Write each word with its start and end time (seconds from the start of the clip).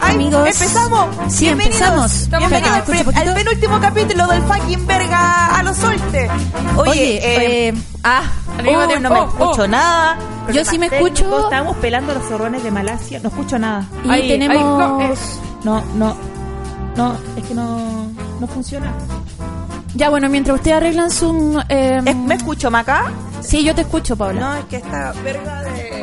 Ay, 0.00 0.14
amigos. 0.14 0.46
Empezamos. 0.48 1.06
Sí, 1.28 1.44
Bienvenidos. 1.46 1.80
empezamos. 1.80 2.28
Bienvenidos 2.30 2.70
al, 2.76 2.82
poquito. 2.84 3.10
al 3.16 3.34
penúltimo 3.34 3.80
capítulo 3.80 4.26
del 4.28 4.42
fucking 4.42 4.86
verga 4.86 5.46
a 5.58 5.62
los 5.62 5.76
solte. 5.76 6.28
Oye, 6.76 6.90
Oye, 6.90 7.16
eh, 7.16 7.68
eh, 7.68 7.74
ah, 8.04 8.22
mismo 8.62 8.86
no 9.00 9.10
me 9.10 9.20
Oh, 9.20 9.26
escucho 9.28 9.62
oh. 9.62 9.68
nada. 9.68 10.18
Yo 10.52 10.64
sí 10.64 10.78
me 10.78 10.86
escucho 10.86 11.44
Estábamos 11.44 11.76
pelando 11.76 12.14
los 12.14 12.24
zorrones 12.24 12.62
de 12.62 12.70
Malasia. 12.70 13.20
No 13.22 13.28
escucho 13.28 13.58
nada. 13.58 13.84
y 14.04 14.10
Ahí, 14.10 14.28
tenemos... 14.28 14.56
ahí, 14.56 14.62
no, 14.64 15.00
eh, 15.00 15.14
no, 15.64 15.84
no. 15.94 16.16
No, 16.96 17.16
es 17.36 17.44
que 17.44 17.54
no, 17.54 18.08
no 18.40 18.46
funciona. 18.48 18.92
Ya, 19.94 20.10
bueno, 20.10 20.28
mientras 20.28 20.56
ustedes 20.56 20.76
arreglan 20.76 21.10
su... 21.10 21.62
eh, 21.68 22.00
¿Es- 22.04 22.16
¿Me 22.16 22.34
escucho, 22.34 22.70
Maca? 22.70 23.10
Sí, 23.40 23.64
yo 23.64 23.74
te 23.74 23.82
escucho, 23.82 24.16
Paula. 24.16 24.40
No, 24.40 24.54
es 24.56 24.64
que 24.66 24.76
esta 24.76 25.12
verga 25.24 25.62
de... 25.62 25.97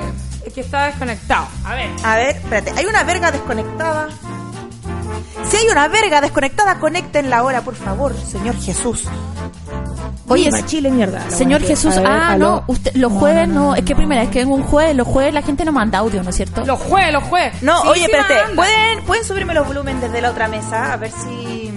Es 0.55 0.61
que 0.61 0.61
está 0.61 0.85
desconectado. 0.85 1.47
A 1.65 1.75
ver. 1.75 1.89
A 2.01 2.15
ver, 2.15 2.37
espérate. 2.37 2.71
Hay 2.77 2.85
una 2.85 3.03
verga 3.03 3.29
desconectada. 3.29 4.07
Si 5.49 5.57
hay 5.57 5.67
una 5.67 5.89
verga 5.89 6.21
desconectada, 6.21 6.79
conéctenla 6.79 7.39
ahora, 7.39 7.61
por 7.61 7.75
favor, 7.75 8.15
Señor 8.15 8.55
Jesús. 8.61 9.03
Oye, 10.29 10.45
Viva 10.45 10.65
Chile, 10.65 10.89
mierda. 10.91 11.29
Señor 11.29 11.61
Jesús, 11.61 11.97
ver, 11.97 12.07
ah, 12.07 12.37
no, 12.37 12.63
usted, 12.67 12.93
los 12.95 13.11
No, 13.11 13.19
jueves 13.19 13.49
no, 13.49 13.53
no, 13.53 13.59
no, 13.71 13.75
es 13.75 13.83
que 13.83 13.97
primera, 13.97 14.23
es 14.23 14.29
que 14.29 14.39
en 14.41 14.49
un 14.49 14.63
jueves, 14.63 14.95
los 14.95 15.05
jueves 15.05 15.33
la 15.33 15.41
gente 15.41 15.65
no 15.65 15.73
manda 15.73 15.99
audio, 15.99 16.23
¿no 16.23 16.29
es 16.29 16.37
cierto? 16.37 16.63
Los 16.65 16.79
jueves, 16.79 17.11
los 17.11 17.23
jueves. 17.25 17.61
No, 17.61 17.81
Sí, 17.81 17.87
oye, 17.89 17.99
sí 17.99 18.05
espérate. 18.05 18.35
manda. 18.35 18.55
¿Pueden, 18.55 19.03
¿Pueden 19.03 19.25
subirme 19.25 19.53
los 19.53 19.67
volúmenes 19.67 20.01
desde 20.03 20.21
la 20.21 20.29
otra 20.31 20.47
mesa? 20.47 20.93
A 20.93 20.95
ver 20.95 21.11
si... 21.11 21.73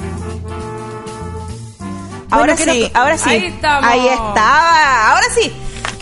Ahora 2.31 2.57
sí, 2.57 2.89
ahora 2.95 3.19
sí. 3.19 3.29
Ahí 3.31 3.45
estamos. 3.47 3.91
Ahí 3.91 4.07
estaba. 4.07 5.11
Ahora 5.15 5.27
sí. 5.35 5.53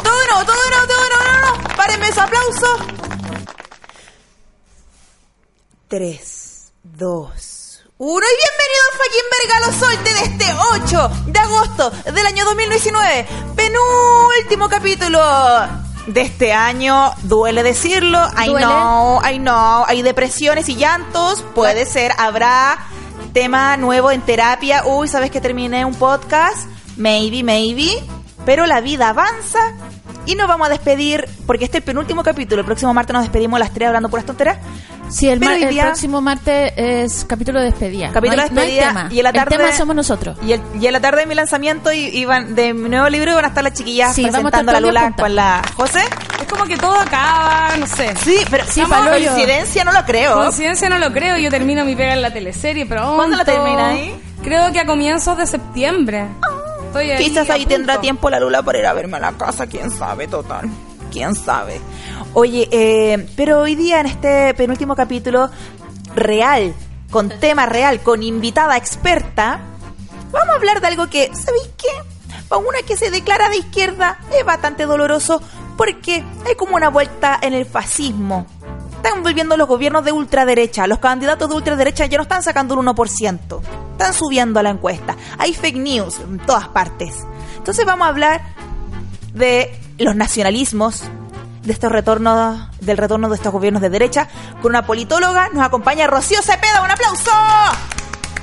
Todo 0.06 0.20
de 0.20 0.26
nuevo, 0.26 0.44
todo 0.44 0.62
de 0.64 0.70
nuevo, 0.70 0.86
todo 0.86 1.02
de 1.02 1.08
nuevo. 1.10 1.24
No, 1.24 1.40
no, 1.40 1.68
no. 1.68 1.76
Párenme 1.76 2.12
su 2.12 2.20
aplauso. 2.20 2.76
Tres, 5.88 6.72
dos, 6.82 7.82
uno. 7.98 8.26
Y 8.26 8.46
fucking 8.96 9.30
verga 9.38 9.56
a 9.56 9.60
los 9.66 9.76
solte 9.76 10.14
de 10.14 10.22
este 10.22 10.46
8 10.72 11.10
de 11.26 11.38
agosto 11.38 11.90
del 12.12 12.26
año 12.26 12.44
2019. 12.44 13.26
Penúltimo 13.54 14.68
capítulo 14.68 15.20
de 16.06 16.20
este 16.20 16.52
año. 16.52 17.12
Duele 17.22 17.62
decirlo. 17.62 18.18
I 18.36 18.46
Duele. 18.46 18.66
know, 18.66 19.20
I 19.24 19.38
know. 19.38 19.84
Hay 19.86 20.02
depresiones 20.02 20.68
y 20.68 20.76
llantos. 20.76 21.42
Puede 21.54 21.84
ser. 21.86 22.12
Habrá 22.18 22.78
tema 23.32 23.76
nuevo 23.76 24.10
en 24.10 24.22
terapia. 24.22 24.84
Uy, 24.86 25.08
¿sabes 25.08 25.30
que 25.30 25.40
terminé 25.40 25.84
un 25.84 25.94
podcast? 25.94 26.66
Maybe, 26.96 27.42
maybe. 27.42 28.02
Pero 28.44 28.66
la 28.66 28.80
vida 28.80 29.10
avanza. 29.10 29.74
Y 30.26 30.34
nos 30.34 30.48
vamos 30.48 30.66
a 30.66 30.70
despedir, 30.70 31.28
porque 31.46 31.64
este 31.64 31.78
es 31.78 31.82
el 31.82 31.86
penúltimo 31.86 32.22
capítulo. 32.22 32.60
El 32.60 32.66
próximo 32.66 32.92
martes 32.92 33.14
nos 33.14 33.22
despedimos 33.22 33.58
las 33.60 33.72
tres 33.72 33.86
hablando 33.88 34.08
puras 34.08 34.26
tonteras. 34.26 34.58
Sí, 35.08 35.28
el, 35.28 35.38
mar- 35.38 35.54
hoy 35.54 35.62
el 35.62 35.70
día- 35.70 35.84
próximo 35.84 36.20
martes 36.20 36.72
es 36.76 37.24
capítulo 37.28 37.60
de 37.60 37.66
despedida. 37.66 38.10
Capítulo 38.12 38.36
No 38.38 38.42
hay- 38.42 38.48
de 38.48 38.54
no 38.56 38.60
despedida, 38.60 38.88
tema. 38.88 39.08
y 39.12 39.18
en 39.18 39.22
la 39.24 39.32
tarde- 39.32 39.54
El 39.54 39.60
tema 39.62 39.72
somos 39.76 39.94
nosotros. 39.94 40.36
Y, 40.44 40.52
el- 40.52 40.62
y 40.80 40.86
en 40.88 40.92
la 40.92 41.00
tarde 41.00 41.20
de 41.20 41.26
mi 41.26 41.36
lanzamiento 41.36 41.92
y- 41.92 42.06
iban, 42.08 42.56
de 42.56 42.74
mi 42.74 42.88
nuevo 42.88 43.08
libro 43.08 43.30
iban 43.30 43.44
a 43.44 43.48
estar 43.48 43.62
las 43.62 43.72
chiquillas 43.74 44.14
Sí, 44.16 44.22
presentando 44.22 44.72
la 44.72 44.78
día 44.80 44.88
Lula 44.88 45.12
con 45.16 45.34
la 45.36 45.62
José. 45.76 46.00
Es 46.40 46.46
como 46.48 46.64
que 46.64 46.76
todo 46.76 46.98
acaba, 46.98 47.76
no 47.78 47.86
sé. 47.86 48.14
Sí, 48.16 48.38
pero 48.50 48.64
Sí, 48.68 48.82
coincidencia 48.82 49.84
no 49.84 49.92
lo 49.92 50.04
creo. 50.04 50.34
Coincidencia 50.38 50.88
no 50.88 50.98
lo 50.98 51.12
creo, 51.12 51.36
yo 51.36 51.50
termino 51.50 51.84
mi 51.84 51.94
pega 51.94 52.14
en 52.14 52.22
la 52.22 52.32
teleserie, 52.32 52.84
pero 52.86 53.14
¿Cuándo 53.14 53.36
la 53.36 53.44
termina 53.44 53.90
ahí? 53.90 54.12
Creo 54.42 54.72
que 54.72 54.80
a 54.80 54.86
comienzos 54.86 55.38
de 55.38 55.46
septiembre. 55.46 56.26
Estoy 56.98 57.10
ahí 57.10 57.24
Quizás 57.24 57.50
ahí 57.50 57.66
tendrá 57.66 58.00
tiempo 58.00 58.30
la 58.30 58.40
Lula 58.40 58.62
para 58.62 58.78
ir 58.78 58.86
a 58.86 58.92
verme 58.92 59.16
a 59.18 59.20
la 59.20 59.32
casa, 59.32 59.66
quién 59.66 59.90
sabe, 59.90 60.26
total. 60.26 60.68
Quién 61.12 61.34
sabe. 61.34 61.80
Oye, 62.32 62.68
eh, 62.70 63.28
pero 63.36 63.60
hoy 63.60 63.74
día 63.74 64.00
en 64.00 64.06
este 64.06 64.54
penúltimo 64.54 64.94
capítulo 64.94 65.50
real, 66.14 66.74
con 67.10 67.28
tema 67.28 67.66
real, 67.66 68.00
con 68.00 68.22
invitada 68.22 68.76
experta, 68.76 69.60
vamos 70.32 70.48
a 70.50 70.56
hablar 70.56 70.80
de 70.80 70.86
algo 70.86 71.08
que, 71.08 71.30
¿sabéis 71.34 71.70
qué? 71.76 71.88
Para 72.48 72.60
una 72.60 72.78
que 72.86 72.96
se 72.96 73.10
declara 73.10 73.48
de 73.48 73.58
izquierda 73.58 74.18
es 74.36 74.44
bastante 74.44 74.86
doloroso 74.86 75.42
porque 75.76 76.24
hay 76.46 76.54
como 76.56 76.76
una 76.76 76.88
vuelta 76.88 77.38
en 77.40 77.54
el 77.54 77.66
fascismo. 77.66 78.46
Están 78.96 79.22
volviendo 79.22 79.56
los 79.56 79.68
gobiernos 79.68 80.04
de 80.04 80.12
ultraderecha. 80.12 80.86
Los 80.86 80.98
candidatos 80.98 81.48
de 81.48 81.54
ultraderecha 81.54 82.06
ya 82.06 82.16
no 82.16 82.22
están 82.22 82.42
sacando 82.42 82.74
un 82.74 82.86
1%. 82.86 83.85
Están 84.06 84.18
subiendo 84.20 84.60
a 84.60 84.62
la 84.62 84.70
encuesta. 84.70 85.16
Hay 85.36 85.52
fake 85.52 85.76
news 85.78 86.20
en 86.20 86.38
todas 86.38 86.68
partes. 86.68 87.12
Entonces 87.56 87.84
vamos 87.84 88.06
a 88.06 88.10
hablar 88.10 88.40
de 89.34 89.76
los 89.98 90.14
nacionalismos, 90.14 91.02
de 91.64 91.72
estos 91.72 91.90
retornos, 91.90 92.68
del 92.80 92.98
retorno 92.98 93.28
de 93.28 93.34
estos 93.34 93.52
gobiernos 93.52 93.82
de 93.82 93.90
derecha, 93.90 94.28
con 94.62 94.70
una 94.70 94.86
politóloga. 94.86 95.48
Nos 95.52 95.64
acompaña 95.66 96.06
Rocío 96.06 96.40
Cepeda. 96.40 96.82
¡Un 96.84 96.90
aplauso! 96.92 97.30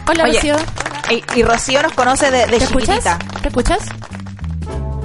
Hola, 0.09 0.24
Oye, 0.25 0.34
Rocío. 0.34 0.56
Y, 1.12 1.40
y 1.40 1.44
Rocío 1.44 1.81
nos 1.81 1.94
conoce 1.94 2.30
de, 2.30 2.40
de 2.47 2.57
¿Te 2.57 2.63
escuchas? 2.66 2.88
chiquitita. 2.97 3.19
¿Te 3.41 3.47
escuchas? 3.47 3.80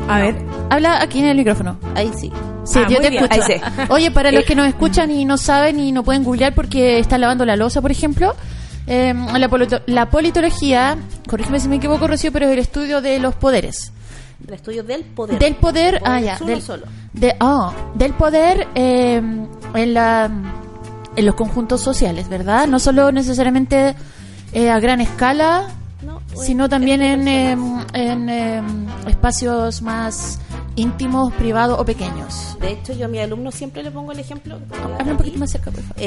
A 0.09 0.19
ver. 0.19 0.45
Habla 0.71 1.01
aquí 1.01 1.21
en 1.21 1.27
el 1.27 1.37
micrófono. 1.37 1.79
Ahí 1.95 2.11
sí. 2.19 2.33
Sí, 2.65 2.81
Ah, 2.85 2.89
yo 2.89 3.01
te 3.01 3.11
bien. 3.11 3.23
escucho. 3.23 3.43
Ahí 3.49 3.61
sí. 3.61 3.85
Oye, 3.91 4.11
para 4.11 4.33
los 4.33 4.43
Eh, 4.43 4.47
que 4.47 4.57
nos 4.57 4.67
escuchan 4.67 5.11
y 5.13 5.25
no 5.25 5.39
saben 5.39 5.79
y 5.79 5.93
no 5.93 6.03
pueden 6.03 6.25
googlear 6.25 6.53
porque 6.53 6.99
están 6.99 7.21
lavando 7.21 7.45
la 7.45 7.55
losa, 7.55 7.81
por 7.81 7.93
ejemplo, 7.93 8.35
eh, 8.89 9.15
la, 9.39 9.49
polito- 9.49 9.83
la 9.87 10.09
politología, 10.11 10.97
corrígeme 11.29 11.61
si 11.61 11.69
me 11.69 11.77
equivoco, 11.77 12.07
Rocío, 12.09 12.33
pero 12.33 12.47
es 12.47 12.53
el 12.53 12.59
estudio 12.59 13.01
de 13.01 13.19
los 13.19 13.35
poderes. 13.35 13.93
El 14.47 14.55
estudio 14.55 14.83
del 14.85 15.05
poder. 15.05 15.39
Del 15.39 15.55
poder, 15.57 15.99
Poder 16.01 16.03
ah, 16.05 16.21
ya, 16.21 16.35
es 16.35 16.41
uno 16.41 16.51
del, 16.51 16.63
solo. 16.63 16.87
de- 17.13 17.37
ah, 17.41 17.73
del 17.95 18.13
poder 18.15 18.69
eh, 18.75 19.17
en, 19.75 19.95
la, 19.95 20.31
en 21.17 21.27
los 21.27 21.35
conjuntos 21.35 21.81
sociales, 21.81 22.29
¿verdad? 22.29 22.67
No 22.69 22.79
solo 22.79 23.11
necesariamente 23.13 23.95
eh, 24.53 24.71
a 24.71 24.79
gran 24.81 25.01
escala, 25.01 25.67
No, 26.07 26.23
sino 26.41 26.69
también 26.69 27.03
en, 27.03 27.27
eh, 27.29 27.57
en 27.95 28.29
eh, 28.29 28.63
espacios 29.09 29.83
más 29.83 30.39
íntimos, 30.77 31.33
privados 31.35 31.79
o 31.81 31.85
pequeños. 31.85 32.57
De 32.61 32.71
hecho, 32.71 32.93
yo 32.93 33.07
a 33.07 33.09
mis 33.09 33.21
alumnos 33.21 33.55
siempre 33.57 33.83
le 33.83 33.91
pongo 33.91 34.13
el 34.13 34.21
ejemplo. 34.21 34.59
Habla 35.01 35.11
un 35.13 35.19
poquito 35.19 35.39
más 35.41 35.51
cerca, 35.51 35.73
por 35.73 35.83
favor. 35.83 36.01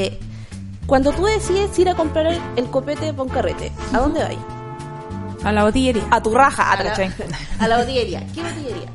Cuando 0.92 1.14
tú 1.14 1.24
decides 1.24 1.80
ir 1.80 1.88
a 1.88 1.96
comprar 1.96 2.28
el, 2.28 2.38
el 2.58 2.66
copete 2.70 3.14
para 3.14 3.24
un 3.24 3.30
carrete, 3.30 3.72
¿a 3.94 4.00
dónde 4.00 4.20
vas? 4.24 5.46
A 5.46 5.54
la 5.54 5.64
botillería. 5.64 6.04
A 6.12 6.22
tu 6.22 6.36
raja, 6.36 6.64
a 6.70 6.74
A 6.74 6.84
la, 6.84 6.94
Trachén. 6.94 7.14
a 7.60 7.68
la 7.70 7.78
botillería. 7.78 8.28
¿Qué 8.36 8.42
botillería? 8.42 8.90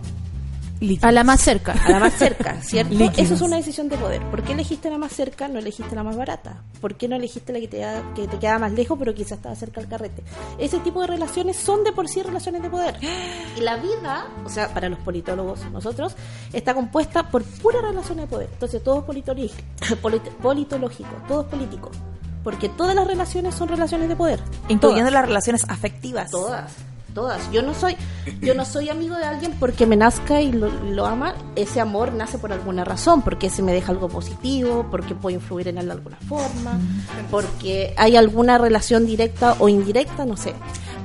A 1.03 1.11
la 1.13 1.25
más 1.25 1.41
cerca. 1.41 1.73
A 1.73 1.91
la 1.91 1.99
más 2.01 2.13
cerca, 2.15 2.61
¿cierto? 2.63 2.93
Líquidos. 2.93 3.19
Eso 3.19 3.35
es 3.35 3.41
una 3.41 3.57
decisión 3.57 3.89
de 3.89 3.97
poder. 3.97 4.23
¿Por 4.31 4.43
qué 4.43 4.53
elegiste 4.53 4.91
la 4.91 4.99
más 4.99 5.13
cerca, 5.13 5.49
no 5.49 5.59
elegiste 5.59 5.95
la 5.97 6.03
más 6.03 6.17
barata? 6.17 6.59
¿Por 6.81 6.97
qué 6.97 7.09
no 7.09 7.17
elegiste 7.17 7.53
la 7.53 7.61
que 7.61 7.69
te, 7.69 7.85
que 8.15 8.29
te 8.29 8.39
queda 8.39 8.59
más 8.59 8.73
lejos, 8.73 8.99
pero 8.99 9.15
quizás 9.15 9.33
estaba 9.39 9.55
cerca 9.55 9.81
al 9.81 9.89
carrete? 9.89 10.23
Ese 10.59 10.79
tipo 10.81 11.01
de 11.01 11.07
relaciones 11.07 11.57
son 11.57 11.83
de 11.85 11.93
por 11.93 12.09
sí 12.09 12.23
relaciones 12.23 12.63
de 12.63 12.69
poder. 12.71 12.97
Y 13.57 13.61
la 13.61 13.77
vida, 13.77 14.27
o 14.45 14.49
sea, 14.51 14.69
para 14.75 14.89
los 14.89 14.99
politólogos, 14.99 15.61
nosotros, 15.73 16.15
está 16.53 16.75
compuesta 16.75 17.31
por 17.31 17.43
puras 17.45 17.83
relaciones 17.83 18.25
de 18.25 18.29
poder. 18.29 18.49
Entonces, 18.53 18.83
todo 18.85 18.99
es 18.99 19.05
polit- 20.03 20.31
politológico, 20.43 21.11
todo 21.29 21.41
es 21.43 21.47
político. 21.49 21.91
Porque 22.45 22.69
todas 22.69 22.95
las 22.95 23.07
relaciones 23.07 23.55
son 23.55 23.67
relaciones 23.69 24.09
de 24.09 24.15
poder. 24.15 24.41
Incluyendo 24.69 25.11
Todas. 25.11 25.13
las 25.13 25.27
relaciones 25.27 25.65
afectivas. 25.69 26.31
Todas, 26.31 26.71
todas. 27.17 27.51
Yo 27.51 27.63
no 27.63 27.73
soy, 27.73 27.97
yo 28.43 28.55
no 28.55 28.67
soy 28.67 28.91
amigo 28.91 29.17
de 29.17 29.25
alguien 29.25 29.57
porque 29.59 29.87
me 29.87 29.97
nazca 29.97 30.43
y 30.43 30.53
lo, 30.53 30.69
lo 30.69 31.07
ama. 31.07 31.35
Ese 31.57 31.81
amor 31.81 32.13
nace 32.13 32.37
por 32.37 32.53
alguna 32.53 32.85
razón, 32.85 33.23
porque 33.23 33.49
se 33.49 33.63
me 33.63 33.73
deja 33.73 33.91
algo 33.91 34.09
positivo, 34.09 34.87
porque 34.91 35.15
puedo 35.15 35.35
influir 35.35 35.69
en 35.69 35.79
él 35.79 35.87
de 35.87 35.93
alguna 35.93 36.19
forma, 36.29 36.79
porque 37.31 37.95
hay 37.97 38.17
alguna 38.17 38.59
relación 38.59 39.07
directa 39.07 39.57
o 39.59 39.71
indirecta, 39.71 40.27
no 40.27 40.37
sé. 40.37 40.53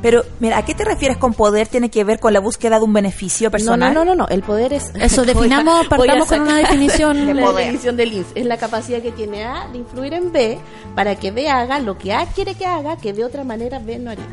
Pero, 0.01 0.25
mira, 0.39 0.57
¿a 0.57 0.65
qué 0.65 0.73
te 0.73 0.83
refieres 0.83 1.17
con 1.17 1.33
poder? 1.33 1.67
¿Tiene 1.67 1.89
que 1.89 2.03
ver 2.03 2.19
con 2.19 2.33
la 2.33 2.39
búsqueda 2.39 2.77
de 2.79 2.83
un 2.83 2.91
beneficio 2.91 3.49
personal? 3.49 3.93
no, 3.93 4.03
no, 4.03 4.15
no, 4.15 4.23
no. 4.23 4.27
El 4.27 4.41
poder 4.41 4.73
es. 4.73 4.91
Eso, 4.95 5.23
definamos, 5.25 5.87
partamos 5.89 6.27
con 6.27 6.41
una 6.41 6.57
definición 6.57 7.25
La 7.35 7.45
poder. 7.45 7.57
definición 7.65 7.95
de 7.95 8.05
Linz 8.05 8.27
es 8.35 8.45
la 8.45 8.57
capacidad 8.57 9.01
que 9.01 9.11
tiene 9.11 9.45
A 9.45 9.69
de 9.71 9.77
influir 9.77 10.13
en 10.13 10.33
B 10.33 10.57
para 10.93 11.15
que 11.15 11.31
B 11.31 11.49
haga 11.49 11.79
lo 11.79 11.97
que 11.97 12.13
A 12.13 12.25
quiere 12.25 12.55
que 12.55 12.65
haga, 12.65 12.97
que 12.97 13.13
de 13.13 13.23
otra 13.23 13.45
manera 13.45 13.79
B 13.79 13.97
no 13.99 14.11
haría. 14.11 14.25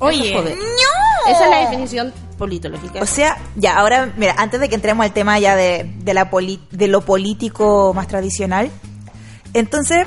Eso 0.00 0.08
es 0.08 0.16
Oye. 0.20 0.56
Esa 1.28 1.44
es 1.44 1.50
la 1.50 1.58
definición 1.60 2.12
politológica. 2.38 3.00
O 3.02 3.06
sea, 3.06 3.38
ya, 3.56 3.76
ahora, 3.76 4.12
mira, 4.16 4.34
antes 4.38 4.60
de 4.60 4.68
que 4.68 4.74
entremos 4.74 5.04
al 5.04 5.12
tema 5.12 5.38
ya 5.38 5.56
de, 5.56 5.90
de, 5.98 6.14
la 6.14 6.30
poli- 6.30 6.60
de 6.70 6.86
lo 6.88 7.00
político 7.00 7.92
más 7.94 8.06
tradicional, 8.06 8.70
entonces, 9.54 10.06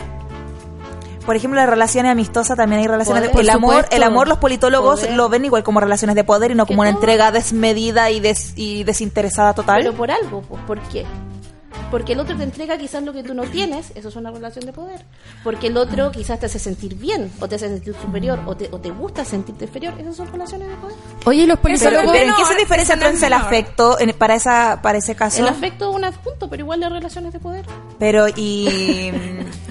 por 1.25 1.35
ejemplo, 1.35 1.59
las 1.59 1.69
relaciones 1.69 2.11
amistosas 2.11 2.55
también 2.55 2.81
hay 2.81 2.87
relaciones 2.87 3.23
de 3.23 3.29
Poder. 3.29 3.45
el 3.45 3.51
Por 3.51 3.55
amor, 3.57 3.73
supuesto. 3.73 3.95
el 3.95 4.03
amor 4.03 4.27
los 4.27 4.37
politólogos 4.37 4.99
Poder. 5.01 5.15
lo 5.15 5.27
ven 5.29 5.45
igual 5.45 5.63
como 5.63 5.79
relaciones 5.79 6.15
de 6.15 6.23
poder 6.23 6.51
y 6.51 6.55
no 6.55 6.65
como 6.65 6.81
una 6.81 6.89
entrega 6.89 7.31
desmedida 7.31 8.09
y, 8.11 8.19
des- 8.19 8.53
y 8.55 8.83
desinteresada 8.83 9.53
total. 9.53 9.79
Pero 9.81 9.93
por 9.93 10.11
algo, 10.11 10.41
pues, 10.43 10.61
¿por 10.65 10.79
qué? 10.89 11.05
Porque 11.91 12.13
el 12.13 12.19
otro 12.19 12.37
te 12.37 12.43
entrega 12.43 12.77
quizás 12.77 13.01
lo 13.03 13.13
que 13.13 13.23
tú 13.23 13.33
no 13.33 13.43
tienes, 13.43 13.91
eso 13.95 14.09
es 14.09 14.15
una 14.15 14.31
relación 14.31 14.65
de 14.65 14.73
poder. 14.73 15.01
Porque 15.43 15.67
el 15.67 15.77
otro 15.77 16.11
quizás 16.11 16.39
te 16.39 16.45
hace 16.45 16.59
sentir 16.59 16.95
bien, 16.95 17.31
o 17.39 17.47
te 17.47 17.55
hace 17.55 17.67
sentir 17.67 17.95
superior, 17.99 18.39
o 18.45 18.55
te, 18.55 18.69
o 18.71 18.79
te 18.79 18.91
gusta 18.91 19.25
sentirte 19.25 19.65
inferior, 19.65 19.93
esas 19.99 20.15
son 20.15 20.31
relaciones 20.31 20.69
de 20.69 20.75
poder. 20.75 20.95
Oye, 21.25 21.47
los 21.47 21.57
pero, 21.59 21.61
politólogos... 21.77 22.11
pero 22.11 22.29
¿en 22.29 22.35
qué 22.35 22.45
se 22.45 22.55
diferencia 22.55 22.93
entonces 22.93 23.23
el 23.23 23.33
afecto 23.33 23.99
en- 23.99 24.13
para 24.13 24.35
esa 24.35 24.79
para 24.81 24.97
ese 24.99 25.15
caso? 25.15 25.41
El 25.41 25.47
afecto 25.47 25.89
es 25.89 25.95
un 25.95 26.03
adjunto, 26.05 26.49
pero 26.49 26.61
igual 26.63 26.79
de 26.79 26.89
relaciones 26.89 27.33
de 27.33 27.39
poder. 27.39 27.65
Pero 27.97 28.27
y 28.35 29.11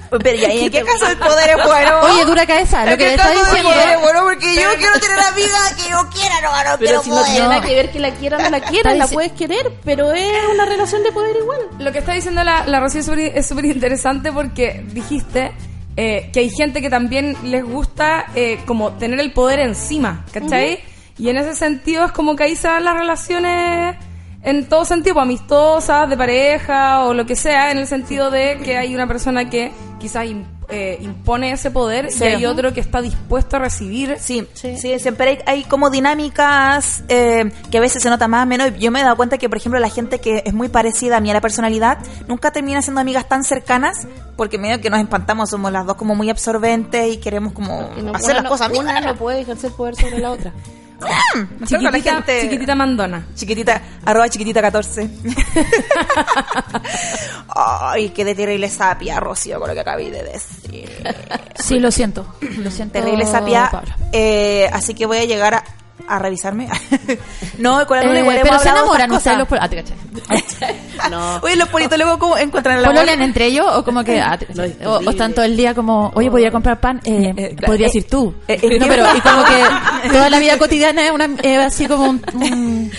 Pero 0.09 0.35
¿y 0.37 0.45
ahí 0.45 0.65
en 0.65 0.71
qué 0.71 0.83
caso 0.83 1.07
el 1.07 1.17
poder 1.17 1.49
es 1.51 1.65
bueno? 1.65 1.99
Oye, 2.01 2.25
dura 2.25 2.45
cabeza, 2.45 2.85
lo 2.85 2.91
¿En 2.91 2.97
que 2.97 3.05
le 3.05 3.11
está 3.15 3.29
diciendo. 3.31 3.69
poder 3.69 3.89
es 3.89 4.01
bueno? 4.01 4.23
Porque 4.23 4.55
yo 4.55 4.69
quiero 4.77 4.99
tener 4.99 5.19
amiga 5.19 5.57
que 5.77 5.89
yo 5.91 6.09
quiera, 6.09 6.41
no, 6.41 6.49
no 6.51 6.63
Pero 6.63 6.77
quiero 6.79 7.03
si 7.03 7.09
no 7.09 7.15
poder. 7.17 7.31
tiene 7.31 7.47
nada 7.47 7.61
que 7.61 7.75
ver 7.75 7.91
que 7.91 7.99
la 7.99 8.11
quiera 8.11 8.37
o 8.37 8.41
no 8.41 8.49
la 8.49 8.59
quiera, 8.61 8.93
la 8.95 9.07
puedes 9.07 9.31
querer, 9.33 9.71
pero 9.85 10.11
es 10.13 10.31
una 10.53 10.65
relación 10.65 11.03
de 11.03 11.11
poder 11.11 11.35
igual. 11.35 11.59
Lo 11.79 11.91
que 11.91 11.99
está 11.99 12.13
diciendo 12.13 12.43
la, 12.43 12.65
la 12.65 12.79
Rocío 12.79 13.01
es 13.01 13.05
súper- 13.05 13.37
es 13.37 13.47
súper 13.47 13.65
interesante 13.65 14.31
porque 14.31 14.83
dijiste 14.87 15.51
eh, 15.97 16.29
que 16.33 16.39
hay 16.39 16.49
gente 16.49 16.81
que 16.81 16.89
también 16.89 17.35
les 17.43 17.63
gusta 17.63 18.25
eh, 18.35 18.59
como 18.65 18.93
tener 18.93 19.19
el 19.19 19.31
poder 19.33 19.59
encima, 19.59 20.25
¿cachai? 20.33 20.79
Y 21.17 21.29
en 21.29 21.37
ese 21.37 21.53
sentido 21.55 22.05
es 22.05 22.11
como 22.13 22.35
que 22.35 22.43
ahí 22.45 22.55
se 22.55 22.67
dan 22.67 22.85
las 22.85 22.95
relaciones 22.97 23.95
en 24.43 24.67
todo 24.69 24.85
sentido, 24.85 25.19
amistosas, 25.19 26.09
de 26.09 26.15
pareja 26.17 27.05
o 27.05 27.13
lo 27.13 27.25
que 27.25 27.35
sea, 27.35 27.71
en 27.71 27.77
el 27.77 27.87
sentido 27.87 28.31
de 28.31 28.57
que 28.63 28.77
hay 28.77 28.95
una 28.95 29.07
persona 29.07 29.49
que 29.49 29.71
quizás 29.99 30.25
eh, 30.69 30.97
impone 31.01 31.51
ese 31.51 31.71
poder 31.71 32.11
Sí. 32.11 32.23
y 32.23 32.27
hay 32.27 32.45
otro 32.45 32.71
que 32.73 32.79
está 32.79 33.01
dispuesto 33.01 33.57
a 33.57 33.59
recibir. 33.59 34.15
Sí, 34.19 34.47
sí, 34.53 34.77
siempre 34.99 35.29
hay, 35.29 35.39
hay 35.45 35.63
como 35.63 35.89
dinámicas 35.89 37.03
eh, 37.09 37.51
que 37.71 37.79
a 37.79 37.81
veces 37.81 38.01
se 38.01 38.09
nota 38.09 38.27
más 38.27 38.43
o 38.43 38.45
menos. 38.45 38.71
Yo 38.79 38.91
me 38.91 39.01
he 39.01 39.03
dado 39.03 39.17
cuenta 39.17 39.37
que, 39.37 39.49
por 39.49 39.57
ejemplo, 39.57 39.79
la 39.79 39.89
gente 39.89 40.19
que 40.19 40.43
es 40.45 40.53
muy 40.53 40.69
parecida 40.69 41.17
a 41.17 41.19
mí 41.19 41.29
a 41.31 41.33
la 41.33 41.41
personalidad 41.41 41.97
nunca 42.27 42.51
termina 42.51 42.81
siendo 42.81 43.01
amigas 43.01 43.27
tan 43.27 43.43
cercanas 43.43 44.07
porque 44.37 44.57
medio 44.57 44.79
que 44.79 44.89
nos 44.89 45.01
espantamos, 45.01 45.49
somos 45.49 45.71
las 45.71 45.85
dos 45.85 45.97
como 45.97 46.15
muy 46.15 46.29
absorbentes 46.29 47.13
y 47.13 47.17
queremos 47.17 47.51
como 47.51 47.89
no- 48.01 48.13
hacer 48.13 48.31
una 48.35 48.43
las 48.43 48.51
cosas 48.51 48.69
Una 48.77 49.01
no 49.01 49.15
puede 49.15 49.41
ejercer 49.41 49.71
poder 49.73 49.95
sobre 49.95 50.19
la 50.19 50.31
otra. 50.31 50.53
La 50.99 51.65
Chiquitita, 51.65 52.01
gente- 52.01 52.41
chiquitita 52.41 52.75
mandona. 52.75 53.25
Chiquitita, 53.35 53.81
arroba 54.05 54.27
chiquitita 54.29 54.61
14. 54.61 55.09
Ay, 57.55 58.09
qué 58.09 58.25
de 58.25 58.35
terrible 58.35 58.69
sapia, 58.69 59.19
Rocío, 59.19 59.59
con 59.59 59.69
lo 59.69 59.73
que 59.73 59.79
acabé 59.81 60.11
de 60.11 60.23
decir. 60.23 60.89
Sí, 61.55 61.79
lo 61.79 61.91
siento. 61.91 62.35
Lo 62.57 62.69
siento. 62.71 62.93
Terrible 62.99 63.25
sapia. 63.25 63.71
Eh, 64.11 64.69
así 64.71 64.93
que 64.93 65.05
voy 65.05 65.17
a 65.17 65.25
llegar 65.25 65.53
a, 65.55 65.63
a 66.07 66.19
revisarme. 66.19 66.67
no, 67.57 67.85
con 67.87 67.97
la 67.97 68.03
Luna 68.03 68.17
Eh, 68.17 68.21
igual 68.21 68.39
pero 68.43 68.59
se 68.59 68.69
enamoran 68.69 69.11
ustedes 69.11 69.37
los 69.37 69.47
ah, 69.59 69.67
te 69.69 69.75
caché. 69.77 69.93
No. 71.09 71.37
Oye, 71.41 71.55
los 71.55 71.69
politólogos 71.69 72.17
¿cómo 72.17 72.37
encuentran 72.37 72.77
el 72.79 72.83
amor? 72.85 72.95
¿Pololean 72.97 73.21
entre 73.21 73.45
ellos 73.45 73.65
o 73.73 73.83
como 73.83 74.03
que 74.03 74.19
ah, 74.19 74.37
o, 74.85 74.89
o 74.97 75.09
están 75.09 75.33
todo 75.33 75.45
el 75.45 75.55
día 75.55 75.73
como, 75.73 76.11
oye, 76.13 76.29
podría 76.29 76.51
comprar 76.51 76.79
pan? 76.79 76.99
Eh, 77.05 77.33
Eh, 77.35 77.55
claro, 77.55 77.67
podrías 77.71 77.95
eh, 77.95 77.99
ir 77.99 78.03
tú. 78.07 78.33
eh, 78.47 78.59
eh, 78.61 78.79
no, 78.79 78.87
pero 78.87 79.05
y 79.15 79.21
como 79.21 79.43
que 79.43 80.09
toda 80.11 80.29
la 80.29 80.39
vida 80.39 80.57
cotidiana 80.57 81.05
es 81.05 81.11
una, 81.11 81.29
es 81.41 81.57
así 81.59 81.87
como 81.87 82.09
un, 82.09 82.21
un- 82.33 82.91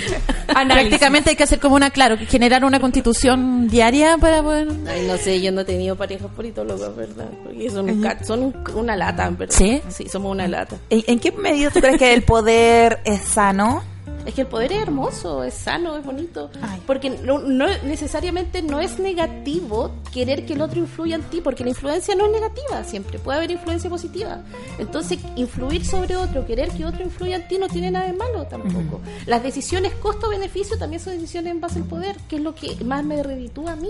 prácticamente 0.46 1.30
hay 1.30 1.36
que 1.36 1.42
hacer 1.44 1.60
como 1.60 1.76
una, 1.76 1.90
claro, 1.90 2.16
generar 2.28 2.64
una 2.64 2.80
constitución 2.80 3.68
diaria 3.68 4.16
para 4.18 4.42
poder... 4.42 4.68
Ay, 4.88 5.06
no 5.06 5.16
sé, 5.18 5.40
yo 5.40 5.52
no 5.52 5.60
he 5.60 5.64
tenido 5.64 5.94
parejas 5.96 6.28
politólogos, 6.34 6.96
¿verdad? 6.96 7.26
Porque 7.44 7.70
son, 7.70 7.90
un 7.90 8.08
son 8.26 8.42
un- 8.44 8.54
una 8.74 8.96
lata, 8.96 9.28
¿verdad? 9.30 9.54
¿Sí? 9.56 9.80
Sí, 9.88 10.08
somos 10.08 10.32
una 10.32 10.48
lata. 10.48 10.76
¿En, 10.88 11.02
en 11.06 11.18
qué 11.20 11.32
medida 11.32 11.70
tú 11.70 11.80
crees 11.80 11.98
que 11.98 12.12
el 12.14 12.22
poder 12.22 12.89
es 13.04 13.20
sano? 13.22 13.82
Es 14.26 14.34
que 14.34 14.42
el 14.42 14.48
poder 14.48 14.70
es 14.72 14.82
hermoso, 14.82 15.42
es 15.44 15.54
sano, 15.54 15.96
es 15.96 16.04
bonito. 16.04 16.50
Ay. 16.60 16.82
Porque 16.86 17.08
no, 17.08 17.38
no- 17.38 17.66
necesariamente 17.84 18.60
no 18.60 18.78
es 18.78 18.98
negativo 18.98 19.92
querer 20.12 20.44
que 20.44 20.52
el 20.52 20.60
otro 20.60 20.78
influya 20.78 21.16
en 21.16 21.22
ti, 21.22 21.40
porque 21.40 21.64
la 21.64 21.70
influencia 21.70 22.14
no 22.14 22.26
es 22.26 22.32
negativa 22.32 22.84
siempre, 22.84 23.18
puede 23.18 23.38
haber 23.38 23.50
influencia 23.50 23.88
positiva. 23.88 24.42
Entonces, 24.78 25.20
influir 25.36 25.86
sobre 25.86 26.16
otro, 26.16 26.46
querer 26.46 26.68
que 26.70 26.84
otro 26.84 27.02
influya 27.02 27.36
en 27.36 27.48
ti 27.48 27.56
no 27.56 27.68
tiene 27.68 27.90
nada 27.90 28.06
de 28.08 28.12
malo 28.12 28.44
tampoco. 28.46 29.00
Las 29.26 29.42
decisiones 29.42 29.94
costo-beneficio 29.94 30.76
también 30.78 31.00
son 31.00 31.14
decisiones 31.14 31.52
en 31.52 31.60
base 31.62 31.78
al 31.78 31.86
poder, 31.86 32.16
que 32.28 32.36
es 32.36 32.42
lo 32.42 32.54
que 32.54 32.76
más 32.84 33.02
me 33.04 33.22
reditúa 33.22 33.72
a 33.72 33.76
mí. 33.76 33.88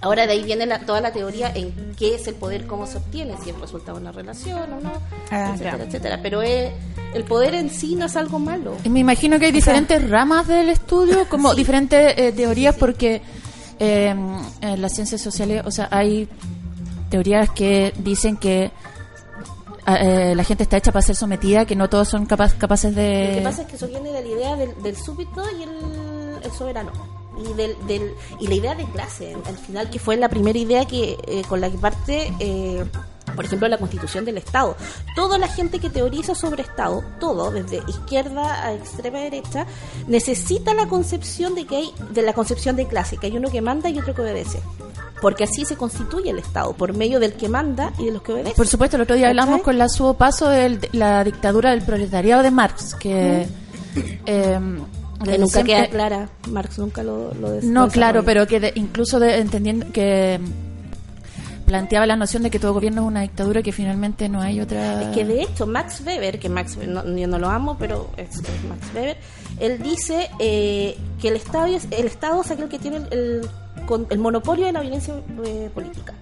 Ahora 0.00 0.26
de 0.26 0.32
ahí 0.34 0.44
viene 0.44 0.66
la- 0.66 0.80
toda 0.80 1.00
la 1.00 1.12
teoría 1.12 1.50
en 1.54 1.94
qué 1.98 2.14
es 2.14 2.26
el 2.28 2.34
poder, 2.34 2.66
cómo 2.66 2.86
se 2.86 2.98
obtiene, 2.98 3.34
si 3.42 3.50
es 3.50 3.58
resultado 3.60 3.96
de 3.98 4.02
una 4.02 4.12
relación 4.12 4.72
o 4.72 4.80
no, 4.80 4.92
Ah, 5.30 5.50
etcétera, 5.54 5.78
ya. 5.78 5.84
etcétera. 5.84 6.20
Pero 6.22 6.42
es- 6.42 6.72
el 7.14 7.24
poder 7.24 7.54
en 7.54 7.70
sí 7.70 7.94
no 7.96 8.06
es 8.06 8.16
algo 8.16 8.38
malo. 8.38 8.76
Y 8.84 8.88
Me 8.88 9.00
imagino 9.00 9.38
que 9.38 9.46
hay 9.46 9.52
diferentes 9.52 10.08
ramas 10.08 10.46
del 10.46 10.68
estudio, 10.68 11.28
como 11.28 11.54
diferentes 11.54 12.14
eh, 12.18 12.32
teorías, 12.32 12.74
porque 12.76 13.22
eh, 13.78 14.14
en 14.60 14.82
las 14.82 14.92
ciencias 14.94 15.20
sociales, 15.20 15.62
o 15.66 15.70
sea, 15.70 15.88
hay 15.90 16.28
teorías 17.10 17.50
que 17.50 17.92
dicen 17.98 18.36
que 18.36 18.70
ah, 19.86 19.96
eh, 20.00 20.34
la 20.34 20.44
gente 20.44 20.62
está 20.64 20.76
hecha 20.76 20.92
para 20.92 21.02
ser 21.04 21.16
sometida, 21.16 21.64
que 21.64 21.76
no 21.76 21.88
todos 21.88 22.08
son 22.08 22.26
capaz- 22.26 22.54
capaces 22.56 22.90
Lo 22.92 22.96
que 22.96 23.02
de... 23.36 23.40
pasa 23.42 23.62
es 23.62 23.68
que 23.68 23.76
eso 23.76 23.88
viene 23.88 24.10
de 24.12 24.20
la 24.22 24.28
idea 24.28 24.56
del, 24.56 24.82
del 24.82 24.96
súbdito 24.96 25.42
y 25.58 25.62
el, 25.62 25.70
el 26.44 26.50
soberano. 26.52 26.90
Y, 27.38 27.52
del, 27.52 27.76
del, 27.86 28.14
y 28.40 28.46
la 28.46 28.54
idea 28.54 28.74
de 28.74 28.84
clase, 28.86 29.36
al 29.46 29.56
final, 29.58 29.90
que 29.90 29.98
fue 29.98 30.16
la 30.16 30.28
primera 30.28 30.58
idea 30.58 30.86
que 30.86 31.16
eh, 31.26 31.42
con 31.48 31.60
la 31.60 31.70
que 31.70 31.76
parte, 31.76 32.32
eh, 32.40 32.84
por 33.34 33.44
ejemplo, 33.44 33.68
la 33.68 33.76
constitución 33.76 34.24
del 34.24 34.38
Estado. 34.38 34.74
Toda 35.14 35.36
la 35.36 35.46
gente 35.48 35.78
que 35.78 35.90
teoriza 35.90 36.34
sobre 36.34 36.62
Estado, 36.62 37.04
todo, 37.20 37.50
desde 37.50 37.82
izquierda 37.88 38.64
a 38.64 38.72
extrema 38.72 39.18
derecha, 39.18 39.66
necesita 40.06 40.72
la 40.72 40.88
concepción 40.88 41.54
de 41.54 41.66
que 41.66 41.76
hay, 41.76 41.92
de 42.10 42.22
la 42.22 42.32
concepción 42.32 42.76
de 42.76 42.86
clase, 42.86 43.18
que 43.18 43.26
hay 43.26 43.36
uno 43.36 43.50
que 43.50 43.60
manda 43.60 43.90
y 43.90 43.98
otro 43.98 44.14
que 44.14 44.22
obedece. 44.22 44.60
Porque 45.20 45.44
así 45.44 45.64
se 45.64 45.76
constituye 45.76 46.30
el 46.30 46.38
Estado, 46.38 46.72
por 46.72 46.94
medio 46.94 47.20
del 47.20 47.34
que 47.34 47.48
manda 47.48 47.92
y 47.98 48.06
de 48.06 48.12
los 48.12 48.22
que 48.22 48.32
obedecen. 48.32 48.56
Por 48.56 48.66
supuesto, 48.66 48.96
el 48.96 49.02
otro 49.02 49.16
día 49.16 49.28
hablamos 49.28 49.56
¿Cachai? 49.56 49.64
con 49.64 49.78
la 49.78 49.88
subo 49.88 50.14
paso 50.14 50.48
de 50.48 50.88
la 50.92 51.22
dictadura 51.24 51.70
del 51.70 51.82
proletariado 51.82 52.42
de 52.42 52.50
Marx, 52.50 52.94
que... 52.94 53.46
eh, 54.26 54.60
que 55.24 55.38
nunca 55.38 55.62
queda 55.64 55.86
clara, 55.88 56.28
Marx 56.50 56.78
nunca 56.78 57.02
lo, 57.02 57.32
lo 57.34 57.50
des- 57.52 57.64
No, 57.64 57.86
lo 57.86 57.92
claro, 57.92 58.24
pero 58.24 58.46
que 58.46 58.60
de- 58.60 58.72
incluso 58.74 59.18
de- 59.18 59.38
entendiendo 59.38 59.86
que 59.92 60.40
planteaba 61.66 62.06
la 62.06 62.14
noción 62.16 62.44
de 62.44 62.50
que 62.50 62.58
todo 62.60 62.72
gobierno 62.74 63.02
es 63.02 63.08
una 63.08 63.22
dictadura 63.22 63.60
que 63.62 63.72
finalmente 63.72 64.28
no 64.28 64.40
hay 64.40 64.60
otra 64.60 65.02
Es 65.02 65.08
que 65.16 65.24
de 65.24 65.42
hecho 65.42 65.66
Max 65.66 66.00
Weber, 66.06 66.38
que 66.38 66.48
Max 66.48 66.76
no, 66.86 67.04
yo 67.16 67.26
no 67.26 67.38
lo 67.38 67.48
amo, 67.48 67.76
pero 67.78 68.08
es, 68.16 68.28
es 68.38 68.64
Max 68.68 68.86
Weber, 68.94 69.16
él 69.58 69.82
dice 69.82 70.28
eh, 70.38 70.96
que 71.20 71.28
el 71.28 71.36
Estado 71.36 71.66
es, 71.66 71.88
el 71.90 72.06
Estado 72.06 72.40
es 72.40 72.50
aquel 72.52 72.68
que 72.68 72.78
tiene 72.78 72.98
el, 72.98 73.40
el, 73.90 74.06
el 74.10 74.18
monopolio 74.18 74.64
de 74.66 74.72
la 74.72 74.80
violencia 74.80 75.14
eh, 75.44 75.68
política. 75.74 76.14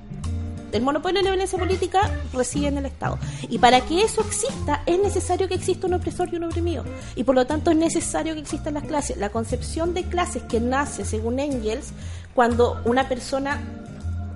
El 0.75 0.83
monopolio 0.83 1.21
de 1.21 1.25
la 1.25 1.31
violencia 1.31 1.59
política 1.59 2.11
reside 2.33 2.67
en 2.67 2.79
el 2.79 2.87
Estado. 2.87 3.19
Y 3.49 3.59
para 3.59 3.81
que 3.83 4.03
eso 4.03 4.21
exista, 4.23 4.83
es 4.87 4.99
necesario 4.99 5.49
que 5.49 5.55
exista 5.55 5.87
un 5.87 5.95
opresor 5.95 6.29
y 6.33 6.37
un 6.37 6.45
oprimido. 6.45 6.85
Y 7.15 7.25
por 7.25 7.35
lo 7.35 7.47
tanto 7.47 7.71
es 7.71 7.77
necesario 7.77 8.35
que 8.35 8.41
existan 8.41 8.75
las 8.75 8.85
clases. 8.85 9.17
La 9.17 9.31
concepción 9.31 9.95
de 9.95 10.05
clases 10.05 10.43
que 10.43 10.61
nace, 10.61 11.05
según 11.05 11.39
Engels, 11.39 11.93
cuando 12.35 12.81
una 12.85 13.09
persona 13.09 13.63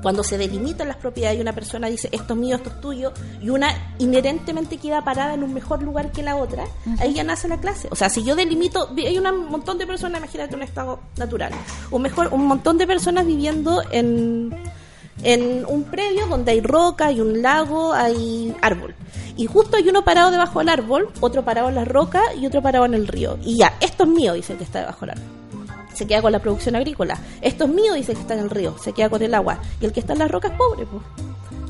cuando 0.02 0.22
se 0.22 0.38
delimitan 0.38 0.86
las 0.86 0.96
propiedades 0.96 1.38
y 1.38 1.40
una 1.40 1.52
persona 1.52 1.88
dice 1.88 2.08
esto 2.12 2.34
es 2.34 2.38
mío, 2.38 2.54
esto 2.54 2.70
es 2.70 2.80
tuyo, 2.80 3.12
y 3.42 3.50
una 3.50 3.94
inherentemente 3.98 4.78
queda 4.78 5.02
parada 5.02 5.34
en 5.34 5.42
un 5.42 5.52
mejor 5.52 5.82
lugar 5.82 6.12
que 6.12 6.22
la 6.22 6.36
otra, 6.36 6.64
ahí 7.00 7.14
ya 7.14 7.24
nace 7.24 7.48
la 7.48 7.58
clase. 7.58 7.88
O 7.90 7.96
sea, 7.96 8.08
si 8.08 8.22
yo 8.22 8.36
delimito, 8.36 8.90
hay 8.96 9.18
un 9.18 9.50
montón 9.50 9.76
de 9.76 9.88
personas, 9.88 10.20
imagínate 10.20 10.54
un 10.54 10.62
estado 10.62 11.00
natural, 11.16 11.52
un 11.90 12.02
mejor, 12.02 12.28
un 12.32 12.46
montón 12.46 12.78
de 12.78 12.86
personas 12.86 13.26
viviendo 13.26 13.82
en, 13.90 14.54
en 15.22 15.64
un 15.66 15.84
predio 15.84 16.26
donde 16.26 16.52
hay 16.52 16.60
roca, 16.60 17.06
hay 17.06 17.20
un 17.20 17.42
lago, 17.42 17.92
hay 17.92 18.54
árbol. 18.62 18.94
Y 19.36 19.46
justo 19.46 19.76
hay 19.76 19.88
uno 19.88 20.04
parado 20.04 20.30
debajo 20.30 20.58
del 20.58 20.68
árbol, 20.68 21.08
otro 21.20 21.44
parado 21.44 21.68
en 21.68 21.76
la 21.76 21.84
roca 21.84 22.20
y 22.40 22.46
otro 22.46 22.60
parado 22.62 22.84
en 22.86 22.94
el 22.94 23.06
río. 23.06 23.38
Y 23.44 23.56
ya, 23.58 23.74
esto 23.80 24.04
es 24.04 24.08
mío, 24.10 24.34
dice 24.34 24.52
el 24.52 24.58
que 24.58 24.64
está 24.64 24.80
debajo 24.80 25.00
del 25.06 25.10
árbol 25.10 25.24
se 25.94 26.06
queda 26.06 26.22
con 26.22 26.30
la 26.30 26.38
producción 26.38 26.76
agrícola. 26.76 27.18
Esto 27.40 27.64
es 27.64 27.70
mío, 27.70 27.92
dice 27.94 28.14
que 28.14 28.20
está 28.20 28.34
en 28.34 28.38
el 28.40 28.50
río, 28.50 28.76
se 28.78 28.92
queda 28.92 29.08
con 29.10 29.20
el 29.20 29.34
agua. 29.34 29.58
Y 29.80 29.84
el 29.84 29.92
que 29.92 29.98
está 29.98 30.12
en 30.12 30.20
las 30.20 30.30
rocas 30.30 30.52
es 30.52 30.56
pobre, 30.56 30.86
pues. 30.86 31.02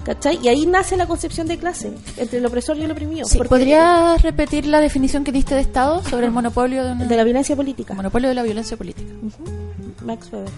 ¿Cachai? 0.04 0.38
Y 0.42 0.48
ahí 0.48 0.66
nace 0.66 0.98
la 0.98 1.06
concepción 1.06 1.46
de 1.46 1.56
clase, 1.56 1.92
entre 2.18 2.36
el 2.38 2.44
opresor 2.44 2.76
y 2.76 2.82
el 2.82 2.90
oprimido. 2.90 3.26
Sí, 3.26 3.38
¿Podrías 3.38 4.20
repetir 4.20 4.66
la 4.66 4.80
definición 4.80 5.24
que 5.24 5.32
diste 5.32 5.54
de 5.54 5.62
Estado 5.62 6.02
sobre 6.04 6.26
el 6.26 6.32
monopolio 6.32 6.84
de, 6.84 6.92
una- 6.92 7.06
De 7.06 7.16
la 7.16 7.24
violencia 7.24 7.56
política. 7.56 7.94
monopolio 7.94 8.28
de 8.28 8.34
la 8.34 8.42
violencia 8.42 8.76
política? 8.76 9.10
Max 10.04 10.28
Weber. 10.30 10.50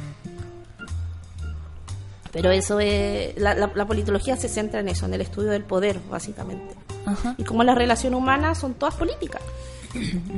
Pero 2.32 2.50
eso 2.50 2.78
es. 2.80 3.36
La, 3.38 3.54
la- 3.54 3.70
la 3.74 3.86
politología 3.86 4.36
se 4.36 4.48
centra 4.48 4.80
en 4.80 4.88
eso, 4.88 5.06
en 5.06 5.14
el 5.14 5.20
estudio 5.20 5.50
del 5.50 5.64
poder, 5.64 5.98
básicamente. 6.10 6.74
Ajá. 7.06 7.34
Y 7.38 7.44
como 7.44 7.64
las 7.64 7.76
relaciones 7.76 8.16
humanas 8.18 8.58
son 8.58 8.74
todas 8.74 8.94
políticas. 8.94 9.42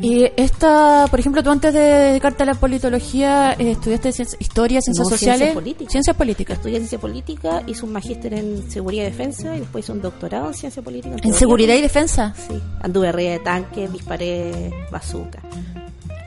Y 0.01 0.25
esta, 0.39 1.07
por 1.11 1.21
ejemplo, 1.21 1.43
tú 1.43 1.51
antes 1.51 1.75
de 1.75 1.81
dedicarte 1.81 2.43
a 2.45 2.47
la 2.47 2.55
politología 2.55 3.53
eh, 3.59 3.73
estudiaste 3.73 4.11
ciencia- 4.11 4.39
historia, 4.41 4.81
ciencias 4.81 5.05
No, 5.05 5.11
sociales, 5.11 5.39
ciencias 5.41 5.55
políticas. 5.55 5.93
ciencias 5.93 6.17
políticas. 6.17 6.57
Estudié 6.57 6.77
ciencia 6.79 6.99
política, 6.99 7.63
hice 7.67 7.85
un 7.85 7.93
magíster 7.93 8.33
en 8.33 8.71
seguridad 8.71 9.03
y 9.03 9.11
defensa 9.11 9.55
y 9.55 9.61
después 9.61 9.85
hice 9.85 9.93
un 9.93 10.01
doctorado 10.01 10.49
en 10.49 10.55
ciencia 10.55 10.81
política. 10.81 11.17
En 11.23 11.35
seguridad 11.35 11.75
y 11.75 11.81
política. 11.81 12.01
defensa. 12.01 12.35
Sí, 12.49 12.63
anduve 12.81 13.09
arriba 13.09 13.33
de 13.33 13.39
tanques, 13.41 13.93
disparé 13.93 14.73
bazooka. 14.91 15.41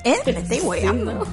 ¿Eh? 0.04 0.14
Me 0.28 0.32
estoy 0.34 0.60
weando. 0.60 1.26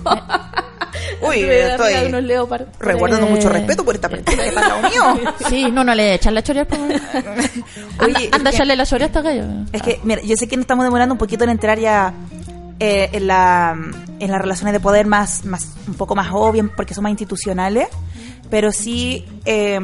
Uy, 1.20 1.40
estoy 1.42 1.94
unos 2.06 2.22
leopardos. 2.22 2.68
resguardando 2.78 3.26
Eh. 3.26 3.30
mucho 3.30 3.48
respeto 3.48 3.84
por 3.84 3.94
esta 3.94 4.08
persona 4.08 4.42
que 4.44 4.52
lado 4.52 4.82
mío. 4.82 5.32
Sí, 5.48 5.70
no, 5.70 5.84
no 5.84 5.94
le 5.94 6.14
echan 6.14 6.34
la 6.34 6.42
choria. 6.42 6.66
pues. 6.66 6.80
Oye, 8.00 8.26
anda, 8.26 8.36
anda 8.36 8.48
a 8.48 8.50
que- 8.50 8.56
echarle 8.56 8.76
la 8.76 8.86
choria 8.86 9.06
a 9.06 9.08
esta 9.08 9.22
gallo. 9.22 9.44
Es 9.72 9.82
que, 9.82 10.00
mira, 10.04 10.20
yo 10.22 10.36
sé 10.36 10.48
que 10.48 10.56
nos 10.56 10.64
estamos 10.64 10.84
demorando 10.84 11.14
un 11.14 11.18
poquito 11.18 11.44
en 11.44 11.50
entrar 11.50 11.78
ya 11.78 12.12
eh, 12.80 13.10
en, 13.12 13.26
la, 13.26 13.76
en 14.18 14.30
las 14.30 14.40
relaciones 14.40 14.72
de 14.72 14.80
poder 14.80 15.06
más, 15.06 15.44
más 15.44 15.68
un 15.86 15.94
poco 15.94 16.14
más 16.14 16.28
obvias 16.32 16.66
porque 16.76 16.94
son 16.94 17.02
más 17.04 17.10
institucionales, 17.10 17.88
pero 18.50 18.72
sí 18.72 19.24
eh, 19.44 19.78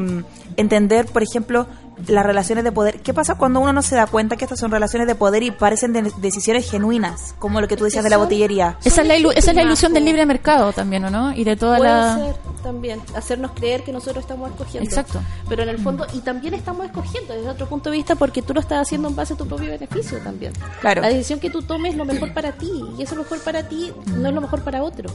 entender, 0.57 1.05
por 1.05 1.23
ejemplo, 1.23 1.67
las 2.07 2.25
relaciones 2.25 2.63
de 2.63 2.71
poder. 2.71 3.01
¿Qué 3.01 3.13
pasa 3.13 3.35
cuando 3.35 3.59
uno 3.59 3.73
no 3.73 3.81
se 3.81 3.95
da 3.95 4.07
cuenta 4.07 4.35
que 4.37 4.45
estas 4.45 4.59
son 4.59 4.71
relaciones 4.71 5.07
de 5.07 5.15
poder 5.15 5.43
y 5.43 5.51
parecen 5.51 5.93
de- 5.93 6.11
decisiones 6.17 6.69
genuinas, 6.69 7.35
como 7.39 7.61
lo 7.61 7.67
que 7.67 7.75
tú 7.77 7.83
decías 7.83 8.03
de 8.03 8.09
la 8.09 8.17
botillería? 8.17 8.77
Esa 8.83 9.01
es, 9.01 9.07
la 9.07 9.17
ilu- 9.17 9.33
esa 9.35 9.51
es 9.51 9.55
la 9.55 9.63
ilusión 9.63 9.93
del 9.93 10.05
libre 10.05 10.25
mercado 10.25 10.71
también, 10.73 11.03
¿o 11.05 11.09
no? 11.09 11.33
Y 11.33 11.43
de 11.43 11.55
toda 11.55 11.77
Puede 11.77 11.89
la... 11.91 12.15
ser 12.15 12.35
también, 12.63 13.01
hacernos 13.15 13.51
creer 13.51 13.83
que 13.83 13.91
nosotros 13.93 14.23
estamos 14.23 14.49
escogiendo. 14.51 14.87
Exacto. 14.89 15.21
Pero 15.47 15.63
en 15.63 15.69
el 15.69 15.79
fondo, 15.79 16.05
y 16.13 16.19
también 16.19 16.53
estamos 16.53 16.85
escogiendo 16.85 17.33
desde 17.33 17.49
otro 17.49 17.67
punto 17.67 17.89
de 17.89 17.97
vista 17.97 18.15
porque 18.15 18.41
tú 18.41 18.53
lo 18.53 18.59
estás 18.59 18.79
haciendo 18.81 19.07
en 19.07 19.15
base 19.15 19.33
a 19.33 19.37
tu 19.37 19.47
propio 19.47 19.67
beneficio 19.69 20.17
también. 20.19 20.53
Claro. 20.81 21.01
La 21.01 21.07
decisión 21.09 21.39
que 21.39 21.49
tú 21.49 21.61
tomes 21.61 21.91
es 21.93 21.97
lo 21.97 22.05
mejor 22.05 22.33
para 22.33 22.51
ti 22.53 22.69
y 22.97 23.01
eso 23.03 23.15
mejor 23.15 23.39
para 23.39 23.63
ti 23.67 23.91
no 24.15 24.27
es 24.27 24.33
lo 24.35 24.41
mejor 24.41 24.61
para 24.61 24.83
otro. 24.83 25.09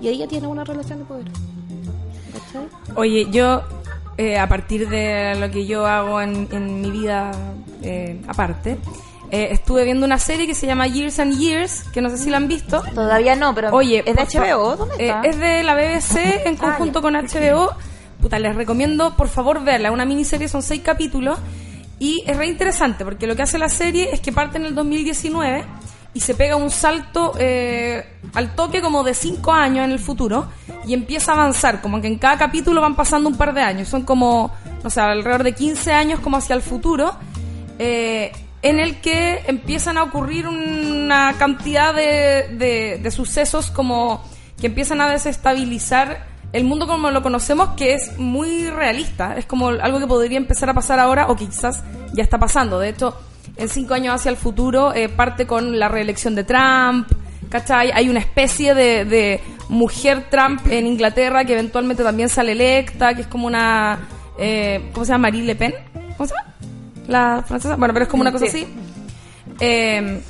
Y 0.00 0.08
ahí 0.08 0.18
ya 0.18 0.28
tienes 0.28 0.48
una 0.50 0.64
relación 0.64 0.98
de 1.00 1.04
poder. 1.06 1.24
¿Cachai? 2.32 2.68
Oye, 2.96 3.26
yo, 3.30 3.62
eh, 4.16 4.38
a 4.38 4.48
partir 4.48 4.88
de 4.88 5.34
lo 5.36 5.50
que 5.50 5.66
yo 5.66 5.86
hago 5.86 6.20
en, 6.20 6.48
en 6.52 6.80
mi 6.80 6.90
vida 6.90 7.32
eh, 7.82 8.20
aparte, 8.26 8.78
eh, 9.30 9.48
estuve 9.50 9.84
viendo 9.84 10.06
una 10.06 10.18
serie 10.18 10.46
que 10.46 10.54
se 10.54 10.66
llama 10.66 10.86
Years 10.86 11.18
and 11.18 11.38
Years, 11.38 11.84
que 11.92 12.00
no 12.00 12.08
sé 12.10 12.18
si 12.18 12.30
la 12.30 12.36
han 12.36 12.48
visto. 12.48 12.82
Todavía 12.94 13.34
no, 13.36 13.54
pero 13.54 13.70
Oye, 13.70 14.02
¿es 14.06 14.16
de 14.16 14.38
HBO? 14.38 14.76
¿Dónde 14.76 14.94
eh, 14.98 15.08
está? 15.08 15.22
es 15.22 15.38
de 15.38 15.62
la 15.62 15.74
BBC 15.74 16.46
en 16.46 16.56
conjunto 16.56 17.02
con 17.02 17.14
HBO. 17.14 17.72
Puta, 18.20 18.38
les 18.38 18.54
recomiendo 18.54 19.16
por 19.16 19.28
favor 19.28 19.62
verla. 19.64 19.90
Una 19.90 20.04
miniserie, 20.04 20.48
son 20.48 20.62
seis 20.62 20.82
capítulos. 20.82 21.38
Y 21.98 22.22
es 22.26 22.36
re 22.36 22.46
interesante 22.46 23.04
porque 23.04 23.26
lo 23.26 23.36
que 23.36 23.42
hace 23.42 23.58
la 23.58 23.68
serie 23.68 24.10
es 24.12 24.20
que 24.20 24.32
parte 24.32 24.58
en 24.58 24.66
el 24.66 24.74
2019 24.74 25.64
y 26.14 26.20
se 26.20 26.34
pega 26.34 26.56
un 26.56 26.70
salto 26.70 27.34
eh, 27.38 28.06
al 28.34 28.54
toque 28.54 28.80
como 28.80 29.02
de 29.02 29.12
cinco 29.14 29.52
años 29.52 29.84
en 29.84 29.90
el 29.92 29.98
futuro 29.98 30.46
y 30.86 30.94
empieza 30.94 31.32
a 31.32 31.34
avanzar. 31.34 31.80
Como 31.82 32.00
que 32.00 32.06
en 32.06 32.18
cada 32.18 32.38
capítulo 32.38 32.80
van 32.80 32.94
pasando 32.96 33.28
un 33.28 33.36
par 33.36 33.52
de 33.52 33.60
años. 33.62 33.88
Son 33.88 34.02
como, 34.02 34.54
no 34.82 34.90
sé, 34.90 35.00
alrededor 35.00 35.42
de 35.42 35.52
15 35.54 35.92
años 35.92 36.20
como 36.20 36.36
hacia 36.36 36.54
el 36.56 36.62
futuro. 36.62 37.14
eh, 37.78 38.32
en 38.62 38.80
el 38.80 39.02
que 39.02 39.42
empiezan 39.46 39.98
a 39.98 40.04
ocurrir 40.04 40.48
una 40.48 41.34
cantidad 41.38 41.92
de, 41.92 42.98
de- 43.02 43.10
sucesos 43.10 43.70
como 43.70 44.24
que 44.58 44.68
empiezan 44.68 45.02
a 45.02 45.08
desestabilizar 45.10 46.24
el 46.52 46.64
mundo 46.64 46.86
como 46.86 47.10
lo 47.10 47.22
conocemos, 47.22 47.70
que 47.76 47.92
es 47.92 48.16
muy 48.18 48.70
realista. 48.70 49.36
Es 49.36 49.44
como 49.44 49.68
algo 49.68 49.98
que 49.98 50.06
podría 50.06 50.38
empezar 50.38 50.70
a 50.70 50.74
pasar 50.74 50.98
ahora 50.98 51.26
o 51.28 51.36
quizás 51.36 51.82
ya 52.14 52.22
está 52.22 52.38
pasando. 52.38 52.78
De 52.78 52.88
hecho, 52.88 53.14
en 53.56 53.68
cinco 53.68 53.94
años 53.94 54.14
hacia 54.14 54.30
el 54.30 54.36
futuro 54.36 54.92
eh, 54.94 55.08
parte 55.08 55.46
con 55.46 55.78
la 55.78 55.88
reelección 55.88 56.34
de 56.34 56.44
Trump. 56.44 57.08
¿Cachai? 57.48 57.92
Hay 57.92 58.08
una 58.08 58.18
especie 58.20 58.74
de, 58.74 59.04
de 59.04 59.40
mujer 59.68 60.26
Trump 60.30 60.60
en 60.70 60.86
Inglaterra 60.86 61.44
que 61.44 61.52
eventualmente 61.52 62.02
también 62.02 62.28
sale 62.28 62.52
electa, 62.52 63.14
que 63.14 63.22
es 63.22 63.26
como 63.28 63.46
una... 63.46 64.08
eh, 64.38 64.90
¿Cómo 64.92 65.04
se 65.04 65.12
llama? 65.12 65.28
Marie 65.28 65.44
Le 65.44 65.54
Pen. 65.54 65.72
¿Cómo 66.16 66.26
se 66.28 66.34
llama? 66.34 66.54
La 67.06 67.42
francesa. 67.46 67.76
Bueno, 67.76 67.94
pero 67.94 68.04
es 68.06 68.10
como 68.10 68.22
una 68.22 68.32
cosa 68.32 68.46
así. 68.46 68.66
Eh, 69.60 70.20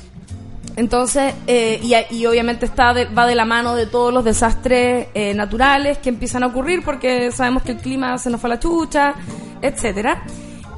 entonces, 0.75 1.33
eh, 1.47 1.79
y, 1.81 1.93
y 2.15 2.25
obviamente 2.27 2.65
está 2.65 2.93
de- 2.93 3.05
va 3.05 3.25
de 3.25 3.33
la 3.33 3.45
mano 3.45 3.75
de 3.75 3.87
todos 3.87 4.13
los 4.13 4.23
desastres 4.25 5.07
eh, 5.15 5.33
naturales 5.33 5.97
que 5.99 6.09
empiezan 6.09 6.43
a 6.43 6.47
ocurrir 6.47 6.83
porque 6.83 7.31
sabemos 7.31 7.63
que 7.63 7.71
el 7.71 7.77
clima 7.77 8.17
se 8.17 8.29
nos 8.29 8.39
fue 8.41 8.49
a 8.49 8.53
la 8.55 8.59
chucha, 8.59 9.13
etcétera. 9.61 10.21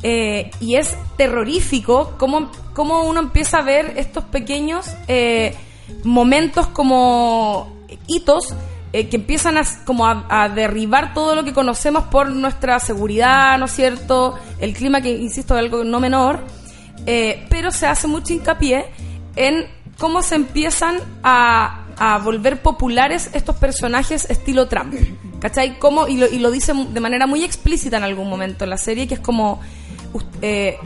Eh, 0.03 0.51
y 0.59 0.75
es 0.75 0.95
terrorífico 1.17 2.13
cómo, 2.17 2.51
cómo 2.73 3.03
uno 3.03 3.19
empieza 3.19 3.59
a 3.59 3.61
ver 3.63 3.93
estos 3.97 4.23
pequeños 4.25 4.85
eh, 5.07 5.55
momentos 6.03 6.67
como 6.67 7.73
hitos 8.05 8.53
eh, 8.93 9.09
que 9.09 9.15
empiezan 9.15 9.57
a, 9.57 9.63
como 9.85 10.05
a, 10.05 10.49
derribar 10.49 11.13
todo 11.13 11.35
lo 11.35 11.43
que 11.43 11.53
conocemos 11.53 12.05
por 12.05 12.29
nuestra 12.29 12.79
seguridad, 12.79 13.57
¿no 13.57 13.65
es 13.65 13.71
cierto? 13.71 14.37
El 14.59 14.73
clima, 14.73 15.01
que 15.01 15.09
insisto, 15.09 15.55
es 15.55 15.59
algo 15.59 15.83
no 15.83 15.99
menor, 15.99 16.41
pero 17.49 17.71
se 17.71 17.87
hace 17.87 18.07
mucho 18.07 18.33
hincapié 18.33 18.85
en 19.35 19.67
cómo 19.97 20.21
se 20.21 20.35
empiezan 20.35 20.97
a, 21.23 21.85
a 21.97 22.19
volver 22.19 22.61
populares 22.61 23.29
estos 23.33 23.55
personajes 23.55 24.29
estilo 24.29 24.67
Trump. 24.67 24.93
¿Cachai? 25.39 25.79
Cómo, 25.79 26.07
y, 26.07 26.17
lo, 26.17 26.27
y 26.27 26.39
lo 26.39 26.51
dice 26.51 26.73
de 26.73 26.99
manera 26.99 27.27
muy 27.27 27.43
explícita 27.43 27.97
en 27.97 28.03
algún 28.03 28.29
momento 28.29 28.63
en 28.63 28.69
la 28.69 28.77
serie, 28.77 29.07
que 29.07 29.15
es 29.15 29.19
como... 29.19 29.59
eh, 30.41 30.77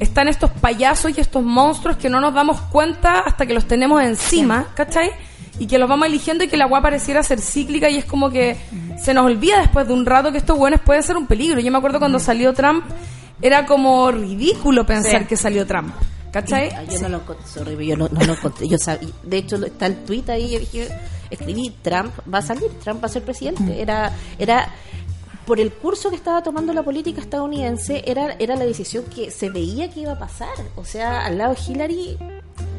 están 0.00 0.28
estos 0.28 0.50
payasos 0.50 1.16
y 1.16 1.20
estos 1.20 1.42
monstruos 1.42 1.96
que 1.96 2.08
no 2.08 2.20
nos 2.20 2.34
damos 2.34 2.60
cuenta 2.62 3.20
hasta 3.20 3.46
que 3.46 3.54
los 3.54 3.66
tenemos 3.66 4.02
encima, 4.02 4.66
¿cachai? 4.74 5.10
Y 5.58 5.66
que 5.66 5.78
los 5.78 5.88
vamos 5.88 6.08
eligiendo 6.08 6.42
y 6.44 6.48
que 6.48 6.56
la 6.56 6.64
agua 6.64 6.82
pareciera 6.82 7.22
ser 7.22 7.40
cíclica 7.40 7.88
y 7.88 7.98
es 7.98 8.04
como 8.04 8.28
que 8.30 8.56
se 9.00 9.14
nos 9.14 9.24
olvida 9.24 9.60
después 9.60 9.86
de 9.86 9.92
un 9.94 10.04
rato 10.04 10.32
que 10.32 10.38
estos 10.38 10.58
buenos 10.58 10.80
pueden 10.80 11.02
ser 11.04 11.16
un 11.16 11.26
peligro. 11.26 11.60
Yo 11.60 11.70
me 11.70 11.78
acuerdo 11.78 12.00
cuando 12.00 12.18
salió 12.18 12.52
Trump, 12.52 12.84
era 13.40 13.64
como 13.66 14.10
ridículo 14.10 14.84
pensar 14.84 15.20
Sí. 15.22 15.26
que 15.28 15.36
salió 15.36 15.64
Trump, 15.64 15.94
¿cachai? 16.32 16.70
Yo 16.90 17.08
no 17.08 17.08
lo 17.08 17.36
sorry, 17.46 17.86
yo 17.86 17.96
no, 17.96 18.08
no 18.08 18.20
lo 18.24 18.32
encontré. 18.32 18.66
Yo 18.66 18.78
sabía, 18.78 19.10
de 19.22 19.36
hecho, 19.38 19.56
está 19.64 19.86
el 19.86 19.96
tweet 20.04 20.24
ahí. 20.28 20.50
Yo 20.50 20.58
dije, 20.58 20.88
escribí: 21.30 21.72
Trump 21.82 22.12
va 22.32 22.38
a 22.38 22.42
salir, 22.42 22.70
Trump 22.82 23.00
va 23.02 23.06
a 23.06 23.10
ser 23.10 23.22
presidente. 23.22 23.80
Era, 23.80 24.12
era 24.38 24.68
por 25.46 25.60
el 25.60 25.72
curso 25.72 26.10
que 26.10 26.16
estaba 26.16 26.42
tomando 26.42 26.72
la 26.72 26.82
política 26.82 27.20
estadounidense, 27.20 28.02
era, 28.06 28.32
era 28.38 28.56
la 28.56 28.64
decisión 28.64 29.04
que 29.04 29.30
se 29.30 29.50
veía 29.50 29.90
que 29.90 30.00
iba 30.00 30.12
a 30.12 30.18
pasar. 30.18 30.48
O 30.76 30.84
sea, 30.84 31.24
al 31.26 31.38
lado 31.38 31.54
de 31.54 31.60
Hillary 31.72 32.18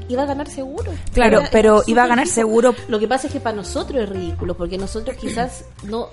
iba 0.10 0.24
a 0.24 0.26
ganar 0.26 0.50
seguro. 0.50 0.92
Claro, 1.14 1.40
Era- 1.42 1.50
pero 1.52 1.84
iba 1.88 2.04
a 2.04 2.08
ganar 2.08 2.28
seguro. 2.28 2.76
Lo 2.88 3.00
que 3.00 3.08
pasa 3.08 3.28
es 3.28 3.34
que 3.34 3.40
para 3.40 3.56
nosotros 3.56 4.02
es 4.04 4.10
ridículo, 4.10 4.56
porque 4.56 4.78
nosotros 4.78 5.16
quizás 5.18 5.66
no. 5.84 6.10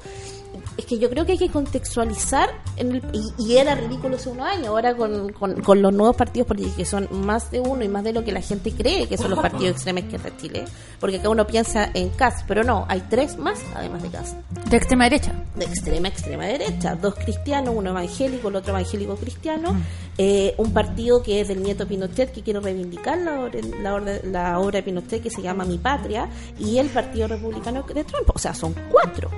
Es 0.78 0.86
que 0.86 0.98
yo 0.98 1.10
creo 1.10 1.26
que 1.26 1.32
hay 1.32 1.38
que 1.38 1.50
contextualizar, 1.50 2.48
en 2.76 2.92
el- 2.92 3.02
y, 3.12 3.20
y 3.46 3.56
era 3.58 3.74
ridículo 3.74 4.16
hace 4.16 4.30
unos 4.30 4.46
años, 4.46 4.68
ahora 4.68 4.96
con, 4.96 5.30
con, 5.32 5.60
con 5.60 5.82
los 5.82 5.92
nuevos 5.92 6.16
partidos 6.16 6.46
políticos, 6.48 6.76
que 6.76 6.84
son 6.86 7.08
más 7.10 7.50
de 7.50 7.60
uno 7.60 7.84
y 7.84 7.88
más 7.88 8.04
de 8.04 8.12
lo 8.12 8.24
que 8.24 8.32
la 8.32 8.40
gente 8.40 8.72
cree 8.72 9.06
que 9.06 9.18
son 9.18 9.30
los 9.30 9.38
partidos 9.40 9.72
extrema 9.74 10.00
izquierda 10.00 10.30
de 10.30 10.36
Chile, 10.38 10.64
porque 10.98 11.18
cada 11.18 11.28
uno 11.30 11.46
piensa 11.46 11.90
en 11.92 12.08
CAS, 12.10 12.44
pero 12.48 12.64
no, 12.64 12.86
hay 12.88 13.02
tres 13.10 13.36
más 13.36 13.58
además 13.74 14.02
de 14.02 14.08
CAS 14.10 14.34
De 14.70 14.76
extrema 14.76 15.04
derecha. 15.04 15.32
de 15.56 15.64
extrema 15.66 16.08
extrema 16.08 16.44
derecha, 16.46 16.94
dos 16.94 17.14
cristianos, 17.16 17.74
uno 17.76 17.90
evangélico, 17.90 18.48
el 18.48 18.56
otro 18.56 18.70
evangélico 18.70 19.16
cristiano, 19.16 19.76
eh, 20.16 20.54
un 20.56 20.72
partido 20.72 21.22
que 21.22 21.40
es 21.42 21.48
del 21.48 21.62
nieto 21.62 21.86
Pinochet 21.86 22.32
que 22.32 22.42
quiere 22.42 22.60
reivindicar 22.60 23.18
la, 23.18 23.50
la, 23.82 24.00
la 24.24 24.58
obra 24.58 24.78
de 24.78 24.82
Pinochet 24.84 25.22
que 25.22 25.30
se 25.30 25.42
llama 25.42 25.64
Mi 25.64 25.76
Patria 25.78 26.28
y 26.58 26.78
el 26.78 26.88
Partido 26.88 27.28
Republicano 27.28 27.82
de 27.82 28.04
Trump, 28.04 28.30
o 28.34 28.38
sea, 28.38 28.54
son 28.54 28.74
cuatro. 28.90 29.30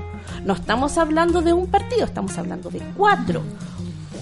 No 0.45 0.55
estamos 0.55 0.97
hablando 0.99 1.24
de 1.33 1.53
un 1.53 1.67
partido, 1.69 2.05
estamos 2.05 2.37
hablando 2.39 2.71
de 2.71 2.81
cuatro. 2.97 3.43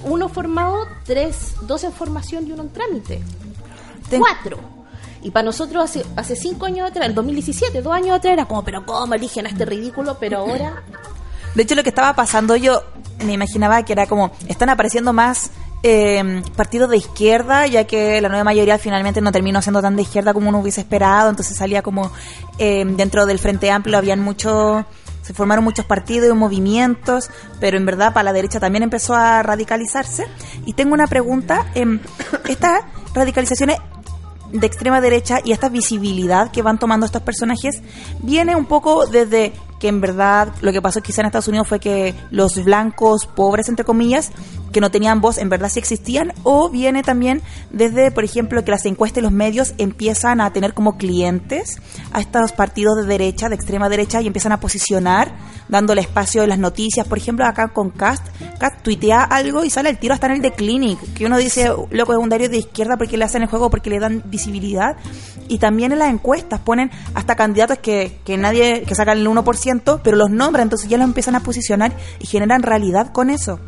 Uno 0.04 0.28
formado, 0.28 0.86
tres, 1.04 1.54
dos 1.62 1.84
en 1.84 1.92
formación 1.92 2.46
y 2.46 2.52
uno 2.52 2.62
en 2.62 2.70
trámite. 2.70 3.22
Ten- 4.08 4.20
Cuatro. 4.20 4.58
Y 5.22 5.30
para 5.30 5.44
nosotros 5.44 5.84
hace, 5.84 6.04
hace 6.16 6.34
cinco 6.34 6.66
años 6.66 6.88
atrás, 6.90 7.06
el 7.06 7.14
2017, 7.14 7.80
dos 7.82 7.92
años 7.92 8.16
atrás, 8.16 8.32
era 8.32 8.46
como, 8.46 8.64
pero 8.64 8.84
¿cómo 8.84 9.14
eligen 9.14 9.46
a 9.46 9.50
este 9.50 9.64
ridículo? 9.64 10.16
Pero 10.18 10.38
ahora 10.38 10.82
De 11.54 11.62
hecho, 11.62 11.74
lo 11.74 11.82
que 11.82 11.90
estaba 11.90 12.14
pasando, 12.14 12.56
yo 12.56 12.82
me 13.24 13.32
imaginaba 13.34 13.84
que 13.84 13.92
era 13.92 14.06
como, 14.06 14.32
están 14.48 14.70
apareciendo 14.70 15.12
más 15.12 15.50
eh, 15.84 16.42
partidos 16.56 16.88
de 16.90 16.96
izquierda, 16.96 17.66
ya 17.66 17.84
que 17.84 18.20
la 18.20 18.28
nueva 18.28 18.42
mayoría 18.44 18.78
finalmente 18.78 19.20
no 19.20 19.30
terminó 19.32 19.60
siendo 19.62 19.82
tan 19.82 19.94
de 19.96 20.02
izquierda 20.02 20.32
como 20.32 20.48
uno 20.48 20.60
hubiese 20.60 20.80
esperado, 20.80 21.28
entonces 21.30 21.56
salía 21.56 21.82
como 21.82 22.10
eh, 22.58 22.84
dentro 22.86 23.26
del 23.26 23.38
Frente 23.38 23.70
Amplio 23.70 23.98
habían 23.98 24.20
muchos, 24.20 24.84
se 25.22 25.32
formaron 25.34 25.64
muchos 25.64 25.86
partidos 25.86 26.30
y 26.30 26.34
movimientos, 26.34 27.30
pero 27.60 27.76
en 27.76 27.86
verdad 27.86 28.12
para 28.12 28.24
la 28.24 28.32
derecha 28.32 28.60
también 28.60 28.82
empezó 28.82 29.14
a 29.14 29.42
radicalizarse. 29.42 30.26
Y 30.66 30.74
tengo 30.74 30.94
una 30.94 31.06
pregunta, 31.06 31.70
em, 31.74 32.00
estas 32.48 32.82
radicalizaciones 33.14 33.78
de 34.52 34.66
extrema 34.66 35.00
derecha 35.00 35.38
y 35.42 35.52
esta 35.52 35.68
visibilidad 35.68 36.50
que 36.50 36.62
van 36.62 36.78
tomando 36.78 37.06
estos 37.06 37.22
personajes 37.22 37.82
viene 38.20 38.54
un 38.54 38.66
poco 38.66 39.06
desde 39.06 39.52
que 39.82 39.88
en 39.88 40.00
verdad 40.00 40.54
lo 40.60 40.70
que 40.70 40.80
pasó 40.80 41.00
quizá 41.00 41.22
en 41.22 41.26
Estados 41.26 41.48
Unidos 41.48 41.66
fue 41.66 41.80
que 41.80 42.14
los 42.30 42.62
blancos 42.62 43.26
pobres 43.26 43.68
entre 43.68 43.84
comillas 43.84 44.30
que 44.72 44.80
no 44.80 44.92
tenían 44.92 45.20
voz 45.20 45.38
en 45.38 45.48
verdad 45.48 45.68
sí 45.68 45.80
existían. 45.80 46.32
O 46.44 46.70
viene 46.70 47.02
también 47.02 47.42
desde 47.72 48.12
por 48.12 48.22
ejemplo 48.22 48.64
que 48.64 48.70
las 48.70 48.86
encuestas 48.86 49.18
y 49.18 49.22
los 49.22 49.32
medios 49.32 49.74
empiezan 49.78 50.40
a 50.40 50.52
tener 50.52 50.72
como 50.72 50.96
clientes 50.98 51.80
a 52.12 52.20
estos 52.20 52.52
partidos 52.52 52.96
de 52.96 53.06
derecha 53.06 53.48
de 53.48 53.56
extrema 53.56 53.88
derecha 53.88 54.22
y 54.22 54.28
empiezan 54.28 54.52
a 54.52 54.60
posicionar 54.60 55.34
dándole 55.68 56.00
espacio 56.00 56.44
en 56.44 56.50
las 56.50 56.60
noticias. 56.60 57.08
Por 57.08 57.18
ejemplo 57.18 57.44
acá 57.44 57.66
con 57.68 57.90
Cast 57.90 58.24
Cast 58.60 58.82
tuitea 58.82 59.24
algo 59.24 59.64
y 59.64 59.70
sale 59.70 59.90
el 59.90 59.98
tiro 59.98 60.14
hasta 60.14 60.28
en 60.28 60.34
el 60.34 60.42
de 60.42 60.52
Clinic 60.52 61.00
que 61.14 61.26
uno 61.26 61.38
dice 61.38 61.72
loco 61.90 62.12
es 62.12 62.18
un 62.20 62.28
diario 62.28 62.48
de 62.48 62.58
izquierda 62.58 62.96
porque 62.96 63.16
le 63.16 63.24
hacen 63.24 63.42
el 63.42 63.48
juego 63.48 63.68
porque 63.68 63.90
le 63.90 63.98
dan 63.98 64.22
visibilidad 64.26 64.96
y 65.48 65.58
también 65.58 65.90
en 65.90 65.98
las 65.98 66.10
encuestas 66.10 66.60
ponen 66.60 66.92
hasta 67.14 67.34
candidatos 67.34 67.78
que, 67.78 68.20
que 68.24 68.36
nadie 68.36 68.82
que 68.82 68.94
sacan 68.94 69.18
el 69.18 69.26
1% 69.26 69.71
pero 69.80 70.16
los 70.16 70.30
nombran 70.30 70.64
entonces 70.64 70.88
ya 70.88 70.98
los 70.98 71.06
empiezan 71.06 71.34
a 71.34 71.40
posicionar 71.40 71.92
y 72.20 72.26
generan 72.26 72.62
realidad 72.62 73.12
con 73.12 73.30
eso 73.30 73.58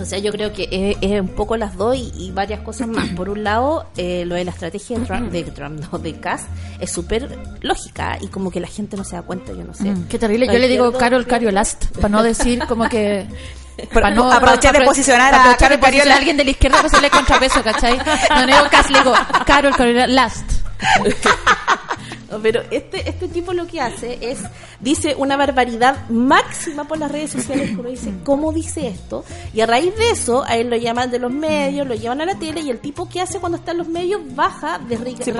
O 0.00 0.04
sea, 0.04 0.18
yo 0.18 0.32
creo 0.32 0.52
que 0.52 0.68
es, 0.72 0.96
es 1.00 1.20
un 1.20 1.28
poco 1.28 1.56
las 1.56 1.76
dos 1.76 1.94
y, 1.96 2.12
y 2.16 2.32
varias 2.32 2.60
cosas 2.60 2.88
más. 2.88 3.08
Por 3.10 3.28
un 3.28 3.44
lado, 3.44 3.86
eh, 3.96 4.24
lo 4.26 4.34
de 4.34 4.44
la 4.44 4.50
estrategia 4.50 4.98
de 4.98 5.06
Trump, 5.06 5.30
de, 5.30 5.44
Trump, 5.44 5.80
no, 5.92 5.98
de 5.98 6.18
Cast 6.18 6.48
es 6.80 6.90
súper 6.90 7.38
lógica 7.60 8.18
y 8.20 8.26
como 8.26 8.50
que 8.50 8.58
la 8.58 8.66
gente 8.66 8.96
no 8.96 9.04
se 9.04 9.14
da 9.14 9.22
cuenta, 9.22 9.52
yo 9.52 9.62
no 9.62 9.72
sé. 9.72 9.84
Mm, 9.84 10.08
qué 10.08 10.18
terrible. 10.18 10.46
Yo 10.46 10.58
le 10.58 10.66
digo 10.66 10.92
Carol 10.92 11.24
Cariolast, 11.26 11.86
para 11.96 12.08
no 12.08 12.22
decir 12.24 12.58
como 12.66 12.88
que... 12.88 13.26
Para 13.92 14.10
no- 14.10 14.30
aprovechar 14.32 14.72
de 14.78 14.84
posicionar 14.84 15.32
para 15.32 15.50
a 15.50 15.56
Carol 15.56 15.80
Cariola. 15.80 16.14
a 16.14 16.18
alguien 16.18 16.36
de 16.36 16.44
la 16.44 16.50
izquierda 16.52 16.76
para 16.76 16.86
hacerle 16.86 17.10
contrapeso, 17.10 17.60
¿cachai? 17.60 17.98
No, 18.30 18.40
no 18.40 18.46
digo 18.46 18.68
Cas, 18.70 18.88
le 18.88 18.98
digo 19.00 19.12
Carol 19.46 19.74
Cariolast. 19.76 20.44
Pero 22.42 22.62
este, 22.70 23.08
este 23.08 23.28
tipo 23.28 23.52
lo 23.52 23.66
que 23.66 23.80
hace 23.80 24.18
es, 24.20 24.38
dice 24.80 25.14
una 25.16 25.36
barbaridad 25.36 26.08
máxima 26.08 26.84
por 26.88 26.98
las 26.98 27.10
redes 27.10 27.30
sociales, 27.32 27.70
que 27.70 27.76
uno 27.80 27.88
dice, 27.88 28.12
¿cómo 28.24 28.52
dice 28.52 28.88
esto? 28.88 29.24
Y 29.52 29.60
a 29.60 29.66
raíz 29.66 29.94
de 29.96 30.10
eso, 30.10 30.44
a 30.44 30.56
él 30.56 30.68
lo 30.70 30.76
llaman 30.76 31.10
de 31.10 31.18
los 31.18 31.30
medios, 31.32 31.86
lo 31.86 31.94
llevan 31.94 32.20
a 32.20 32.26
la 32.26 32.38
tele, 32.38 32.60
y 32.60 32.70
el 32.70 32.80
tipo 32.80 33.08
que 33.08 33.20
hace 33.20 33.38
cuando 33.40 33.58
está 33.58 33.72
en 33.72 33.78
los 33.78 33.88
medios 33.88 34.20
baja, 34.34 34.78
desriga- 34.78 35.24
Sí, 35.24 35.32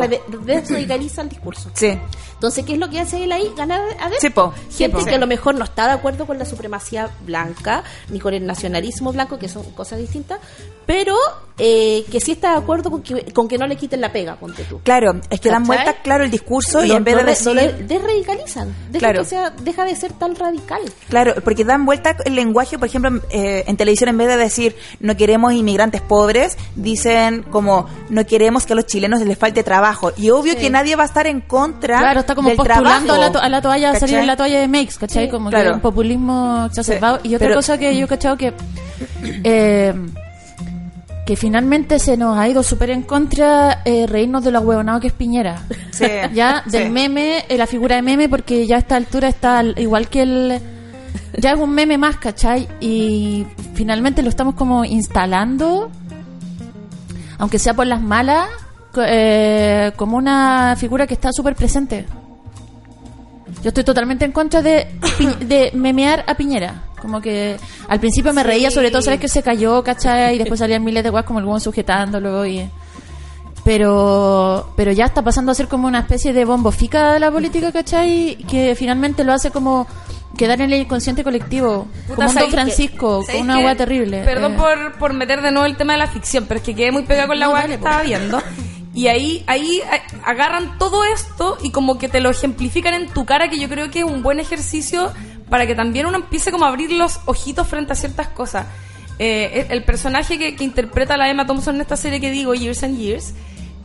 desradicaliza 0.44 1.22
el 1.22 1.28
discurso. 1.28 1.70
Sí. 1.74 1.98
Entonces, 2.44 2.66
¿qué 2.66 2.74
es 2.74 2.78
lo 2.78 2.90
que 2.90 3.00
hace 3.00 3.24
él 3.24 3.32
ahí? 3.32 3.50
Ganar 3.56 3.80
adentro. 3.98 4.18
Sí, 4.20 4.28
po. 4.28 4.52
Gente 4.70 4.98
Sí, 5.00 5.06
que 5.06 5.14
a 5.14 5.18
lo 5.18 5.26
mejor 5.26 5.54
no 5.54 5.64
está 5.64 5.86
de 5.86 5.92
acuerdo 5.94 6.26
con 6.26 6.38
la 6.38 6.44
supremacía 6.44 7.08
blanca, 7.24 7.82
ni 8.10 8.20
con 8.20 8.34
el 8.34 8.44
nacionalismo 8.44 9.12
blanco, 9.14 9.38
que 9.38 9.48
son 9.48 9.62
cosas 9.72 9.98
distintas, 9.98 10.40
pero 10.84 11.16
eh, 11.56 12.04
que 12.12 12.20
sí 12.20 12.32
está 12.32 12.50
de 12.50 12.58
acuerdo 12.58 12.90
con 12.90 13.02
que, 13.02 13.32
con 13.32 13.48
que 13.48 13.56
no 13.56 13.66
le 13.66 13.76
quiten 13.76 14.02
la 14.02 14.12
pega, 14.12 14.36
ponte 14.36 14.64
tú. 14.64 14.80
Claro, 14.82 15.20
es 15.30 15.40
que 15.40 15.48
dan 15.48 15.64
vuelta 15.64 15.94
claro 16.02 16.24
el 16.24 16.30
discurso 16.30 16.84
y 16.84 16.90
en 16.90 17.02
vez 17.02 17.16
de 17.16 17.24
decir... 17.24 17.86
desradicalizan. 17.86 18.74
Deja, 18.90 18.98
Claro. 18.98 19.20
que 19.20 19.28
sea, 19.28 19.50
deja 19.50 19.84
de 19.86 19.96
ser 19.96 20.12
tan 20.12 20.34
radical. 20.34 20.82
Claro, 21.08 21.34
porque 21.42 21.64
dan 21.64 21.86
vuelta 21.86 22.16
el 22.26 22.34
lenguaje, 22.34 22.78
por 22.78 22.88
ejemplo, 22.88 23.22
eh, 23.30 23.64
en 23.66 23.76
televisión 23.78 24.10
en 24.10 24.18
vez 24.18 24.28
de 24.28 24.36
decir 24.36 24.76
no 25.00 25.16
queremos 25.16 25.54
inmigrantes 25.54 26.02
pobres, 26.02 26.58
dicen 26.76 27.42
como 27.44 27.88
no 28.10 28.26
queremos 28.26 28.66
que 28.66 28.74
a 28.74 28.76
los 28.76 28.86
chilenos 28.86 29.20
les 29.22 29.38
falte 29.38 29.62
trabajo. 29.62 30.12
Y 30.16 30.28
obvio 30.30 30.56
que 30.56 30.68
nadie 30.70 30.96
va 30.96 31.04
a 31.04 31.06
estar 31.06 31.26
en 31.26 31.40
contra 31.40 31.98
Claro, 31.98 32.20
está 32.34 32.52
como 32.52 32.56
postulando 32.56 33.14
a 33.14 33.18
la, 33.18 33.32
to- 33.32 33.40
a 33.40 33.48
la 33.48 33.62
toalla, 33.62 33.94
salir 33.98 34.16
en 34.18 34.26
la 34.26 34.36
toalla 34.36 34.60
de 34.60 34.68
Makes, 34.68 34.94
¿cachai? 34.98 35.24
Sí, 35.26 35.30
como 35.30 35.50
claro. 35.50 35.70
que 35.70 35.74
un 35.76 35.80
populismo 35.80 36.64
exacerbado. 36.66 37.20
Sí, 37.22 37.28
y 37.30 37.34
otra 37.34 37.46
pero- 37.48 37.58
cosa 37.58 37.78
que 37.78 37.96
yo 37.96 38.04
he 38.04 38.08
cachado 38.08 38.36
que... 38.36 38.52
eh, 39.44 39.94
que 41.26 41.36
finalmente 41.36 41.98
se 41.98 42.18
nos 42.18 42.36
ha 42.36 42.46
ido 42.48 42.62
súper 42.62 42.90
en 42.90 43.00
contra 43.00 43.80
eh, 43.86 44.06
reírnos 44.06 44.44
de 44.44 44.50
lo 44.50 44.60
huevonado 44.60 45.00
que 45.00 45.06
es 45.06 45.12
Piñera. 45.14 45.62
Sí, 45.90 46.04
ya 46.34 46.62
del 46.66 46.84
sí. 46.84 46.90
meme, 46.90 47.44
eh, 47.48 47.56
la 47.56 47.66
figura 47.66 47.96
de 47.96 48.02
meme, 48.02 48.28
porque 48.28 48.66
ya 48.66 48.76
a 48.76 48.78
esta 48.80 48.96
altura 48.96 49.28
está 49.28 49.60
al- 49.60 49.74
igual 49.78 50.08
que 50.08 50.20
el... 50.22 50.60
Ya 51.38 51.52
es 51.52 51.58
un 51.58 51.70
meme 51.70 51.96
más, 51.96 52.16
¿cachai? 52.18 52.68
Y 52.80 53.46
finalmente 53.74 54.22
lo 54.22 54.28
estamos 54.28 54.54
como 54.54 54.84
instalando, 54.84 55.90
aunque 57.38 57.58
sea 57.58 57.72
por 57.74 57.86
las 57.86 58.02
malas, 58.02 58.46
eh, 58.98 59.92
como 59.96 60.16
una 60.18 60.76
figura 60.78 61.06
que 61.06 61.14
está 61.14 61.30
súper 61.32 61.54
presente. 61.56 62.04
Yo 63.62 63.68
estoy 63.68 63.84
totalmente 63.84 64.24
en 64.24 64.32
contra 64.32 64.62
de, 64.62 64.88
de 65.40 65.70
memear 65.74 66.24
a 66.26 66.34
Piñera. 66.34 66.82
Como 67.00 67.20
que 67.20 67.56
al 67.88 68.00
principio 68.00 68.32
me 68.32 68.42
reía, 68.42 68.70
sobre 68.70 68.90
todo, 68.90 69.02
¿sabes? 69.02 69.20
Que 69.20 69.28
se 69.28 69.42
cayó, 69.42 69.82
¿cachai? 69.84 70.36
Y 70.36 70.38
después 70.38 70.58
salían 70.60 70.82
miles 70.82 71.04
de 71.04 71.10
guas 71.10 71.24
como 71.24 71.38
el 71.38 71.44
buen 71.44 71.60
sujetándolo 71.60 72.46
y... 72.46 72.68
Pero, 73.64 74.72
pero 74.76 74.92
ya 74.92 75.06
está 75.06 75.22
pasando 75.22 75.50
a 75.50 75.54
ser 75.54 75.68
como 75.68 75.88
una 75.88 76.00
especie 76.00 76.34
de 76.34 76.44
bombofica 76.44 77.14
de 77.14 77.20
la 77.20 77.30
política, 77.30 77.72
¿cachai? 77.72 78.36
Que 78.48 78.74
finalmente 78.74 79.24
lo 79.24 79.32
hace 79.32 79.50
como 79.50 79.86
quedar 80.36 80.60
en 80.60 80.70
el 80.72 80.80
inconsciente 80.82 81.24
colectivo. 81.24 81.86
Puta, 82.06 82.14
como 82.16 82.28
un 82.28 82.34
¿sabes 82.34 82.50
Don? 82.50 82.60
Francisco, 82.60 83.22
¿Sabes 83.22 83.36
con 83.40 83.44
una 83.50 83.56
agua 83.56 83.74
terrible. 83.74 84.22
Perdón 84.22 84.52
Eh, 84.52 84.56
por, 84.58 84.98
por 84.98 85.12
meter 85.14 85.40
de 85.40 85.50
nuevo 85.50 85.64
el 85.66 85.76
tema 85.76 85.94
de 85.94 86.00
la 86.00 86.08
ficción, 86.08 86.44
pero 86.46 86.58
es 86.58 86.66
que 86.66 86.74
quedé 86.74 86.92
muy 86.92 87.04
pegada 87.04 87.26
con 87.26 87.38
la 87.38 87.46
No, 87.46 87.52
agua 87.52 87.60
dale, 87.60 87.68
que 87.70 87.74
estaba 87.76 88.02
viendo. 88.02 88.42
Y 88.94 89.08
ahí, 89.08 89.42
ahí 89.48 89.80
eh, 89.80 90.02
agarran 90.24 90.78
todo 90.78 91.04
esto 91.04 91.58
y 91.62 91.72
como 91.72 91.98
que 91.98 92.08
te 92.08 92.20
lo 92.20 92.30
ejemplifican 92.30 92.94
en 92.94 93.08
tu 93.08 93.26
cara, 93.26 93.50
que 93.50 93.58
yo 93.58 93.68
creo 93.68 93.90
que 93.90 94.00
es 94.00 94.04
un 94.04 94.22
buen 94.22 94.38
ejercicio 94.38 95.12
para 95.50 95.66
que 95.66 95.74
también 95.74 96.06
uno 96.06 96.16
empiece 96.16 96.52
como 96.52 96.64
a 96.64 96.68
abrir 96.68 96.92
los 96.92 97.20
ojitos 97.26 97.66
frente 97.66 97.92
a 97.92 97.96
ciertas 97.96 98.28
cosas. 98.28 98.66
Eh, 99.18 99.66
el 99.70 99.82
personaje 99.84 100.38
que, 100.38 100.54
que 100.54 100.64
interpreta 100.64 101.16
la 101.16 101.28
Emma 101.28 101.46
Thompson 101.46 101.74
en 101.74 101.80
esta 101.80 101.96
serie 101.96 102.20
que 102.20 102.30
digo, 102.30 102.54
Years 102.54 102.84
and 102.84 102.96
Years, 102.96 103.34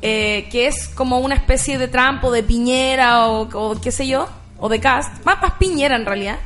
eh, 0.01 0.47
que 0.51 0.67
es 0.67 0.88
como 0.89 1.17
una 1.19 1.36
especie 1.36 1.79
de 1.79 1.88
Trump 1.88 2.23
o 2.23 2.31
de 2.31 2.43
Piñera 2.43 3.27
o, 3.27 3.81
qué 3.81 3.91
sé 3.91 4.07
yo, 4.07 4.29
o 4.60 4.69
de 4.69 4.79
Cast, 4.79 5.25
más, 5.25 5.41
más 5.41 5.53
Piñera 5.53 5.95
en 5.95 6.05
realidad, 6.05 6.39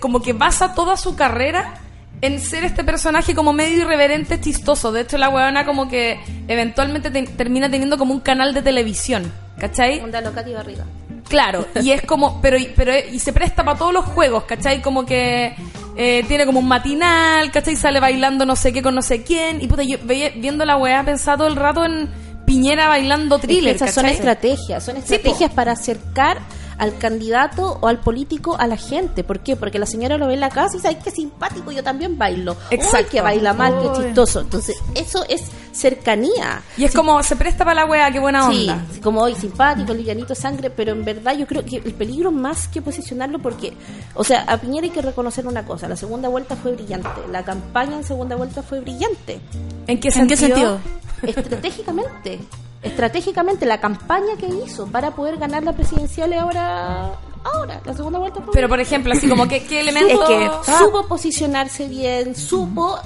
como 0.00 0.22
que 0.22 0.32
basa 0.32 0.74
toda 0.74 0.96
su 0.96 1.16
carrera 1.16 1.81
en 2.22 2.40
ser 2.40 2.64
este 2.64 2.82
personaje 2.84 3.34
como 3.34 3.52
medio 3.52 3.82
irreverente, 3.82 4.40
chistoso. 4.40 4.90
De 4.92 5.02
hecho, 5.02 5.18
la 5.18 5.28
huevona 5.28 5.66
como 5.66 5.88
que 5.88 6.18
eventualmente 6.48 7.10
te- 7.10 7.24
termina 7.24 7.68
teniendo 7.70 7.98
como 7.98 8.14
un 8.14 8.20
canal 8.20 8.54
de 8.54 8.62
televisión, 8.62 9.30
¿cachai? 9.58 10.00
Onda 10.00 10.20
loca 10.22 10.42
y 10.48 10.54
barriga. 10.54 10.84
Claro, 11.28 11.66
y 11.82 11.90
es 11.92 12.02
como, 12.02 12.40
pero, 12.42 12.56
pero 12.76 12.92
y 13.10 13.18
se 13.18 13.32
presta 13.32 13.64
para 13.64 13.78
todos 13.78 13.92
los 13.92 14.04
juegos, 14.04 14.44
¿cachai? 14.44 14.80
Como 14.82 15.04
que 15.06 15.54
eh, 15.96 16.24
tiene 16.28 16.46
como 16.46 16.58
un 16.60 16.68
matinal, 16.68 17.50
¿cachai? 17.50 17.76
Sale 17.76 18.00
bailando 18.00 18.44
no 18.46 18.54
sé 18.56 18.72
qué 18.72 18.82
con 18.82 18.94
no 18.94 19.02
sé 19.02 19.22
quién. 19.22 19.60
Y 19.60 19.66
puta, 19.66 19.82
yo 19.82 19.98
veía- 20.04 20.30
viendo 20.36 20.64
la 20.64 20.76
weá 20.76 21.02
pensaba 21.04 21.36
todo 21.38 21.46
el 21.48 21.56
rato 21.56 21.84
en 21.84 22.08
Piñera 22.46 22.88
bailando 22.88 23.36
Es 23.36 23.40
que 23.40 23.46
thriller, 23.46 23.76
esas 23.76 23.94
son 23.94 24.06
estrategias, 24.06 24.84
son 24.84 24.96
estrategias 24.96 25.50
para 25.52 25.72
acercar 25.72 26.38
al 26.82 26.98
candidato 26.98 27.78
o 27.80 27.86
al 27.86 28.00
político 28.00 28.56
a 28.58 28.66
la 28.66 28.76
gente. 28.76 29.22
¿Por 29.22 29.38
qué? 29.40 29.54
Porque 29.54 29.78
la 29.78 29.86
señora 29.86 30.18
lo 30.18 30.26
ve 30.26 30.34
en 30.34 30.40
la 30.40 30.48
casa 30.50 30.70
y 30.74 30.78
dice, 30.78 30.88
ay, 30.88 30.98
qué 31.02 31.12
simpático, 31.12 31.70
yo 31.70 31.82
también 31.84 32.18
bailo. 32.18 32.56
Exacto. 32.70 32.98
Uy, 33.06 33.10
que 33.12 33.20
baila 33.20 33.52
mal, 33.52 33.74
Uy. 33.78 33.88
qué 33.96 34.02
chistoso. 34.04 34.40
Entonces, 34.40 34.76
eso 34.96 35.24
es 35.28 35.44
cercanía. 35.70 36.60
Y 36.76 36.84
es 36.84 36.92
como, 36.92 37.22
se 37.22 37.36
presta 37.36 37.64
para 37.64 37.82
la 37.82 37.86
weá, 37.86 38.10
qué 38.10 38.18
buena 38.18 38.50
Sí, 38.50 38.68
onda. 38.68 38.84
como 39.02 39.20
hoy 39.22 39.34
simpático, 39.36 39.94
livianito 39.94 40.34
sangre, 40.34 40.70
pero 40.70 40.90
en 40.92 41.04
verdad 41.04 41.36
yo 41.36 41.46
creo 41.46 41.64
que 41.64 41.76
el 41.76 41.94
peligro 41.94 42.32
más 42.32 42.66
que 42.66 42.82
posicionarlo 42.82 43.38
porque, 43.38 43.72
o 44.14 44.24
sea, 44.24 44.42
a 44.42 44.56
Piñera 44.58 44.84
hay 44.86 44.90
que 44.90 45.02
reconocer 45.02 45.46
una 45.46 45.64
cosa, 45.64 45.86
la 45.88 45.96
segunda 45.96 46.28
vuelta 46.28 46.56
fue 46.56 46.72
brillante, 46.72 47.08
la 47.30 47.44
campaña 47.44 47.96
en 47.96 48.04
segunda 48.04 48.34
vuelta 48.36 48.62
fue 48.62 48.80
brillante, 48.80 49.40
¿En 49.86 50.00
qué 50.00 50.08
¿En 50.08 50.14
sentido? 50.14 50.28
qué 50.28 50.36
sentido? 50.36 50.78
estratégicamente, 51.22 52.40
estratégicamente 52.82 53.66
la 53.66 53.80
campaña 53.80 54.36
que 54.38 54.46
hizo 54.46 54.86
para 54.86 55.12
poder 55.12 55.38
ganar 55.38 55.62
la 55.62 55.72
presidencial 55.72 56.32
ahora, 56.32 57.12
ahora, 57.44 57.80
la 57.84 57.94
segunda 57.94 58.18
vuelta 58.18 58.40
Pero 58.52 58.68
por 58.68 58.80
ejemplo, 58.80 59.12
así 59.12 59.28
como 59.28 59.46
que 59.48 59.64
qué 59.64 59.80
elemento... 59.86 60.22
Es 60.22 60.28
que- 60.28 60.72
supo 60.78 61.06
posicionarse 61.06 61.88
bien, 61.88 62.34
supo 62.34 62.98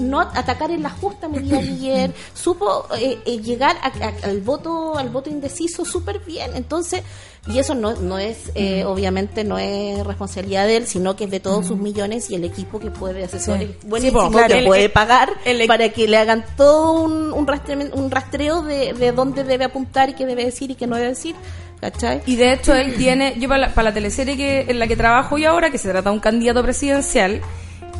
no 0.00 0.20
atacar 0.20 0.70
en 0.70 0.82
la 0.82 0.90
justa 0.90 1.28
medida 1.28 1.58
ayer, 1.58 2.14
supo 2.34 2.86
eh, 2.98 3.18
eh, 3.24 3.38
llegar 3.40 3.76
a- 3.82 3.88
a- 3.88 4.28
al 4.28 4.40
voto 4.42 4.96
al 4.98 5.08
voto 5.08 5.30
indeciso 5.30 5.84
súper 5.84 6.20
bien. 6.20 6.50
Entonces, 6.54 7.02
y 7.46 7.58
eso 7.58 7.74
no, 7.74 7.94
no 7.96 8.18
es, 8.18 8.50
eh, 8.54 8.84
obviamente, 8.84 9.44
no 9.44 9.58
es 9.58 10.04
responsabilidad 10.06 10.66
de 10.66 10.76
él, 10.78 10.86
sino 10.86 11.14
que 11.14 11.24
es 11.24 11.30
de 11.30 11.40
todos 11.40 11.66
sus 11.66 11.76
millones 11.78 12.30
y 12.30 12.34
el 12.36 12.44
equipo 12.44 12.78
que 12.80 12.90
puede 12.90 13.24
asesorar, 13.24 13.60
Sí. 13.60 13.76
buenísimo, 13.86 14.20
Sí, 14.22 14.26
po, 14.28 14.32
claro. 14.32 14.48
que 14.54 14.58
El- 14.60 14.66
puede 14.66 14.84
el- 14.84 14.90
pagar 14.92 15.30
el- 15.44 15.66
para 15.66 15.88
que 15.90 16.08
le 16.08 16.16
hagan 16.16 16.44
todo 16.56 17.02
un, 17.02 17.32
un, 17.32 17.46
rastre- 17.46 17.90
un 17.92 18.10
rastreo 18.10 18.62
de, 18.62 18.94
de 18.94 19.12
dónde 19.12 19.44
debe 19.44 19.64
apuntar 19.66 20.08
y 20.10 20.14
qué 20.14 20.24
debe 20.24 20.44
decir 20.44 20.70
y 20.70 20.74
qué 20.74 20.86
no 20.86 20.96
debe 20.96 21.08
decir. 21.10 21.34
¿Cachai? 21.80 22.22
Y 22.24 22.36
de 22.36 22.54
hecho 22.54 22.72
él 22.74 22.94
tiene, 22.96 23.34
yo 23.38 23.46
para 23.46 23.60
la, 23.68 23.74
para 23.74 23.90
la 23.90 23.94
teleserie 23.94 24.38
que, 24.38 24.60
en 24.68 24.78
la 24.78 24.86
que 24.86 24.96
trabajo 24.96 25.36
yo 25.36 25.50
ahora, 25.50 25.70
que 25.70 25.76
se 25.76 25.90
trata 25.90 26.08
de 26.08 26.14
un 26.14 26.20
candidato 26.20 26.62
presidencial, 26.62 27.42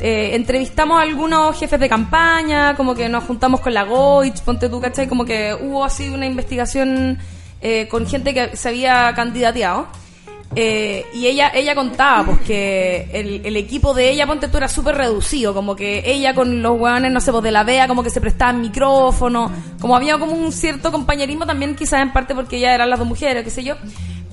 eh, 0.00 0.30
entrevistamos 0.34 0.98
a 0.98 1.02
algunos 1.02 1.58
jefes 1.58 1.78
de 1.78 1.88
campaña, 1.88 2.76
como 2.76 2.94
que 2.94 3.10
nos 3.10 3.24
juntamos 3.24 3.60
con 3.60 3.74
la 3.74 3.82
Goich, 3.84 4.40
ponte 4.40 4.70
tú, 4.70 4.80
¿cachai? 4.80 5.06
Como 5.06 5.26
que 5.26 5.52
hubo 5.54 5.84
así 5.84 6.08
una 6.08 6.24
investigación 6.24 7.18
eh, 7.64 7.88
con 7.88 8.06
gente 8.06 8.32
que 8.34 8.56
se 8.56 8.68
había 8.68 9.12
candidateado. 9.14 9.88
Eh, 10.56 11.04
y 11.12 11.26
ella 11.26 11.50
ella 11.52 11.74
contaba 11.74 12.26
pues 12.26 12.38
que 12.42 13.08
el, 13.12 13.40
el 13.44 13.56
equipo 13.56 13.92
de 13.92 14.10
ella 14.10 14.24
ponte 14.24 14.46
tú 14.46 14.58
era 14.58 14.68
súper 14.68 14.94
reducido 14.94 15.52
como 15.52 15.74
que 15.74 16.04
ella 16.06 16.32
con 16.32 16.62
los 16.62 16.78
hueones 16.78 17.10
no 17.10 17.20
sé 17.20 17.32
pues 17.32 17.42
de 17.42 17.50
la 17.50 17.64
vea 17.64 17.88
como 17.88 18.04
que 18.04 18.10
se 18.10 18.20
prestaban 18.20 18.60
micrófono 18.60 19.50
como 19.80 19.96
había 19.96 20.16
como 20.16 20.30
un 20.32 20.52
cierto 20.52 20.92
compañerismo 20.92 21.44
también 21.44 21.74
quizás 21.74 22.02
en 22.02 22.12
parte 22.12 22.36
porque 22.36 22.60
ya 22.60 22.72
eran 22.72 22.88
las 22.88 23.00
dos 23.00 23.08
mujeres 23.08 23.42
qué 23.42 23.50
sé 23.50 23.64
yo 23.64 23.74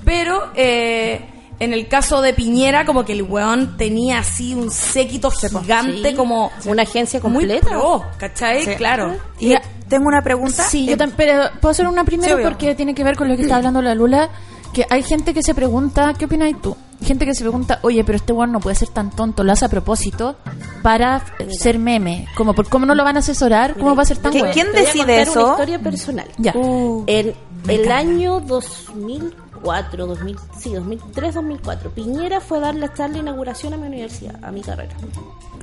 pero 0.04 0.50
eh, 0.54 1.22
en 1.58 1.72
el 1.72 1.88
caso 1.88 2.22
de 2.22 2.34
Piñera 2.34 2.84
como 2.84 3.04
que 3.04 3.14
el 3.14 3.22
hueón 3.22 3.76
tenía 3.76 4.18
así 4.20 4.54
un 4.54 4.70
séquito 4.70 5.28
gigante 5.30 6.10
Sí, 6.10 6.14
como 6.14 6.52
una 6.66 6.82
agencia 6.82 7.18
muy 7.20 7.46
completa. 7.46 7.68
pro 7.68 8.04
¿cachai? 8.18 8.62
Sí. 8.64 8.74
claro 8.76 9.16
Y 9.40 9.54
tengo 9.92 10.08
una 10.08 10.22
pregunta. 10.22 10.62
Sí, 10.64 10.86
Eh, 10.88 10.90
yo 10.92 10.96
también, 10.96 11.16
pero 11.16 11.50
puedo 11.60 11.70
hacer 11.70 11.86
una 11.86 12.04
primero 12.04 12.36
Sí, 12.38 12.42
porque 12.42 12.74
tiene 12.74 12.94
que 12.94 13.04
ver 13.04 13.16
con 13.16 13.28
lo 13.28 13.36
que 13.36 13.42
está 13.42 13.56
hablando 13.56 13.80
la 13.82 13.94
Lula, 13.94 14.30
que 14.72 14.86
hay 14.88 15.02
gente 15.02 15.34
que 15.34 15.42
se 15.42 15.54
pregunta, 15.54 16.14
¿qué 16.18 16.24
opinas 16.24 16.50
tú? 16.62 16.76
Gente 17.02 17.26
que 17.26 17.34
se 17.34 17.42
pregunta, 17.42 17.78
oye, 17.82 18.04
pero 18.04 18.16
este 18.16 18.32
weón 18.32 18.52
no 18.52 18.60
puede 18.60 18.76
ser 18.76 18.88
tan 18.88 19.10
tonto, 19.10 19.42
lo 19.44 19.52
hace 19.52 19.64
a 19.64 19.68
propósito 19.68 20.36
para 20.82 21.22
eh, 21.40 21.48
ser 21.52 21.78
meme. 21.78 22.26
Como, 22.36 22.54
¿por 22.54 22.68
¿Cómo 22.68 22.86
no 22.86 22.94
lo 22.94 23.04
van 23.04 23.16
a 23.16 23.18
asesorar? 23.18 23.74
¿Cómo 23.74 23.94
va 23.96 24.02
a 24.02 24.06
ser 24.06 24.18
tan 24.18 24.32
¿Qué- 24.32 24.40
weón? 24.42 24.52
quién 24.54 24.66
Te 24.66 24.72
voy 24.72 24.80
a 24.80 24.84
decide 24.86 25.22
eso? 25.22 25.42
Una 25.42 25.50
historia 25.52 25.78
personal. 25.80 26.28
Ya. 26.38 26.52
Uh, 26.54 27.04
el 27.08 27.34
encanta. 27.68 27.96
añ 27.98 28.18
2004, 28.46 30.06
2000, 30.06 30.36
sí, 30.58 30.72
2003, 30.74 31.34
2004. 31.34 31.90
Piñera 31.90 32.40
fue 32.40 32.58
a 32.58 32.60
dar 32.62 32.74
la 32.76 32.92
charla 32.94 33.14
de 33.14 33.20
inauguración 33.20 33.74
a 33.74 33.76
mi 33.76 33.86
universidad, 33.88 34.36
a 34.42 34.50
mi 34.52 34.60
carrera. 34.62 34.94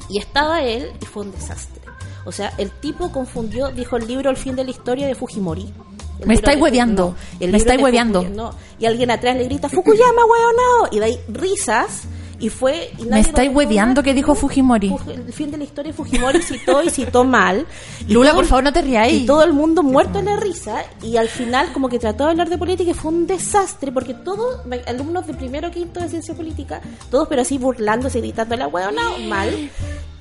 Y 0.09 0.19
estaba 0.19 0.61
él 0.61 0.91
y 1.01 1.05
fue 1.05 1.23
un 1.23 1.31
desastre. 1.31 1.81
O 2.25 2.32
sea, 2.32 2.53
el 2.58 2.69
tipo 2.71 3.12
confundió, 3.12 3.69
dijo 3.69 3.97
el 3.97 4.08
libro 4.08 4.29
El 4.29 4.38
fin 4.38 4.55
de 4.55 4.63
la 4.63 4.71
historia 4.71 5.08
de 5.08 5.15
Fujimori. 5.15 5.71
El 6.19 6.27
Me 6.27 6.34
estáis 6.34 6.60
hueveando. 6.62 7.15
no, 7.39 7.47
Me 7.47 7.58
estáis 7.58 7.82
hueveando. 7.82 8.23
No. 8.36 8.51
Y 8.77 8.86
alguien 8.86 9.10
atrás 9.10 9.38
le 9.38 9.45
grita, 9.45 9.69
Fukuyama, 9.69 10.21
hueonao. 10.25 10.89
Y 10.91 10.99
de 10.99 11.05
ahí 11.05 11.19
risas. 11.29 12.03
Y 12.41 12.47
fue. 12.47 12.91
y 12.97 13.03
lo 13.03 13.17
estáis 13.17 13.51
hueveando 13.53 14.01
que 14.01 14.13
dijo 14.13 14.34
Fujimori. 14.34 14.89
Fuj- 14.89 15.10
El 15.13 15.34
fin 15.34 15.51
de 15.51 15.58
la 15.58 15.65
historia 15.65 15.91
de 15.91 15.97
Fujimori 15.97 16.41
citó 16.41 16.82
y 16.82 16.89
citó 16.89 17.25
mal. 17.25 17.65
Y 18.08 18.13
Lula, 18.13 18.29
todo 18.29 18.39
por 18.39 18.45
favor, 18.47 18.63
no 18.63 18.71
te 18.71 18.82
ríais. 18.82 19.23
Y 19.23 19.25
todo 19.25 19.43
el 19.43 19.51
mundo 19.51 19.84
muerto 19.84 20.19
de 20.19 20.23
la 20.25 20.38
risa. 20.38 20.84
Y 21.01 21.17
al 21.17 21.27
final, 21.27 21.73
como 21.73 21.89
que 21.89 21.99
trató 21.99 22.23
de 22.25 22.32
hablar 22.32 22.47
de 22.49 22.58
política 22.58 22.91
y 22.91 22.93
fue 22.93 23.12
un 23.12 23.27
desastre. 23.27 23.91
Porque 23.91 24.13
todos, 24.13 24.62
alumnos 24.88 25.27
de 25.27 25.34
primero 25.34 25.69
quinto 25.69 25.99
de 25.99 26.08
ciencia 26.08 26.34
política, 26.34 26.79
todos, 27.12 27.27
pero 27.27 27.41
así 27.41 27.58
burlándose, 27.58 28.19
gritando 28.21 28.55
la 28.55 28.67
hueona, 28.69 29.01
mal. 29.27 29.69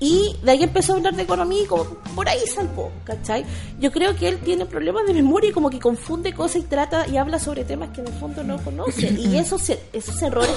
Y 0.00 0.36
de 0.42 0.52
ahí 0.52 0.62
empezó 0.62 0.92
a 0.92 0.96
hablar 0.96 1.14
de 1.14 1.22
economía 1.24 1.62
y 1.62 1.66
como 1.66 1.84
por 2.14 2.28
ahí 2.28 2.40
salpó, 2.46 2.90
¿cachai? 3.04 3.44
Yo 3.80 3.90
creo 3.90 4.14
que 4.14 4.28
él 4.28 4.38
tiene 4.38 4.64
problemas 4.66 5.06
de 5.06 5.14
memoria 5.14 5.50
y 5.50 5.52
como 5.52 5.70
que 5.70 5.78
confunde 5.80 6.32
cosas 6.32 6.56
y 6.56 6.62
trata 6.62 7.06
y 7.08 7.16
habla 7.16 7.38
sobre 7.38 7.64
temas 7.64 7.90
que 7.90 8.00
en 8.02 8.06
el 8.08 8.12
fondo 8.14 8.42
no 8.44 8.58
conoce. 8.62 9.08
Y 9.08 9.36
esos, 9.38 9.68
e- 9.70 9.80
esos 9.92 10.20
errores 10.22 10.50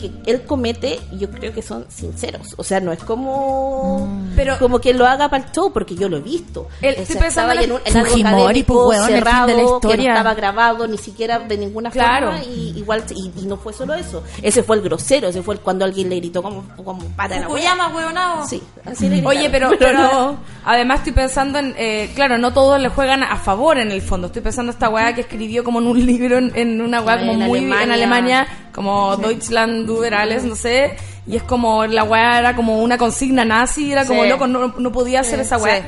que, 0.00 0.10
él 0.26 0.42
comete, 0.42 1.00
yo 1.12 1.30
creo 1.30 1.52
que 1.52 1.62
son 1.62 1.84
sinceros. 1.90 2.54
O 2.56 2.64
sea, 2.64 2.80
no 2.80 2.92
es 2.92 3.02
como, 3.04 4.08
Pero- 4.34 4.58
como 4.58 4.80
que 4.80 4.94
lo 4.94 5.06
haga 5.06 5.28
para 5.28 5.44
el 5.44 5.52
show, 5.52 5.72
porque 5.72 5.94
yo 5.94 6.08
lo 6.08 6.16
he 6.18 6.20
visto. 6.22 6.68
Él- 6.80 6.96
O 7.00 7.04
sea, 7.04 7.26
estaba 7.28 7.54
en 7.54 7.72
un, 7.72 7.80
en 7.84 7.96
algo 7.96 8.10
Fujimori, 8.10 8.40
académico, 8.40 8.84
pues, 8.84 8.98
weón, 9.00 9.14
el 9.14 9.24
fin 9.24 9.24
de 9.24 9.24
la 9.24 9.30
cerrado, 9.30 9.80
que 9.80 9.96
no 9.96 10.02
estaba 10.02 10.34
grabado 10.34 10.86
ni 10.88 10.98
siquiera 10.98 11.38
de 11.40 11.56
ninguna 11.58 11.90
Claro. 11.90 12.28
forma 12.32 12.44
y 12.44 12.78
igual 12.78 13.04
y, 13.14 13.32
y 13.40 13.46
no 13.46 13.56
fue 13.56 13.72
solo 13.72 13.94
eso 13.94 14.22
ese 14.42 14.62
fue 14.62 14.76
el 14.76 14.82
grosero 14.82 15.28
ese 15.28 15.42
fue 15.42 15.54
el 15.54 15.60
cuando 15.60 15.84
alguien 15.84 16.08
le 16.08 16.16
gritó 16.16 16.42
como, 16.42 16.64
como 16.84 17.04
para 17.16 17.40
la 17.40 17.48
wea. 17.48 17.74
hueonado. 17.94 18.46
sí 18.46 18.62
así 18.92 19.08
le 19.08 19.24
Oye, 19.26 19.48
pero, 19.52 19.70
pero 19.78 20.38
además 20.64 20.98
estoy 20.98 21.12
pensando 21.12 21.58
en, 21.58 21.74
eh, 21.78 22.10
claro, 22.14 22.38
no 22.38 22.52
todos 22.52 22.80
le 22.80 22.88
juegan 22.88 23.22
a 23.22 23.36
favor 23.36 23.78
en 23.78 23.90
el 23.90 24.02
fondo. 24.02 24.28
Estoy 24.28 24.42
pensando 24.42 24.72
esta 24.72 24.88
weá 24.88 25.14
que 25.14 25.22
escribió 25.22 25.64
como 25.64 25.80
en 25.80 25.86
un 25.86 26.04
libro, 26.06 26.38
en, 26.38 26.52
en 26.54 26.80
una 26.80 27.00
weá 27.00 27.18
como 27.18 27.32
En 27.32 27.38
muy 27.40 27.58
en 27.58 27.72
Alemania. 27.72 27.94
Alemania, 27.94 28.48
como 28.72 29.16
Deutschland 29.16 29.88
über 29.88 30.14
alles, 30.14 30.44
no 30.44 30.56
sé. 30.56 30.96
Y 31.26 31.36
es 31.36 31.42
como, 31.42 31.84
la 31.86 32.04
weá 32.04 32.38
era 32.38 32.56
como 32.56 32.82
una 32.82 32.96
consigna 32.96 33.44
nazi, 33.44 33.92
era 33.92 34.04
como 34.06 34.22
Sí. 34.22 34.28
loco, 34.30 34.46
no, 34.46 34.74
no 34.78 34.92
podía 34.92 35.20
hacer 35.20 35.40
esa 35.40 35.58
weá. 35.58 35.76
Sí. 35.76 35.82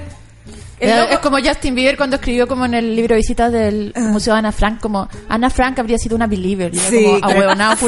Es 0.81 0.91
Eh, 0.91 1.07
Es 1.13 1.19
como 1.19 1.37
Justin 1.39 1.75
Bieber 1.75 1.97
cuando 1.99 2.17
escribió 2.17 2.49
como 2.49 2.65
en 2.65 2.73
el 2.73 2.97
libro 2.97 3.15
de 3.15 3.19
visitas 3.19 3.53
del 3.53 3.93
Museo 3.97 4.33
de 4.33 4.39
Ana 4.39 4.51
Frank, 4.51 4.81
como 4.81 5.09
Ana 5.29 5.51
Frank 5.51 5.79
habría 5.79 5.99
sido 5.99 6.17
una 6.17 6.27
believer. 6.27 6.75
Sí. 6.75 7.05
como 7.23 7.33
ahueonado, 7.33 7.77
Sí. 7.77 7.87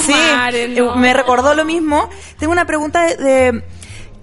Sí, 0.00 0.12
madre, 0.36 0.64
eh, 0.64 0.68
no. 0.80 0.94
me 0.96 1.12
recordó 1.12 1.52
lo 1.54 1.64
mismo. 1.64 2.08
Tengo 2.38 2.52
una 2.52 2.64
pregunta 2.64 3.02
de, 3.06 3.16
de- 3.16 3.64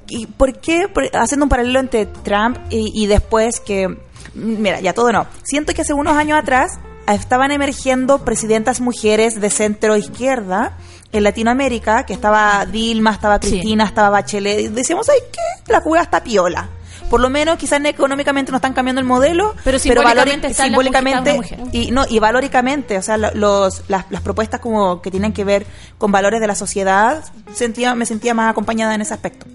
¿y 0.07 0.27
¿por 0.27 0.59
qué, 0.59 0.87
por- 0.87 1.09
haciendo 1.15 1.45
un 1.45 1.49
paralelo 1.49 1.79
entre 1.79 2.05
Trump 2.05 2.57
y, 2.69 2.91
y 2.93 3.07
después 3.07 3.59
que, 3.59 3.97
mira, 4.33 4.79
ya 4.79 4.93
todo 4.93 5.11
no. 5.11 5.25
Siento 5.43 5.73
que 5.73 5.81
hace 5.81 5.93
unos 5.93 6.15
años 6.17 6.39
atrás 6.39 6.79
estaban 7.07 7.51
emergiendo 7.51 8.19
presidentas 8.25 8.79
mujeres 8.81 9.39
de 9.41 9.49
centro 9.49 9.97
izquierda 9.97 10.77
en 11.11 11.23
Latinoamérica, 11.23 12.05
que 12.05 12.13
estaba 12.13 12.65
Dilma, 12.65 13.11
estaba 13.11 13.35
Sí. 13.41 13.49
Cristina, 13.51 13.83
estaba 13.85 14.09
Bachelet, 14.09 14.59
y 14.61 14.67
decíamos, 14.69 15.07
ay, 15.09 15.19
¿qué? 15.31 15.71
La 15.71 15.81
juega 15.81 16.03
está 16.03 16.23
piola. 16.23 16.69
Por 17.09 17.19
lo 17.19 17.29
menos 17.29 17.57
quizás 17.57 17.83
económicamente 17.85 18.51
no 18.51 18.55
están 18.57 18.73
cambiando 18.73 18.99
el 18.99 19.05
modelo, 19.05 19.53
Pero 19.63 19.77
simbólicamente 19.77 20.49
la 20.49 20.53
simbólicamente 20.55 21.39
y 21.71 21.91
no 21.91 22.05
y 22.09 22.17
valóricamente 22.17 22.97
o 22.97 23.01
sea 23.03 23.17
lo- 23.17 23.31
los 23.35 23.83
las, 23.87 24.05
las 24.09 24.21
propuestas 24.21 24.59
como 24.59 24.99
que 25.01 25.11
tienen 25.11 25.31
que 25.33 25.43
ver 25.43 25.67
con 25.99 26.11
valores 26.11 26.39
de 26.41 26.47
la 26.47 26.55
sociedad 26.55 27.23
sentía 27.53 27.93
me 27.93 28.07
sentía 28.07 28.33
más 28.33 28.49
acompañada 28.49 28.95
en 28.95 29.01
ese 29.01 29.13
aspecto 29.13 29.45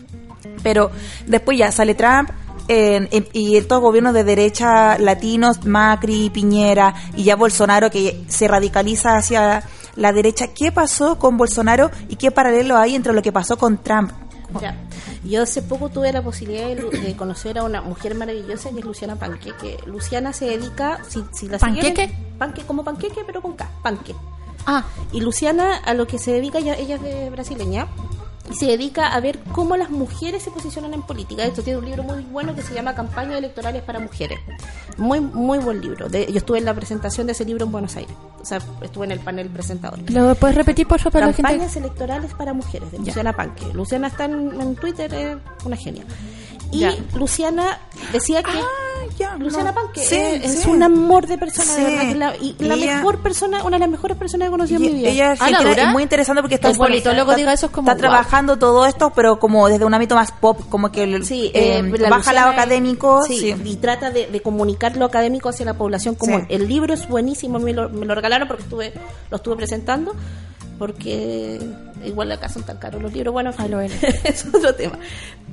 pero 0.63 0.91
después 1.27 1.59
ya 1.59 1.71
sale 1.73 1.95
Trump 1.95 2.31
en- 2.69 3.09
en- 3.13 3.29
y 3.33 3.57
estos 3.57 3.81
gobiernos 3.81 4.13
de 4.15 4.25
derecha 4.25 4.99
latinos 4.99 5.65
Macri 5.65 6.31
Piñera 6.31 6.95
y 7.17 7.25
ya 7.25 7.37
Bolsonaro 7.37 7.91
que 7.91 8.25
se 8.29 8.47
radicaliza 8.49 9.17
hacia 9.17 9.63
la 9.97 10.13
derecha 10.13 10.49
qué 10.55 10.71
pasó 10.71 11.19
con 11.19 11.37
Bolsonaro 11.37 11.91
y 12.09 12.17
qué 12.17 12.31
paralelo 12.31 12.77
hay 12.77 12.95
entre 12.95 13.13
lo 13.13 13.23
que 13.23 13.33
pasó 13.33 13.57
con 13.57 13.79
Trump 13.83 14.13
Ya. 14.61 14.75
Yo 15.25 15.43
hace 15.43 15.61
poco 15.61 15.91
tuve 15.91 16.11
la 16.13 16.23
posibilidad 16.23 16.69
de, 16.69 17.15
conocer 17.17 17.59
a 17.59 17.65
una 17.65 17.83
mujer 17.83 18.15
maravillosa 18.15 18.71
que 18.71 18.79
es 18.79 18.85
Luciana 18.85 19.17
Panque. 19.17 19.53
Que 19.61 19.77
Luciana 19.85 20.33
se 20.33 20.47
dedica, 20.47 21.01
si, 21.07 21.23
si 21.33 21.49
la 21.49 21.59
siguen- 21.59 21.75
¿Panqueque? 21.83 22.15
panque 22.39 22.63
como 22.63 22.83
panqueque, 22.85 23.23
pero 23.27 23.43
con 23.43 23.53
K, 23.55 23.69
panque. 23.83 24.15
Ah, 24.65 24.85
Y 25.13 25.21
Luciana 25.21 25.77
a 25.85 25.93
lo 25.93 26.07
que 26.07 26.19
se 26.19 26.31
dedica, 26.33 26.59
ella, 26.59 26.77
ella 26.77 26.95
es 26.97 27.03
de 27.03 27.29
brasileña, 27.31 27.89
y 28.51 28.55
se 28.55 28.67
dedica 28.67 29.09
a 29.09 29.21
ver 29.21 29.39
cómo 29.53 29.77
las 29.77 29.91
mujeres 29.91 30.43
se 30.43 30.51
posicionan 30.51 30.95
en 30.95 31.03
política. 31.03 31.45
Esto 31.45 31.63
tiene 31.63 31.79
un 31.79 31.85
libro 31.85 32.03
muy 32.03 32.23
bueno 32.25 32.55
que 32.55 32.63
se 32.63 32.75
llama 32.75 32.95
Campañas 32.95 33.39
Electorales 33.39 33.83
para 33.83 33.99
Mujeres. 34.01 34.39
Muy, 34.97 35.21
muy 35.21 35.59
buen 35.59 35.81
libro. 35.81 36.09
De- 36.09 36.27
yo 36.31 36.39
estuve 36.39 36.59
en 36.59 36.65
la 36.65 36.75
presentación 36.75 37.27
de 37.27 37.33
ese 37.33 37.45
libro 37.45 37.65
en 37.67 37.73
Buenos 37.73 37.97
Aires. 37.97 38.15
O 38.41 38.45
sea, 38.45 38.61
estuve 38.83 39.05
en 39.07 39.13
el 39.13 39.21
panel 39.21 39.49
presentador. 39.51 39.99
¿lo 40.11 40.35
puedes 40.37 40.57
repetir 40.57 40.87
por 40.87 40.99
favor 41.01 41.13
para 41.13 41.27
la 41.27 41.33
gente? 41.33 41.43
Campañas 41.51 41.77
electorales 41.77 42.35
para 42.35 42.53
mujeres, 42.55 42.91
de 42.93 42.99
Luciana 42.99 43.33
Panque. 43.33 43.67
Luciana 43.75 44.07
está 44.09 44.25
en, 44.27 44.61
en 44.61 44.77
Twitter, 44.77 45.13
es 45.13 45.37
una 45.65 45.77
genia. 45.77 46.05
Y 46.71 46.81
Ya. 46.81 46.95
Luciana 47.15 47.79
decía 48.13 48.43
que 48.43 48.51
ya, 49.19 49.35
Luciana 49.37 49.73
no. 49.73 49.81
Sí, 49.95 50.17
es, 50.17 50.67
un 50.67 50.83
amor 50.83 51.27
de 51.27 51.39
persona, 51.39 51.73
Sí. 51.73 51.81
de 51.83 51.87
verdad, 51.91 52.09
que 52.09 52.15
la- 52.15 52.37
y 52.37 52.57
la 52.59 52.75
Ella- 52.75 52.97
mejor 52.97 53.23
persona, 53.23 53.65
una 53.65 53.77
de 53.77 53.81
las 53.81 53.89
mejores 53.89 54.17
personas 54.19 54.45
que 54.45 54.49
he 54.49 54.51
conocido 54.51 54.77
en 54.81 54.83
mi 54.93 54.99
vida. 54.99 55.09
ella 55.09 55.33
es 55.33 55.41
Ah, 55.41 55.91
muy 55.93 56.03
interesante 56.03 56.43
porque 56.43 56.57
está 56.57 56.69
Que 56.69 56.73
el 56.73 56.79
politólogo 56.79 57.31
está- 57.33 57.37
diga 57.39 57.53
eso 57.55 57.67
es 57.67 57.73
como, 57.73 57.89
está 57.91 57.95
wow. 57.95 58.01
trabajando 58.11 58.59
todo 58.59 58.85
esto 58.87 59.11
pero 59.17 59.39
como 59.41 59.67
desde 59.69 59.85
un 59.87 59.95
ámbito 59.95 60.15
más 60.15 60.31
pop 60.31 60.61
como 60.69 60.93
que 60.93 61.05
el- 61.05 61.25
Sí, 61.25 61.51
eh, 61.55 61.79
eh, 61.79 61.83
la 61.99 62.11
baja 62.11 62.19
Luciana 62.19 62.33
lado 62.41 62.53
es- 62.53 62.59
académico 62.59 63.25
sí, 63.25 63.39
sí. 63.39 63.55
y 63.65 63.77
trata 63.77 64.11
de, 64.11 64.27
de 64.27 64.41
comunicar 64.43 64.97
lo 64.97 65.07
académico 65.07 65.49
hacia 65.49 65.65
la 65.65 65.75
población 65.75 66.15
común. 66.15 66.43
Sí. 66.49 66.55
El 66.55 66.69
libro 66.69 66.93
es 66.93 67.09
buenísimo, 67.09 67.59
me 67.59 67.73
lo, 67.73 67.89
me 67.89 68.05
lo 68.05 68.15
regalaron 68.15 68.47
porque 68.47 68.63
estuve 68.65 68.93
lo 69.31 69.37
estuve 69.39 69.57
presentando, 69.57 70.15
porque 70.79 71.61
igual 72.05 72.31
acá 72.31 72.49
son 72.49 72.63
tan 72.63 72.77
caros 72.79 73.03
los 73.03 73.13
libros, 73.13 73.33
bueno, 73.33 73.53
Ah, 73.59 73.67
lo 73.69 73.81
es. 73.81 73.93
es 74.25 74.47
otro 74.47 74.75
tema. 74.75 74.99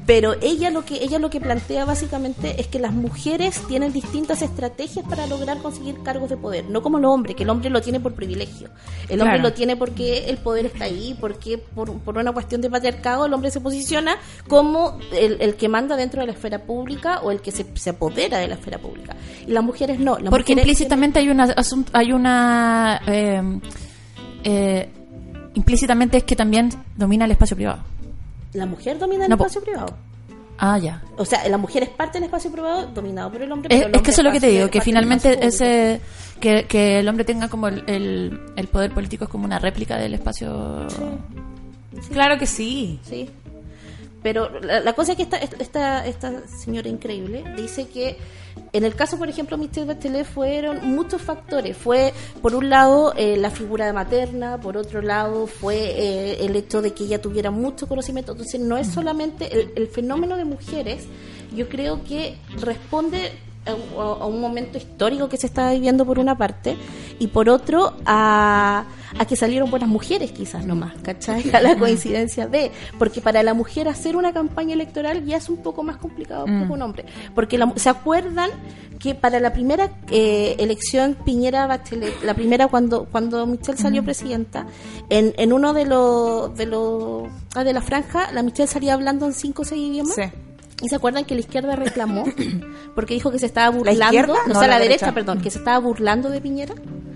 Pero 0.06 0.36
ella 0.42 0.70
lo 0.70 0.86
que 0.86 1.04
ella 1.04 1.18
lo 1.18 1.30
que 1.30 1.42
plantea 1.42 1.84
básicamente 1.86 2.62
es 2.62 2.68
que 2.68 2.80
las 2.80 2.94
mujeres 2.94 3.62
tienen 3.68 3.92
distintas 3.92 4.42
estrategias 4.44 5.06
para 5.08 5.26
lograr 5.26 5.58
conseguir 5.60 6.04
cargos 6.04 6.30
de 6.30 6.38
poder, 6.38 6.66
no 6.70 6.82
como 6.84 7.00
el 7.00 7.06
hombre, 7.06 7.34
que 7.34 7.44
el 7.44 7.50
hombre 7.50 7.70
lo 7.70 7.82
tiene 7.82 8.00
por 8.00 8.14
privilegio. 8.14 8.70
El 9.10 9.22
hombre 9.22 9.38
Claro. 9.38 9.50
lo 9.50 9.54
tiene 9.54 9.76
porque 9.76 10.30
el 10.30 10.38
poder 10.38 10.68
está 10.68 10.86
ahí, 10.86 11.18
porque 11.20 11.58
por, 11.58 11.92
por 12.00 12.18
una 12.18 12.32
cuestión 12.32 12.62
de 12.62 12.70
patriarcado 12.70 13.26
el 13.26 13.34
hombre 13.34 13.50
se 13.50 13.60
posiciona 13.62 14.18
como 14.48 15.00
el, 15.12 15.38
el 15.42 15.56
que 15.56 15.70
manda 15.70 15.96
dentro 15.96 16.22
de 16.22 16.28
la 16.28 16.34
esfera 16.34 16.64
pública 16.64 17.22
o 17.22 17.32
el 17.32 17.42
que 17.42 17.52
se, 17.52 17.66
se 17.74 17.90
apodera 17.90 18.38
de 18.38 18.48
la 18.48 18.56
esfera 18.56 18.78
pública. 18.78 19.16
Y 19.48 19.52
las 19.52 19.64
mujeres 19.64 20.00
no. 20.00 20.20
Las 20.20 20.30
Porque 20.30 20.54
mujeres 20.54 20.70
implícitamente 20.72 21.20
hay 21.20 21.30
una 21.30 21.56
hay 21.94 22.12
una 22.12 23.02
eh, 23.08 23.42
eh, 24.44 24.90
implícitamente 25.56 26.18
es 26.18 26.24
que 26.24 26.36
también 26.36 26.70
domina 26.96 27.26
el 27.26 27.32
espacio 27.32 27.56
privado. 27.56 27.95
La 28.56 28.66
mujer 28.66 28.98
domina 28.98 29.26
el 29.26 29.30
No, 29.30 29.36
espacio 29.36 29.62
privado. 29.62 29.96
Ah, 30.58 30.78
ya. 30.78 31.02
O 31.18 31.26
sea, 31.26 31.48
la 31.50 31.58
mujer 31.58 31.84
es 31.84 31.90
parte 31.90 32.18
del 32.18 32.24
espacio 32.26 32.50
privado 32.52 32.88
dominado 32.88 33.32
por 33.32 33.42
el 33.42 33.52
hombre. 33.52 33.76
Es, 33.76 33.84
pero 33.84 33.98
es 33.98 34.02
que 34.02 34.12
eso 34.12 34.22
es 34.22 34.26
lo 34.26 34.32
que 34.32 34.40
te 34.40 34.48
digo, 34.48 34.70
que 34.70 34.80
finalmente 34.82 35.46
ese 35.46 36.00
que, 36.40 36.66
que 36.66 37.00
el 37.00 37.10
hombre 37.10 37.26
tenga 37.26 37.50
como 37.50 37.68
el, 37.68 37.84
el, 37.88 38.40
el 38.56 38.68
poder 38.68 38.94
político 38.94 39.26
es 39.26 39.30
como 39.30 39.44
una 39.46 39.60
réplica 39.60 39.98
del 39.98 40.14
espacio. 40.14 40.88
Claro 42.12 42.38
que 42.38 42.46
sí. 42.46 43.00
Sí. 43.04 43.30
Pero 44.26 44.50
la, 44.60 44.80
la 44.80 44.94
cosa 44.94 45.12
es 45.12 45.18
que 45.18 45.22
esta, 45.22 45.38
esta, 45.38 46.04
esta 46.08 46.48
señora 46.48 46.90
increíble 46.90 47.44
dice 47.56 47.88
que 47.88 48.18
en 48.74 48.84
el 48.84 48.96
caso, 48.96 49.20
por 49.20 49.30
ejemplo, 49.30 49.56
Michelle 49.56 49.86
Bachelet 49.86 50.26
fueron 50.26 50.96
muchos 50.96 51.22
factores. 51.22 51.78
Fue, 51.78 52.12
por 52.42 52.56
un 52.56 52.72
lado, 52.72 53.14
eh, 53.16 53.38
la 53.38 53.52
figura 53.52 53.94
materna, 53.94 54.60
por 54.60 54.78
otro 54.78 55.04
lado, 55.04 55.46
fue 55.46 55.76
eh, 55.76 56.44
el 56.44 56.56
hecho 56.56 56.82
de 56.82 56.92
que 56.92 57.04
ella 57.04 57.22
tuviera 57.22 57.52
mucho 57.52 57.88
conocimiento. 57.88 58.32
Entonces, 58.32 58.60
no 58.60 58.78
es 58.78 58.88
solamente 58.88 59.54
el, 59.54 59.74
el 59.76 59.88
fenómeno 59.90 60.38
de 60.38 60.46
mujeres, 60.46 61.06
yo 61.56 61.70
creo 61.70 62.04
que 62.04 62.36
responde 62.60 63.32
a, 63.66 64.26
un 64.26 64.42
momento 64.42 64.78
histórico 64.78 65.30
que 65.30 65.38
se 65.38 65.48
está 65.48 65.72
viviendo 65.72 66.06
por 66.06 66.20
una 66.20 66.38
parte 66.38 66.78
y 67.20 67.28
por 67.28 67.50
otro 67.50 67.94
a, 68.06 68.86
a 69.18 69.26
que 69.26 69.36
salieron 69.36 69.70
buenas 69.70 69.90
mujeres 69.90 70.32
quizás 70.32 70.66
nomás, 70.66 70.94
¿cachai? 71.02 71.50
A 71.54 71.62
la 71.62 71.76
coincidencia 71.80 72.48
de, 72.48 72.72
porque 72.98 73.22
para 73.22 73.44
la 73.44 73.54
mujer 73.54 73.88
hacer 73.88 74.16
una 74.16 74.34
campaña 74.34 74.74
electoral 74.74 75.26
ya 75.26 75.38
es 75.38 75.50
un 75.50 75.58
poco 75.58 75.84
más 75.84 75.98
complicado 75.98 76.46
que 76.46 76.52
un 76.52 76.82
hombre, 76.82 77.06
porque 77.34 77.58
la 77.58 77.72
se 77.76 77.90
acuerdan 77.90 78.50
que 79.00 79.16
para 79.16 79.40
la 79.40 79.54
primera 79.54 79.92
eh, 80.10 80.56
elección 80.60 81.16
Piñera 81.26 81.68
Bachelet, 81.68 82.24
la 82.24 82.34
primera 82.34 82.68
cuando 82.68 83.06
cuando 83.06 83.46
Michelle 83.46 83.78
salió 83.78 84.04
presidenta, 84.04 84.68
en, 85.10 85.34
en 85.38 85.54
uno 85.54 85.74
de 85.74 85.86
los 85.86 86.56
de 86.56 86.66
los 86.66 87.24
ah, 87.56 87.64
de 87.64 87.74
la 87.74 87.82
franja, 87.82 88.32
la 88.32 88.44
Michelle 88.44 88.68
salía 88.68 88.94
hablando 88.94 89.26
en 89.26 89.34
cinco 89.34 89.64
o 89.64 89.66
seis 89.66 89.82
idiomas. 89.82 90.16
Sí. 90.16 90.24
¿Y 90.82 90.90
se 90.90 90.96
acuerdan 90.96 91.26
que 91.26 91.34
la 91.36 91.40
izquierda 91.42 91.76
reclamó? 91.76 92.26
Porque 92.96 93.14
dijo 93.14 93.32
que 93.32 93.40
se 93.40 93.46
estaba 93.46 93.70
burlando. 93.70 93.96
No, 94.28 94.34
No, 94.48 94.52
o 94.52 94.60
sea, 94.60 94.68
la 94.68 94.76
la 94.76 94.80
derecha, 94.80 95.06
derecha. 95.08 95.14
perdón, 95.14 95.42
que 95.42 95.50
se 95.52 95.60
estaba 95.60 95.80
burlando 95.80 96.30
de 96.30 96.42
Piñera. 96.42 96.76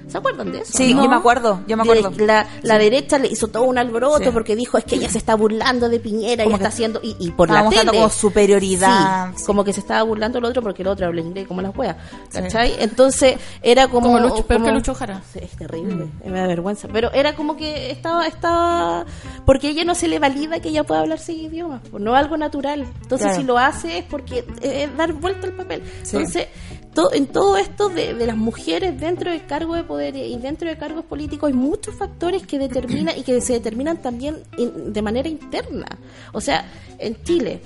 ¿Se 0.09 0.17
acuerdan 0.17 0.51
de 0.51 0.59
eso? 0.59 0.71
Sí, 0.77 0.93
no? 0.93 1.03
yo 1.03 1.09
me 1.09 1.15
acuerdo, 1.15 1.61
yo 1.67 1.77
me 1.77 1.83
De- 1.83 1.99
acuerdo. 1.99 2.25
La, 2.63 2.77
derecha 2.77 3.17
le 3.19 3.27
hizo 3.27 3.47
todo 3.47 3.63
un 3.63 3.77
alboroto 3.77 4.23
Sí. 4.25 4.29
porque 4.33 4.55
dijo 4.55 4.77
es 4.77 4.83
que 4.85 4.95
ella 4.95 5.09
se 5.09 5.17
está 5.17 5.35
burlando 5.35 5.87
de 5.89 5.99
Piñera 5.99 6.45
y 6.45 6.51
está 6.53 6.67
haciendo 6.69 6.99
y, 7.03 7.15
y 7.19 7.31
por 7.31 7.49
la 7.49 7.63
mostrando 7.63 7.91
tele 7.91 8.01
como 8.03 8.09
superioridad. 8.11 9.31
Sí, 9.35 9.45
como 9.45 9.63
que 9.63 9.73
se 9.73 9.79
estaba 9.79 10.03
burlando 10.03 10.39
el 10.39 10.45
otro 10.45 10.61
porque 10.61 10.81
el 10.81 10.87
otro 10.87 11.05
habla 11.07 11.21
inglés 11.21 11.47
como 11.47 11.61
las 11.61 11.75
weas 11.77 11.95
¿cachai? 12.31 12.73
entonces 12.79 13.37
era 13.61 13.87
como 13.87 14.07
Como 14.07 14.19
Lucho- 14.19 14.45
peor 14.45 14.63
que 14.63 14.71
Lucho 14.71 14.93
Jara. 14.95 15.21
Es 15.35 15.51
terrible 15.51 16.07
me 16.25 16.39
da 16.39 16.47
vergüenza 16.47 16.87
pero 16.91 17.11
era 17.13 17.35
como 17.35 17.55
que 17.55 17.91
estaba 17.91 18.25
estaba 18.27 19.05
porque 19.45 19.69
ella 19.69 19.83
no 19.85 19.95
se 19.95 20.07
le 20.07 20.19
valida 20.19 20.59
que 20.59 20.69
ella 20.69 20.83
pueda 20.83 21.01
hablar 21.01 21.19
seis 21.19 21.43
idiomas 21.43 21.81
pues, 21.89 22.01
no 22.03 22.15
es 22.15 22.19
algo 22.23 22.37
natural 22.37 22.87
entonces 23.01 23.27
Claro. 23.27 23.41
si 23.41 23.47
lo 23.47 23.57
hace 23.57 23.97
es 23.99 24.05
porque 24.05 24.39
eh, 24.61 24.83
es 24.89 24.97
dar 24.97 25.13
vuelta 25.13 25.47
al 25.47 25.53
papel 25.53 25.83
Sí. 26.03 26.15
entonces 26.17 26.47
to- 26.93 27.13
en 27.13 27.27
todo 27.27 27.57
esto 27.57 27.89
de, 27.89 28.13
de 28.13 28.25
las 28.27 28.37
mujeres 28.37 28.99
dentro 28.99 29.31
del 29.31 29.45
cargo 29.45 29.75
de 29.75 29.83
poder 29.83 30.15
y 30.15 30.35
dentro 30.37 30.67
de 30.69 30.77
cargos 30.77 31.05
políticos 31.05 31.47
hay 31.49 31.53
muchos 31.53 31.95
factores 31.95 32.45
que 32.45 32.59
determinan 32.59 33.17
y 33.17 33.23
que 33.23 33.39
se 33.41 33.53
determinan 33.53 34.01
también 34.01 34.37
in- 34.57 34.91
de 34.93 35.01
manera 35.01 35.27
interna. 35.29 35.87
O 36.33 36.41
sea, 36.41 36.65
en 36.97 37.21
Chile, 37.23 37.61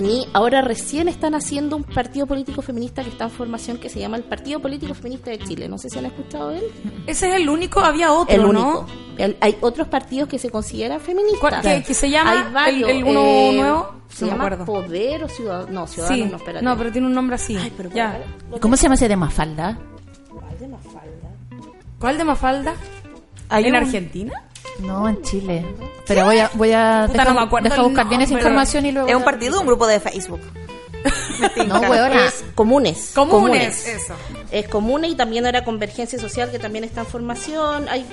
tení, 0.00 0.26
ahora 0.34 0.60
recién 0.60 1.08
están 1.08 1.34
haciendo 1.34 1.76
un 1.76 1.82
partido 1.84 2.26
político 2.26 2.60
feminista 2.60 3.02
que 3.02 3.08
está 3.08 3.24
en 3.24 3.30
formación 3.30 3.78
que 3.78 3.88
se 3.88 3.98
llama 3.98 4.16
el 4.18 4.24
Partido 4.24 4.60
Político 4.60 4.92
Feminista 4.94 5.30
de 5.30 5.38
Chile. 5.38 5.68
No 5.68 5.78
sé 5.78 5.88
si 5.88 5.98
han 5.98 6.04
escuchado 6.06 6.50
de 6.50 6.58
él. 6.58 6.64
Ese 7.06 7.28
es 7.30 7.34
el 7.36 7.48
único, 7.48 7.80
había 7.80 8.12
otro, 8.12 8.34
El 8.34 8.42
¿no? 8.42 8.48
único. 8.50 8.86
El- 9.16 9.36
hay 9.40 9.56
otros 9.62 9.88
partidos 9.88 10.28
que 10.28 10.38
se 10.38 10.50
consideran 10.50 11.00
feministas. 11.00 11.40
¿Cuál- 11.40 11.62
que- 11.62 11.82
que 11.82 11.94
se 11.94 12.10
llama 12.10 12.32
Hay 12.46 12.52
varios, 12.52 12.90
el- 12.90 12.96
el 12.98 13.04
uno 13.04 13.20
eh, 13.24 13.52
nuevo? 13.56 13.90
Se 14.08 14.24
No 14.26 14.30
llama 14.32 14.44
acuerdo. 14.44 14.64
Poder 14.66 15.24
o 15.24 15.28
Ciudadanos. 15.28 15.70
No, 15.70 15.86
Ciudadanos 15.86 16.24
Sí, 16.26 16.30
no, 16.30 16.36
espérate. 16.36 16.64
no, 16.64 16.76
pero 16.76 16.92
tiene 16.92 17.06
un 17.06 17.14
nombre 17.14 17.36
así. 17.36 17.56
Ay, 17.56 17.72
pero 17.76 17.90
ya. 17.90 18.20
¿Cómo 18.60 18.76
se 18.76 18.82
llama 18.84 18.94
ese 18.96 19.08
de 19.08 19.16
Mafalda? 19.16 19.78
¿Cuál 20.30 20.58
de 20.58 20.68
Mafalda? 20.68 21.30
¿Cuál 21.98 22.18
de 22.18 22.24
Mafalda? 22.24 22.74
Hay 23.48 23.64
¿En 23.64 23.70
un- 23.70 23.76
Argentina? 23.76 24.42
No, 24.80 25.08
en 25.08 25.20
Chile. 25.22 25.64
Pero 26.06 26.24
voy 26.26 26.38
a, 26.38 26.50
voy 26.54 26.72
a 26.72 27.04
Puta, 27.06 27.18
deja, 27.22 27.32
no 27.32 27.40
me 27.40 27.46
acuerdo 27.46 27.64
deja 27.68 27.76
el 27.80 27.82
buscar 27.88 28.08
bien 28.08 28.20
esa 28.20 28.30
nombre. 28.32 28.48
información 28.48 28.86
y 28.86 28.92
luego. 28.92 29.08
Es 29.08 29.14
un 29.14 29.22
partido, 29.24 29.60
un 29.60 29.66
grupo 29.66 29.86
de 29.86 30.00
Facebook. 30.00 30.40
No. 31.66 31.94
Es 32.14 32.44
comunes. 32.54 33.12
Comunes, 33.14 33.86
eso. 33.86 34.14
Es 34.50 34.66
comune 34.68 35.08
y 35.08 35.14
también 35.14 35.44
era 35.46 35.64
Convergencia 35.64 36.18
Social 36.18 36.50
que 36.50 36.58
también 36.58 36.82
está 36.84 37.02
en 37.02 37.06
formación. 37.06 37.88
Hay 37.88 38.06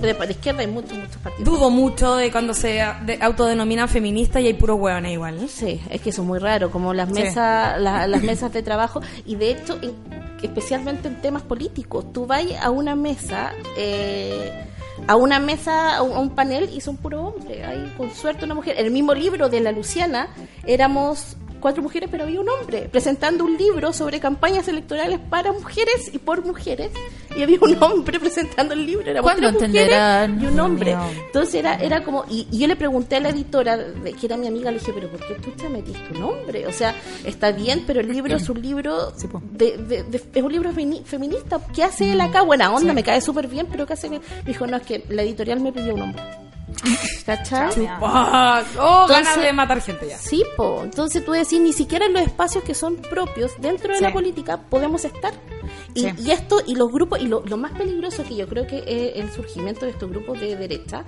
de, 0.00 0.14
de 0.14 0.30
izquierda 0.32 0.60
hay 0.60 0.66
muchos, 0.66 0.98
muchos 0.98 1.16
partidos. 1.18 1.44
Dudo 1.44 1.70
mucho 1.70 2.16
de 2.16 2.30
cuando 2.32 2.52
se 2.54 2.84
de- 3.04 3.18
autodenominan 3.20 3.88
feministas 3.88 4.42
y 4.42 4.46
hay 4.46 4.54
puro 4.54 4.74
hueones 4.74 5.12
igual. 5.12 5.42
¿eh? 5.44 5.48
Sí, 5.48 5.80
es 5.90 6.00
que 6.00 6.10
eso 6.10 6.22
es 6.22 6.28
muy 6.28 6.38
raro, 6.40 6.70
como 6.70 6.92
las 6.92 7.08
Sí. 7.08 7.14
mesas, 7.14 7.80
la- 7.80 8.06
las 8.06 8.22
mesas 8.22 8.52
de 8.52 8.62
trabajo 8.62 9.00
y 9.24 9.36
de 9.36 9.50
hecho, 9.52 9.78
en- 9.80 9.94
especialmente 10.42 11.08
en 11.08 11.20
temas 11.22 11.42
políticos, 11.42 12.12
tú 12.12 12.26
vas 12.26 12.42
a 12.60 12.70
una 12.70 12.96
mesa, 12.96 13.52
eh, 13.76 14.66
a 15.06 15.16
una 15.16 15.38
mesa, 15.38 15.96
a 15.96 16.02
un, 16.02 16.30
panel 16.30 16.70
y 16.72 16.80
son 16.80 16.96
puro 16.96 17.22
hombre, 17.22 17.64
hay 17.64 17.92
con 17.96 18.10
suerte 18.10 18.44
una 18.44 18.54
mujer. 18.54 18.76
El 18.78 18.90
mismo 18.90 19.14
libro 19.14 19.48
de 19.48 19.60
la 19.60 19.72
Luciana 19.72 20.28
éramos 20.66 21.36
cuatro 21.60 21.82
mujeres, 21.82 22.08
pero 22.10 22.24
había 22.24 22.40
un 22.40 22.48
hombre 22.48 22.88
presentando 22.90 23.44
un 23.44 23.56
libro 23.56 23.92
sobre 23.92 24.18
campañas 24.20 24.66
electorales 24.68 25.18
para 25.30 25.52
mujeres 25.52 26.10
y 26.12 26.18
por 26.18 26.44
mujeres 26.44 26.90
y 27.36 27.42
había 27.42 27.58
un 27.60 27.80
hombre 27.82 28.18
presentando 28.18 28.74
el 28.74 28.84
libro. 28.86 29.10
Éramos 29.10 29.30
¿Cuándo 29.30 29.48
entenderán? 29.48 30.42
y 30.42 30.46
un 30.46 30.58
hombre. 30.58 30.96
Entonces 31.26 31.54
era, 31.54 31.74
era 31.76 32.02
como, 32.02 32.24
y, 32.28 32.48
y 32.50 32.58
yo 32.58 32.66
le 32.66 32.76
pregunté 32.76 33.16
a 33.16 33.20
la 33.20 33.28
editora, 33.28 33.76
de- 33.76 34.12
que 34.14 34.26
era 34.26 34.36
mi 34.36 34.46
amiga, 34.46 34.70
le 34.70 34.78
dije, 34.78 34.92
pero 34.94 35.08
¿por 35.10 35.20
qué 35.20 35.34
tú 35.34 35.50
te 35.52 35.68
metiste 35.68 36.16
un 36.16 36.22
hombre? 36.24 36.66
O 36.66 36.72
sea, 36.72 36.94
está 37.24 37.52
bien, 37.52 37.84
pero 37.86 38.00
el 38.00 38.08
libro 38.08 38.36
es 38.36 38.48
un 38.48 38.60
libro, 38.60 39.12
de, 39.52 39.76
de- 39.76 40.02
de- 40.04 40.22
es 40.34 40.42
un 40.42 40.52
libro 40.52 40.70
femi- 40.72 41.04
feminista. 41.04 41.60
¿Qué 41.74 41.84
hace 41.84 42.12
él 42.12 42.20
acá? 42.20 42.42
Buena 42.42 42.72
onda, 42.72 42.92
me 42.92 43.02
cae 43.04 43.20
súper 43.20 43.46
bien, 43.46 43.66
pero 43.70 43.86
¿qué 43.86 43.92
hace? 43.92 44.08
él? 44.08 44.20
Dijo, 44.44 44.66
no, 44.66 44.76
es 44.78 44.82
que 44.82 45.04
la 45.08 45.22
editorial 45.22 45.60
me 45.60 45.72
pidió 45.72 45.94
un 45.94 46.02
hombre. 46.02 46.22
¿Cachai? 47.26 47.70
Fuck. 47.70 48.02
Oh, 48.02 49.06
ganas 49.08 49.10
Entonces- 49.10 49.42
de 49.42 49.52
matar 49.52 49.80
gente 49.82 50.08
ya. 50.08 50.18
Sí, 50.18 50.44
po. 50.56 50.82
Entonces 50.84 51.24
tú 51.24 51.32
decís, 51.32 51.60
ni 51.60 51.72
siquiera 51.72 52.06
en 52.06 52.12
los 52.12 52.22
espacios 52.22 52.64
que 52.64 52.74
son 52.74 52.96
propios 52.96 53.52
dentro 53.58 53.90
de 53.92 53.98
Sí. 53.98 54.04
la 54.04 54.12
política 54.12 54.56
podemos 54.58 55.04
estar. 55.04 55.32
Y, 55.94 56.00
Sí. 56.02 56.12
y 56.18 56.30
esto, 56.30 56.60
y 56.66 56.74
los 56.74 56.90
grupos, 56.90 57.20
y 57.20 57.26
lo, 57.26 57.42
lo 57.44 57.56
más 57.56 57.72
peligroso 57.72 58.24
que 58.24 58.36
yo 58.36 58.48
creo 58.48 58.66
que 58.66 58.78
es 58.86 59.16
el 59.22 59.30
surgimiento 59.32 59.84
de 59.84 59.92
estos 59.92 60.08
grupos 60.10 60.40
de 60.40 60.56
derecha, 60.56 61.04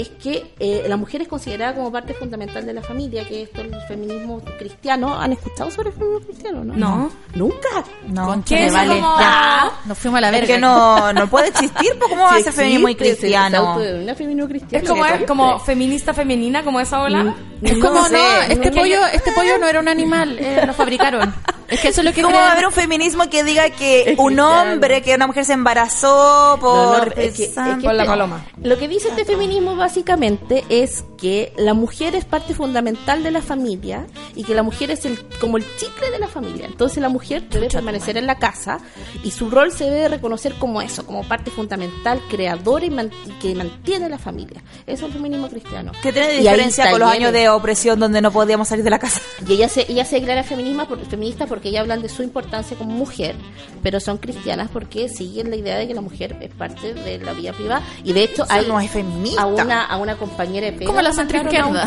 es 0.00 0.08
que 0.10 0.52
eh, 0.60 0.84
la 0.88 0.96
mujer 0.96 1.22
es 1.22 1.28
considerada 1.28 1.74
como 1.74 1.90
parte 1.90 2.14
fundamental 2.14 2.64
de 2.64 2.72
la 2.72 2.82
familia, 2.82 3.26
que 3.26 3.42
esto 3.42 3.60
el 3.60 3.74
feminismo 3.88 4.40
cristiano. 4.58 5.18
¿Han 5.18 5.32
escuchado 5.32 5.70
sobre 5.70 5.90
el 5.90 5.94
feminismo 5.96 6.26
cristiano? 6.26 6.64
No. 6.64 6.74
No. 6.76 7.10
Nunca. 7.34 7.68
No, 8.06 8.26
Concha, 8.26 8.56
¿Qué 8.56 8.66
es 8.66 8.72
vale. 8.72 8.94
como- 9.00 9.18
Ya, 9.20 9.70
nos 9.86 9.98
fuimos 9.98 10.18
a 10.18 10.20
la 10.20 10.28
Es 10.28 10.32
verga. 10.32 10.54
que 10.54 10.60
no, 10.60 11.12
no 11.12 11.26
puede 11.28 11.48
existir, 11.48 11.98
¿cómo 12.00 12.16
va 12.22 12.34
a 12.36 12.40
ser 12.42 12.52
feminismo 12.52 12.88
y 12.88 12.94
cristiano? 12.94 13.58
autodenomina 13.58 14.14
feminismo 14.14 14.48
cristiano. 14.48 14.82
Es 14.84 14.88
como, 14.90 15.04
es 15.06 15.22
como 15.26 15.58
feminista 15.60 16.14
femenina, 16.14 16.62
como 16.64 16.80
esa 16.80 17.00
ola. 17.02 17.34
Es 17.62 17.76
No 17.76 17.88
como, 17.88 18.00
no, 18.02 18.08
sé, 18.08 18.18
este 18.52 18.70
no. 18.70 18.76
pollo, 18.80 19.06
este 19.12 19.32
pollo 19.32 19.58
no 19.58 19.66
era 19.66 19.80
un 19.80 19.88
animal, 19.88 20.38
eh, 20.38 20.62
lo 20.64 20.72
fabricaron. 20.74 21.34
Es 21.68 21.80
que 21.80 21.88
eso 21.88 22.00
es 22.00 22.06
lo 22.06 22.12
que 22.14 22.22
¿Cómo 22.22 22.32
creen. 22.32 22.44
va 22.44 22.48
a 22.48 22.52
haber 22.52 22.64
un 22.66 22.72
feminismo 22.72 23.28
que 23.28 23.44
diga 23.44 23.68
que 23.68 24.12
Es 24.12 24.18
un 24.18 24.26
cristiano. 24.28 24.72
hombre, 24.72 25.02
que 25.02 25.14
una 25.14 25.26
mujer 25.26 25.44
se 25.44 25.52
embarazó 25.52 26.56
por 26.60 26.74
No, 26.76 26.98
no, 26.98 27.02
es 27.04 27.12
que- 27.14 27.24
es 27.26 27.34
que 27.34 27.54
Con 27.54 27.82
la 27.96 28.04
este- 28.04 28.06
paloma. 28.06 28.46
Lo 28.62 28.78
que 28.78 28.88
dice 28.88 29.08
este 29.08 29.24
feminismo 29.26 29.76
básicamente 29.92 30.64
es 30.68 31.02
que 31.16 31.52
la 31.56 31.72
mujer 31.72 32.14
es 32.14 32.26
parte 32.26 32.52
fundamental 32.54 33.22
de 33.22 33.30
la 33.30 33.40
familia 33.40 34.06
y 34.36 34.44
que 34.44 34.54
la 34.54 34.62
mujer 34.62 34.90
es 34.90 35.06
el, 35.06 35.18
como 35.40 35.56
el 35.56 35.64
chicle 35.78 36.10
de 36.10 36.18
la 36.18 36.28
familia. 36.28 36.66
Entonces 36.66 36.98
la 36.98 37.08
mujer 37.08 37.48
debe 37.48 37.68
permanecer 37.70 38.18
en 38.18 38.26
la 38.26 38.36
casa 38.38 38.80
y 39.24 39.30
su 39.30 39.48
rol 39.50 39.72
se 39.72 39.84
debe 39.84 40.08
reconocer 40.08 40.54
como 40.58 40.82
eso, 40.82 41.06
como 41.06 41.24
parte 41.26 41.50
fundamental, 41.50 42.20
creadora 42.28 42.84
y, 42.84 42.90
man- 42.90 43.10
que 43.40 43.54
mantiene 43.54 44.10
la 44.10 44.18
familia. 44.18 44.62
Eso 44.86 45.06
es 45.06 45.10
el 45.10 45.12
feminismo 45.14 45.48
cristiano. 45.48 45.90
que 46.02 46.12
tiene 46.12 46.34
Y 46.34 46.36
hay 46.36 46.42
diferencia 46.42 46.90
con 46.90 47.00
los 47.00 47.10
años 47.10 47.32
de 47.32 47.48
opresión 47.48 47.98
donde 47.98 48.20
no 48.20 48.30
podíamos 48.30 48.68
salir 48.68 48.84
de 48.84 48.90
la 48.90 48.98
casa. 48.98 49.20
Y 49.48 49.54
ella 49.54 49.68
se, 49.70 49.90
ella 49.90 50.04
se 50.04 50.16
declara 50.16 50.42
por- 50.86 51.06
feminista 51.06 51.46
porque 51.46 51.70
ella 51.70 51.80
hablan 51.80 52.02
de 52.02 52.10
su 52.10 52.22
importancia 52.22 52.76
como 52.76 52.90
mujer, 52.94 53.34
pero 53.82 53.98
son 54.00 54.18
cristianas 54.18 54.68
porque 54.70 55.08
siguen 55.08 55.48
la 55.48 55.56
idea 55.56 55.78
de 55.78 55.88
que 55.88 55.94
la 55.94 56.02
mujer 56.02 56.36
es 56.42 56.50
parte 56.52 56.92
de 56.92 57.18
la 57.18 57.32
vida 57.32 57.52
privada. 57.54 57.82
Y 58.04 58.12
de 58.12 58.24
hecho 58.24 58.44
Eso 58.44 58.52
hay 58.52 58.66
no 58.66 58.78
es 58.78 58.90
feminista. 58.90 59.42
a 59.42 59.46
una, 59.46 59.77
a 59.84 59.96
una 59.96 60.16
compañera 60.16 60.66
de 60.66 60.72
pega 60.72 60.86
Como 60.86 61.00
la 61.02 61.12
centroizquierda. 61.12 61.84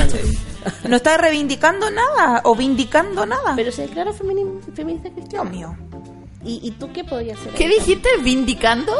No 0.88 0.96
está 0.96 1.18
reivindicando 1.18 1.90
nada 1.90 2.42
o 2.44 2.56
vindicando 2.56 3.26
nada. 3.26 3.54
Pero 3.56 3.72
se 3.72 3.84
declara 3.84 4.12
femini- 4.12 4.62
feminista 4.76 5.10
cristiana. 5.10 5.50
Dios 5.50 5.58
mío. 5.60 5.78
¿Y, 6.44 6.60
¿Y 6.64 6.72
tú 6.72 6.92
qué 6.92 7.04
podrías 7.04 7.40
hacer? 7.40 7.54
Dijiste? 7.56 8.10
¿Vindicando? 8.22 8.94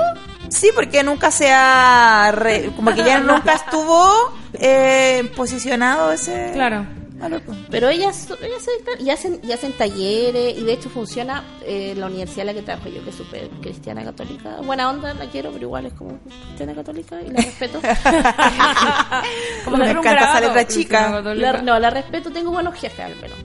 Sí, 0.50 0.70
porque 0.76 1.04
nunca 1.04 1.32
se 1.32 1.52
ha... 1.52 2.32
re- 2.34 2.72
como 2.76 2.94
que 2.94 3.04
ya 3.04 3.20
nunca 3.22 3.54
estuvo 3.54 4.12
eh, 4.54 5.32
posicionado 5.36 6.12
ese... 6.12 6.52
Claro. 6.54 6.86
Loco. 7.30 7.54
Pero 7.70 7.90
ellas, 7.90 8.28
ellas 8.42 8.68
y 9.00 9.10
hacen, 9.10 9.40
y 9.44 9.52
hacen 9.52 9.74
talleres 9.74 10.58
y 10.58 10.64
de 10.64 10.74
hecho 10.74 10.90
funciona 10.90 11.44
eh, 11.66 11.94
la 11.96 12.08
universidad 12.08 12.42
en 12.42 12.48
la 12.48 12.54
que 12.54 12.62
trabajo 12.62 12.90
yo, 12.90 13.04
que 13.04 13.10
es 13.12 13.16
súper 13.16 13.50
cristiana 13.62 14.04
católica. 14.04 14.58
Buena 14.64 14.90
onda, 14.90 15.14
la 15.14 15.26
quiero, 15.28 15.52
pero 15.52 15.64
igual 15.66 15.86
es 15.86 15.94
como 15.94 16.20
cristiana 16.48 16.74
católica 16.76 17.22
y 17.22 17.30
la 17.30 17.42
respeto. 17.42 17.80
Como 19.66 19.78
Me 19.78 19.90
encanta 19.92 20.32
esa 20.32 20.42
letra 20.42 20.68
chica. 20.68 21.22
La- 21.36 21.62
no, 21.62 21.80
la 21.80 21.90
respeto, 21.90 22.32
tengo 22.32 22.52
buenos 22.52 22.76
jefes 22.76 23.00
al 23.06 23.16
menos. 23.18 23.38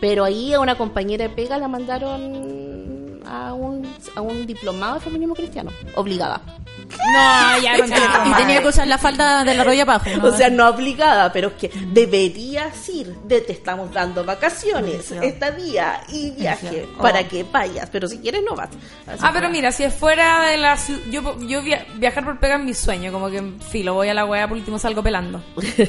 Pero 0.00 0.24
ahí 0.24 0.52
a 0.54 0.60
una 0.60 0.76
compañera 0.76 1.24
de 1.28 1.30
pega 1.34 1.58
la 1.58 1.68
mandaron 1.68 3.20
a 3.26 3.52
un, 3.54 3.86
a 4.14 4.20
un 4.20 4.46
diplomado 4.46 4.94
de 4.94 5.00
feminismo 5.00 5.34
cristiano, 5.34 5.70
obligada. 5.94 6.40
No, 6.88 7.58
ya, 7.62 7.76
Y 8.26 8.32
tenía 8.36 8.62
que 8.62 8.68
usar 8.68 8.86
la 8.86 8.98
falda 8.98 9.44
de 9.44 9.54
la 9.54 9.64
roya 9.64 9.82
abajo. 9.82 10.06
¿no? 10.18 10.28
O 10.28 10.32
sea, 10.32 10.48
no 10.50 10.68
obligada, 10.68 11.32
pero 11.32 11.48
es 11.48 11.54
que 11.54 11.70
deberías 11.92 12.88
ir. 12.88 13.14
De, 13.24 13.40
te 13.40 13.52
estamos 13.52 13.92
dando 13.92 14.24
vacaciones, 14.24 15.10
estadía 15.10 16.00
y 16.08 16.30
viaje 16.32 16.86
Oh. 16.98 17.02
para 17.02 17.26
que 17.26 17.42
vayas. 17.44 17.88
Pero 17.90 18.08
si 18.08 18.18
quieres, 18.18 18.42
no 18.48 18.54
vas. 18.54 18.68
Así 19.06 19.18
Ah, 19.22 19.30
pero 19.32 19.48
mira, 19.50 19.72
si 19.72 19.84
es 19.84 19.94
fuera 19.94 20.42
de 20.50 20.56
la 20.56 20.76
ciudad, 20.76 21.00
yo, 21.10 21.38
yo 21.40 21.62
via- 21.62 21.86
viajar 21.96 22.24
por 22.24 22.38
pega 22.38 22.56
es 22.56 22.64
mi 22.64 22.74
sueño, 22.74 23.12
como 23.12 23.28
que 23.30 23.42
filo, 23.70 23.94
voy 23.94 24.08
a 24.08 24.14
la 24.14 24.24
wea, 24.24 24.46
por 24.48 24.56
último 24.56 24.78
salgo 24.78 25.02
pelando. 25.02 25.42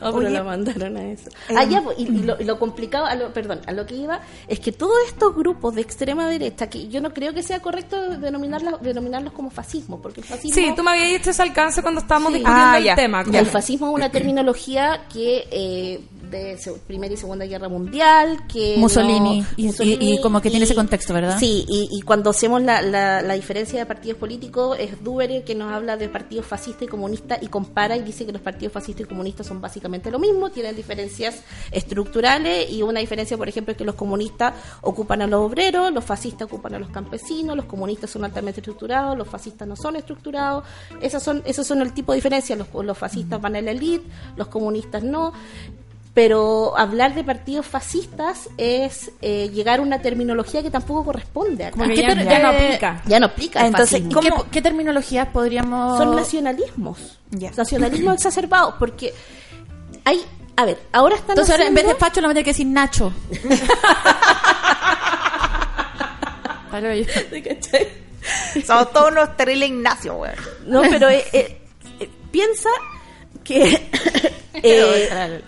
La 0.00 0.42
mandaron 0.42 0.96
a 0.98 1.04
eso. 1.10 1.30
eh, 1.48 1.54
Ah, 1.56 1.64
ya, 1.64 1.80
pues, 1.82 1.98
y, 1.98 2.02
y 2.02 2.22
lo, 2.22 2.36
y 2.40 2.44
lo 2.44 2.58
complicado, 2.58 3.06
a 3.06 3.14
lo, 3.14 3.32
perdón, 3.32 3.60
a 3.66 3.72
lo 3.72 3.86
que 3.86 3.94
iba, 3.94 4.20
es 4.46 4.60
que 4.60 4.70
todos 4.72 4.96
estos 5.06 5.34
grupos 5.34 5.74
de 5.74 5.80
extrema 5.80 6.28
derecha, 6.28 6.68
que 6.68 6.88
yo 6.88 7.00
no 7.00 7.12
creo 7.14 7.32
que 7.32 7.42
sea 7.42 7.60
correcto 7.60 8.18
denominarlos, 8.18 8.80
denominarlos 8.82 9.32
como 9.32 9.50
fascismo, 9.50 10.00
porque 10.02 10.20
el 10.20 10.26
fascismo... 10.26 10.35
Sí, 10.42 10.72
tú 10.76 10.82
me 10.82 10.90
habías 10.92 11.10
dicho 11.10 11.30
ese 11.30 11.42
alcance 11.42 11.82
cuando 11.82 12.00
estábamos 12.00 12.32
Sí. 12.32 12.38
discutiendo 12.38 12.70
Ah, 12.72 12.78
el 12.78 12.84
ya, 12.84 12.94
tema. 12.94 13.24
ya. 13.28 13.40
El 13.40 13.46
fascismo 13.46 13.88
es 13.88 13.94
una 13.94 14.10
terminología 14.10 15.02
que 15.12 15.46
eh, 15.50 16.00
de 16.30 16.58
Primera 16.86 17.12
y 17.14 17.16
Segunda 17.16 17.44
Guerra 17.46 17.68
Mundial, 17.68 18.46
que 18.46 18.74
Mussolini, 18.78 19.40
no- 19.40 19.46
y- 19.56 19.66
y- 19.66 20.14
y 20.14 20.20
como 20.20 20.40
que 20.40 20.50
tiene 20.50 20.64
ese 20.64 20.74
contexto, 20.74 21.14
¿verdad? 21.14 21.38
Sí, 21.38 21.64
y, 21.68 21.88
y 21.90 22.02
cuando 22.02 22.30
hacemos 22.30 22.62
la, 22.62 22.82
la, 22.82 23.22
la 23.22 23.34
diferencia 23.34 23.78
de 23.78 23.86
partidos 23.86 24.18
políticos, 24.18 24.76
es 24.80 25.02
Dubere 25.02 25.42
que 25.44 25.54
nos 25.54 25.72
habla 25.72 25.96
de 25.96 26.08
partidos 26.08 26.46
fascistas 26.46 26.82
y 26.82 26.86
comunistas 26.86 27.42
y 27.42 27.46
compara 27.48 27.96
y 27.96 28.02
dice 28.02 28.26
que 28.26 28.32
los 28.32 28.42
partidos 28.42 28.72
fascistas 28.72 29.04
y 29.06 29.08
comunistas 29.08 29.46
son 29.46 29.60
básicamente 29.60 30.10
lo 30.10 30.18
mismo, 30.18 30.50
tienen 30.50 30.74
diferencias 30.76 31.42
estructurales 31.70 32.70
y 32.70 32.82
una 32.82 33.00
diferencia, 33.00 33.36
por 33.36 33.48
ejemplo, 33.48 33.72
es 33.72 33.78
que 33.78 33.84
los 33.84 33.94
comunistas 33.94 34.54
ocupan 34.82 35.22
a 35.22 35.26
los 35.26 35.40
obreros, 35.40 35.92
los 35.92 36.04
fascistas 36.04 36.46
ocupan 36.46 36.74
a 36.74 36.78
los 36.78 36.88
campesinos, 36.90 37.56
los 37.56 37.66
comunistas 37.66 38.10
son 38.10 38.24
altamente 38.24 38.60
estructurados, 38.60 39.16
los 39.16 39.28
fascistas 39.28 39.66
no 39.68 39.76
son 39.76 39.96
estructurados. 39.96 40.64
Esas 41.00 41.22
son, 41.22 41.42
esos 41.46 41.66
son 41.66 41.80
el 41.82 41.92
tipo 41.92 42.12
de 42.12 42.16
diferencias. 42.16 42.58
Los, 42.58 42.68
los 42.84 42.98
fascistas 42.98 43.40
van 43.40 43.56
a 43.56 43.60
la 43.60 43.70
elite, 43.70 44.04
los 44.36 44.48
comunistas 44.48 45.02
no. 45.02 45.32
Pero 46.16 46.72
hablar 46.78 47.14
de 47.14 47.24
partidos 47.24 47.66
fascistas 47.66 48.48
es 48.56 49.10
eh, 49.20 49.50
llegar 49.52 49.80
a 49.80 49.82
una 49.82 50.00
terminología 50.00 50.62
que 50.62 50.70
tampoco 50.70 51.04
corresponde 51.04 51.66
acá. 51.66 51.72
Como 51.76 51.88
que 51.88 51.94
¿Qué 51.94 52.00
ya, 52.00 52.08
ter- 52.14 52.24
ya 52.26 52.38
no 52.38 52.48
aplica. 52.48 53.02
Ya 53.04 53.20
no 53.20 53.26
aplica 53.26 53.66
Entonces. 53.66 54.00
¿Qué, 54.02 54.14
¿Cómo? 54.30 54.46
qué 54.50 54.62
terminologías 54.62 55.28
podríamos...? 55.28 55.98
Son 55.98 56.16
nacionalismos. 56.16 57.18
Ya. 57.32 57.50
Nacionalismos 57.54 58.14
exacerbados. 58.18 58.76
Porque 58.78 59.12
hay. 60.06 60.22
A 60.56 60.64
ver, 60.64 60.78
ahora 60.90 61.16
están. 61.16 61.32
Entonces 61.32 61.52
ahora 61.52 61.66
en 61.68 61.74
vez 61.74 61.84
de 61.84 61.90
haciendo- 61.92 62.06
facho 62.06 62.20
lo 62.22 62.28
vamos 62.28 62.30
a 62.30 62.34
tener 62.36 62.44
que 62.44 62.50
decir 62.52 62.66
Nacho. 62.66 63.12
Somos 68.66 68.92
todos 68.92 69.12
unos 69.12 69.36
terribles 69.36 69.68
Ignacio, 69.68 70.14
weón. 70.14 70.34
No, 70.66 70.82
pero 70.82 71.08
eh, 71.08 71.24
eh, 71.32 71.58
eh, 72.00 72.10
piensa 72.30 72.68
que 73.44 73.64
eh, 74.54 75.40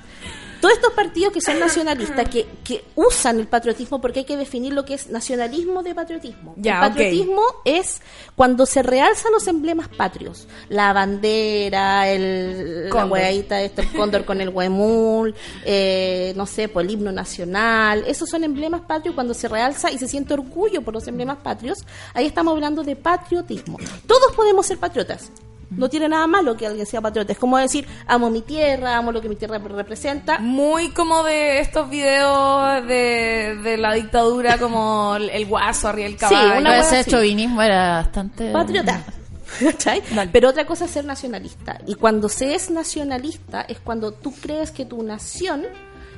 todos 0.60 0.74
estos 0.74 0.92
partidos 0.92 1.32
que 1.32 1.40
son 1.40 1.58
nacionalistas, 1.60 2.28
que, 2.28 2.46
que 2.64 2.84
usan 2.94 3.38
el 3.40 3.46
patriotismo, 3.46 4.00
porque 4.00 4.20
hay 4.20 4.24
que 4.24 4.36
definir 4.36 4.72
lo 4.72 4.84
que 4.84 4.94
es 4.94 5.08
nacionalismo 5.08 5.82
de 5.82 5.94
patriotismo. 5.94 6.54
Ya, 6.56 6.74
el 6.84 6.90
patriotismo 6.90 7.42
es 7.64 8.00
cuando 8.34 8.66
se 8.66 8.82
realzan 8.82 9.32
los 9.32 9.46
emblemas 9.46 9.88
patrios. 9.88 10.46
La 10.68 10.92
bandera, 10.92 12.08
el, 12.08 12.84
la 12.84 12.90
Cóndor. 12.90 13.12
hueadita, 13.12 13.60
el 13.62 13.72
cóndor 13.96 14.24
con 14.24 14.40
el 14.40 14.48
huemul, 14.48 15.34
eh, 15.64 16.32
no 16.36 16.46
sé, 16.46 16.68
pues 16.68 16.86
el 16.86 16.92
himno 16.92 17.12
nacional. 17.12 18.04
Esos 18.06 18.28
son 18.28 18.44
emblemas 18.44 18.82
patrios 18.82 19.14
cuando 19.14 19.34
se 19.34 19.48
realza 19.48 19.90
y 19.90 19.98
se 19.98 20.08
siente 20.08 20.34
orgullo 20.34 20.82
por 20.82 20.94
los 20.94 21.06
emblemas 21.08 21.38
patrios. 21.38 21.78
Ahí 22.14 22.26
estamos 22.26 22.52
hablando 22.54 22.82
de 22.82 22.96
patriotismo. 22.96 23.78
Todos 24.06 24.34
podemos 24.34 24.66
ser 24.66 24.78
patriotas. 24.78 25.30
No 25.70 25.88
tiene 25.88 26.08
nada 26.08 26.26
malo 26.26 26.56
que 26.56 26.66
alguien 26.66 26.86
sea 26.86 27.00
patriota. 27.00 27.32
Es 27.32 27.38
como 27.38 27.58
decir, 27.58 27.86
amo 28.06 28.30
mi 28.30 28.40
tierra, 28.42 28.96
amo 28.96 29.12
lo 29.12 29.20
que 29.20 29.28
mi 29.28 29.36
tierra 29.36 29.58
representa. 29.58 30.38
Muy 30.38 30.90
como 30.90 31.22
de 31.24 31.60
estos 31.60 31.90
videos 31.90 32.86
de, 32.86 33.58
de 33.62 33.76
la 33.76 33.92
dictadura, 33.94 34.56
como 34.58 35.16
el, 35.16 35.28
el 35.30 35.46
guaso 35.46 35.88
arriba 35.88 36.08
Sí, 36.08 36.16
caballo. 36.16 36.60
una 36.60 36.60
Lo 36.60 36.70
de 36.74 36.80
wea 36.80 37.00
ese 37.00 37.10
chauvinismo 37.10 37.60
era 37.62 37.96
bastante... 37.98 38.50
patriota. 38.52 39.02
¿Cachai? 39.60 40.02
Pero 40.32 40.48
otra 40.50 40.66
cosa 40.66 40.84
es 40.86 40.90
ser 40.90 41.04
nacionalista. 41.04 41.78
Y 41.86 41.94
cuando 41.96 42.28
se 42.28 42.54
es 42.54 42.70
nacionalista 42.70 43.62
es 43.62 43.78
cuando 43.80 44.12
tú 44.12 44.32
crees 44.40 44.70
que 44.70 44.84
tu 44.84 45.02
nación 45.02 45.64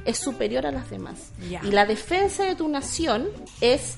es 0.05 0.19
superior 0.19 0.67
a 0.67 0.73
las 0.73 0.91
demás. 0.91 1.31
Y 1.63 1.71
la 1.73 1.87
defensa 1.87 2.45
de 2.45 2.55
tu 2.55 2.69
nación 2.69 3.27
es... 3.61 3.97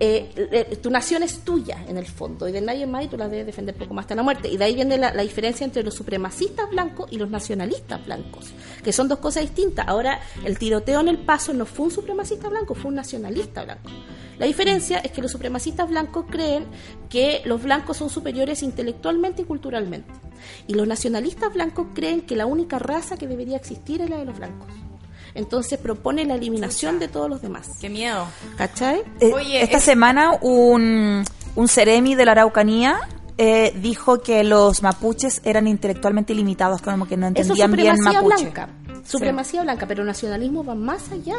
eh, 0.00 0.30
eh, 0.36 0.76
tu 0.76 0.90
nación 0.90 1.22
es 1.22 1.40
tuya 1.40 1.84
en 1.88 1.96
el 1.96 2.06
fondo 2.06 2.48
y 2.48 2.52
de 2.52 2.60
nadie 2.60 2.86
más 2.86 3.04
y 3.04 3.08
tú 3.08 3.16
la 3.16 3.28
debes 3.28 3.46
defender 3.46 3.74
poco 3.74 3.94
más 3.94 4.04
hasta 4.04 4.14
la 4.14 4.22
muerte 4.22 4.48
y 4.48 4.56
de 4.56 4.64
ahí 4.64 4.74
viene 4.74 4.96
la, 4.98 5.12
la 5.12 5.22
diferencia 5.22 5.64
entre 5.64 5.82
los 5.82 5.94
supremacistas 5.94 6.70
blancos 6.70 7.10
y 7.10 7.18
los 7.18 7.30
nacionalistas 7.30 8.04
blancos 8.04 8.52
que 8.82 8.92
son 8.92 9.08
dos 9.08 9.18
cosas 9.18 9.42
distintas 9.42 9.86
ahora 9.88 10.20
el 10.44 10.58
tiroteo 10.58 11.00
en 11.00 11.08
el 11.08 11.18
paso 11.18 11.52
no 11.52 11.66
fue 11.66 11.86
un 11.86 11.90
supremacista 11.90 12.48
blanco 12.48 12.74
fue 12.74 12.90
un 12.90 12.96
nacionalista 12.96 13.64
blanco 13.64 13.90
la 14.38 14.46
diferencia 14.46 14.98
es 14.98 15.10
que 15.10 15.20
los 15.20 15.32
supremacistas 15.32 15.88
blancos 15.88 16.26
creen 16.30 16.66
que 17.10 17.42
los 17.44 17.62
blancos 17.62 17.96
son 17.96 18.08
superiores 18.08 18.62
intelectualmente 18.62 19.42
y 19.42 19.44
culturalmente. 19.44 20.12
Y 20.68 20.74
los 20.74 20.86
nacionalistas 20.86 21.52
blancos 21.52 21.88
creen 21.92 22.22
que 22.22 22.36
la 22.36 22.46
única 22.46 22.78
raza 22.78 23.16
que 23.16 23.26
debería 23.26 23.56
existir 23.56 24.00
es 24.00 24.08
la 24.08 24.18
de 24.18 24.24
los 24.26 24.38
blancos. 24.38 24.68
Entonces 25.38 25.78
propone 25.78 26.24
la 26.24 26.34
eliminación 26.34 26.98
de 26.98 27.08
todos 27.08 27.30
los 27.30 27.40
demás. 27.40 27.68
Qué 27.80 27.88
miedo. 27.88 28.26
¿Cachai? 28.56 29.02
Eh, 29.20 29.32
Oye, 29.32 29.62
esta 29.62 29.78
es- 29.78 29.84
semana 29.84 30.32
un, 30.42 31.24
un 31.54 31.68
seremi 31.68 32.14
de 32.14 32.24
la 32.24 32.32
Araucanía 32.32 32.98
eh, 33.38 33.72
dijo 33.80 34.20
que 34.20 34.42
los 34.42 34.82
mapuches 34.82 35.40
eran 35.44 35.68
intelectualmente 35.68 36.34
limitados, 36.34 36.82
como 36.82 37.06
que 37.06 37.16
no 37.16 37.28
Eso 37.28 37.54
entendían 37.54 37.72
bien 37.72 37.96
supremacía 37.96 38.20
mapuche. 38.22 38.42
blanca. 38.50 38.68
Supremacía 39.04 39.62
blanca, 39.62 39.86
pero 39.86 40.02
el 40.02 40.08
nacionalismo 40.08 40.64
va 40.64 40.74
más 40.74 41.10
allá. 41.12 41.36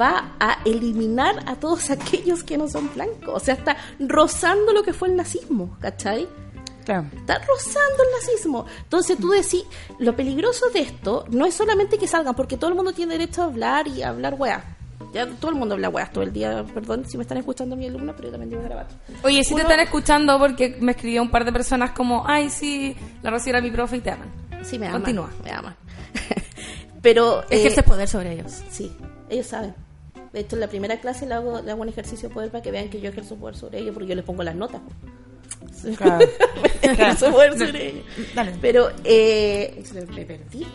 Va 0.00 0.32
a 0.40 0.58
eliminar 0.64 1.36
a 1.46 1.54
todos 1.56 1.90
aquellos 1.90 2.42
que 2.42 2.56
no 2.58 2.66
son 2.68 2.90
blancos. 2.94 3.28
O 3.34 3.38
sea, 3.40 3.54
está 3.54 3.76
rozando 4.00 4.72
lo 4.72 4.82
que 4.82 4.92
fue 4.94 5.08
el 5.08 5.16
nazismo, 5.16 5.76
¿cachai? 5.80 6.26
Claro. 6.88 7.06
Está 7.14 7.38
rozando 7.40 8.02
el 8.02 8.10
nazismo. 8.18 8.64
Entonces 8.82 9.18
tú 9.18 9.28
decís, 9.28 9.62
lo 9.98 10.16
peligroso 10.16 10.70
de 10.72 10.80
esto 10.80 11.26
no 11.28 11.44
es 11.44 11.52
solamente 11.54 11.98
que 11.98 12.08
salgan, 12.08 12.34
porque 12.34 12.56
todo 12.56 12.70
el 12.70 12.76
mundo 12.76 12.92
tiene 12.94 13.12
derecho 13.18 13.42
a 13.42 13.44
hablar 13.44 13.86
y 13.88 14.02
a 14.02 14.08
hablar 14.08 14.36
weas. 14.38 14.64
Ya 15.12 15.26
todo 15.26 15.50
el 15.50 15.56
mundo 15.58 15.74
habla 15.74 15.90
weas 15.90 16.10
todo 16.12 16.24
el 16.24 16.32
día, 16.32 16.64
perdón 16.72 17.04
si 17.06 17.18
me 17.18 17.24
están 17.24 17.36
escuchando 17.36 17.76
mi 17.76 17.86
alumna, 17.88 18.14
pero 18.16 18.28
yo 18.28 18.32
también 18.32 18.48
digo 18.50 18.62
grabar. 18.62 18.86
Oye, 19.22 19.42
si 19.44 19.50
te 19.50 19.54
Uno- 19.56 19.62
están 19.64 19.80
escuchando 19.80 20.38
porque 20.38 20.78
me 20.80 20.92
escribió 20.92 21.20
un 21.20 21.30
par 21.30 21.44
de 21.44 21.52
personas 21.52 21.90
como, 21.90 22.24
ay, 22.26 22.48
sí, 22.48 22.96
la 23.22 23.30
Rocío 23.30 23.50
era 23.50 23.60
mi 23.60 23.70
profe 23.70 23.98
y 23.98 24.00
te 24.00 24.10
aman. 24.10 24.28
Sí, 24.62 24.78
me 24.78 24.86
aman. 24.86 25.02
Continúa. 25.02 25.30
Me 25.44 25.50
aman. 25.50 25.76
pero... 27.02 27.42
eh, 27.44 27.58
Ejerce 27.58 27.82
poder 27.82 28.08
sobre 28.08 28.32
ellos. 28.32 28.62
Sí, 28.70 28.90
ellos 29.28 29.46
saben. 29.46 29.74
De 30.32 30.40
hecho, 30.40 30.56
en 30.56 30.60
la 30.60 30.68
primera 30.68 30.98
clase 31.00 31.26
le 31.26 31.34
hago, 31.34 31.60
le 31.60 31.70
hago 31.70 31.82
un 31.82 31.88
ejercicio 31.88 32.28
de 32.28 32.34
poder 32.34 32.50
para 32.50 32.62
que 32.62 32.70
vean 32.70 32.88
que 32.90 33.00
yo 33.00 33.08
ejerzo 33.10 33.36
poder 33.36 33.56
sobre 33.56 33.78
ellos, 33.78 33.94
porque 33.94 34.08
yo 34.08 34.14
les 34.14 34.24
pongo 34.24 34.42
las 34.42 34.54
notas. 34.54 34.80
Claro. 35.96 36.26
Dale. 38.34 38.54
Pero, 38.60 38.90
eh, 39.04 39.82
me 40.14 40.24
perdí. 40.24 40.66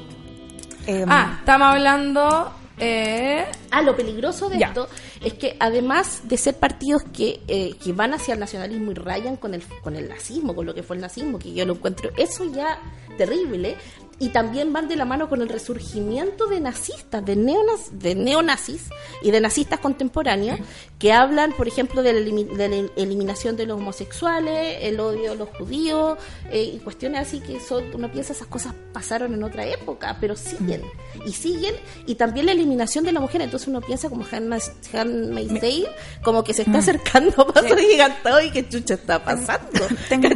Eh, 0.87 1.05
Ah, 1.07 1.37
estamos 1.39 1.67
hablando... 1.67 2.51
Eh, 2.79 3.45
Ah, 3.69 3.81
lo 3.83 3.95
peligroso 3.95 4.49
de 4.49 4.57
Ya. 4.57 4.67
esto 4.67 4.87
es 5.23 5.33
que 5.35 5.55
además 5.59 6.21
de 6.27 6.37
ser 6.37 6.55
partidos 6.57 7.03
que, 7.13 7.41
eh, 7.47 7.75
que 7.81 7.93
van 7.93 8.13
hacia 8.15 8.33
el 8.33 8.39
nacionalismo 8.39 8.91
y 8.91 8.95
rayan 8.95 9.35
con 9.37 9.53
el, 9.53 9.61
con 9.83 9.95
el 9.95 10.09
nazismo, 10.09 10.55
con 10.55 10.65
lo 10.65 10.73
que 10.73 10.81
fue 10.81 10.95
el 10.95 11.01
nazismo, 11.01 11.37
que 11.37 11.53
yo 11.53 11.65
lo 11.65 11.73
encuentro 11.73 12.09
eso 12.17 12.43
ya 12.51 12.79
terrible, 13.17 13.75
y 14.19 14.29
también 14.29 14.73
van 14.73 14.87
de 14.87 14.95
la 14.95 15.05
mano 15.05 15.29
con 15.29 15.41
el 15.41 15.49
resurgimiento 15.49 16.47
de 16.47 16.59
nazistas, 16.59 17.25
de, 17.25 17.35
neonas, 17.35 17.99
de 17.99 18.15
neonazis 18.15 18.89
y 19.21 19.31
de 19.31 19.41
nazistas 19.41 19.79
contemporáneos, 19.79 20.59
que 20.99 21.11
hablan, 21.11 21.53
por 21.53 21.67
ejemplo, 21.67 22.03
de 22.03 22.13
la, 22.13 22.19
de 22.19 22.69
la 22.69 22.91
eliminación 22.95 23.57
de 23.57 23.65
los 23.65 23.77
homosexuales, 23.77 24.77
el 24.81 24.99
odio 24.99 25.33
a 25.33 25.35
los 25.35 25.49
judíos, 25.49 26.17
eh, 26.51 26.63
y 26.63 26.79
cuestiones 26.79 27.21
así 27.21 27.39
que 27.39 27.59
son, 27.59 27.83
uno 27.93 28.11
piensa 28.11 28.33
esas 28.33 28.47
cosas 28.47 28.73
pasaron 28.93 29.33
en 29.33 29.43
otra 29.43 29.65
época, 29.65 30.17
pero 30.21 30.35
siguen, 30.35 30.83
y 31.25 31.33
siguen, 31.33 31.75
y 32.05 32.15
también 32.15 32.45
la 32.45 32.51
eliminación 32.51 33.03
de 33.03 33.11
la 33.11 33.19
mujer, 33.19 33.41
entonces 33.41 33.67
uno 33.67 33.81
piensa 33.81 34.09
como 34.09 34.25
Handmaid's 34.31 34.71
Tale, 34.91 35.87
como 36.23 36.43
que 36.43 36.53
se 36.53 36.61
está 36.61 36.77
acercando 36.77 37.41
a 37.41 37.53
paso 37.53 37.75
gigantado 37.75 38.41
y 38.41 38.51
que 38.51 38.67
chucha 38.69 38.93
está 38.93 39.23
pasando, 39.23 39.87
tengo, 40.09 40.29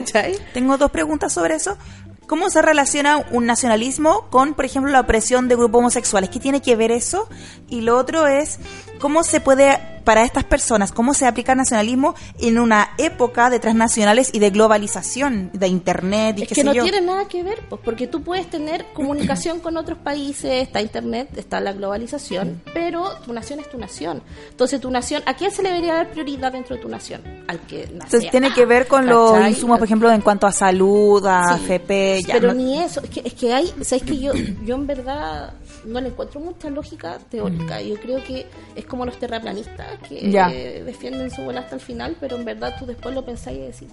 tengo 0.53 0.77
dos 0.77 0.91
preguntas 0.91 1.31
sobre 1.31 1.55
eso. 1.55 1.77
¿Cómo 2.27 2.49
se 2.49 2.61
relaciona 2.61 3.25
un 3.31 3.45
nacionalismo 3.45 4.27
con, 4.29 4.53
por 4.53 4.65
ejemplo, 4.65 4.91
la 4.91 4.99
opresión 4.99 5.47
de 5.47 5.55
grupos 5.55 5.79
homosexuales? 5.79 6.29
¿Qué 6.29 6.41
tiene 6.41 6.61
que 6.61 6.75
ver 6.75 6.91
eso? 6.91 7.29
Y 7.69 7.81
lo 7.81 7.97
otro 7.97 8.27
es, 8.27 8.59
¿cómo 8.99 9.23
se 9.23 9.39
puede, 9.41 9.79
para 10.03 10.23
estas 10.23 10.43
personas, 10.45 10.91
cómo 10.91 11.13
se 11.13 11.25
aplica 11.25 11.51
el 11.51 11.57
nacionalismo 11.57 12.15
en 12.39 12.59
una 12.59 12.91
época 12.97 13.49
de 13.49 13.59
transnacionales 13.59 14.29
y 14.33 14.39
de 14.39 14.49
globalización, 14.51 15.49
de 15.53 15.67
Internet 15.67 16.37
y 16.39 16.43
Es 16.43 16.47
qué 16.49 16.55
que 16.55 16.61
sé 16.61 16.65
no 16.65 16.73
yo? 16.73 16.83
tiene 16.83 17.01
nada 17.01 17.27
que 17.27 17.43
ver, 17.43 17.59
pues, 17.69 17.81
porque 17.83 18.07
tú 18.07 18.21
puedes 18.23 18.49
tener 18.49 18.85
comunicación 18.93 19.59
con 19.59 19.75
otros 19.77 19.97
países, 19.97 20.63
está 20.63 20.81
Internet, 20.81 21.29
está 21.37 21.59
la 21.59 21.73
globalización, 21.73 22.61
pero 22.73 23.09
tu 23.25 23.33
nación 23.33 23.59
es 23.59 23.69
tu 23.69 23.77
nación. 23.77 24.21
Entonces, 24.49 24.79
tu 24.79 24.89
nación, 24.91 25.23
¿a 25.25 25.33
quién 25.35 25.51
se 25.51 25.61
le 25.61 25.69
debería 25.69 25.95
dar 25.95 26.09
prioridad 26.11 26.51
dentro 26.53 26.75
de 26.75 26.81
tu 26.81 26.87
nación? 26.89 27.21
Al 27.47 27.59
que 27.61 27.81
nace. 27.93 28.17
Entonces 28.17 28.31
tiene 28.31 28.53
que 28.53 28.65
ver 28.65 28.87
con 28.87 29.05
los 29.07 29.39
insumos, 29.47 29.77
por 29.77 29.85
ejemplo, 29.85 30.11
en 30.11 30.21
cuanto 30.21 30.47
a 30.47 30.51
salud, 30.51 31.25
a 31.25 31.57
Sí, 31.57 31.63
FP, 31.65 32.23
ya, 32.25 32.33
pero 32.35 32.47
no- 32.49 32.53
ni 32.53 32.81
eso, 32.81 33.01
es 33.01 33.09
que, 33.09 33.21
es 33.25 33.33
que 33.33 33.53
hay, 33.53 33.73
sabes 33.81 34.03
que 34.03 34.17
yo, 34.17 34.31
yo 34.63 34.75
en 34.75 34.87
verdad 34.87 35.53
no 35.85 35.99
le 36.01 36.09
encuentro 36.09 36.39
mucha 36.39 36.69
lógica 36.69 37.17
teórica. 37.29 37.81
Yo 37.81 37.95
creo 37.95 38.23
que 38.23 38.45
es 38.75 38.85
como 38.85 39.05
los 39.05 39.17
terraplanistas 39.19 39.99
que 40.07 40.29
eh, 40.29 40.83
defienden 40.83 41.29
su 41.31 41.41
bola 41.43 41.61
hasta 41.61 41.75
el 41.75 41.81
final, 41.81 42.15
pero 42.19 42.35
en 42.37 42.45
verdad 42.45 42.75
tú 42.79 42.85
después 42.85 43.13
lo 43.15 43.23
pensáis 43.25 43.57
y 43.57 43.61
decís. 43.61 43.87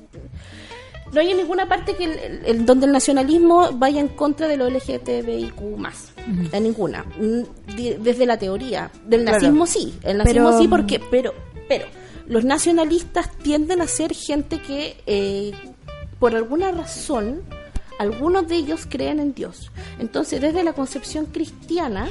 No 1.12 1.20
hay 1.20 1.30
en 1.30 1.36
ninguna 1.36 1.68
parte 1.68 1.94
que 1.94 2.40
el, 2.46 2.64
donde 2.66 2.86
el 2.86 2.92
nacionalismo 2.92 3.70
vaya 3.74 4.00
en 4.00 4.08
contra 4.08 4.48
de 4.48 4.56
lo 4.56 4.68
LGTBIQ 4.68 5.60
más. 5.76 6.12
En 6.52 6.62
ninguna. 6.62 7.04
Mm, 7.20 7.42
Desde 8.02 8.26
la 8.26 8.38
teoría. 8.38 8.90
Del 9.06 9.22
Claro. 9.22 9.38
nazismo 9.38 9.66
sí. 9.66 9.94
El 10.02 10.18
nazismo 10.18 10.48
Pero- 10.48 10.58
sí 10.60 10.68
porque, 10.68 11.00
pero, 11.10 11.34
pero, 11.68 11.84
los 12.26 12.44
nacionalistas 12.44 13.30
tienden 13.42 13.80
a 13.82 13.86
ser 13.86 14.14
gente 14.14 14.60
que 14.62 14.96
eh, 15.06 15.52
por 16.18 16.34
alguna 16.34 16.72
razón 16.72 17.42
algunos 17.98 18.48
de 18.48 18.56
ellos 18.56 18.86
creen 18.88 19.20
en 19.20 19.34
Dios. 19.34 19.70
Entonces, 19.98 20.40
desde 20.40 20.64
la 20.64 20.72
concepción 20.72 21.26
cristiana, 21.26 22.10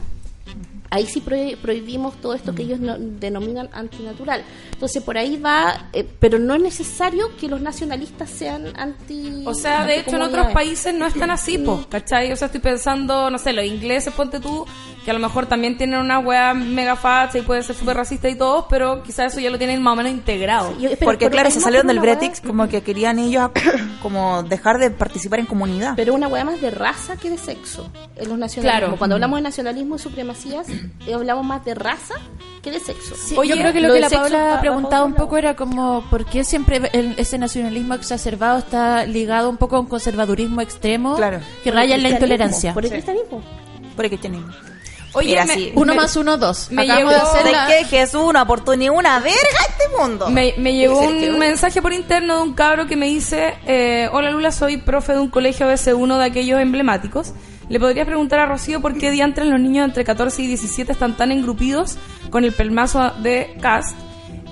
ahí 0.90 1.06
sí 1.08 1.22
prohi- 1.26 1.58
prohibimos 1.58 2.16
todo 2.22 2.34
esto 2.36 2.54
que 2.54 2.62
ellos 2.64 2.80
no- 2.80 2.98
denominan 3.00 3.68
antinatural. 3.74 4.44
Entonces 4.74 5.02
por 5.02 5.18
ahí 5.18 5.38
va, 5.38 5.90
eh, 5.94 6.08
pero 6.20 6.38
no 6.38 6.54
es 6.54 6.62
necesario 6.62 7.36
que 7.38 7.48
los 7.48 7.62
nacionalistas 7.62 8.30
sean 8.30 8.68
anti. 8.80 9.42
O 9.46 9.54
sea, 9.56 9.86
de 9.86 10.00
hecho 10.02 10.16
en 10.18 10.22
otros 10.22 10.48
países 10.54 10.94
no 10.94 11.08
están 11.08 11.32
así, 11.32 11.58
po, 11.58 11.84
¿cachai? 11.90 12.32
O 12.32 12.36
sea, 12.36 12.46
estoy 12.46 12.62
pensando, 12.62 13.30
no 13.32 13.38
sé, 13.40 13.54
los 13.54 13.66
ingleses, 13.66 14.14
ponte 14.14 14.40
tú, 14.40 14.66
que 15.04 15.12
a 15.12 15.14
lo 15.14 15.20
mejor 15.20 15.46
también 15.48 15.78
tienen 15.78 16.00
una 16.00 16.20
wea 16.20 16.54
mega 16.54 16.96
facha 16.96 17.38
y 17.38 17.42
pueden 17.42 17.62
ser 17.64 17.76
súper 17.76 17.98
racistas 17.98 18.32
y 18.32 18.36
todo, 18.36 18.68
pero 18.70 19.04
quizás 19.04 19.34
eso 19.34 19.42
ya 19.42 19.50
lo 19.50 19.58
tienen 19.58 19.82
más 19.82 19.94
o 19.94 19.96
menos 19.98 20.12
integrado. 20.14 20.72
Yo- 20.80 20.90
pero 20.92 21.00
Porque 21.04 21.26
por- 21.26 21.34
claro, 21.34 21.52
se 21.52 21.60
salieron 21.60 21.88
del 21.88 22.00
Bretix 22.00 22.40
como 22.40 22.68
que 22.70 22.82
querían 22.84 23.20
ellos 23.20 23.52
como 24.02 24.44
dejar 24.44 24.78
de 24.78 24.92
participar 24.92 25.40
en 25.40 25.46
comunidad. 25.46 25.94
Pero 25.96 26.14
una 26.14 26.28
hueá 26.28 26.46
más 26.46 26.62
de 26.62 26.72
raza 26.72 27.18
que 27.18 27.30
de 27.30 27.38
sexo. 27.38 27.90
En 28.16 28.30
los 28.30 28.38
nacionalismos. 28.38 28.80
Claro. 28.80 28.98
Cuando 28.98 29.16
hablamos 29.16 29.40
de 29.40 29.44
nacionalismo 29.44 29.96
y 29.96 30.00
supremacías, 30.00 30.68
eh, 30.70 31.14
hablamos 31.14 31.46
más 31.46 31.66
de 31.66 31.76
raza 31.76 32.16
que 32.62 32.72
de 32.72 32.80
sexo. 32.80 33.16
Oye, 33.38 33.50
yo 33.50 33.56
creo 33.58 33.74
que 33.74 33.82
lo, 33.82 33.88
lo 33.90 33.94
que 33.96 34.00
la 34.00 34.10
Paula 34.10 34.58
preguntaba 34.62 35.04
un 35.04 35.16
poco 35.16 35.36
era 35.38 35.56
como 35.56 36.06
por 36.10 36.26
qué 36.26 36.44
siempre 36.46 36.82
el- 36.94 37.16
ese 37.18 37.38
nacionalismo 37.38 37.94
exacerbado 37.96 38.60
está 38.60 39.06
ligado 39.06 39.50
un 39.50 39.58
poco 39.58 39.76
a 39.76 39.80
un 39.82 39.88
conservadurismo 39.88 40.62
extremo 40.62 41.16
Claro. 41.18 41.40
que 41.64 41.72
raya 41.72 41.96
en 41.96 42.04
la 42.04 42.10
intolerancia. 42.10 42.74
Por 42.74 42.86
el 42.86 42.92
cristianismo. 42.92 43.42
Por 43.98 44.06
el 44.06 44.12
cristianismo. 44.12 44.48
Oye, 45.14 45.30
Mira, 45.30 45.46
me, 45.46 45.54
sí. 45.54 45.72
Uno 45.76 45.94
me- 45.94 46.02
más 46.02 46.16
uno, 46.16 46.38
dos. 46.38 46.70
me 46.72 46.84
Acabamos 46.84 47.14
llegó- 47.14 47.24
de 47.24 47.30
hacer 47.30 47.46
¿De 47.46 47.52
la- 47.52 47.68
qué 47.68 47.84
Jesús 47.86 48.22
una 48.24 48.42
oportunidad, 48.42 48.94
una 48.94 49.20
verga 49.20 49.38
este 49.70 49.84
mundo? 49.98 50.30
Me, 50.30 50.54
me 50.58 50.74
llegó 50.76 51.00
que 51.02 51.08
un 51.08 51.30
uno. 51.30 51.38
mensaje 51.38 51.82
por 51.82 51.94
interno 51.94 52.38
de 52.38 52.42
un 52.44 52.54
cabro 52.54 52.88
que 52.88 52.96
me 52.96 53.06
dice, 53.08 53.54
eh, 53.68 54.10
hola 54.12 54.32
Lula, 54.32 54.52
soy 54.52 54.78
profe 54.78 55.14
de 55.14 55.20
un 55.20 55.30
colegio 55.30 55.68
BC1 55.68 56.18
de 56.18 56.26
aquellos 56.26 56.60
emblemáticos. 56.60 57.34
¿Le 57.70 57.80
podrías 57.80 58.06
preguntar 58.06 58.40
a 58.40 58.46
Rocío 58.48 58.82
por 58.82 58.98
qué 58.98 59.12
diantres 59.12 59.48
los 59.48 59.60
niños 59.60 59.86
entre 59.86 60.04
14 60.04 60.42
y 60.42 60.48
17 60.48 60.92
están 60.92 61.16
tan 61.16 61.32
engrupidos 61.32 61.98
con 62.30 62.44
el 62.44 62.52
pelmazo 62.52 63.12
de 63.20 63.56
Cast? 63.62 63.96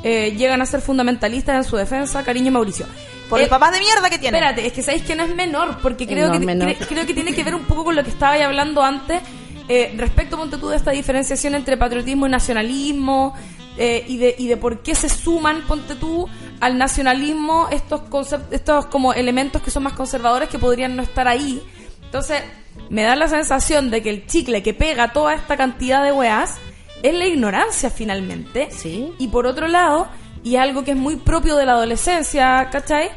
Eh, 0.04 0.34
llegan 0.38 0.62
a 0.62 0.66
ser 0.66 0.82
fundamentalistas 0.82 1.56
en 1.58 1.64
su 1.64 1.76
defensa. 1.76 2.24
Cariño 2.24 2.52
Mauricio. 2.52 2.86
Por 3.30 3.40
Eh, 3.40 3.44
el 3.44 3.50
papá 3.50 3.70
de 3.72 3.80
mierda 3.80 4.10
que 4.10 4.18
tiene. 4.18 4.38
Espérate, 4.40 4.66
es 4.66 4.74
que 4.74 4.82
sabéis 4.82 5.04
que 5.04 5.16
no 5.16 5.24
es 5.24 5.36
menor, 5.36 5.78
porque 5.82 6.08
creo, 6.08 6.28
No 6.28 6.34
que, 6.34 6.46
menor. 6.46 6.70
cre- 6.70 6.88
creo 6.88 7.06
que 7.06 7.14
tiene 7.14 7.34
que 7.34 7.44
ver 7.44 7.54
un 7.56 7.64
poco 7.64 7.84
con 7.84 7.96
lo 7.96 8.04
que 8.04 8.10
estaba 8.10 8.34
ahí 8.34 8.42
hablando 8.42 8.82
antes, 8.82 9.22
eh, 9.72 9.94
respecto, 9.98 10.38
ponte 10.38 10.58
tú, 10.58 10.68
de 10.70 10.78
esta 10.78 10.92
diferenciación 10.92 11.56
entre 11.56 11.78
patriotismo 11.78 12.28
y 12.28 12.30
nacionalismo, 12.30 13.34
eh, 13.78 14.04
y, 14.08 14.18
de, 14.18 14.36
y 14.38 14.48
de 14.48 14.58
por 14.58 14.84
qué 14.84 14.94
se 14.96 15.08
suman, 15.08 15.62
ponte 15.68 15.96
tú, 15.96 16.28
al 16.60 16.78
nacionalismo 16.78 17.68
estos, 17.72 18.02
concep- 18.10 18.52
estos 18.52 18.86
como 18.88 19.14
elementos 19.14 19.62
que 19.62 19.72
son 19.72 19.84
más 19.84 19.94
conservadores 19.94 20.50
que 20.50 20.60
podrían 20.60 20.96
no 20.96 21.04
estar 21.04 21.28
ahí. 21.28 21.62
Entonces, 22.04 22.44
me 22.90 23.04
da 23.04 23.16
la 23.16 23.28
sensación 23.28 23.90
de 23.90 24.02
que 24.02 24.10
el 24.10 24.28
chicle 24.28 24.62
que 24.62 24.74
pega 24.74 25.14
toda 25.14 25.34
esta 25.34 25.56
cantidad 25.56 26.04
de 26.04 26.12
weas 26.12 26.58
es 27.02 27.14
la 27.14 27.26
ignorancia 27.26 27.90
finalmente. 27.90 28.68
Sí. 28.72 29.14
Y 29.18 29.30
por 29.30 29.48
otro 29.48 29.68
lado, 29.68 30.08
y 30.44 30.58
algo 30.58 30.84
que 30.84 30.92
es 30.92 30.98
muy 30.98 31.16
propio 31.16 31.56
de 31.56 31.66
la 31.66 31.74
adolescencia, 31.74 32.70
¿cachai? 32.72 33.10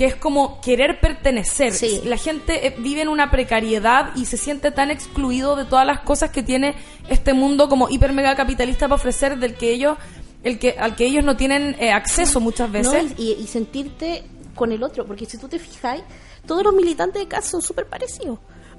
Que 0.00 0.06
es 0.06 0.16
como 0.16 0.62
querer 0.62 0.98
pertenecer. 0.98 1.74
Sí. 1.74 2.00
La 2.06 2.16
gente 2.16 2.66
eh, 2.68 2.74
vive 2.78 3.02
en 3.02 3.08
una 3.08 3.30
precariedad 3.30 4.12
y 4.16 4.24
se 4.24 4.38
siente 4.38 4.70
tan 4.70 4.90
excluido 4.90 5.56
de 5.56 5.66
todas 5.66 5.86
las 5.86 6.00
cosas 6.00 6.30
que 6.30 6.42
tiene 6.42 6.74
este 7.10 7.34
mundo 7.34 7.68
como 7.68 7.90
hiper 7.90 8.14
mega 8.14 8.34
capitalista 8.34 8.86
para 8.88 8.94
ofrecer 8.94 9.36
del 9.38 9.56
que 9.56 9.72
ellos 9.72 9.98
el 10.42 10.58
que 10.58 10.70
al 10.78 10.96
que 10.96 11.04
ellos 11.04 11.22
no 11.22 11.36
tienen 11.36 11.76
eh, 11.78 11.92
acceso 11.92 12.40
muchas 12.40 12.68
¿no? 12.70 12.72
veces. 12.92 13.12
Y, 13.18 13.32
y 13.32 13.46
sentirte 13.46 14.24
con 14.54 14.72
el 14.72 14.82
otro, 14.82 15.04
porque 15.06 15.26
si 15.26 15.36
tú 15.36 15.48
te 15.48 15.58
fijas, 15.58 16.00
todos 16.46 16.64
los 16.64 16.72
militantes 16.74 17.20
de 17.20 17.28
CAS 17.28 17.44
son 17.44 17.60
súper 17.60 17.84
parecidos. 17.84 18.38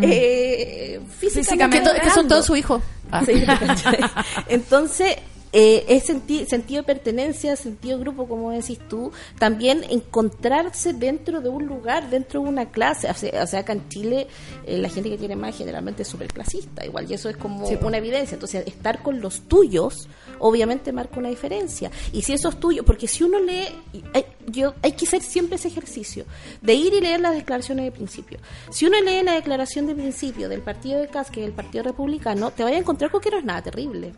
eh, 0.00 0.98
físicamente 1.18 1.20
que, 1.20 1.30
Físicamente 1.30 1.80
to- 1.90 2.00
que 2.02 2.10
son 2.10 2.26
todos 2.28 2.46
su 2.46 2.56
hijo. 2.56 2.80
Ah. 3.12 3.22
Entonces, 4.48 5.16
eh, 5.52 5.84
es 5.88 6.08
senti- 6.08 6.46
sentido 6.46 6.82
de 6.82 6.86
pertenencia, 6.86 7.56
sentido 7.56 7.98
de 7.98 8.04
grupo, 8.04 8.28
como 8.28 8.50
decís 8.50 8.78
tú, 8.88 9.12
también 9.38 9.84
encontrarse 9.88 10.92
dentro 10.92 11.40
de 11.40 11.48
un 11.48 11.66
lugar, 11.66 12.10
dentro 12.10 12.42
de 12.42 12.48
una 12.48 12.70
clase. 12.70 13.08
O 13.08 13.14
sea, 13.14 13.42
o 13.42 13.46
sea, 13.46 13.60
acá 13.60 13.72
en 13.72 13.88
Chile 13.88 14.26
eh, 14.66 14.78
la 14.78 14.88
gente 14.88 15.08
que 15.08 15.18
tiene 15.18 15.36
más 15.36 15.56
generalmente 15.56 16.02
es 16.02 16.08
súper 16.08 16.32
clasista, 16.32 16.84
igual, 16.84 17.10
y 17.10 17.14
eso 17.14 17.28
es 17.28 17.36
como 17.36 17.66
una 17.68 17.98
evidencia. 17.98 18.34
Entonces, 18.34 18.66
estar 18.66 19.02
con 19.02 19.20
los 19.20 19.42
tuyos, 19.42 20.08
obviamente 20.38 20.92
marca 20.92 21.18
una 21.18 21.28
diferencia. 21.28 21.90
Y 22.12 22.22
si 22.22 22.32
esos 22.32 22.58
tuyos, 22.60 22.84
porque 22.84 23.08
si 23.08 23.24
uno 23.24 23.38
lee, 23.38 23.68
hay, 24.12 24.26
yo, 24.46 24.74
hay 24.82 24.92
que 24.92 25.06
hacer 25.06 25.22
siempre 25.22 25.56
ese 25.56 25.68
ejercicio 25.68 26.24
de 26.60 26.74
ir 26.74 26.92
y 26.92 27.00
leer 27.00 27.20
las 27.20 27.34
declaraciones 27.34 27.84
de 27.86 27.92
principio. 27.92 28.38
Si 28.70 28.86
uno 28.86 29.00
lee 29.00 29.22
la 29.22 29.34
declaración 29.34 29.86
de 29.86 29.94
principio 29.94 30.48
del 30.48 30.60
partido 30.60 31.00
de 31.00 31.08
Cas, 31.08 31.30
que 31.30 31.40
es 31.40 31.46
el 31.46 31.52
Partido 31.52 31.84
Republicano, 31.84 32.50
te 32.50 32.62
vaya 32.62 32.76
a 32.76 32.80
encontrar 32.80 33.10
con 33.10 33.20
que 33.20 33.30
no 33.30 33.38
es 33.38 33.44
nada 33.44 33.62
terrible. 33.62 34.12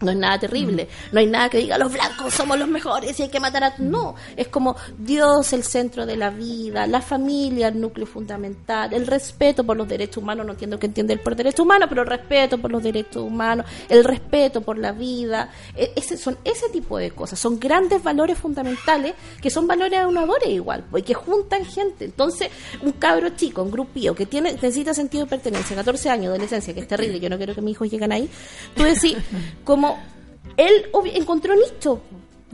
No 0.00 0.12
es 0.12 0.16
nada 0.16 0.38
terrible. 0.38 0.88
No 1.10 1.18
hay 1.18 1.26
nada 1.26 1.48
que 1.48 1.58
diga 1.58 1.76
los 1.76 1.92
blancos 1.92 2.32
somos 2.32 2.56
los 2.56 2.68
mejores 2.68 3.18
y 3.18 3.24
hay 3.24 3.28
que 3.28 3.40
matar 3.40 3.64
a... 3.64 3.74
No, 3.78 4.14
es 4.36 4.46
como 4.46 4.76
Dios 4.96 5.52
el 5.52 5.64
centro 5.64 6.06
de 6.06 6.16
la 6.16 6.30
vida, 6.30 6.86
la 6.86 7.00
familia 7.00 7.68
el 7.68 7.80
núcleo 7.80 8.06
fundamental, 8.06 8.92
el 8.92 9.06
respeto 9.06 9.64
por 9.64 9.76
los 9.76 9.88
derechos 9.88 10.22
humanos, 10.22 10.46
no 10.46 10.52
entiendo 10.52 10.78
que 10.78 10.86
entiende 10.86 11.14
el 11.14 11.20
por 11.20 11.34
derechos 11.34 11.64
humanos, 11.64 11.88
pero 11.88 12.02
el 12.02 12.08
respeto 12.08 12.58
por 12.58 12.70
los 12.70 12.82
derechos 12.82 13.22
humanos, 13.22 13.66
el 13.88 14.04
respeto 14.04 14.60
por 14.60 14.78
la 14.78 14.92
vida, 14.92 15.50
e- 15.74 15.92
ese, 15.96 16.16
son 16.16 16.38
ese 16.44 16.68
tipo 16.68 16.98
de 16.98 17.10
cosas, 17.10 17.38
son 17.38 17.58
grandes 17.58 18.02
valores 18.02 18.38
fundamentales 18.38 19.14
que 19.40 19.50
son 19.50 19.66
valores 19.66 19.98
aunadores 19.98 20.48
igual, 20.48 20.84
y 20.96 21.02
que 21.02 21.14
juntan 21.14 21.64
gente. 21.64 22.04
Entonces, 22.04 22.50
un 22.82 22.92
cabro 22.92 23.30
chico, 23.30 23.62
un 23.62 23.70
grupío 23.70 24.14
que 24.14 24.26
tiene 24.26 24.52
necesita 24.52 24.94
sentido 24.94 25.24
de 25.24 25.30
pertenencia, 25.30 25.74
14 25.74 26.10
años, 26.10 26.26
adolescencia, 26.26 26.72
que 26.72 26.80
es 26.80 26.88
terrible, 26.88 27.18
yo 27.18 27.28
no 27.28 27.36
quiero 27.36 27.54
que 27.54 27.62
mis 27.62 27.72
hijos 27.72 27.90
lleguen 27.90 28.12
ahí, 28.12 28.28
tú 28.76 28.84
decís, 28.84 29.16
como 29.64 29.87
él 30.56 30.86
encontró 31.14 31.54
nicho, 31.54 32.00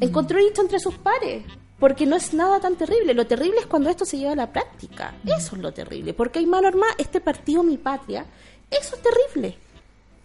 encontró 0.00 0.38
nicho 0.38 0.62
entre 0.62 0.78
sus 0.80 0.94
pares. 0.96 1.44
Porque 1.78 2.06
no 2.06 2.16
es 2.16 2.32
nada 2.32 2.60
tan 2.60 2.76
terrible. 2.76 3.12
Lo 3.14 3.26
terrible 3.26 3.58
es 3.58 3.66
cuando 3.66 3.90
esto 3.90 4.04
se 4.04 4.16
lleva 4.16 4.32
a 4.32 4.36
la 4.36 4.52
práctica. 4.52 5.12
Eso 5.26 5.56
es 5.56 5.60
lo 5.62 5.72
terrible. 5.72 6.14
Porque 6.14 6.38
hay 6.38 6.46
mano 6.46 6.68
armada, 6.68 6.94
este 6.98 7.20
partido 7.20 7.62
Mi 7.64 7.76
Patria, 7.78 8.24
eso 8.70 8.94
es 8.96 9.02
terrible. 9.02 9.58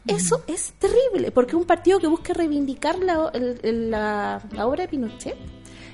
Eso 0.08 0.44
es 0.48 0.74
terrible. 0.80 1.32
Porque 1.32 1.52
es 1.52 1.56
un 1.56 1.66
partido 1.66 2.00
que 2.00 2.08
busca 2.08 2.34
reivindicar 2.34 3.00
la, 3.00 3.30
el- 3.34 3.90
la, 3.92 4.42
la 4.54 4.68
obra 4.68 4.84
de 4.84 4.90
Pinochet. 4.90 5.36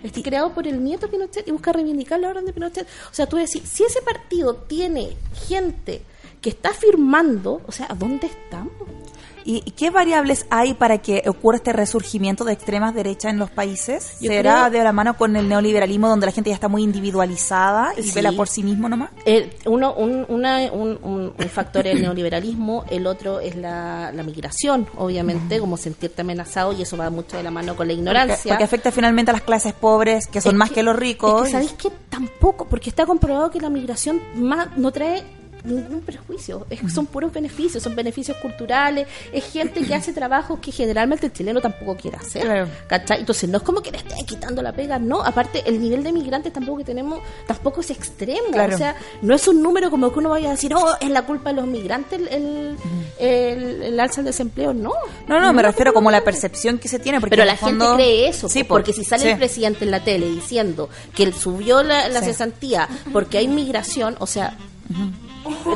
Está 0.04 0.22
creado 0.22 0.54
por 0.54 0.68
el 0.68 0.84
nieto 0.84 1.10
Pinochet 1.10 1.48
y 1.48 1.52
busca 1.52 1.72
reivindicar 1.72 2.20
la 2.20 2.30
obra 2.30 2.42
de 2.42 2.54
Pinochet. 2.54 2.86
O 3.10 3.14
sea, 3.14 3.26
tú 3.26 3.38
decís, 3.38 3.64
si 3.66 3.84
ese 3.86 4.02
partido 4.02 4.56
tiene 4.56 5.16
gente 5.48 6.04
que 6.42 6.50
está 6.50 6.74
firmando, 6.74 7.62
o 7.66 7.72
sea, 7.72 7.88
¿a 7.90 7.96
dónde 7.96 8.28
estamos? 8.28 8.74
¿Y 9.48 9.62
qué 9.78 9.92
variables 9.92 10.48
hay 10.50 10.74
para 10.74 10.98
que 10.98 11.22
ocurra 11.28 11.58
este 11.58 11.72
resurgimiento 11.72 12.44
de 12.46 12.54
extremas 12.54 12.96
derechas 12.96 13.32
en 13.32 13.38
los 13.38 13.52
países? 13.52 14.18
Yo 14.20 14.32
¿Será 14.32 14.62
creo- 14.68 14.80
de 14.80 14.84
la 14.84 14.92
mano 14.92 15.16
con 15.18 15.36
el 15.36 15.48
neoliberalismo 15.48 16.10
donde 16.10 16.26
la 16.26 16.32
gente 16.32 16.50
ya 16.50 16.56
está 16.56 16.68
muy 16.68 16.82
individualizada 16.84 17.94
y 17.98 18.04
Sí. 18.04 18.12
vela 18.16 18.32
por 18.32 18.48
sí 18.48 18.64
mismo 18.64 18.90
nomás? 18.90 19.12
Eh, 19.26 19.56
uno, 19.66 19.94
un, 19.94 20.26
una- 20.30 20.72
un, 20.72 20.98
un- 21.04 21.34
un 21.38 21.50
factor 21.50 21.86
es 21.88 21.96
el 21.96 22.02
neoliberalismo, 22.02 22.86
el 22.90 23.06
otro 23.08 23.40
es 23.40 23.56
la, 23.56 24.12
la 24.12 24.24
migración, 24.24 24.88
obviamente, 24.98 25.60
como 25.60 25.78
sentirte 25.78 26.22
amenazado, 26.22 26.74
y 26.74 26.82
eso 26.82 26.98
va 26.98 27.10
mucho 27.10 27.38
de 27.38 27.44
la 27.44 27.52
mano 27.52 27.76
con 27.76 27.88
la 27.88 27.94
ignorancia. 27.94 28.50
porque 28.50 28.64
afecta 28.64 28.92
finalmente 28.92 29.30
a 29.32 29.34
las 29.34 29.44
clases 29.44 29.74
pobres, 29.74 30.28
que 30.28 30.42
son 30.42 30.54
Es 30.54 30.58
más 30.58 30.72
que, 30.72 30.82
los 30.84 30.96
ricos. 30.96 31.42
Es 31.42 31.46
que 31.46 31.52
sabéis 31.52 31.74
que 31.74 31.90
tampoco, 32.10 32.66
porque 32.68 32.90
está 32.90 33.06
comprobado 33.06 33.52
que 33.52 33.60
la 33.60 33.70
migración 33.70 34.20
más 34.36 34.76
no 34.78 34.92
trae 34.92 35.24
ningún 35.66 36.02
prejuicio, 36.02 36.66
es- 36.70 36.94
son 36.94 37.06
puros 37.08 37.32
beneficios, 37.34 37.82
son 37.84 37.96
beneficios 37.96 38.38
culturales, 38.38 39.08
es 39.34 39.44
gente 39.52 39.82
que 39.82 39.94
hace 39.96 40.14
trabajos 40.14 40.60
que 40.60 40.72
generalmente 40.72 41.26
el 41.28 41.34
chileno 41.34 41.62
tampoco 41.62 41.96
quiere 41.96 42.18
hacer. 42.18 42.44
Claro. 42.44 42.68
¿cachai? 42.88 43.20
Entonces 43.20 43.50
no 43.50 43.58
es 43.58 43.64
como 43.64 43.82
que 43.82 43.92
le 43.92 43.98
estén 43.98 44.26
quitando 44.26 44.62
la 44.62 44.72
pega, 44.74 45.00
no, 45.00 45.22
aparte 45.24 45.64
el 45.66 45.82
nivel 45.82 46.04
de 46.04 46.12
migrantes 46.12 46.54
tampoco 46.54 46.80
que 46.80 46.84
tenemos, 46.86 47.20
tampoco 47.48 47.82
es 47.82 47.90
extremo, 47.90 48.48
Claro. 48.52 48.76
o 48.76 48.78
sea, 48.78 48.96
no 49.22 49.34
es 49.36 49.48
un 49.48 49.62
número 49.62 49.90
como 49.90 50.12
que 50.12 50.20
uno 50.20 50.30
vaya 50.30 50.50
a 50.50 50.52
decir, 50.52 50.74
oh, 50.74 50.96
es 51.00 51.10
la 51.10 51.24
culpa 51.24 51.50
de 51.50 51.56
los 51.58 51.68
migrantes 51.68 52.20
el, 52.20 52.28
el, 52.30 52.76
el- 53.20 53.84
el 53.84 54.00
alza 54.00 54.18
del 54.18 54.26
desempleo, 54.26 54.74
no. 54.74 54.94
No, 55.28 55.40
no, 55.40 55.54
me 55.54 55.62
refiero 55.62 55.94
como 55.94 56.12
la 56.12 56.24
percepción 56.24 56.78
que 56.78 56.88
se 56.88 57.00
tiene. 57.00 57.20
Porque 57.20 57.32
pero 57.36 57.46
la 57.46 57.56
fondo- 57.56 57.86
gente 57.92 58.04
cree 58.04 58.28
eso, 58.30 58.50
Sí, 58.50 58.64
po, 58.64 58.76
porque 58.76 58.94
si 58.94 59.04
sale 59.04 59.24
sí. 59.24 59.30
el 59.30 59.38
presidente 59.38 59.86
en 59.86 59.92
la 59.92 60.04
tele 60.04 60.28
diciendo 60.30 60.90
que 61.16 61.24
él 61.24 61.34
subió 61.34 61.84
la, 61.84 62.08
la 62.10 62.20
Sí. 62.20 62.26
cesantía 62.28 62.88
porque 63.14 63.38
hay 63.38 63.48
migración, 63.48 64.16
o 64.20 64.28
sea, 64.28 64.58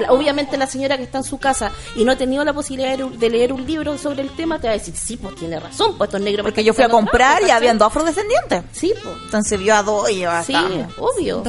obviamente 0.10 0.58
la 0.58 0.68
señora 0.68 0.98
que 0.98 1.04
está 1.04 1.20
en 1.20 1.24
su 1.24 1.38
casa 1.38 1.72
y 1.96 2.04
no 2.06 2.12
ha 2.12 2.16
tenido 2.16 2.44
la 2.46 2.54
posibilidad 2.54 2.98
de, 2.98 3.10
de 3.18 3.30
leer 3.30 3.54
un 3.54 3.66
libro 3.66 3.98
sobre 3.98 4.22
el 4.22 4.30
tema 4.32 4.60
te 4.60 4.68
va 4.68 4.74
a 4.74 4.78
decir, 4.78 4.96
sí, 4.96 5.18
pues 5.18 5.36
tiene 5.36 5.60
razón, 5.60 5.96
pues 5.98 6.08
estos 6.10 6.22
negros... 6.22 6.44
Porque 6.44 6.64
yo 6.64 6.74
fui 6.74 6.84
a 6.84 6.90
comprar 6.90 7.42
y 7.48 7.52
habían 7.52 7.78
dos 7.78 7.88
afrodescendientes. 7.88 8.64
Sí, 8.72 8.94
pues. 9.04 9.16
Entonces 9.26 9.60
vio 9.60 9.76
a 9.76 9.84
dos 9.84 10.10
y 10.10 10.20
ya 10.20 10.44
Sí, 10.44 10.54
obvio. 10.98 11.42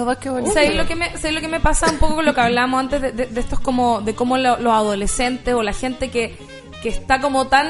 ¿Sabes 0.52 0.76
lo, 0.76 0.86
que 0.86 0.96
me, 0.96 1.16
¿sabes 1.16 1.32
lo 1.34 1.40
que 1.40 1.48
me 1.48 1.60
pasa 1.60 1.90
un 1.90 1.98
poco 1.98 2.16
con 2.16 2.24
lo 2.24 2.34
que 2.34 2.40
hablábamos 2.40 2.80
antes 2.80 3.00
de, 3.02 3.12
de- 3.12 3.26
de 3.26 3.40
estos 3.40 3.60
como 3.60 4.00
de 4.00 4.14
cómo 4.14 4.36
lo- 4.38 4.58
los 4.58 4.72
adolescentes 4.72 5.54
o 5.54 5.62
la 5.62 5.72
gente 5.72 6.10
que, 6.10 6.36
que 6.82 6.88
está 6.88 7.20
como 7.20 7.46
tan 7.48 7.66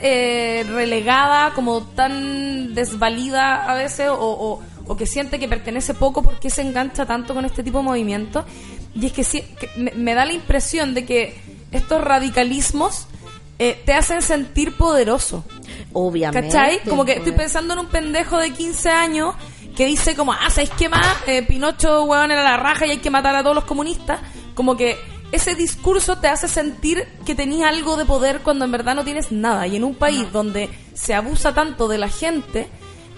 eh, 0.00 0.64
relegada, 0.68 1.52
como 1.54 1.82
tan 1.82 2.74
desvalida 2.74 3.70
a 3.70 3.74
veces 3.74 4.08
o, 4.08 4.14
o- 4.18 4.60
o 4.86 4.96
que 4.96 5.06
siente 5.06 5.38
que 5.38 5.46
pertenece 5.48 5.94
poco 5.94 6.22
porque 6.22 6.50
se 6.50 6.62
engancha 6.62 7.06
tanto 7.06 7.32
con 7.34 7.44
este 7.44 7.62
tipo 7.62 7.78
de 7.78 7.84
movimientos? 7.84 8.44
Y 8.94 9.06
es 9.06 9.12
que, 9.12 9.24
sí, 9.24 9.42
que 9.58 9.70
me, 9.76 9.92
me 9.92 10.14
da 10.14 10.24
la 10.24 10.32
impresión 10.32 10.94
de 10.94 11.04
que 11.04 11.40
estos 11.72 12.02
radicalismos 12.02 13.06
eh, 13.58 13.80
te 13.84 13.92
hacen 13.92 14.22
sentir 14.22 14.74
poderoso. 14.74 15.44
Obviamente. 15.92 16.48
¿Cachai? 16.48 16.80
Como 16.88 17.04
que 17.04 17.12
estoy 17.12 17.32
pues. 17.32 17.42
pensando 17.42 17.74
en 17.74 17.80
un 17.80 17.88
pendejo 17.88 18.38
de 18.38 18.52
15 18.52 18.88
años 18.88 19.34
que 19.76 19.84
dice 19.86 20.16
como, 20.16 20.32
ah, 20.32 20.48
¿sabes 20.48 20.70
qué 20.70 20.88
más? 20.88 21.06
Eh, 21.26 21.42
Pinocho, 21.42 22.04
weón, 22.04 22.30
era 22.30 22.42
la 22.42 22.56
raja 22.56 22.86
y 22.86 22.92
hay 22.92 22.98
que 22.98 23.10
matar 23.10 23.36
a 23.36 23.42
todos 23.42 23.54
los 23.54 23.64
comunistas. 23.64 24.20
Como 24.54 24.78
que 24.78 24.96
ese 25.30 25.54
discurso 25.54 26.16
te 26.16 26.28
hace 26.28 26.48
sentir 26.48 27.06
que 27.26 27.34
tenías 27.34 27.68
algo 27.68 27.98
de 27.98 28.06
poder 28.06 28.40
cuando 28.40 28.64
en 28.64 28.72
verdad 28.72 28.94
no 28.94 29.04
tienes 29.04 29.30
nada. 29.30 29.66
Y 29.66 29.76
en 29.76 29.84
un 29.84 29.94
país 29.94 30.32
donde 30.32 30.70
se 30.94 31.12
abusa 31.12 31.52
tanto 31.52 31.86
de 31.86 31.98
la 31.98 32.08
gente, 32.08 32.66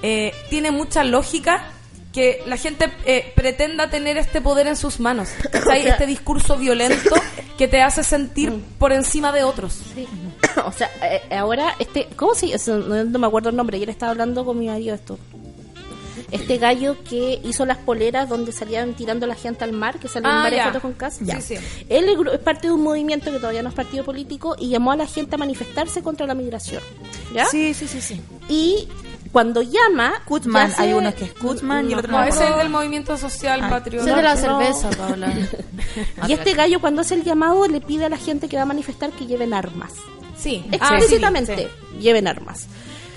eh, 0.02 0.34
tiene 0.50 0.72
mucha 0.72 1.04
lógica 1.04 1.64
que 2.12 2.42
la 2.46 2.56
gente 2.56 2.92
eh, 3.06 3.32
pretenda 3.34 3.88
tener 3.88 4.16
este 4.18 4.40
poder 4.40 4.66
en 4.66 4.76
sus 4.76 5.00
manos. 5.00 5.30
¿Cachai? 5.50 5.86
Este 5.88 6.06
discurso 6.06 6.56
violento 6.58 7.14
que 7.56 7.68
te 7.68 7.80
hace 7.82 8.04
sentir 8.04 8.52
por 8.78 8.92
encima 8.92 9.32
de 9.32 9.44
otros. 9.44 9.78
Sí. 9.94 10.06
o 10.64 10.72
sea, 10.72 10.90
eh, 11.02 11.22
ahora, 11.34 11.74
este, 11.78 12.08
¿cómo 12.16 12.34
se 12.34 12.48
llama? 12.48 12.84
No, 12.86 13.04
no 13.04 13.18
me 13.18 13.26
acuerdo 13.26 13.48
el 13.48 13.56
nombre, 13.56 13.76
ayer 13.76 13.88
estaba 13.90 14.10
hablando 14.12 14.44
con 14.44 14.58
mi 14.58 14.66
marido 14.66 14.94
esto. 14.94 15.18
Este 16.30 16.56
gallo 16.56 16.96
que 17.04 17.40
hizo 17.44 17.66
las 17.66 17.76
poleras 17.78 18.26
donde 18.28 18.52
salían 18.52 18.94
tirando 18.94 19.26
la 19.26 19.34
gente 19.34 19.64
al 19.64 19.72
mar, 19.72 19.98
que 19.98 20.08
salió 20.08 20.30
en 20.30 20.34
Ah, 20.36 20.42
varias 20.44 20.60
ya. 20.60 20.66
fotos 20.68 20.82
con 20.82 20.92
Cas. 20.94 21.18
Sí, 21.18 21.26
sí. 21.42 21.56
Él 21.90 22.06
es 22.32 22.38
parte 22.38 22.68
de 22.68 22.72
un 22.72 22.82
movimiento 22.82 23.30
que 23.30 23.36
todavía 23.38 23.62
no 23.62 23.68
es 23.68 23.74
partido 23.74 24.02
político 24.02 24.56
y 24.58 24.70
llamó 24.70 24.92
a 24.92 24.96
la 24.96 25.06
gente 25.06 25.34
a 25.34 25.38
manifestarse 25.38 26.02
contra 26.02 26.26
la 26.26 26.34
migración. 26.34 26.82
¿Ya? 27.34 27.44
Sí, 27.46 27.74
sí, 27.74 27.86
sí, 27.86 28.00
sí. 28.00 28.20
Y 28.48 28.88
cuando 29.33 29.62
llama. 29.62 30.12
Kutman, 30.26 30.72
hay 30.78 30.93
uno 30.93 31.14
que 31.14 31.24
es 31.24 31.33
Kutman 31.33 31.89
y 31.89 31.95
el 31.95 31.99
otro 32.01 32.12
No, 32.12 32.18
no 32.20 32.24
es 32.24 32.39
del 32.39 32.68
movimiento 32.68 33.16
social 33.16 33.61
Ah, 33.62 33.70
patriota. 33.70 34.05
Ese 34.05 34.11
es 34.11 34.16
de 34.16 34.22
la 34.22 34.35
no. 34.35 34.41
cerveza, 34.61 34.91
Paula. 34.91 35.33
Y 36.28 36.33
este 36.33 36.55
gallo, 36.55 36.80
cuando 36.80 37.01
hace 37.01 37.14
el 37.14 37.24
llamado, 37.24 37.66
le 37.66 37.80
pide 37.80 38.05
a 38.05 38.09
la 38.09 38.16
gente 38.18 38.49
que 38.49 38.57
va 38.57 38.62
a 38.62 38.66
manifestar 38.66 39.11
que 39.11 39.26
lleven 39.26 39.53
armas. 39.55 39.93
Sí. 40.37 40.64
Ah, 40.80 40.89
sí, 40.91 40.95
Explícitamente, 40.97 41.68
sí. 41.93 41.99
lleven 41.99 42.28
armas. 42.28 42.66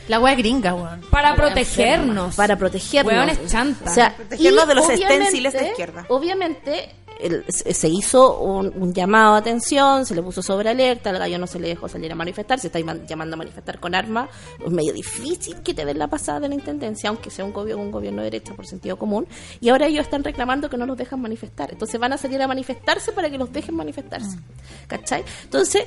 La 0.08 0.20
wea 0.20 0.36
gringa, 0.36 0.74
weón. 0.76 1.02
Para 1.10 1.36
protegernos. 1.36 2.36
Para 2.36 2.58
protegernos. 2.58 3.12
Hueones 3.14 3.40
chanta. 3.48 3.90
O 3.90 3.94
sea, 3.94 4.16
Protegernos 4.16 4.64
y 4.64 4.68
de 4.68 4.76
los 4.76 4.86
stenciles 4.86 5.54
de 5.54 5.68
izquierda. 5.70 6.06
Obviamente, 6.10 6.94
el- 7.20 7.46
se 7.48 7.88
hizo 7.88 8.40
un, 8.40 8.74
un 8.76 8.94
llamado 8.94 9.34
de 9.34 9.40
atención, 9.40 10.06
se 10.06 10.16
le 10.16 10.22
puso 10.22 10.42
sobre 10.42 10.70
alerta, 10.70 11.10
al 11.10 11.18
gallo 11.20 11.38
no 11.40 11.48
se 11.48 11.60
le 11.60 11.68
dejó 11.70 11.88
salir 11.88 12.12
a 12.12 12.16
manifestar, 12.16 12.60
se 12.60 12.68
está 12.68 12.80
llamando 12.80 13.34
a 13.36 13.38
manifestar 13.38 13.80
con 13.80 13.96
armas. 13.96 14.30
Es 14.64 14.72
medio 14.72 14.94
difícil 14.94 15.62
que 15.62 15.74
te 15.74 15.86
den 15.86 15.98
la 16.00 16.08
pasada 16.08 16.40
de 16.42 16.50
la 16.50 16.56
intendencia, 16.56 17.10
aunque 17.10 17.30
sea 17.30 17.46
un 17.46 17.54
gobierno, 17.54 17.84
un 17.84 17.92
gobierno 17.92 18.20
de 18.22 18.32
derecha 18.32 18.54
por 18.54 18.66
sentido 18.68 18.98
común. 18.98 19.28
Y 19.62 19.70
ahora 19.70 19.88
ellos 19.88 20.04
están 20.06 20.24
reclamando 20.24 20.70
que 20.70 20.78
no 20.78 20.86
los 20.86 20.98
dejan 20.98 21.22
manifestar. 21.22 21.72
Entonces 21.72 22.00
van 22.00 22.14
a 22.14 22.18
salir 22.18 22.42
a 22.42 22.48
manifestarse 22.48 23.12
para 23.12 23.30
que 23.30 23.38
los 23.38 23.52
dejen 23.52 23.76
manifestarse. 23.76 24.38
¿Cachai? 24.88 25.24
Entonces, 25.44 25.86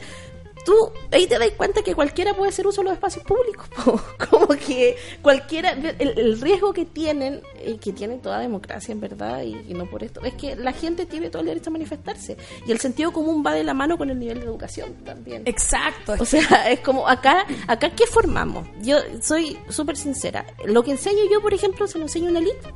tú 0.65 0.75
ahí 1.11 1.27
te 1.27 1.39
das 1.39 1.51
cuenta 1.57 1.83
que 1.83 1.95
cualquiera 1.95 2.35
puede 2.35 2.51
hacer 2.51 2.67
uso 2.67 2.81
de 2.83 2.87
los 2.87 2.95
espacios 2.95 3.25
públicos. 3.25 3.69
po. 3.85 4.01
Como 4.31 4.49
que 4.49 4.97
cualquiera, 5.23 5.71
el, 5.73 6.19
el 6.19 6.41
riesgo 6.41 6.73
que 6.73 6.85
tienen, 6.85 7.43
y 7.65 7.77
que 7.79 7.93
tiene 7.93 8.19
toda 8.19 8.39
democracia 8.41 8.93
en 8.93 9.01
verdad, 9.01 9.43
y, 9.43 9.55
y 9.69 9.75
no 9.75 9.87
por 9.87 10.03
esto, 10.03 10.21
es 10.23 10.35
que 10.35 10.57
la 10.57 10.73
gente 10.73 11.07
tiene 11.07 11.31
todo 11.31 11.41
el 11.41 11.49
derecho 11.49 11.71
a 11.71 11.73
manifestarse. 11.73 12.37
Y 12.67 12.73
el 12.73 12.79
sentido 12.81 13.13
común 13.13 13.43
va 13.47 13.55
de 13.55 13.65
la 13.65 13.75
mano 13.75 13.97
con 13.99 14.11
el 14.11 14.19
nivel 14.19 14.41
de 14.41 14.47
educación 14.47 14.95
también. 15.05 15.43
Exacto. 15.47 16.15
O 16.19 16.25
sea, 16.25 16.41
es 16.71 16.81
como 16.81 17.09
acá, 17.09 17.47
acá 17.67 17.91
¿qué 17.91 18.07
formamos? 18.07 18.67
Yo 18.83 18.97
soy 19.23 19.59
súper 19.69 19.97
sincera. 19.97 20.45
Lo 20.65 20.83
que 20.83 20.91
enseño 20.93 21.21
yo, 21.33 21.41
por 21.41 21.55
ejemplo, 21.55 21.87
se 21.87 21.99
lo 21.99 22.05
enseño 22.05 22.27
a 22.27 22.31
una 22.31 22.39
elite 22.41 22.73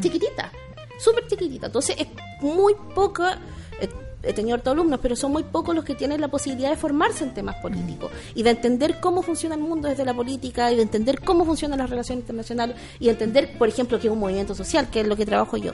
chiquitita, 0.00 0.52
súper 0.98 1.26
chiquitita. 1.26 1.66
Entonces 1.66 1.96
es 1.98 2.06
muy 2.40 2.74
poca. 2.94 3.38
eh, 3.80 3.88
He 4.22 4.32
tenido 4.34 4.54
hartos 4.54 4.72
alumnos, 4.72 5.00
pero 5.00 5.16
son 5.16 5.32
muy 5.32 5.42
pocos 5.44 5.74
los 5.74 5.84
que 5.84 5.94
tienen 5.94 6.20
la 6.20 6.28
posibilidad 6.28 6.68
de 6.70 6.76
formarse 6.76 7.24
en 7.24 7.32
temas 7.32 7.56
políticos 7.56 8.10
y 8.34 8.42
de 8.42 8.50
entender 8.50 9.00
cómo 9.00 9.22
funciona 9.22 9.54
el 9.54 9.62
mundo 9.62 9.88
desde 9.88 10.04
la 10.04 10.12
política 10.14 10.70
y 10.70 10.76
de 10.76 10.82
entender 10.82 11.20
cómo 11.20 11.44
funcionan 11.46 11.78
las 11.78 11.88
relaciones 11.88 12.22
internacionales 12.22 12.76
y 12.98 13.06
de 13.06 13.12
entender, 13.12 13.56
por 13.58 13.68
ejemplo, 13.68 13.98
que 13.98 14.08
es 14.08 14.12
un 14.12 14.18
movimiento 14.20 14.54
social, 14.54 14.88
que 14.90 15.00
es 15.00 15.06
lo 15.06 15.16
que 15.16 15.24
trabajo 15.24 15.56
yo. 15.56 15.72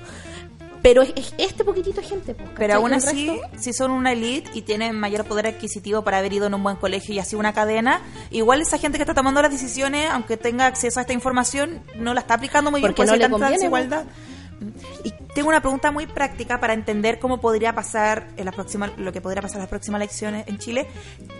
Pero 0.82 1.02
es, 1.02 1.12
es 1.16 1.34
este 1.38 1.64
poquitito 1.64 2.00
de 2.00 2.06
gente. 2.06 2.34
pues, 2.34 2.48
Pero 2.56 2.74
aún 2.74 2.92
así, 2.92 3.28
resto- 3.28 3.58
si 3.58 3.72
son 3.72 3.90
una 3.90 4.12
elite 4.12 4.48
y 4.54 4.62
tienen 4.62 4.94
mayor 4.94 5.24
poder 5.24 5.48
adquisitivo 5.48 6.02
para 6.02 6.18
haber 6.18 6.32
ido 6.32 6.46
en 6.46 6.54
un 6.54 6.62
buen 6.62 6.76
colegio 6.76 7.12
y 7.12 7.18
así 7.18 7.34
una 7.34 7.52
cadena, 7.52 8.00
igual 8.30 8.60
esa 8.60 8.78
gente 8.78 8.96
que 8.98 9.02
está 9.02 9.14
tomando 9.14 9.42
las 9.42 9.50
decisiones, 9.50 10.08
aunque 10.12 10.36
tenga 10.36 10.66
acceso 10.66 11.00
a 11.00 11.02
esta 11.02 11.12
información, 11.12 11.80
no 11.96 12.14
la 12.14 12.20
está 12.20 12.34
aplicando 12.34 12.70
muy 12.70 12.80
bien 12.80 12.92
Porque 12.94 13.02
porque 13.02 13.18
no 13.18 13.26
le 13.26 13.28
conviene, 13.30 13.54
desigualdad. 13.56 14.04
Y 15.04 15.10
tengo 15.34 15.48
una 15.50 15.60
pregunta 15.60 15.90
muy 15.90 16.06
práctica 16.06 16.58
para 16.60 16.72
entender 16.72 17.18
cómo 17.18 17.40
podría 17.40 17.74
pasar 17.74 18.28
en 18.36 18.46
las 18.46 18.54
próximas, 18.54 18.90
lo 18.96 19.12
que 19.12 19.20
podría 19.20 19.42
pasar 19.42 19.56
en 19.56 19.62
las 19.62 19.68
próximas 19.68 20.00
elecciones 20.00 20.48
en 20.48 20.58
Chile. 20.58 20.86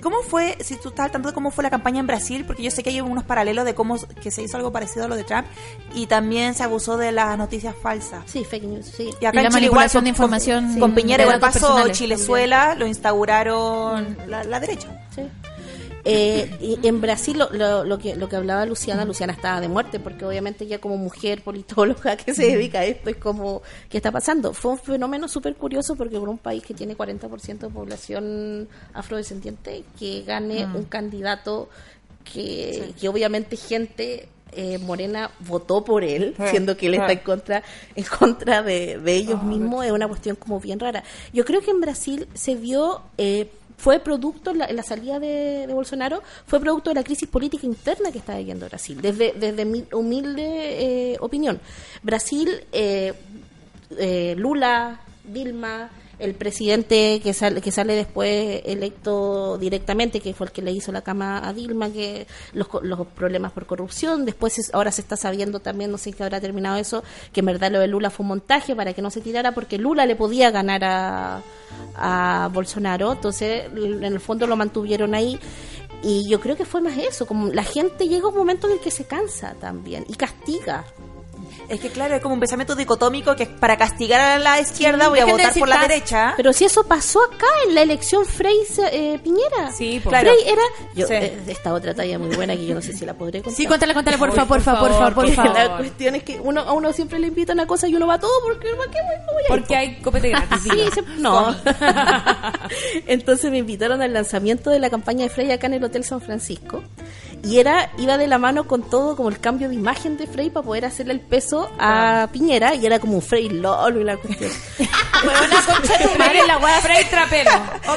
¿Cómo 0.02 0.16
fue, 0.22 0.56
si 0.60 0.76
tú 0.76 0.90
estás 0.90 1.06
al 1.06 1.10
tanto 1.12 1.28
de 1.28 1.34
cómo 1.34 1.50
fue 1.50 1.64
la 1.64 1.70
campaña 1.70 2.00
en 2.00 2.06
Brasil? 2.06 2.44
Porque 2.46 2.62
yo 2.62 2.70
sé 2.70 2.82
que 2.82 2.90
hay 2.90 3.00
unos 3.00 3.24
paralelos 3.24 3.64
de 3.64 3.74
cómo 3.74 3.96
que 4.22 4.30
se 4.30 4.42
hizo 4.42 4.56
algo 4.58 4.70
parecido 4.70 5.06
a 5.06 5.08
lo 5.08 5.16
de 5.16 5.24
Trump 5.24 5.46
y 5.94 6.06
también 6.06 6.54
se 6.54 6.62
abusó 6.62 6.96
de 6.98 7.10
las 7.12 7.38
noticias 7.38 7.74
falsas. 7.82 8.22
Sí, 8.26 8.44
fake 8.44 8.64
news, 8.64 8.86
sí. 8.86 9.10
Y 9.20 9.24
acá 9.24 9.40
Y 9.40 9.42
la 9.42 9.48
en 9.48 9.48
Chile 9.48 9.50
manipulación 9.50 9.64
igual, 9.64 9.88
de 9.88 9.92
con- 9.92 10.06
información 10.06 10.70
Con, 10.72 10.80
con 10.80 10.90
de 10.94 11.02
Piñera 11.02 11.22
igual 11.24 11.40
pasó, 11.40 11.88
Chilezuela 11.88 12.74
lo 12.74 12.86
instauraron 12.86 14.16
la, 14.26 14.44
la 14.44 14.60
derecha. 14.60 14.88
Sí. 15.14 15.22
Eh, 16.08 16.78
y 16.82 16.86
en 16.86 17.00
Brasil 17.00 17.36
lo, 17.36 17.50
lo, 17.50 17.84
lo 17.84 17.98
que 17.98 18.14
lo 18.14 18.28
que 18.28 18.36
hablaba 18.36 18.64
Luciana, 18.64 19.04
Luciana 19.04 19.32
estaba 19.32 19.60
de 19.60 19.68
muerte 19.68 19.98
porque 19.98 20.24
obviamente 20.24 20.66
ya 20.66 20.78
como 20.78 20.96
mujer 20.96 21.42
politóloga 21.42 22.16
que 22.16 22.32
se 22.32 22.46
dedica 22.46 22.80
a 22.80 22.84
esto 22.84 23.10
es 23.10 23.16
como 23.16 23.62
¿qué 23.88 23.96
está 23.96 24.12
pasando? 24.12 24.52
Fue 24.52 24.72
un 24.72 24.78
fenómeno 24.78 25.26
súper 25.26 25.56
curioso 25.56 25.96
porque 25.96 26.18
por 26.18 26.28
un 26.28 26.38
país 26.38 26.62
que 26.62 26.74
tiene 26.74 26.96
40% 26.96 27.58
de 27.58 27.68
población 27.68 28.68
afrodescendiente 28.94 29.82
que 29.98 30.22
gane 30.22 30.64
un 30.66 30.84
candidato 30.84 31.68
que, 32.32 32.92
que 33.00 33.08
obviamente 33.08 33.56
gente 33.56 34.28
eh, 34.52 34.78
Morena 34.78 35.30
votó 35.40 35.84
por 35.84 36.02
él, 36.02 36.34
siendo 36.50 36.76
que 36.76 36.86
él 36.86 36.94
está 36.94 37.12
en 37.12 37.18
contra, 37.18 37.62
en 37.94 38.04
contra 38.04 38.62
de, 38.62 38.98
de 38.98 39.14
ellos 39.14 39.42
mismos, 39.42 39.84
es 39.84 39.92
una 39.92 40.08
cuestión 40.08 40.36
como 40.36 40.60
bien 40.60 40.80
rara. 40.80 41.04
Yo 41.32 41.44
creo 41.44 41.60
que 41.60 41.70
en 41.70 41.80
Brasil 41.80 42.28
se 42.32 42.54
vio, 42.54 43.02
eh, 43.18 43.50
fue 43.76 44.00
producto, 44.00 44.54
la, 44.54 44.82
salida 44.82 45.18
de, 45.20 45.66
de 45.66 45.74
Bolsonaro, 45.74 46.22
fue 46.46 46.60
producto 46.60 46.90
de 46.90 46.94
la 46.94 47.04
crisis 47.04 47.28
política 47.28 47.66
interna 47.66 48.10
que 48.10 48.18
está 48.18 48.36
viviendo 48.36 48.66
Brasil, 48.66 49.00
desde, 49.00 49.32
desde 49.32 49.64
mi 49.64 49.84
humilde 49.92 51.12
eh, 51.12 51.16
opinión. 51.20 51.60
Brasil, 52.02 52.64
eh, 52.72 53.12
eh, 53.98 54.34
Lula, 54.36 55.00
Dilma, 55.24 55.90
el 56.18 56.34
presidente 56.34 57.20
que 57.22 57.34
sale, 57.34 57.60
que 57.60 57.70
sale 57.70 57.94
después 57.94 58.62
electo 58.64 59.58
directamente, 59.58 60.20
que 60.20 60.32
fue 60.32 60.46
el 60.46 60.52
que 60.52 60.62
le 60.62 60.72
hizo 60.72 60.90
la 60.92 61.02
cama 61.02 61.46
a 61.46 61.52
Dilma, 61.52 61.90
que 61.90 62.26
los, 62.54 62.68
los 62.82 63.06
problemas 63.08 63.52
por 63.52 63.66
corrupción, 63.66 64.24
después 64.24 64.58
es- 64.58 64.72
ahora 64.74 64.90
se 64.92 65.02
está 65.02 65.16
sabiendo 65.16 65.60
también, 65.60 65.90
no 65.90 65.98
sé 65.98 66.12
qué 66.12 66.22
habrá 66.22 66.40
terminado 66.40 66.76
eso, 66.76 67.02
que 67.32 67.40
en 67.40 67.46
verdad 67.46 67.70
lo 67.70 67.80
de 67.80 67.88
Lula 67.88 68.08
fue 68.10 68.24
un 68.24 68.28
montaje 68.28 68.74
para 68.74 68.92
que 68.94 69.02
no 69.02 69.10
se 69.10 69.20
tirara 69.20 69.52
porque 69.52 69.76
Lula 69.78 70.06
le 70.06 70.16
podía 70.16 70.50
ganar 70.50 70.84
a, 70.84 71.42
a 71.96 72.48
Bolsonaro, 72.52 73.12
entonces 73.12 73.64
en 73.74 74.04
el 74.04 74.20
fondo 74.20 74.46
lo 74.46 74.56
mantuvieron 74.56 75.14
ahí. 75.14 75.38
Y 76.02 76.28
yo 76.28 76.40
creo 76.40 76.56
que 76.56 76.64
fue 76.64 76.80
más 76.82 76.96
eso, 76.98 77.26
como 77.26 77.48
la 77.48 77.64
gente 77.64 78.06
llega 78.08 78.28
un 78.28 78.34
momento 78.36 78.66
en 78.68 78.74
el 78.74 78.80
que 78.80 78.90
se 78.90 79.04
cansa 79.04 79.54
también 79.60 80.04
y 80.08 80.14
castiga. 80.14 80.84
Es 81.68 81.80
que 81.80 81.90
claro, 81.90 82.14
es 82.16 82.22
como 82.22 82.34
un 82.34 82.40
pensamiento 82.40 82.74
dicotómico 82.74 83.34
que 83.34 83.46
para 83.46 83.76
castigar 83.76 84.20
a 84.20 84.38
la 84.38 84.60
izquierda 84.60 85.08
voy 85.08 85.18
a 85.18 85.26
votar 85.26 85.52
por 85.54 85.68
la 85.68 85.80
derecha. 85.80 86.34
Pero 86.36 86.52
si 86.52 86.64
eso 86.64 86.84
pasó 86.84 87.20
acá 87.24 87.46
en 87.66 87.74
la 87.74 87.82
elección 87.82 88.24
Frey 88.24 88.56
eh, 88.92 89.18
Piñera. 89.22 89.72
Sí. 89.76 90.00
Claro. 90.02 90.30
Frey 90.30 90.48
era. 90.52 90.62
Yo, 90.94 91.06
Sí. 91.06 91.14
eh, 91.14 91.38
esta 91.48 91.72
otra 91.74 91.94
talla 91.94 92.18
muy 92.18 92.34
buena 92.36 92.54
que 92.56 92.66
yo 92.66 92.74
no 92.74 92.82
sé 92.82 92.92
si 92.92 93.04
la 93.04 93.14
podré 93.14 93.42
contar. 93.42 93.56
Sí, 93.56 93.66
cuéntala, 93.66 93.92
cuéntala, 93.94 94.16
porfa, 94.18 94.46
porfa, 94.46 94.78
por 94.78 94.88
porfa, 94.90 95.10
favor, 95.10 95.14
porfa. 95.14 95.44
La 95.52 95.76
cuestión 95.76 96.14
es 96.14 96.22
que 96.22 96.38
uno, 96.40 96.60
a 96.60 96.72
uno 96.72 96.92
siempre 96.92 97.18
le 97.18 97.26
invitan 97.28 97.58
a 97.60 97.66
cosas 97.66 97.90
y 97.90 97.94
uno 97.96 98.06
va 98.06 98.14
a 98.14 98.20
todo 98.20 98.32
porque 98.44 98.68
¿para 98.76 98.90
qué 98.90 98.98
voy? 99.02 99.14
A 99.14 99.40
ir, 99.42 99.46
Porque 99.48 99.76
hay 99.76 99.96
copete 100.00 100.28
gratis. 100.30 100.62
Sí, 100.66 101.00
no. 101.18 101.54
Entonces 103.06 103.50
me 103.50 103.58
invitaron 103.58 104.02
al 104.02 104.12
lanzamiento 104.12 104.70
de 104.70 104.78
la 104.78 104.90
campaña 104.90 105.24
de 105.24 105.30
Frey 105.30 105.50
acá 105.50 105.66
en 105.66 105.74
el 105.74 105.84
Hotel 105.84 106.04
San 106.04 106.20
Francisco. 106.20 106.82
Y 107.44 107.58
era, 107.58 107.92
iba 107.98 108.18
de 108.18 108.26
la 108.26 108.38
mano 108.38 108.66
con 108.66 108.82
todo 108.82 109.14
como 109.16 109.28
el 109.28 109.38
cambio 109.38 109.68
de 109.68 109.74
imagen 109.74 110.16
de 110.16 110.26
Frey 110.26 110.50
para 110.50 110.66
poder 110.66 110.84
hacerle 110.84 111.12
el 111.12 111.20
peso 111.20 111.55
a 111.78 112.28
Piñera 112.32 112.74
y 112.74 112.84
era 112.86 112.98
como 112.98 113.14
un 113.14 113.22
Frey 113.22 113.48
LOL 113.48 114.00
y 114.00 114.04
la 114.04 114.16
cuestión. 114.16 114.50
Buena 115.24 115.62
concha 115.64 115.98
de 115.98 116.04
tu 116.08 116.18
madre. 116.18 116.46
la 116.46 116.58
weá 116.58 116.80
Frey 116.80 117.04
Trapero. 117.04 117.50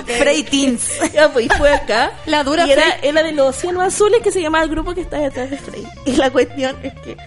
Frey 0.05 0.43
Teens. 0.43 0.89
Ya, 1.13 1.31
pues, 1.31 1.47
y 1.47 1.49
fue 1.49 1.73
acá. 1.73 2.11
La 2.25 2.43
dura 2.43 2.65
y 2.67 2.71
era, 2.71 2.83
era 3.01 3.23
de 3.23 3.31
los 3.31 3.55
océanos 3.57 3.83
azules 3.83 4.21
que 4.21 4.31
se 4.31 4.41
llamaba 4.41 4.63
el 4.63 4.69
grupo 4.69 4.93
que 4.93 5.01
está 5.01 5.17
detrás 5.17 5.49
de 5.49 5.57
Frey. 5.57 5.83
Y 6.05 6.13
la 6.13 6.29
cuestión 6.29 6.77
es 6.83 6.93
que 7.01 7.17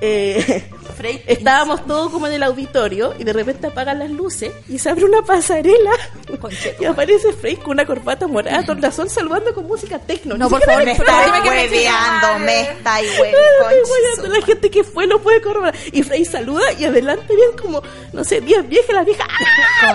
eh, 0.00 0.70
estábamos 1.26 1.86
todos 1.86 2.10
como 2.12 2.26
en 2.26 2.34
el 2.34 2.42
auditorio 2.42 3.14
y 3.18 3.24
de 3.24 3.32
repente 3.32 3.66
apagan 3.68 3.98
las 4.00 4.10
luces 4.10 4.52
y 4.68 4.78
se 4.78 4.90
abre 4.90 5.04
una 5.04 5.22
pasarela 5.22 5.90
y 6.80 6.84
aparece 6.84 7.32
Frey 7.32 7.56
con 7.56 7.72
una 7.72 7.86
corbata 7.86 8.26
morada, 8.26 8.62
tornasol 8.64 9.08
saludando 9.10 9.54
con 9.54 9.66
música 9.66 9.98
tecno. 9.98 10.36
No, 10.36 10.48
por 10.48 10.62
favor, 10.62 10.80
Me 10.80 10.86
me- 10.86 10.92
está 10.92 11.24
dime 11.24 11.42
que 11.42 11.50
me 11.50 11.56
hueveando. 11.62 12.28
No 12.32 12.38
me 12.40 12.60
está 12.62 13.02
igual, 13.02 13.30
Ay, 13.68 13.76
bueno, 14.16 14.34
la 14.38 14.46
gente 14.46 14.70
que 14.70 14.84
fue 14.84 15.06
lo 15.06 15.20
puede 15.22 15.40
corroborar. 15.40 15.74
Y 15.92 16.02
Frey 16.02 16.24
saluda 16.24 16.72
y 16.78 16.84
adelante 16.84 17.34
ven 17.34 17.56
como, 17.60 17.82
no 18.12 18.24
sé, 18.24 18.40
10 18.40 18.68
viejas, 18.68 18.94
las 18.94 19.06
viejas 19.06 19.26
¡ah! 19.82 19.94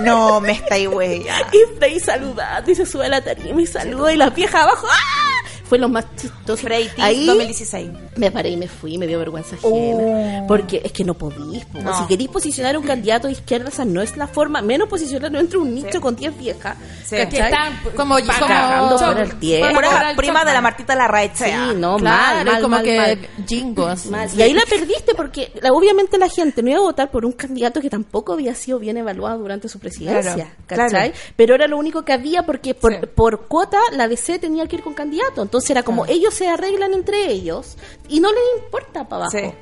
No 0.00 0.40
me 0.40 0.52
está 0.52 0.78
igual. 0.78 1.22
Y 1.52 1.78
Frey 1.78 2.00
saluda, 2.00 2.62
y 2.66 2.74
se 2.74 2.86
sube 2.86 3.06
a 3.06 3.08
la 3.08 3.20
tarima 3.22 3.60
y 3.62 3.66
saluda, 3.66 4.12
y 4.12 4.16
las 4.16 4.34
viejas 4.34 4.62
abajo 4.62 4.86
¡ah! 4.90 5.48
Fue 5.68 5.78
lo 5.78 5.88
más 5.88 6.04
chistoso. 6.16 6.62
Frey 6.62 6.88
Tis 6.94 7.04
Ahí 7.04 7.26
2016. 7.26 7.90
Me 8.16 8.30
paré 8.30 8.50
y 8.50 8.56
me 8.56 8.68
fui, 8.68 8.98
me 8.98 9.06
dio 9.06 9.18
vergüenza 9.18 9.56
ajena. 9.56 10.44
Porque 10.48 10.80
es 10.84 10.92
que 10.92 11.04
no 11.04 11.14
podís. 11.14 11.64
po. 11.66 11.80
No. 11.80 11.96
Si 11.98 12.06
queréis 12.06 12.28
posicionar 12.30 12.74
a 12.74 12.78
un 12.78 12.86
candidato 12.86 13.26
de 13.28 13.32
izquierda, 13.34 13.68
esa 13.68 13.84
no 13.84 14.02
es 14.02 14.16
la 14.16 14.26
forma. 14.26 14.62
Menos 14.62 14.88
posicionarlo 14.88 15.38
entre 15.38 15.58
un 15.58 15.74
nicho 15.74 16.00
con 16.00 16.16
10 16.16 16.36
viejas. 16.38 16.76
Que 17.08 17.22
están 17.22 17.78
Como- 17.96 18.16
como- 18.16 18.98
por 18.98 19.18
el 19.20 19.36
tiempo. 19.38 19.66
El 20.10 20.16
prima 20.16 20.44
de 20.44 20.52
la. 20.52 20.60
Martita 20.66 20.94
Larraeche. 20.96 21.44
Sí, 21.44 21.52
no, 21.76 21.96
Claro, 21.98 22.00
mal, 22.00 22.44
mal, 22.46 22.62
como 22.62 22.76
mal, 22.76 22.84
que 22.84 22.96
mal. 22.96 23.18
jingo 23.46 23.86
así. 23.86 24.08
Mal. 24.08 24.28
Y 24.36 24.42
ahí 24.42 24.52
la 24.52 24.64
perdiste 24.68 25.14
porque 25.14 25.52
la- 25.62 25.72
obviamente 25.72 26.18
la 26.18 26.28
gente 26.28 26.62
no 26.62 26.70
iba 26.70 26.78
a 26.78 26.82
votar 26.82 27.10
por 27.10 27.24
un 27.24 27.32
candidato 27.32 27.80
que 27.80 27.88
tampoco 27.88 28.32
había 28.32 28.54
sido 28.54 28.78
bien 28.80 28.96
evaluado 28.96 29.38
durante 29.38 29.68
su 29.68 29.78
presidencia, 29.78 30.34
Claro, 30.34 30.50
¿cachai? 30.66 30.88
claro. 30.88 31.12
Pero 31.36 31.54
era 31.54 31.68
lo 31.68 31.78
único 31.78 32.02
que 32.04 32.12
había 32.12 32.44
porque 32.44 32.74
por, 32.74 32.94
Sí. 32.94 33.00
por 33.14 33.46
cuota 33.46 33.78
la 33.92 34.08
DC 34.08 34.38
tenía 34.40 34.66
que 34.66 34.76
ir 34.76 34.82
con 34.82 34.94
candidato. 34.94 35.42
Entonces 35.42 35.70
era 35.70 35.82
como 35.84 36.04
ellos 36.06 36.34
se 36.34 36.48
arreglan 36.48 36.92
entre 36.94 37.30
ellos 37.30 37.76
y 38.08 38.20
no 38.20 38.30
les 38.30 38.64
importa 38.64 39.08
para 39.08 39.24
abajo. 39.24 39.30
Sí. 39.38 39.52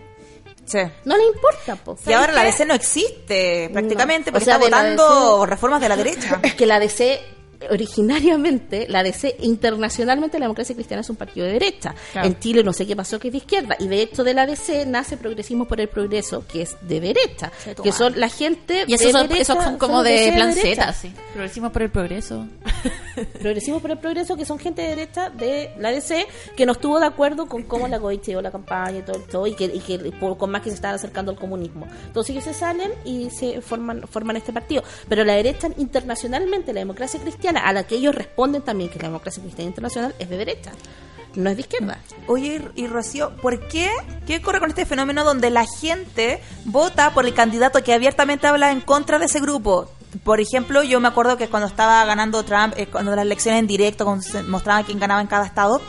Sí. 0.66 0.78
No 1.04 1.16
les 1.16 1.26
importa, 1.26 1.76
po. 1.76 1.96
Y 2.06 2.12
ahora 2.12 2.32
la 2.32 2.40
qué? 2.40 2.46
DC 2.46 2.64
no 2.66 2.74
existe 2.74 3.68
prácticamente 3.70 4.30
No. 4.30 4.30
O 4.30 4.32
porque 4.32 4.44
sea, 4.46 4.54
está 4.54 4.68
la 4.70 4.78
votando 4.78 5.38
DC 5.40 5.46
reformas 5.46 5.80
de 5.80 5.88
la 5.88 5.96
derecha. 6.02 6.40
Es 6.42 6.54
que 6.54 6.66
la 6.66 6.78
DC 6.78 7.20
originariamente, 7.70 8.86
la 8.88 9.02
DC 9.02 9.36
internacionalmente 9.40 10.38
la 10.38 10.44
democracia 10.44 10.74
cristiana 10.74 11.00
es 11.02 11.10
un 11.10 11.16
partido 11.16 11.46
de 11.46 11.52
derecha. 11.54 11.94
Claro. 12.12 12.28
En 12.28 12.38
Chile 12.38 12.62
no 12.62 12.72
sé 12.72 12.86
qué 12.86 12.96
pasó 12.96 13.18
que 13.18 13.28
es 13.28 13.32
de 13.32 13.38
izquierda. 13.38 13.76
Y 13.78 13.88
de 13.88 14.02
hecho 14.02 14.24
de 14.24 14.34
la 14.34 14.46
DC 14.46 14.86
nace 14.86 15.16
Progresismo 15.16 15.66
por 15.66 15.80
el 15.80 15.88
Progreso, 15.88 16.44
que 16.46 16.62
es 16.62 16.76
de 16.82 17.00
derecha. 17.00 17.50
Que 17.82 17.92
son 17.92 18.18
la 18.18 18.28
gente 18.28 18.84
Y 18.86 18.94
esos 18.94 19.06
de 19.06 19.12
son, 19.12 19.28
derecha, 19.28 19.44
son 19.62 19.78
como 19.78 20.02
de 20.02 20.10
derecha. 20.12 20.34
planceta, 20.36 20.92
sí. 20.92 21.12
Progresismo 21.32 21.70
por 21.72 21.82
el 21.82 21.90
progreso. 21.90 22.46
Progresismo 23.40 23.80
por 23.80 23.90
el 23.90 23.98
Progreso, 23.98 24.36
que 24.36 24.44
son 24.44 24.58
gente 24.58 24.82
de 24.82 24.88
derecha 24.88 25.30
de 25.30 25.70
la 25.78 25.90
DC, 25.90 26.26
que 26.56 26.66
no 26.66 26.72
estuvo 26.72 26.98
de 27.00 27.06
acuerdo 27.06 27.46
con 27.46 27.62
cómo 27.62 27.88
la 27.88 27.98
llevó 27.98 28.42
la 28.42 28.50
campaña 28.50 28.98
y 28.98 29.02
todo, 29.02 29.18
todo 29.20 29.46
y 29.46 29.54
que, 29.54 29.64
y 29.66 29.80
que 29.80 29.98
por- 30.20 30.36
con 30.36 30.50
más 30.50 30.62
que 30.62 30.70
se 30.70 30.74
estaban 30.76 30.96
acercando 30.96 31.30
al 31.32 31.38
comunismo. 31.38 31.86
Entonces 32.06 32.30
ellos 32.32 32.44
se 32.44 32.54
salen 32.54 32.92
y 33.04 33.30
se 33.30 33.60
forman, 33.60 34.06
forman 34.08 34.36
este 34.36 34.52
partido. 34.52 34.82
Pero 35.08 35.24
la 35.24 35.34
derecha 35.34 35.68
internacionalmente, 35.76 36.72
la 36.72 36.80
democracia 36.80 37.20
cristiana, 37.20 37.53
a 37.60 37.72
la 37.72 37.84
que 37.86 37.96
ellos 37.96 38.14
responden 38.14 38.62
también, 38.62 38.90
que 38.90 38.98
la 38.98 39.08
democracia 39.08 39.42
cristiana 39.42 39.68
internacional 39.68 40.14
es 40.18 40.28
de 40.28 40.36
derecha, 40.36 40.72
no 41.34 41.50
es 41.50 41.56
de 41.56 41.62
izquierda. 41.62 41.98
Oye, 42.26 42.62
y 42.74 42.86
Rocío, 42.86 43.36
¿por 43.36 43.68
qué? 43.68 43.90
¿Qué 44.26 44.36
ocurre 44.36 44.60
con 44.60 44.70
este 44.70 44.86
fenómeno 44.86 45.24
donde 45.24 45.50
la 45.50 45.66
gente 45.66 46.40
vota 46.64 47.12
por 47.12 47.26
el 47.26 47.34
candidato 47.34 47.82
que 47.82 47.92
abiertamente 47.92 48.46
habla 48.46 48.70
en 48.70 48.80
contra 48.80 49.18
de 49.18 49.26
ese 49.26 49.40
grupo? 49.40 49.90
Por 50.22 50.40
ejemplo, 50.40 50.82
yo 50.84 51.00
me 51.00 51.08
acuerdo 51.08 51.36
que 51.36 51.48
cuando 51.48 51.66
estaba 51.66 52.04
ganando 52.04 52.44
Trump, 52.44 52.74
eh, 52.76 52.86
cuando 52.86 53.16
las 53.16 53.24
elecciones 53.24 53.60
en 53.60 53.66
directo, 53.66 54.04
cuando 54.04 54.22
se 54.22 54.42
mostraba 54.44 54.84
quién 54.84 55.00
ganaba 55.00 55.20
en 55.20 55.26
cada 55.26 55.44
estado, 55.44 55.80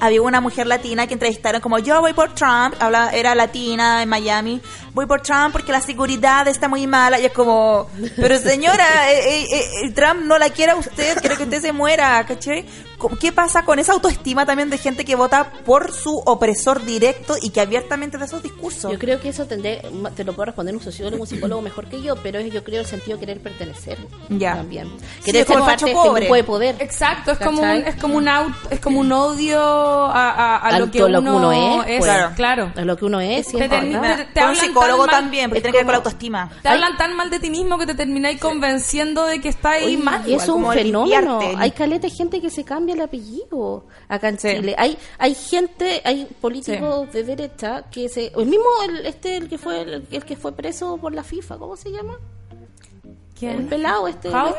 había 0.00 0.22
una 0.22 0.40
mujer 0.40 0.66
latina 0.66 1.06
que 1.06 1.14
entrevistaron 1.14 1.60
como 1.60 1.78
yo 1.78 2.00
voy 2.00 2.12
por 2.12 2.34
Trump, 2.34 2.74
habla, 2.80 3.10
era 3.10 3.34
latina 3.34 4.02
en 4.02 4.08
Miami, 4.08 4.60
voy 4.92 5.06
por 5.06 5.20
Trump 5.22 5.52
porque 5.52 5.72
la 5.72 5.80
seguridad 5.80 6.46
está 6.48 6.68
muy 6.68 6.86
mala 6.86 7.18
y 7.20 7.26
es 7.26 7.32
como, 7.32 7.88
pero 8.16 8.38
señora, 8.38 8.84
eh, 9.12 9.42
eh, 9.44 9.64
eh, 9.84 9.90
Trump 9.92 10.22
no 10.24 10.38
la 10.38 10.50
quiere 10.50 10.72
a 10.72 10.76
usted, 10.76 11.18
quiere 11.20 11.36
que 11.36 11.44
usted 11.44 11.60
se 11.60 11.72
muera, 11.72 12.24
¿cachai? 12.26 12.66
¿Cómo- 12.98 13.16
¿Qué 13.18 13.32
pasa 13.32 13.64
con 13.64 13.78
esa 13.80 13.92
autoestima 13.92 14.46
también 14.46 14.70
de 14.70 14.78
gente 14.78 15.04
que 15.04 15.16
vota 15.16 15.52
por 15.64 15.92
su 15.92 16.18
opresor 16.24 16.84
directo 16.84 17.34
y 17.40 17.50
que 17.50 17.60
abiertamente 17.60 18.16
da 18.18 18.26
esos 18.26 18.42
discursos? 18.42 18.92
Yo 18.92 18.98
creo 18.98 19.20
que 19.20 19.28
eso 19.30 19.44
tendré, 19.46 19.82
te 20.14 20.22
lo 20.24 20.32
puedo 20.34 20.46
responder 20.46 20.74
un 20.74 20.80
sociólogo, 20.82 21.20
un 21.22 21.26
psicólogo 21.28 21.62
mejor 21.62 21.88
que 21.88 22.00
yo, 22.00 22.14
pero 22.16 22.38
es 22.38 22.52
yo 22.52 22.62
creo 22.62 22.80
el 22.80 22.86
sentido 22.86 23.16
de 23.16 23.20
querer 23.20 23.40
pertenecer 23.42 23.98
Ya. 24.28 24.54
también. 24.54 24.88
Sí, 25.18 25.24
Querer 25.32 25.46
como 25.46 25.58
ser 25.58 25.62
el 25.64 25.66
parte 25.70 25.84
de 25.86 25.90
este 25.92 26.08
grupo 26.20 26.34
de 26.34 26.44
poder. 26.44 26.76
Exacto, 26.78 27.32
es 27.32 27.38
como 27.38 27.62
un, 27.62 27.68
es 27.68 27.96
como 27.96 28.16
un 28.18 28.28
auto, 28.28 28.54
es 28.70 28.78
como 28.80 29.00
un 29.00 29.10
odio 29.10 29.91
a, 29.92 30.30
a- 30.30 30.56
a 30.56 30.68
A 30.68 30.78
lo 30.78 30.90
que 30.90 30.98
uno, 31.02 31.08
lo 31.08 31.22
que 31.22 31.30
uno 31.30 31.52
es, 31.52 31.98
pues. 31.98 32.04
claro. 32.10 32.32
claro. 32.34 32.72
Es 32.76 32.84
lo 32.86 32.96
que 32.96 33.04
uno 33.04 33.20
es, 33.20 33.46
sí, 33.46 33.56
Te 33.58 33.68
verdad. 33.68 33.80
te 33.80 33.88
Con 33.90 34.02
un 34.02 34.48
hablan 34.50 34.56
psicólogo 34.56 35.04
tan 35.04 35.12
mal, 35.12 35.20
también, 35.22 35.50
porque 35.50 35.58
es 35.58 35.62
tiene 35.62 35.72
que 35.72 35.78
ver 35.78 35.84
con 35.86 35.92
la 35.92 35.96
autoestima. 35.98 36.50
Te 36.62 36.68
hablan 36.68 36.96
tan 36.96 37.16
mal 37.16 37.30
de 37.30 37.38
ti 37.40 37.50
mismo 37.50 37.78
que 37.78 37.86
te 37.86 37.94
termináis 37.94 38.40
convenciendo 38.40 39.24
de 39.26 39.40
que 39.40 39.48
está 39.48 39.70
ahí 39.72 39.84
Oye, 39.86 39.96
mal. 39.98 40.22
y 40.28 40.34
eso 40.34 40.42
es 40.44 40.48
un 40.50 40.72
fenómeno. 40.72 41.40
Hay 41.58 41.70
caleta 41.72 42.06
de 42.06 42.10
gente 42.14 42.40
que 42.40 42.50
se 42.50 42.64
cambia 42.64 42.94
el 42.94 43.00
apellido 43.00 43.86
acá 44.08 44.28
en 44.28 44.38
Sí. 44.38 44.48
Chile. 44.56 44.74
Hay 44.78 44.96
hay 45.18 45.34
gente, 45.34 46.00
hay 46.04 46.26
políticos 46.40 47.12
de 47.12 47.22
derecha 47.24 47.84
que 47.90 48.08
se 48.08 48.32
el 48.36 48.46
mismo 48.46 48.64
el, 48.88 49.06
este 49.06 49.36
el 49.36 49.48
que 49.48 49.58
fue 49.58 49.82
el, 49.82 50.06
el 50.10 50.24
que 50.24 50.36
fue 50.36 50.52
preso 50.52 50.96
por 50.96 51.14
la 51.14 51.22
FIFA, 51.22 51.58
¿cómo 51.58 51.76
se 51.76 51.90
llama? 51.90 52.18
El 53.50 53.66
pelado 53.66 54.08
este, 54.08 54.28
el 54.28 54.34
¿Jaue? 54.34 54.54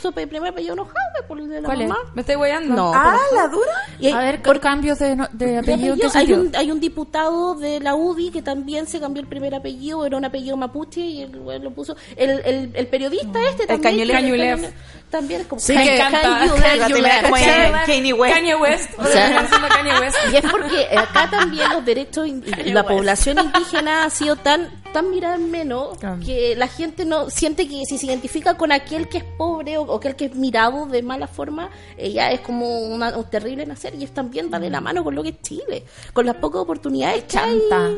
su 0.00 0.12
primer 0.12 0.48
apellido 0.52 0.74
no 0.76 0.84
Jaue 0.84 1.26
por 1.28 1.38
el 1.38 1.48
de 1.48 1.60
la 1.60 1.66
¿Cuál 1.66 1.82
es? 1.82 1.88
mamá. 1.88 2.00
¿Me 2.14 2.20
estoy 2.22 2.34
guayando? 2.36 2.74
No, 2.74 2.92
Ah, 2.94 3.16
la 3.34 3.48
dura. 3.48 3.70
Y 3.98 4.06
hay- 4.06 4.12
A 4.12 4.18
ver, 4.18 4.42
por- 4.42 4.60
cambios 4.60 4.98
de, 4.98 5.16
no- 5.16 5.28
de 5.32 5.46
de 5.46 5.58
apellido. 5.58 5.94
¿en 5.94 6.00
qué 6.00 6.18
hay, 6.18 6.32
un, 6.32 6.52
hay 6.56 6.70
un 6.70 6.80
diputado 6.80 7.54
de 7.54 7.80
la 7.80 7.94
UDI 7.94 8.30
que 8.30 8.42
también 8.42 8.86
se 8.86 9.00
cambió 9.00 9.22
el 9.22 9.28
primer 9.28 9.54
apellido, 9.54 10.04
era 10.04 10.16
un 10.16 10.24
apellido 10.24 10.56
mapuche 10.56 11.00
y 11.00 11.22
el 11.22 11.38
güey 11.40 11.58
lo 11.60 11.70
puso. 11.72 11.96
El, 12.16 12.30
el, 12.44 12.70
el 12.74 12.86
periodista 12.88 13.38
este 13.48 13.66
también. 13.66 14.06
Que- 14.08 14.12
Cañulev. 14.12 14.72
También 15.10 15.44
como 15.44 15.60
Sí, 15.60 15.74
que- 15.76 15.96
encanta. 15.96 16.20
Kanye 16.22 16.50
West. 18.14 18.34
Kanye 18.34 18.54
West. 18.56 18.90
O 18.98 19.04
sea- 19.04 19.46
Kanye 19.68 20.00
West. 20.00 20.16
Y 20.32 20.36
es 20.36 20.44
porque 20.50 20.88
acá 20.96 21.28
también 21.30 21.70
los 21.70 21.84
derechos 21.84 22.26
y 22.26 22.40
la 22.72 22.84
población 22.84 23.38
indígena 23.38 24.04
ha 24.04 24.10
sido 24.10 24.36
tan 24.36 24.70
tan 24.92 25.10
mirada 25.10 25.34
en 25.36 25.50
menos 25.50 25.98
que 26.24 26.54
la 26.56 26.68
gente 26.68 27.04
no 27.04 27.30
siente 27.30 27.66
que 27.68 27.82
si 27.86 27.98
se 27.98 28.06
identifica 28.06 28.56
con 28.56 28.70
aquel 28.72 29.08
que 29.08 29.18
es 29.18 29.24
pobre 29.24 29.78
o, 29.78 29.82
o 29.82 29.96
aquel 29.96 30.14
que 30.16 30.26
es 30.26 30.34
mirado 30.34 30.86
de 30.86 31.02
mala 31.02 31.26
forma, 31.26 31.70
ella 31.96 32.30
es 32.32 32.40
como 32.40 32.80
una, 32.80 33.16
un 33.16 33.24
terrible 33.30 33.66
nacer 33.66 33.94
y 33.94 34.04
es 34.04 34.12
también 34.12 34.50
va 34.52 34.58
de 34.60 34.70
la 34.70 34.80
mano 34.80 35.02
con 35.02 35.14
lo 35.14 35.22
que 35.22 35.30
es 35.30 35.40
Chile, 35.42 35.84
con 36.12 36.26
las 36.26 36.36
pocas 36.36 36.60
oportunidades 36.60 37.24
que 37.24 37.38
hay. 37.38 37.58
Chanta. 37.68 37.90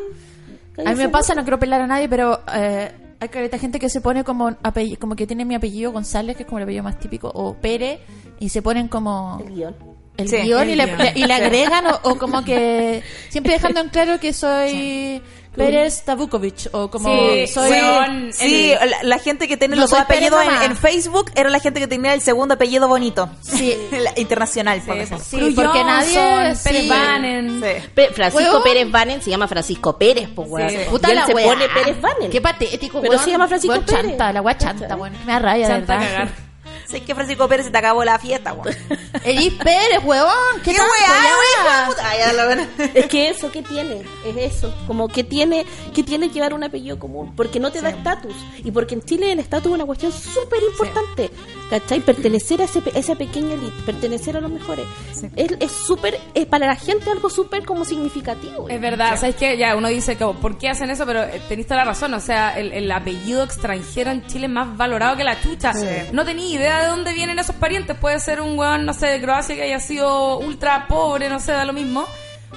que 0.75 0.81
hay 0.83 0.87
A 0.87 0.91
mí 0.93 0.97
me 0.97 1.09
pasa, 1.09 1.35
no 1.35 1.43
quiero 1.43 1.59
pelar 1.59 1.81
a 1.81 1.87
nadie, 1.87 2.09
pero 2.09 2.41
eh, 2.55 2.91
hay 3.21 3.29
caleta 3.29 3.59
gente 3.59 3.79
que 3.79 3.89
se 3.89 4.01
pone 4.01 4.25
como 4.25 4.49
apellido, 4.63 4.99
como 5.01 5.17
que 5.17 5.27
tiene 5.27 5.45
mi 5.45 5.55
apellido 5.55 5.93
González, 5.93 6.37
que 6.37 6.43
es 6.43 6.47
como 6.49 6.59
el 6.59 6.65
apellido 6.65 6.85
más 6.85 6.99
típico, 6.99 7.31
o 7.35 7.55
Pérez, 7.55 8.01
y 8.41 8.49
se 8.49 8.63
ponen 8.63 8.89
como 8.89 9.39
el 9.47 9.55
guion. 9.55 9.77
el 10.17 10.29
Sí, 10.29 10.37
guion 10.39 10.63
el 10.63 10.71
y, 10.71 10.75
le, 10.77 10.85
guion. 10.87 10.99
le- 10.99 11.13
y 11.17 11.25
le 11.27 11.35
agregan, 11.35 11.87
o, 11.87 12.11
o 12.11 12.19
como 12.19 12.45
que 12.45 13.03
siempre 13.31 13.55
dejando 13.55 13.81
en 13.81 13.89
claro 13.89 14.19
que 14.21 14.33
soy 14.33 15.23
Pérez 15.57 16.03
Tabukovic, 16.05 16.69
o 16.73 16.91
como 16.91 17.09
Sí, 17.31 17.47
soy... 17.47 17.71
weón. 17.71 18.33
Sí, 18.33 18.73
el- 18.73 18.91
la, 18.91 19.03
la 19.03 19.19
gente 19.19 19.47
que 19.49 19.57
tiene 19.57 19.77
los 19.77 19.91
dos 19.91 20.05
Pérez 20.05 20.29
apellidos 20.33 20.63
en, 20.65 20.71
en 20.71 20.77
Facebook 20.77 21.31
era 21.35 21.49
la 21.51 21.61
gente 21.61 21.81
que 21.81 21.87
tenía 21.87 22.13
el 22.15 22.21
segundo 22.21 22.55
apellido 22.55 22.89
bonito. 22.89 23.29
Sí. 23.43 23.77
La- 23.93 24.13
internacional, 24.17 24.81
por 24.83 24.97
Sí, 24.97 25.01
ejemplo. 25.03 25.27
Sí, 25.31 25.37
Cruz 25.39 25.55
porque 25.55 25.85
nadie- 25.85 26.15
Pérez 26.15 26.59
sí. 26.83 26.89
Banen. 26.89 27.61
Sí. 27.63 27.89
Pe- 27.95 28.09
Francisco. 28.13 28.63
Pérez 28.63 28.91
Banen 28.91 29.23
se 29.23 29.31
llama 29.31 29.47
Francisco 29.49 29.97
Pérez, 29.97 30.29
pues. 30.35 30.73
Sí. 30.73 30.79
Puta 30.91 31.09
Y 31.09 31.11
él 31.13 31.17
la 31.17 31.27
se 31.27 31.35
wea. 31.35 31.47
pone 31.47 31.69
Pérez 31.69 32.01
Banen. 32.01 32.31
Qué 32.31 32.41
patético, 32.41 33.01
Pero 33.01 33.13
weón. 33.13 33.25
se 33.25 33.31
llama 33.31 33.49
Francisco 33.49 33.73
Weón 33.75 33.85
Pérez. 33.87 34.03
chanta, 34.11 34.33
la 34.33 34.43
wea 34.43 34.59
chanta, 34.59 34.83
¿Cachai? 34.89 35.01
weón. 35.01 35.13
Que 35.15 35.25
me 35.25 35.33
da 35.33 35.39
raya, 35.39 35.67
de 35.69 35.73
Chanta 35.75 35.99
verdad. 35.99 36.29
Sé 36.95 37.03
que 37.03 37.13
Francisco 37.13 37.49
Pérez 37.49 37.67
se 37.67 37.73
te 37.73 37.79
acabó 37.79 38.05
la 38.05 38.21
fiesta, 38.21 38.53
weón. 38.53 38.73
Elis 39.25 39.53
Pérez, 39.55 39.99
weón. 40.05 40.31
¿Qué, 40.63 40.71
¿Qué 40.71 40.79
weá, 40.79 42.47
ven. 42.47 42.71
Es 42.95 43.07
que 43.07 43.31
eso, 43.31 43.51
¿qué 43.51 43.63
tiene? 43.63 44.03
Es 44.25 44.55
eso. 44.55 44.73
Como 44.87 45.09
que 45.09 45.25
tiene 45.25 45.67
que 45.93 46.05
tiene 46.05 46.29
llevar 46.29 46.55
un 46.55 46.63
apellido 46.63 46.97
común. 47.01 47.35
Porque 47.35 47.59
no 47.59 47.73
te 47.73 47.81
da 47.81 47.89
estatus. 47.89 48.37
Y 48.63 48.71
porque 48.71 48.95
en 48.95 49.03
Chile 49.03 49.33
el 49.33 49.41
estatus 49.41 49.73
es 49.73 49.75
una 49.75 49.87
cuestión 49.87 50.13
súper 50.13 50.63
importante. 50.63 51.33
¿Cachai? 51.71 52.01
Pertenecer 52.01 52.61
a 52.61 52.65
ese, 52.65 52.81
pe- 52.83 52.93
esa 52.99 53.15
pequeña 53.15 53.55
elite, 53.55 53.73
pertenecer 53.87 54.37
a 54.37 54.41
los 54.41 54.51
mejores. 54.51 54.85
Es 55.35 55.51
es 55.59 55.73
súper, 55.73 56.21
es 56.35 56.47
para 56.47 56.67
la 56.67 56.77
gente 56.77 57.11
algo 57.11 57.31
súper 57.31 57.65
como 57.65 57.85
significativo. 57.85 58.69
Es 58.69 58.81
verdad, 58.81 59.19
¿sabes 59.19 59.35
qué? 59.37 59.57
Ya 59.57 59.75
uno 59.75 59.89
dice, 59.89 60.17
como, 60.17 60.35
¿por 60.41 60.59
qué 60.59 60.69
hacen 60.69 60.91
eso? 60.91 61.07
Pero 61.07 61.23
eh, 61.23 61.41
tenéis 61.49 61.67
toda 61.67 61.81
la 61.81 61.85
razón, 61.87 62.12
o 62.15 62.21
sea, 62.21 62.59
el, 62.59 62.73
el 62.73 62.91
apellido 62.93 63.43
extranjero 63.43 64.11
en 64.11 64.27
Chile 64.27 64.47
es 64.47 64.53
más 64.53 64.77
valorado 64.77 65.17
que 65.17 65.25
la 65.25 65.41
chucha. 65.41 65.73
No 66.12 66.25
tenía 66.25 66.47
idea 66.55 66.83
de 66.83 66.89
dónde 66.89 67.12
vienen 67.15 67.39
esos 67.39 67.57
parientes. 67.57 67.97
Puede 67.97 68.21
ser 68.21 68.41
un 68.41 68.59
weón, 68.59 68.85
no 68.85 68.93
sé, 68.93 69.07
de 69.07 69.21
Croacia 69.21 69.55
que 69.57 69.62
haya 69.62 69.81
sido 69.81 70.39
ultra 70.39 70.87
pobre, 70.87 71.29
no 71.29 71.41
sé, 71.41 71.53
da 71.53 71.65
lo 71.65 71.73
mismo. 71.73 72.07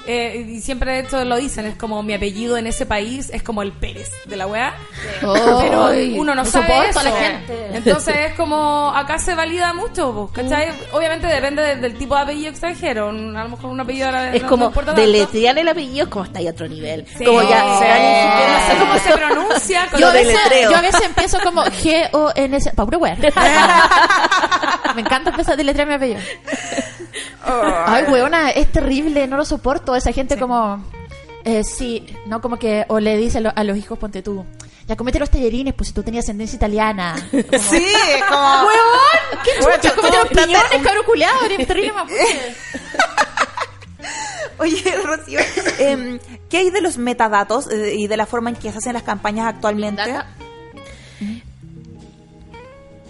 Eh, 0.08 0.46
y 0.48 0.62
siempre 0.62 0.94
de 0.94 1.00
hecho 1.02 1.24
lo 1.26 1.36
dicen, 1.36 1.66
es 1.66 1.76
como 1.76 2.02
mi 2.02 2.14
apellido 2.14 2.58
en 2.58 2.66
ese 2.66 2.86
país 2.86 3.30
es 3.34 3.44
como 3.44 3.62
el 3.62 3.74
Pérez 3.74 4.10
de 4.26 4.38
la 4.38 4.48
weá. 4.48 4.74
Pero 5.20 5.88
Ay, 5.88 6.16
uno 6.18 6.34
no, 6.34 6.46
sabe 6.46 6.90
eso. 6.90 7.00
a 7.00 7.04
la 7.04 7.12
gente. 7.12 7.68
Entonces 7.74 8.16
es 8.30 8.34
como, 8.36 8.92
acá 8.96 9.20
se 9.20 9.36
valida 9.36 9.74
mucho, 9.74 10.30
pues, 10.34 10.48
¿cachai? 10.48 10.70
Obviamente 10.94 11.28
depende 11.28 11.62
de- 11.62 11.76
del 11.76 11.98
tipo 11.98 12.16
de 12.16 12.22
apellido 12.22 12.50
extranjero. 12.50 13.10
A 13.10 13.12
lo 13.12 13.50
mejor 13.50 13.66
un 13.66 13.80
apellido 13.82 14.10
Es 14.10 14.44
no- 14.44 14.48
como 14.50 14.72
no 14.74 14.94
deletrear 14.94 15.58
el 15.58 15.68
apellido 15.68 16.06
es 16.06 16.10
como 16.12 16.24
está 16.26 16.40
ahí 16.40 16.48
a 16.48 16.52
otro 16.52 16.68
nivel. 16.70 17.06
Sí. 17.18 17.26
Como 17.26 17.42
ya, 17.44 17.64
siquiera 17.74 18.48
no 18.48 18.68
sé 18.68 18.80
cómo 18.80 19.00
se 19.00 19.12
pronuncia. 19.26 19.88
con 19.92 20.00
Yo 20.00 20.08
a, 20.08 20.14
veces, 20.14 20.38
yo 20.64 20.76
a 20.78 20.82
veces 20.82 21.02
empiezo 21.02 21.38
como 21.44 21.64
G-O-N-S. 21.66 22.72
Puro 22.76 22.98
wear. 23.00 23.18
Me 24.96 25.02
encanta 25.02 25.32
empezar 25.32 25.54
a 25.54 25.58
deletrear 25.58 25.88
mi 25.88 25.94
apellido. 25.96 26.20
Ay, 27.86 28.04
weona, 28.10 28.50
es 28.52 28.72
terrible, 28.72 29.26
no 29.28 29.38
lo 29.38 29.46
soporto. 29.46 29.96
Esa 29.98 30.12
gente 30.14 30.38
como... 30.38 30.84
Eh, 31.44 31.64
sí, 31.64 32.06
no 32.26 32.42
como 32.42 32.58
que... 32.58 32.86
O 32.90 33.00
le 33.00 33.18
dice 33.18 33.38
a, 33.38 33.42
lo- 33.42 33.54
a 33.56 33.64
los 33.64 33.78
hijos, 33.78 33.98
ponte 33.98 34.22
tú... 34.22 34.46
Ya 34.88 34.96
comete 34.96 35.20
los 35.20 35.30
tallarines, 35.30 35.74
pues 35.74 35.90
si 35.90 35.94
tú 35.94 36.02
tenías 36.04 36.24
ascendencia 36.26 36.56
italiana. 36.56 37.16
Como, 37.32 37.42
Sí, 37.64 37.86
es 38.16 38.24
como... 38.24 38.40
¡Huevón! 38.68 39.44
¿Qué 39.44 39.52
chucha? 39.60 39.96
Comete 39.96 40.18
los 40.18 40.28
piñones, 40.30 40.84
cabrón 40.84 41.04
culiado. 41.06 41.46
Eres 41.46 41.68
terrible 41.68 41.92
mapuche. 41.94 42.56
Oye, 44.60 44.96
Rocío, 45.04 45.40
em, 45.80 46.20
¿qué 46.50 46.58
hay 46.58 46.70
de 46.72 46.82
los 46.82 46.98
metadatos 46.98 47.70
eh, 47.70 47.94
y 47.96 48.08
de 48.08 48.18
la 48.18 48.26
forma 48.26 48.50
en 48.50 48.56
que 48.56 48.72
se 48.72 48.78
hacen 48.80 48.94
las 48.94 49.04
campañas 49.04 49.48
actualmente? 49.48 50.02
Data. 50.10 50.28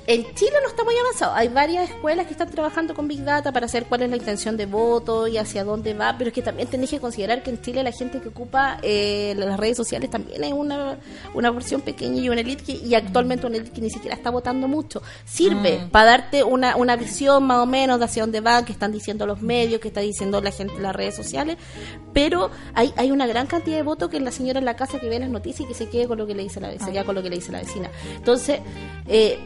En 0.08 0.24
Chile 0.36 0.54
no 0.64 0.70
está 0.70 0.86
muy 0.86 0.96
avanzado. 0.96 1.34
Hay 1.34 1.50
varias 1.50 1.90
escuelas 1.90 2.28
que 2.28 2.32
están 2.32 2.50
trabajando 2.50 2.94
con 2.94 3.10
Big 3.10 3.26
Data 3.26 3.52
para 3.52 3.68
saber 3.68 3.90
cuál 3.90 4.04
es 4.04 4.10
la 4.10 4.16
intención 4.16 4.56
de 4.56 4.66
voto 4.66 5.28
y 5.28 5.38
hacia 5.38 5.66
dónde 5.66 5.94
va, 5.94 6.16
pero 6.18 6.30
es 6.30 6.34
que 6.34 6.42
también 6.42 6.70
tenéis 6.70 6.92
que 6.92 7.02
considerar 7.02 7.44
que 7.44 7.50
en 7.50 7.62
Chile 7.62 7.84
la 7.84 7.92
gente 7.92 8.22
que 8.22 8.30
ocupa 8.30 8.80
eh, 8.84 9.34
las 9.36 9.60
redes 9.60 9.76
sociales 9.76 10.10
también 10.10 10.46
es 10.46 10.54
una, 10.54 10.98
una 11.34 11.52
porción 11.52 11.82
pequeña 11.82 12.22
y 12.22 12.30
una 12.30 12.40
elite 12.40 12.64
que, 12.64 12.72
y 12.72 12.96
actualmente 12.96 13.48
una 13.48 13.58
elite 13.58 13.74
que 13.74 13.82
ni 13.82 13.90
siquiera 13.90 14.16
está 14.16 14.30
votando 14.30 14.70
mucho. 14.70 15.02
Sirve 15.26 15.90
para 15.92 16.12
darte 16.12 16.42
una, 16.42 16.78
una 16.78 16.96
visión 16.96 17.44
más 17.46 17.58
o 17.58 17.66
menos 17.66 18.00
de 18.00 18.06
hacia 18.06 18.24
dónde 18.24 18.40
va, 18.40 18.64
que 18.64 18.72
están 18.72 18.94
diciendo 18.94 19.26
los 19.26 19.42
medios, 19.42 19.82
que 19.82 19.90
está 19.90 20.00
diciendo 20.00 20.40
la 20.40 20.52
gente 20.52 20.76
en 20.76 20.84
las 20.84 20.96
redes 20.96 21.18
sociales, 21.18 21.58
pero 22.14 22.50
hay, 22.74 22.94
hay 22.96 23.12
una 23.12 23.28
gran 23.28 23.46
cantidad 23.46 23.76
de 23.76 23.84
votos 23.84 24.10
que 24.10 24.22
la 24.22 24.32
señora 24.32 24.60
en 24.60 24.66
la 24.66 24.78
casa 24.78 25.02
que 25.02 25.10
ve 25.10 25.20
las 25.20 25.30
noticias 25.30 25.66
y 25.66 25.66
que 25.66 25.74
se 25.74 25.90
quede 25.90 26.08
con 26.08 26.18
lo 26.18 26.26
que 26.26 26.34
le 26.34 26.44
dice 26.44 26.62
la, 26.62 26.72
se 26.80 26.92
queda 26.94 27.04
con 27.04 27.14
lo 27.14 27.22
que 27.22 27.30
le 27.30 27.36
dice 27.36 27.52
la 27.52 27.60
vecina. 27.60 27.92
Entonces, 28.16 28.62
eh, 29.06 29.38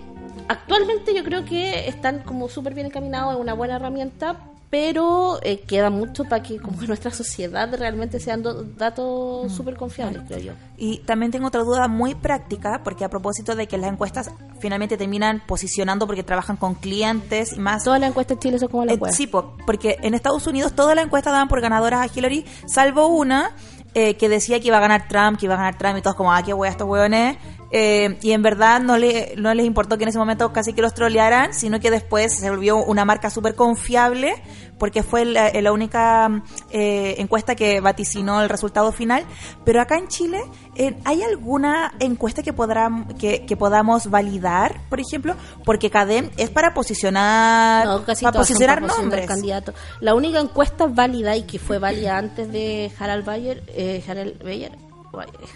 actualmente 0.47 1.13
yo 1.15 1.23
creo 1.23 1.45
que 1.45 1.87
están 1.87 2.19
como 2.23 2.49
súper 2.49 2.73
bien 2.73 2.87
encaminados, 2.87 3.35
es 3.35 3.39
una 3.39 3.53
buena 3.53 3.75
herramienta, 3.75 4.37
pero 4.71 5.39
eh, 5.43 5.59
queda 5.59 5.89
mucho 5.89 6.23
para 6.23 6.41
que 6.41 6.57
como 6.57 6.79
que 6.79 6.87
nuestra 6.87 7.11
sociedad 7.11 7.69
realmente 7.77 8.19
sean 8.19 8.43
datos 8.77 9.51
súper 9.51 9.75
confiables, 9.75 10.23
creo 10.27 10.39
yo. 10.39 10.53
Y 10.77 10.99
también 10.99 11.31
tengo 11.31 11.47
otra 11.47 11.61
duda 11.61 11.87
muy 11.87 12.15
práctica, 12.15 12.81
porque 12.83 13.03
a 13.03 13.09
propósito 13.09 13.55
de 13.55 13.67
que 13.67 13.77
las 13.77 13.91
encuestas 13.91 14.31
finalmente 14.59 14.97
terminan 14.97 15.43
posicionando 15.45 16.07
porque 16.07 16.23
trabajan 16.23 16.55
con 16.55 16.75
clientes 16.75 17.53
y 17.53 17.59
más... 17.59 17.83
Todas 17.83 17.99
las 17.99 18.09
encuestas 18.09 18.35
en 18.35 18.39
Chile 18.39 18.59
son 18.59 18.69
como 18.69 18.85
las 18.85 18.95
Eh, 18.95 19.11
sí, 19.11 19.27
po, 19.27 19.57
porque 19.65 19.97
en 20.01 20.13
Estados 20.13 20.47
Unidos 20.47 20.73
todas 20.73 20.95
las 20.95 21.05
encuestas 21.05 21.33
daban 21.33 21.49
por 21.49 21.61
ganadoras 21.61 21.99
a 21.99 22.17
Hillary, 22.17 22.45
salvo 22.65 23.07
una 23.07 23.51
eh, 23.93 24.15
que 24.15 24.29
decía 24.29 24.61
que 24.61 24.67
iba 24.67 24.77
a 24.77 24.81
ganar 24.81 25.09
Trump, 25.09 25.37
que 25.37 25.47
iba 25.47 25.55
a 25.55 25.57
ganar 25.57 25.77
Trump 25.77 25.97
y 25.97 26.01
todos 26.01 26.15
como, 26.15 26.31
ah, 26.31 26.41
qué 26.43 26.53
wea 26.53 26.71
estos 26.71 26.87
hueones. 26.87 27.37
Eh, 27.71 28.17
y 28.21 28.31
en 28.31 28.41
verdad 28.41 28.81
no, 28.81 28.97
le, 28.97 29.33
no 29.37 29.53
les 29.53 29.65
importó 29.65 29.97
que 29.97 30.03
en 30.03 30.09
ese 30.09 30.17
momento 30.19 30.51
casi 30.51 30.73
que 30.73 30.81
los 30.81 30.93
trolearan, 30.93 31.53
sino 31.53 31.79
que 31.79 31.89
después 31.89 32.35
se 32.37 32.49
volvió 32.49 32.77
una 32.83 33.05
marca 33.05 33.29
súper 33.29 33.55
confiable 33.55 34.33
porque 34.77 35.03
fue 35.03 35.25
la, 35.25 35.51
la 35.61 35.71
única 35.71 36.41
eh, 36.71 37.15
encuesta 37.19 37.53
que 37.55 37.81
vaticinó 37.81 38.41
el 38.41 38.49
resultado 38.49 38.91
final. 38.91 39.23
Pero 39.63 39.79
acá 39.79 39.97
en 39.97 40.07
Chile, 40.07 40.41
eh, 40.75 40.97
¿hay 41.05 41.21
alguna 41.21 41.93
encuesta 41.99 42.41
que, 42.41 42.51
podrá, 42.51 42.89
que, 43.19 43.45
que 43.45 43.55
podamos 43.55 44.09
validar, 44.09 44.81
por 44.89 44.99
ejemplo? 44.99 45.35
Porque 45.65 45.91
CADEM 45.91 46.31
es 46.35 46.49
para 46.49 46.73
posicionar, 46.73 47.85
No, 47.85 48.03
casi 48.03 48.25
para 48.25 48.39
posicionar 48.39 48.81
para 48.81 48.97
nombres. 48.97 49.27
candidatos. 49.27 49.75
La 49.99 50.15
única 50.15 50.39
encuesta 50.39 50.87
válida 50.87 51.35
y 51.37 51.43
que 51.43 51.59
fue 51.59 51.77
válida 51.77 52.17
antes 52.17 52.51
de 52.51 52.91
Harald 52.99 53.23
Bayer, 53.23 53.63
eh, 53.67 54.03
Harald 54.07 54.43
Bayer, 54.43 54.71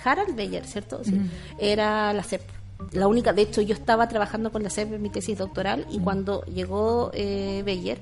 Harald 0.03 0.35
Bayer, 0.35 0.65
¿cierto? 0.65 1.03
Sí. 1.03 1.19
Era 1.59 2.11
la 2.13 2.23
CEP. 2.23 2.41
La 2.91 3.07
única, 3.07 3.31
de 3.33 3.43
hecho, 3.43 3.61
yo 3.61 3.73
estaba 3.73 4.07
trabajando 4.07 4.51
con 4.51 4.61
la 4.63 4.69
CEP 4.69 4.93
en 4.93 5.01
mi 5.01 5.09
tesis 5.09 5.37
doctoral 5.37 5.85
y 5.89 5.99
cuando 5.99 6.43
llegó 6.45 7.09
eh, 7.13 7.63
Bayer, 7.65 7.99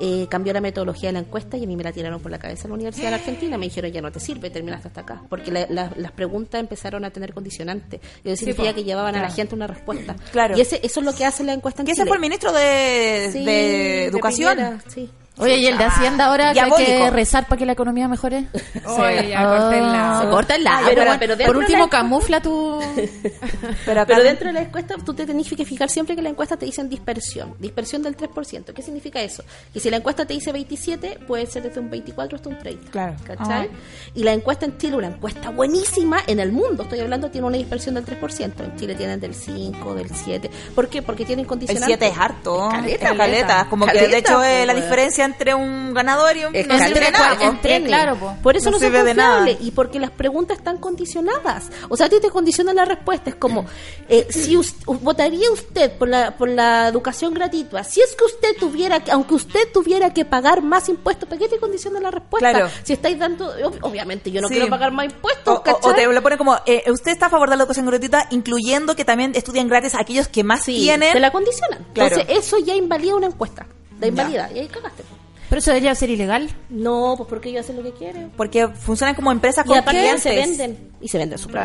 eh, 0.00 0.26
cambió 0.30 0.52
la 0.52 0.60
metodología 0.60 1.08
de 1.08 1.14
la 1.14 1.18
encuesta 1.18 1.56
y 1.56 1.64
a 1.64 1.66
mí 1.66 1.74
me 1.76 1.82
la 1.82 1.90
tiraron 1.92 2.20
por 2.20 2.30
la 2.30 2.38
cabeza 2.38 2.64
en 2.64 2.70
la 2.70 2.74
Universidad 2.76 3.08
de 3.10 3.16
Argentina. 3.16 3.58
Me 3.58 3.66
dijeron, 3.66 3.90
ya 3.90 4.00
no 4.00 4.10
te 4.12 4.20
sirve, 4.20 4.48
terminaste 4.48 4.88
hasta 4.88 5.00
acá. 5.00 5.22
Porque 5.28 5.50
la- 5.50 5.66
la- 5.68 5.92
las 5.96 6.12
preguntas 6.12 6.60
empezaron 6.60 7.04
a 7.04 7.10
tener 7.10 7.34
condicionantes. 7.34 8.00
Y 8.24 8.28
eso 8.30 8.38
significa 8.38 8.72
que 8.72 8.84
llevaban 8.84 9.14
a 9.16 9.22
la 9.22 9.30
gente 9.30 9.54
una 9.56 9.66
respuesta. 9.66 10.14
Claro. 10.32 10.56
Y 10.56 10.60
ese, 10.60 10.80
eso 10.84 11.00
es 11.00 11.06
lo 11.06 11.12
que 11.14 11.24
hace 11.24 11.42
la 11.44 11.52
encuesta 11.52 11.82
en 11.82 11.86
Que 11.86 11.92
ese 11.92 12.06
fue 12.06 12.16
el 12.16 12.20
ministro 12.22 12.52
de, 12.52 13.28
Sí, 13.32 13.44
de 13.44 14.04
Educación. 14.06 14.56
Piñera, 14.56 14.80
sí. 14.86 15.10
Oye, 15.38 15.58
¿y 15.58 15.66
el 15.66 15.78
de 15.78 15.84
Hacienda 15.84 16.26
ahora 16.26 16.52
que 16.52 16.60
hay 16.60 16.70
que 16.72 17.10
rezar 17.10 17.46
para 17.46 17.58
que 17.58 17.66
la 17.66 17.72
economía 17.72 18.08
mejore? 18.08 18.46
Oye, 18.86 19.28
ya, 19.30 19.44
córtenla. 19.44 20.20
Se 20.22 20.28
corta 20.30 20.54
el 20.56 20.64
lado. 20.64 20.86
Ay, 20.88 20.94
pero- 21.18 21.46
por 21.46 21.56
último, 21.56 21.84
la- 21.84 21.88
camufla 21.90 22.40
tu... 22.40 22.80
Pero, 23.84 24.04
dentro 24.22 24.48
de 24.48 24.52
la 24.52 24.60
encuesta 24.62 24.94
tú 25.04 25.14
te 25.14 25.26
tenés 25.26 25.48
que 25.48 25.64
fijar 25.64 25.88
siempre 25.88 26.14
que 26.16 26.22
la 26.22 26.28
encuesta 26.30 26.56
te 26.56 26.66
dicen 26.66 26.88
dispersión, 26.88 27.54
dispersión 27.58 28.02
del 28.02 28.16
3%. 28.16 28.72
¿Qué 28.72 28.82
significa 28.82 29.20
eso? 29.20 29.42
Que 29.72 29.80
si 29.80 29.90
la 29.90 29.96
encuesta 29.98 30.26
te 30.26 30.34
dice 30.34 30.52
27, 30.52 31.20
puede 31.26 31.46
ser 31.46 31.62
desde 31.62 31.80
un 31.80 31.90
24 31.90 32.36
hasta 32.36 32.48
un 32.48 32.58
30. 32.58 32.90
Claro. 32.90 33.16
¿Cachai? 33.24 33.70
Y 34.14 34.22
la 34.24 34.32
encuesta 34.32 34.66
en 34.66 34.76
Chile, 34.78 34.96
una 34.96 35.08
encuesta 35.08 35.50
buenísima 35.50 36.18
en 36.26 36.40
el 36.40 36.52
mundo, 36.52 36.82
estoy 36.84 37.00
hablando, 37.00 37.30
tiene 37.30 37.46
una 37.46 37.56
dispersión 37.56 37.94
del 37.94 38.04
3%. 38.04 38.52
En 38.64 38.76
Chile 38.76 38.94
tienen 38.94 39.20
del 39.20 39.34
5, 39.34 39.94
del 39.94 40.10
7. 40.10 40.50
¿Por 40.74 40.88
qué? 40.88 41.02
Porque 41.02 41.24
tienen 41.24 41.44
el 41.44 41.48
condicionantes. 41.48 41.98
7 41.98 42.06
es 42.06 42.18
harto. 42.18 42.68
Caleta, 42.70 43.10
Es 43.10 43.16
caleta. 43.16 43.66
Como 43.70 43.86
que 43.86 44.06
de 44.08 44.18
hecho 44.18 44.42
eh, 44.42 44.60
po, 44.60 44.66
la 44.66 44.74
diferencia 44.74 45.24
entre 45.28 45.54
un 45.54 45.94
ganador 45.94 46.36
y 46.36 46.44
un 46.44 46.54
Es 46.54 46.66
no 46.66 46.78
sirve 46.78 47.10
nada. 47.10 47.36
entre- 47.40 47.82
claro, 47.84 48.16
po. 48.16 48.36
Por 48.42 48.56
eso 48.56 48.66
No 48.70 48.76
no, 48.76 48.78
son 48.80 48.86
sirve 48.88 49.04
de 49.04 49.14
nada. 49.14 49.50
y 49.50 49.70
porque 49.70 49.98
las 50.00 50.10
preguntas 50.10 50.58
están 50.58 50.78
condicionadas. 50.78 51.70
O 51.88 51.96
sea, 51.96 52.06
a 52.06 52.08
ti 52.08 52.16
te 52.20 52.30
condiciona 52.30 52.72
la 52.72 52.84
respuesta. 52.84 53.30
Es 53.30 53.36
como, 53.36 53.66
eh, 54.08 54.26
si 54.30 54.56
us- 54.56 54.74
votaría 54.86 55.50
usted 55.50 55.92
por 55.98 56.08
la, 56.08 56.36
por 56.36 56.48
la 56.48 56.88
educación 56.88 57.34
gratuita, 57.34 57.84
si 57.84 58.00
es 58.00 58.14
que 58.16 58.24
usted 58.24 58.56
tuviera, 58.58 59.00
que- 59.00 59.10
aunque 59.12 59.34
usted 59.34 59.60
tuviera 59.72 60.12
que 60.12 60.24
pagar 60.24 60.62
más 60.62 60.88
impuestos, 60.88 61.28
¿para 61.28 61.38
qué 61.38 61.48
te 61.48 61.58
condiciona 61.58 62.00
la 62.00 62.10
respuesta? 62.10 62.50
Claro. 62.50 62.68
Si 62.82 62.92
estáis 62.92 63.18
dando, 63.18 63.54
ob- 63.58 63.78
obviamente 63.82 64.30
yo 64.30 64.40
no 64.40 64.48
Sí. 64.48 64.54
quiero 64.54 64.68
pagar 64.68 64.92
más 64.92 65.06
impuestos, 65.06 65.46
O, 65.46 65.52
o- 65.58 65.60
o 65.60 65.62
¿cachai? 65.62 65.94
te 65.94 66.06
lo 66.12 66.22
pone 66.22 66.38
como, 66.38 66.56
eh, 66.66 66.84
usted 66.90 67.12
está 67.12 67.26
a 67.26 67.30
favor 67.30 67.50
de 67.50 67.56
la 67.56 67.62
educación 67.62 67.86
gratuita, 67.86 68.26
incluyendo 68.30 68.96
que 68.96 69.04
también 69.04 69.32
estudian 69.34 69.68
gratis 69.68 69.94
a 69.94 70.00
aquellos 70.00 70.28
que 70.28 70.42
más 70.44 70.64
Sí, 70.64 70.76
tienen. 70.76 71.12
te 71.12 71.20
la 71.20 71.30
condicionan. 71.30 71.86
Claro. 71.94 72.16
Entonces, 72.16 72.38
eso 72.44 72.58
ya 72.58 72.74
invalida 72.74 73.14
una 73.14 73.26
encuesta. 73.26 73.66
La 74.00 74.06
invalida. 74.06 74.48
Y 74.54 74.60
ahí 74.60 74.68
cagaste. 74.68 75.02
Pero 75.48 75.58
eso 75.60 75.70
debería 75.70 75.94
ser 75.94 76.10
ilegal. 76.10 76.50
No, 76.68 77.14
pues 77.16 77.28
porque 77.28 77.48
ellos 77.50 77.64
hacen 77.64 77.76
lo 77.76 77.82
que 77.82 77.92
quieren. 77.92 78.30
Porque 78.36 78.68
funcionan 78.68 79.14
como 79.14 79.32
empresas 79.32 79.64
Y 79.64 79.68
con 79.68 79.78
aparte 79.78 79.98
clientes. 80.00 80.22
se 80.22 80.34
venden. 80.34 80.92
Y 81.00 81.08
se 81.08 81.18
venden 81.18 81.38
súper 81.38 81.62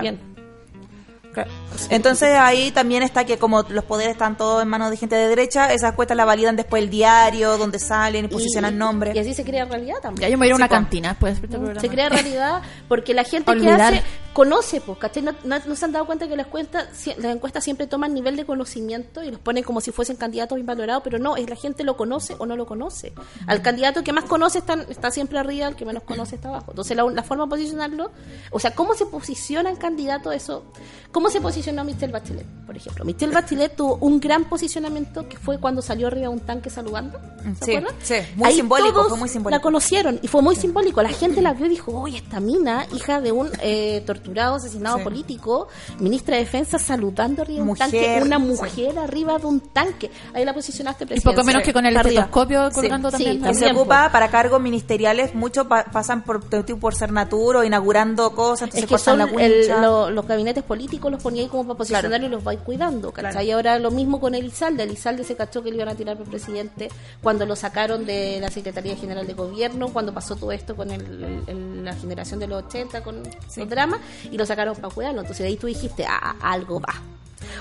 Claro. 1.34 1.50
Entonces 1.90 2.30
ahí 2.38 2.72
también 2.72 3.04
está 3.04 3.26
que 3.26 3.38
como 3.38 3.64
los 3.64 3.84
poderes 3.84 4.12
están 4.14 4.38
todos 4.38 4.62
en 4.62 4.68
manos 4.70 4.92
de 4.92 4.98
gente 4.98 5.16
de 5.16 5.28
derecha, 5.28 5.74
esas 5.74 5.94
cuentas 5.94 6.16
las 6.16 6.26
validan 6.26 6.56
después 6.56 6.84
el 6.84 6.90
diario, 6.90 7.58
donde 7.58 7.80
salen 7.80 8.26
y 8.26 8.28
posicionan 8.28 8.76
Y- 8.76 8.78
nombres. 8.78 9.16
Y 9.16 9.20
así 9.20 9.34
se 9.34 9.44
crea 9.44 9.66
realidad 9.66 9.96
también. 10.02 10.22
Ya 10.22 10.30
yo 10.30 10.38
me 10.38 10.42
voy 10.44 10.48
a 10.48 10.50
ir 10.50 10.54
a 10.54 10.56
una 10.58 10.66
Sí, 10.68 10.72
cantina 10.72 11.10
después 11.10 11.34
de 11.42 11.46
este 11.48 11.58
programa. 11.58 11.82
Se 11.82 11.90
crea 11.90 12.10
realidad 12.10 12.62
porque 12.88 13.14
la 13.14 13.24
gente 13.24 13.52
Olvidar. 13.52 13.94
que 13.94 14.00
hace 14.00 14.08
conoce, 14.34 14.82
pues, 14.82 14.98
¿cachai? 14.98 15.22
No, 15.24 15.34
no- 15.44 15.60
no 15.66 15.76
se 15.76 15.86
han 15.86 15.92
dado 15.92 16.06
cuenta 16.06 16.28
que 16.28 16.36
las 16.36 16.48
encuestas, 16.48 16.88
si- 16.94 17.14
las 17.16 17.36
encuestas 17.36 17.64
siempre 17.64 17.86
toman 17.88 18.14
nivel 18.14 18.36
de 18.36 18.46
conocimiento 18.46 19.24
y 19.24 19.30
los 19.32 19.40
ponen 19.40 19.64
como 19.64 19.80
si 19.82 19.92
fuesen 19.92 20.16
candidatos 20.16 20.56
bien 20.56 20.66
valorados, 20.66 21.04
pero 21.04 21.20
no, 21.20 21.36
es 21.36 21.48
la 21.50 21.56
gente 21.56 21.84
lo 21.84 21.98
conoce 21.98 22.36
o 22.40 22.46
no 22.46 22.56
lo 22.56 22.66
conoce. 22.66 23.14
Al 23.48 23.62
candidato 23.62 24.04
que 24.04 24.12
más 24.14 24.24
conoce 24.24 24.58
está, 24.60 24.74
está 24.90 25.12
siempre 25.12 25.38
arriba, 25.40 25.68
al 25.68 25.76
que 25.76 25.86
menos 25.86 26.04
conoce 26.04 26.36
está 26.36 26.50
abajo. 26.50 26.72
Entonces 26.72 26.96
la, 26.98 27.04
la 27.12 27.24
forma 27.24 27.44
de 27.46 27.50
posicionarlo, 27.52 28.12
o 28.52 28.60
sea, 28.60 28.72
¿cómo 28.74 28.96
se 28.96 29.06
posiciona 29.06 29.70
el 29.70 29.78
candidato 29.78 30.32
eso? 30.32 30.66
¿Cómo 31.12 31.23
se 31.30 31.42
posicionó 31.42 31.84
Michelle 31.84 32.12
Bachelet, 32.14 32.46
por 32.66 32.76
ejemplo? 32.78 33.06
Michelle 33.06 33.34
Bachelet 33.34 33.76
tuvo 33.76 33.98
un 34.02 34.20
gran 34.20 34.46
posicionamiento 34.46 35.28
que 35.28 35.38
fue 35.38 35.60
cuando 35.60 35.82
salió 35.82 36.08
arriba 36.08 36.24
de 36.24 36.28
un 36.30 36.40
tanque 36.40 36.70
saludando. 36.70 37.20
¿Se 37.60 37.66
Sí, 37.66 37.76
acuerdan? 37.76 37.96
sí, 38.02 38.16
muy 38.36 38.48
Ahí 38.48 38.56
simbólico, 38.56 38.92
todos 38.94 39.10
fue 39.10 39.18
muy 39.20 39.30
simbólico. 39.30 39.58
La 39.58 39.62
conocieron 39.62 40.20
y 40.22 40.28
fue 40.28 40.42
muy 40.42 40.56
simbólico. 40.56 41.02
La 41.02 41.10
gente 41.10 41.42
la 41.42 41.54
vio 41.54 41.66
y 41.66 41.70
dijo, 41.70 41.92
oye, 41.92 42.18
esta 42.18 42.40
mina, 42.40 42.86
hija 42.94 43.20
de 43.22 43.32
un 43.32 43.50
eh, 43.62 44.02
torturado, 44.06 44.56
asesinado 44.56 44.98
Sí. 44.98 45.04
político, 45.04 45.68
ministra 46.00 46.36
de 46.38 46.44
Defensa, 46.44 46.80
saludando 46.80 47.42
arriba 47.42 47.58
de 47.58 47.62
un 47.62 47.68
Mujer, 47.68 47.90
tanque, 47.92 48.20
una 48.24 48.38
sí. 48.38 48.44
mujer 48.44 49.00
arriba 49.00 49.38
de 49.40 49.46
un 49.46 49.60
tanque. 49.60 50.10
Ahí 50.34 50.46
la 50.46 50.54
posicionaste 50.54 51.04
Y 51.04 51.08
presidente. 51.08 51.36
poco 51.36 51.46
menos 51.46 51.64
que 51.64 51.74
con 51.74 51.86
el 51.86 51.96
estetoscopio 51.96 52.70
Sí. 52.70 52.76
colgando 52.76 53.10
Sí, 53.10 53.12
también. 53.18 53.38
Y 53.38 53.40
también. 53.42 53.70
se 53.70 53.76
ocupa 53.76 54.10
para 54.12 54.30
cargos 54.30 54.62
ministeriales, 54.62 55.36
muchos 55.36 55.68
pa- 55.68 55.86
pasan 55.86 56.24
por, 56.24 56.44
por 56.80 56.96
ser 56.96 57.12
natura 57.12 57.60
o 57.60 57.64
inaugurando 57.64 58.34
cosas, 58.34 58.64
entonces 58.70 58.84
Es 58.84 58.90
que 58.90 58.98
son 58.98 59.18
la 59.20 59.26
el- 59.26 59.68
lo- 59.82 60.10
los 60.10 60.26
gabinetes 60.28 60.64
políticos 60.64 61.12
los 61.14 61.24
ponía 61.24 61.44
ahí 61.44 61.48
como 61.50 61.64
para 61.64 61.78
posicionar 61.78 62.22
y 62.24 62.28
los 62.30 62.44
vais 62.44 62.60
cuidando, 62.60 63.12
¿cachai? 63.12 63.48
Y 63.48 63.52
ahora 63.52 63.80
lo 63.80 63.90
mismo 63.92 64.20
con 64.20 64.36
Elizalde. 64.36 64.84
Elizalde 64.84 65.24
se 65.24 65.36
cachó 65.36 65.64
que 65.64 65.70
le 65.70 65.78
iban 65.78 65.88
a 65.90 65.96
tirar 65.96 66.18
por 66.18 66.28
presidente 66.28 66.90
cuando 67.22 67.46
lo 67.46 67.56
sacaron 67.56 68.06
de 68.06 68.40
la 68.42 68.50
Secretaría 68.52 68.96
General 68.98 69.26
de 69.26 69.34
Gobierno, 69.34 69.88
cuando 69.94 70.14
pasó 70.14 70.36
todo 70.36 70.52
esto 70.52 70.76
con 70.76 70.92
el- 70.92 71.86
la 71.86 71.94
generación 71.96 72.40
de 72.40 72.48
los 72.48 72.64
80, 72.66 73.02
con 73.04 73.24
los 73.24 73.70
dramas, 73.70 74.00
y 74.32 74.38
lo 74.38 74.46
sacaron 74.46 74.76
para 74.76 74.94
cuidarlo. 74.94 75.22
Entonces 75.22 75.44
de 75.44 75.48
ahí 75.50 75.58
tú 75.58 75.68
dijiste, 75.68 76.06
ah, 76.06 76.36
algo 76.42 76.80
va. 76.82 76.94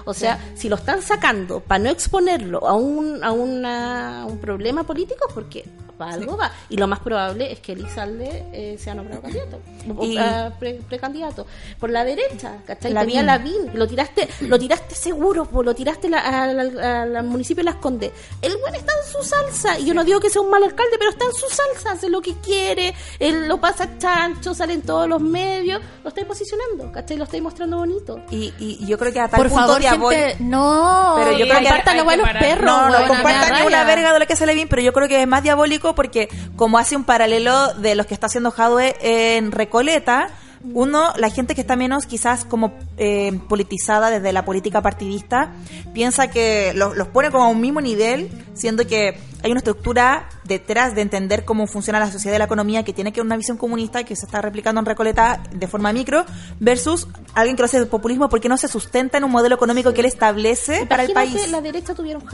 O 0.04 0.14
sea, 0.14 0.38
si 0.54 0.68
lo 0.68 0.76
están 0.76 1.02
sacando 1.02 1.60
para 1.60 1.82
no 1.84 1.90
exponerlo 1.90 2.66
a 2.68 2.74
un, 2.74 3.22
a 3.22 3.32
una- 3.32 4.22
a 4.22 4.24
un 4.26 4.38
problema 4.38 4.84
político, 4.84 5.26
porque 5.34 5.64
para 6.04 6.14
algo 6.14 6.36
va. 6.36 6.50
Y 6.68 6.76
lo 6.76 6.86
más 6.86 7.00
probable 7.00 7.52
es 7.52 7.60
que 7.60 7.72
Elizalde 7.72 8.44
eh, 8.52 8.76
sea 8.78 8.94
nombrado 8.94 9.22
candidato, 9.22 9.60
o, 9.96 10.04
Y- 10.04 10.16
ah, 10.18 10.52
pre- 10.58 10.80
precandidato. 10.88 11.46
Por 11.78 11.90
la 11.90 12.04
derecha, 12.04 12.56
¿cachai? 12.66 12.92
Lavín. 12.92 13.08
Tenía 13.16 13.22
Lavín, 13.22 13.70
lo 13.74 13.86
tiraste, 13.86 14.28
lo 14.40 14.58
tiraste 14.58 14.94
seguro, 14.94 15.44
po, 15.44 15.62
lo 15.62 15.74
tiraste 15.74 16.08
la- 16.08 16.20
al, 16.44 17.24
municipio 17.24 17.62
de 17.64 17.70
Las 17.70 17.76
Condes. 17.80 18.12
El 18.40 18.56
buen 18.58 18.74
está 18.74 18.92
en 18.92 19.12
su 19.12 19.22
salsa, 19.22 19.78
y 19.78 19.84
yo 19.86 19.94
no 19.94 20.04
digo 20.04 20.20
que 20.20 20.30
sea 20.30 20.42
un 20.42 20.50
mal 20.50 20.62
alcalde, 20.62 20.96
pero 20.98 21.10
está 21.10 21.24
en 21.24 21.32
su 21.34 21.46
salsa, 21.48 21.92
hace 21.92 22.08
lo 22.08 22.20
que 22.20 22.34
quiere, 22.40 22.94
él 23.18 23.46
lo 23.48 23.60
pasa 23.60 23.98
chancho, 23.98 24.54
sale 24.54 24.74
en 24.74 24.82
todos 24.82 25.08
los 25.08 25.20
medios, 25.20 25.80
lo 26.02 26.08
estáis 26.08 26.26
posicionando, 26.26 26.90
¿cachai? 26.92 27.16
Lo 27.16 27.24
estáis 27.24 27.42
mostrando 27.42 27.78
bonito. 27.78 28.20
Y, 28.30 28.52
yo 28.86 28.98
creo 28.98 29.12
que 29.12 29.20
a 29.20 29.28
tal 29.28 29.38
Por 29.38 29.48
punto 29.48 29.62
favor, 29.66 29.80
diabólico- 29.80 30.10
gente, 30.10 30.36
no. 30.44 31.14
Pero 31.18 31.30
yo 31.32 31.44
creo 31.46 31.58
que 31.58 31.64
la 31.64 31.82
que 31.82 32.16
los 32.16 32.30
perros. 32.30 32.64
No, 32.66 32.90
no 32.90 32.98
me 33.00 33.06
compartan 33.06 33.66
una 33.66 33.84
verga 33.84 34.12
de 34.12 34.18
lo 34.18 34.26
que 34.26 34.32
hace 34.32 34.46
Levin, 34.46 34.68
pero 34.68 34.82
yo 34.82 34.92
creo 34.92 35.08
que 35.08 35.22
es 35.22 35.28
más 35.28 35.42
diabólico 35.42 35.91
porque 35.94 36.28
como 36.56 36.78
hace 36.78 36.96
un 36.96 37.04
paralelo 37.04 37.74
de 37.74 37.94
los 37.94 38.06
que 38.06 38.14
está 38.14 38.26
haciendo 38.26 38.50
Jadwe 38.50 38.96
en 39.00 39.52
Recoleta, 39.52 40.28
uno, 40.64 41.12
la 41.16 41.30
gente 41.30 41.54
que 41.54 41.60
está 41.60 41.76
menos 41.76 42.06
quizás 42.06 42.44
como 42.44 42.72
eh, 42.96 43.38
politizada 43.48 44.10
desde 44.10 44.32
la 44.32 44.44
política 44.44 44.80
partidista, 44.80 45.52
piensa 45.92 46.28
que 46.28 46.72
los, 46.74 46.96
los 46.96 47.08
pone 47.08 47.30
como 47.30 47.44
a 47.44 47.48
un 47.48 47.60
mismo 47.60 47.80
nivel, 47.80 48.30
siendo 48.54 48.86
que 48.86 49.18
hay 49.42 49.50
una 49.50 49.58
estructura 49.58 50.28
detrás 50.44 50.94
de 50.94 51.02
entender 51.02 51.44
cómo 51.44 51.66
funciona 51.66 51.98
la 51.98 52.10
sociedad 52.10 52.36
y 52.36 52.38
la 52.38 52.44
economía 52.44 52.84
que 52.84 52.92
tiene 52.92 53.12
que 53.12 53.20
una 53.20 53.36
visión 53.36 53.56
comunista 53.56 54.04
que 54.04 54.14
se 54.14 54.26
está 54.26 54.40
replicando 54.40 54.80
en 54.80 54.86
Recoleta 54.86 55.42
de 55.52 55.66
forma 55.66 55.92
micro, 55.92 56.24
versus 56.60 57.08
alguien 57.34 57.56
que 57.56 57.62
lo 57.62 57.66
hace 57.66 57.80
de 57.80 57.86
populismo 57.86 58.28
porque 58.28 58.48
no 58.48 58.56
se 58.56 58.68
sustenta 58.68 59.18
en 59.18 59.24
un 59.24 59.32
modelo 59.32 59.56
económico 59.56 59.92
que 59.92 60.00
él 60.00 60.06
establece 60.06 60.86
para 60.86 61.02
el 61.02 61.12
país. 61.12 61.50
la 61.50 61.60
derecha 61.60 61.94
tuviera 61.94 62.18
un 62.18 62.26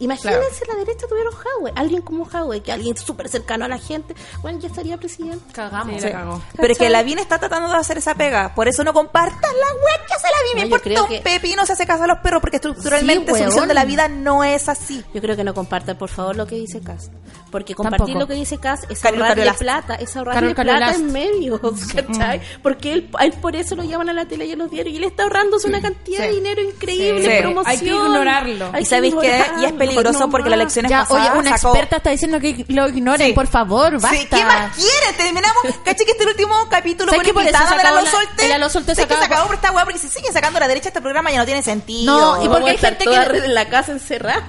Imagínense 0.00 0.64
la 0.66 0.74
derecha 0.74 1.06
tuviera 1.08 1.30
un 1.30 1.36
Jadwe. 1.36 1.72
Alguien 1.76 2.02
como 2.02 2.24
Jadwe, 2.24 2.60
que 2.62 2.72
alguien 2.72 2.96
súper 2.96 3.28
cercano 3.28 3.64
a 3.64 3.68
la 3.68 3.78
gente, 3.78 4.14
bueno, 4.42 4.58
ya 4.58 4.68
estaría 4.68 4.96
presidente. 4.96 5.52
Cagamos. 5.52 6.00
Sí, 6.02 6.06
la 6.08 6.12
cagó. 6.12 6.42
Pero 6.56 6.72
es 6.72 6.78
que 6.78 6.84
¿Cachai? 6.86 6.92
Lavín 6.92 7.18
está 7.18 7.38
tratando 7.38 7.70
de 7.70 7.76
hacer 7.76 7.98
esa 7.98 8.14
pega. 8.14 8.54
Por 8.54 8.68
eso 8.68 8.82
no 8.84 8.92
compartan 8.92 9.40
la 9.40 9.72
web 9.74 10.06
que 10.06 10.14
hace. 10.14 10.24
No, 10.34 10.54
Me 10.54 10.60
yo 10.60 10.64
importa 10.66 10.84
creo 10.84 11.02
un 11.04 11.08
que- 11.08 11.20
pepino 11.20 11.64
se 11.64 11.72
hace 11.72 11.86
caso 11.86 12.04
a 12.04 12.06
los 12.06 12.18
perros 12.18 12.40
porque 12.40 12.56
estructuralmente 12.56 13.32
Sí, 13.32 13.38
su 13.38 13.44
visión 13.46 13.68
de 13.68 13.74
la 13.74 13.84
vida 13.84 14.08
no 14.08 14.44
es 14.44 14.68
así. 14.68 15.02
Yo 15.14 15.20
creo 15.20 15.36
que 15.36 15.44
no 15.44 15.54
compartan, 15.54 15.96
por 15.96 16.08
favor, 16.10 16.36
lo 16.36 16.46
que 16.46 16.56
dice 16.56 16.80
Cas. 16.80 17.10
Porque 17.50 17.74
compartir 17.74 17.98
Tampoco. 18.06 18.18
lo 18.20 18.26
que 18.26 18.34
dice 18.34 18.58
Cas 18.58 18.80
es 18.90 19.00
Carol 19.00 19.22
ahorrarle 19.22 19.52
plata, 19.54 19.94
es 19.94 20.16
ahorrarle 20.16 20.54
Carol 20.54 20.76
plata 20.76 20.94
en 20.96 21.12
medios, 21.12 21.60
¿cachai? 21.94 22.40
Porque 22.62 22.92
él, 22.94 23.10
por 23.40 23.54
eso 23.56 23.74
lo 23.76 23.84
llaman 23.84 24.08
a 24.08 24.12
la 24.12 24.26
tele 24.26 24.44
y 24.46 24.52
a 24.52 24.56
los 24.56 24.70
diarios 24.70 24.92
y 24.92 24.96
él 24.98 25.04
está 25.04 25.22
ahorrándose 25.22 25.68
una 25.68 25.80
cantidad 25.80 26.18
Sí. 26.22 26.26
de 26.28 26.32
dinero 26.34 26.60
increíble, 26.62 27.22
Sí. 27.36 27.42
promoción. 27.42 27.66
Hay 27.72 27.78
que 27.78 27.86
ignorarlo. 27.94 28.64
Hay 28.72 28.80
Y 28.82 28.84
que 28.84 28.90
sabéis 28.90 29.14
que 29.14 29.26
ignorarlo, 29.26 29.62
y 29.62 29.64
es 29.66 29.72
peligroso 29.72 29.93
no 30.02 30.30
porque 30.30 30.50
la 30.50 30.56
más. 30.56 30.62
elección 30.62 30.86
Ya, 30.88 31.00
pasada 31.00 31.30
oye, 31.32 31.38
una 31.38 31.56
sacó- 31.56 31.68
experta 31.72 31.96
está 31.96 32.10
diciendo 32.10 32.40
que 32.40 32.64
lo 32.68 32.88
ignoren, 32.88 33.28
Sí. 33.28 33.32
por 33.32 33.46
favor, 33.46 33.92
basta. 34.00 34.10
Sí, 34.16 34.26
¿qué 34.30 34.44
más 34.44 34.74
quiere? 34.76 35.16
Terminamos. 35.16 35.62
Caché 35.84 36.04
que 36.04 36.12
este 36.12 36.26
último 36.26 36.54
capítulo 36.70 37.10
¿Sabes 37.12 37.28
con 37.28 37.38
invitada 37.40 37.70
de 37.70 37.76
la 37.76 37.80
acabó 37.82 37.96
Lo 37.96 38.02
la- 38.04 38.10
Solte. 38.10 38.46
el 38.46 38.52
Aló 38.52 38.68
Solte 38.68 38.94
se 38.94 39.02
¿Sabes 39.02 39.16
que 39.16 39.24
se 39.24 39.32
acabó 39.32 39.46
por 39.46 39.54
esta 39.56 39.72
weá? 39.72 39.84
Porque 39.84 39.98
si 39.98 40.08
sigue 40.08 40.32
sacando 40.32 40.56
a 40.58 40.60
la 40.60 40.68
derecha 40.68 40.88
este 40.88 41.00
programa 41.00 41.30
ya 41.30 41.38
no 41.38 41.44
tiene 41.44 41.62
sentido. 41.62 42.36
No, 42.36 42.44
y 42.44 42.48
porque 42.48 42.70
hay 42.70 42.78
gente 42.78 43.04
que- 43.04 43.14
en 43.44 43.54
la 43.54 43.68
casa 43.68 43.92
encerrada. 43.92 44.44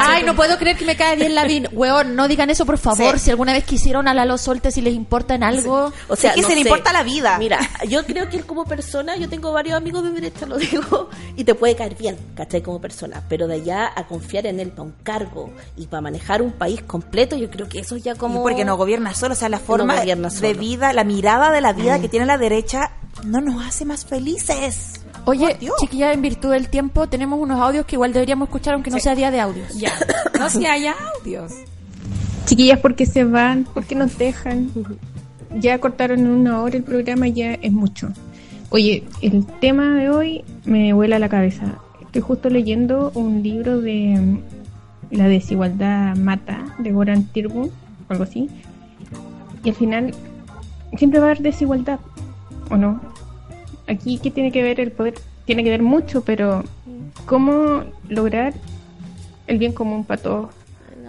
Ay, 0.00 0.22
no 0.24 0.34
puedo 0.34 0.56
creer 0.58 0.76
que 0.76 0.84
me 0.84 0.96
cae 0.96 1.16
bien 1.16 1.34
Lavín. 1.34 1.68
Weón, 1.72 2.16
no 2.16 2.28
digan 2.28 2.50
eso, 2.50 2.64
por 2.66 2.78
favor. 2.78 3.18
Si 3.18 3.30
alguna 3.30 3.52
vez 3.52 3.64
quisieron 3.64 4.08
a 4.08 4.14
Lalo 4.14 4.38
Solte, 4.38 4.70
si 4.70 4.80
les 4.80 4.94
importa 4.94 5.34
en 5.34 5.42
algo. 5.42 5.92
O 6.08 6.16
sea, 6.16 6.34
que 6.34 6.42
se 6.42 6.54
le 6.54 6.60
importa 6.60 6.92
la 6.92 7.02
vida. 7.02 7.38
Mira, 7.38 7.58
yo 7.88 8.04
creo 8.04 8.28
que 8.28 8.36
él 8.36 8.46
como 8.46 8.64
persona, 8.64 9.16
yo 9.16 9.28
tengo 9.28 9.52
varios 9.52 9.76
amigos 9.76 10.02
de 10.04 10.10
derecha, 10.10 10.46
lo 10.46 10.56
digo, 10.56 11.10
y 11.36 11.44
te 11.44 11.54
puede 11.54 11.76
caer 11.76 11.94
bien, 11.96 12.16
¿cachai? 12.36 12.62
Como 12.62 12.80
persona. 12.80 13.22
Pero 13.28 13.46
de 13.46 13.54
allá 13.56 13.92
a 13.94 14.06
confiar 14.06 14.27
en 14.36 14.60
él 14.60 14.70
para 14.70 14.82
un 14.82 14.94
cargo 15.02 15.50
y 15.76 15.86
para 15.86 16.00
manejar 16.00 16.42
un 16.42 16.52
país 16.52 16.82
completo, 16.82 17.36
yo 17.36 17.50
creo 17.50 17.68
que 17.68 17.80
eso 17.80 17.96
ya 17.96 18.12
Y 18.12 18.16
como... 18.16 18.42
porque 18.42 18.64
no 18.64 18.76
gobierna 18.76 19.14
solo, 19.14 19.32
o 19.32 19.36
sea, 19.36 19.48
la 19.48 19.58
forma 19.58 20.00
de 20.00 20.54
vida, 20.54 20.92
la 20.92 21.04
mirada 21.04 21.50
de 21.50 21.60
la 21.60 21.72
vida 21.72 22.00
que 22.00 22.08
tiene 22.08 22.26
la 22.26 22.38
derecha 22.38 22.92
no 23.24 23.40
nos 23.40 23.64
hace 23.66 23.84
más 23.84 24.04
felices. 24.04 25.00
Oye, 25.24 25.56
Dios. 25.60 25.76
chiquilla, 25.80 26.12
en 26.12 26.22
virtud 26.22 26.52
del 26.52 26.68
tiempo, 26.68 27.06
tenemos 27.06 27.38
unos 27.38 27.60
audios 27.60 27.84
que 27.84 27.96
igual 27.96 28.12
deberíamos 28.12 28.48
escuchar, 28.48 28.74
aunque 28.74 28.90
no 28.90 28.98
sea 28.98 29.14
día 29.14 29.30
de 29.30 29.40
audios. 29.40 29.74
Ya. 29.78 29.92
No 30.38 30.48
si 30.48 30.64
hay 30.66 30.86
audios. 30.86 31.52
Chiquillas, 32.46 32.78
¿por 32.78 32.94
qué 32.94 33.04
se 33.04 33.24
van? 33.24 33.64
¿Por 33.64 33.84
qué 33.84 33.94
nos 33.94 34.16
dejan? 34.16 34.70
Ya 35.58 35.78
cortaron 35.78 36.20
en 36.20 36.28
una 36.28 36.62
hora 36.62 36.76
el 36.76 36.82
programa, 36.82 37.28
ya 37.28 37.54
es 37.54 37.72
mucho. 37.72 38.08
Oye, 38.70 39.04
el 39.20 39.46
tema 39.60 39.94
de 39.94 40.10
hoy 40.10 40.44
me 40.64 40.92
vuela 40.92 41.18
la 41.18 41.28
cabeza. 41.28 41.78
Estoy 42.08 42.22
justo 42.22 42.48
leyendo 42.48 43.12
un 43.14 43.42
libro 43.42 43.80
de 43.82 44.16
mm, 44.18 44.40
La 45.10 45.28
desigualdad 45.28 46.16
mata, 46.16 46.74
de 46.78 46.90
Goran 46.90 47.24
Tirbu, 47.24 47.64
o 47.64 47.70
algo 48.08 48.24
así. 48.24 48.48
Y 49.62 49.68
al 49.68 49.74
final, 49.74 50.14
siempre 50.96 51.20
va 51.20 51.26
a 51.26 51.30
haber 51.30 51.42
desigualdad, 51.42 52.00
¿o 52.70 52.76
no? 52.78 52.98
Aquí, 53.86 54.18
¿qué 54.22 54.30
tiene 54.30 54.52
que 54.52 54.62
ver 54.62 54.80
el 54.80 54.90
poder? 54.90 55.14
Tiene 55.44 55.62
que 55.64 55.70
ver 55.70 55.82
mucho, 55.82 56.22
pero 56.22 56.64
¿cómo 57.26 57.84
lograr 58.08 58.54
el 59.46 59.58
bien 59.58 59.72
común 59.72 60.04
para 60.04 60.22
todos? 60.22 60.50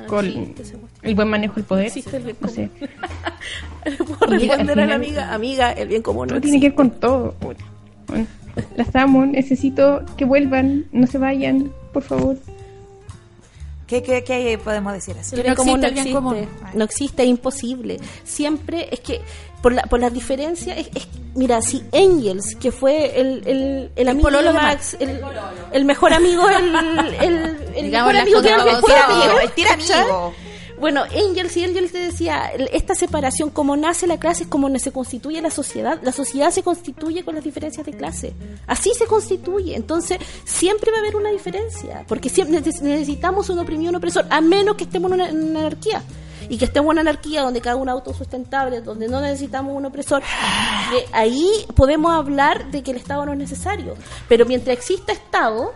Con 0.08 0.26
el 1.04 1.16
buen 1.16 1.28
manejo 1.30 1.56
del 1.56 1.64
poder. 1.64 1.86
Existe 1.88 2.18
el 2.18 2.24
bien 2.24 2.38
No 2.42 2.48
común. 2.50 2.72
Puedo 4.20 4.32
responder 4.34 4.80
a 4.82 4.86
la 4.86 4.96
amiga, 4.96 5.34
amiga, 5.34 5.72
el 5.72 5.88
bien 5.88 6.02
común 6.02 6.28
no 6.28 6.34
Todo 6.34 6.42
tiene 6.42 6.60
que 6.60 6.68
ver 6.70 6.76
con 6.76 6.90
todo. 6.92 7.32
puta. 7.34 7.64
Bueno, 8.08 8.28
las 8.76 8.96
amo, 8.96 9.26
necesito 9.26 10.02
que 10.18 10.26
vuelvan, 10.26 10.86
no 10.92 11.08
se 11.08 11.18
vayan, 11.18 11.72
por 11.94 12.04
favor. 12.04 12.38
¿Qué, 13.88 14.04
qué, 14.04 14.24
qué 14.24 14.60
podemos 14.64 14.94
decir 14.94 15.16
así? 15.20 15.36
El 15.42 15.48
no 15.48 15.56
existe 15.88 15.88
el 16.10 16.14
común. 16.14 16.34
No 16.76 16.84
existe, 16.86 17.24
es 17.24 17.30
imposible. 17.30 18.00
Siempre 18.24 18.88
es 18.92 19.00
que, 19.00 19.20
por 19.64 19.74
la, 19.74 19.82
por 19.84 20.00
las 20.00 20.14
diferencias, 20.14 20.78
es, 20.78 20.90
es- 20.94 21.08
mira, 21.34 21.60
si 21.64 21.84
Angels, 21.92 22.56
que 22.56 22.72
fue 22.72 23.20
el, 23.20 23.42
el, 23.48 23.92
el 23.96 24.08
amigo 24.10 24.30
de 24.44 24.46
Max, 24.54 24.96
el, 25.00 25.20
el 25.72 25.86
mejor 25.86 26.14
amigo, 26.14 26.48
el, 26.50 26.76
el, 27.20 27.58
el 27.76 27.92
mejor 27.92 28.16
amigo 28.22 28.42
que 28.44 28.48
era 28.50 28.58
el 28.62 28.66
mejor 28.76 28.92
El 28.92 29.84
amigo. 30.04 30.34
Bueno, 30.80 31.04
Angels 31.04 31.58
y 31.58 31.66
Angels 31.66 31.92
te 31.92 31.98
decía, 32.00 32.52
esta 32.72 32.96
separación, 32.96 33.50
como 33.50 33.76
nace 33.76 34.08
la 34.08 34.18
clase, 34.18 34.44
es 34.44 34.50
como 34.50 34.70
se 34.80 34.92
constituye 34.92 35.42
la 35.42 35.52
sociedad. 35.52 36.00
La 36.04 36.12
sociedad 36.14 36.52
se 36.52 36.64
constituye 36.64 37.24
con 37.26 37.36
las 37.36 37.44
diferencias 37.44 37.86
de 37.86 37.92
clase. 37.94 38.34
Así 38.66 38.92
se 38.98 39.06
constituye. 39.06 39.76
Entonces, 39.76 40.20
siempre 40.46 40.92
va 40.92 40.98
a 40.98 41.00
haber 41.02 41.16
una 41.18 41.32
diferencia. 41.32 42.06
Porque 42.08 42.30
siempre 42.30 42.62
neces- 42.62 42.82
necesitamos 42.82 43.50
un 43.50 43.60
oprimido 43.60 43.90
un 43.90 43.98
opresor, 43.98 44.26
a 44.30 44.40
menos 44.40 44.76
que 44.78 44.86
estemos 44.86 45.12
en 45.12 45.16
una, 45.22 45.26
anarquía. 45.28 46.02
Y 46.50 46.58
que 46.58 46.66
estemos 46.66 46.86
en 46.88 46.92
una 46.92 47.02
anarquía 47.02 47.42
donde 47.42 47.60
cada 47.62 47.76
uno 47.76 47.92
es 47.92 47.96
autosustentable, 47.96 48.82
donde 48.82 49.08
no 49.10 49.20
necesitamos 49.20 49.76
un 49.76 49.86
opresor. 49.86 50.22
que 50.92 51.06
ahí 51.12 51.48
podemos 51.76 52.12
hablar 52.12 52.72
de 52.72 52.82
que 52.84 52.92
el 52.92 52.98
Estado 52.98 53.26
no 53.26 53.34
es 53.34 53.38
necesario. 53.38 53.96
Pero 54.30 54.46
mientras 54.46 54.78
exista 54.78 55.12
Estado, 55.12 55.74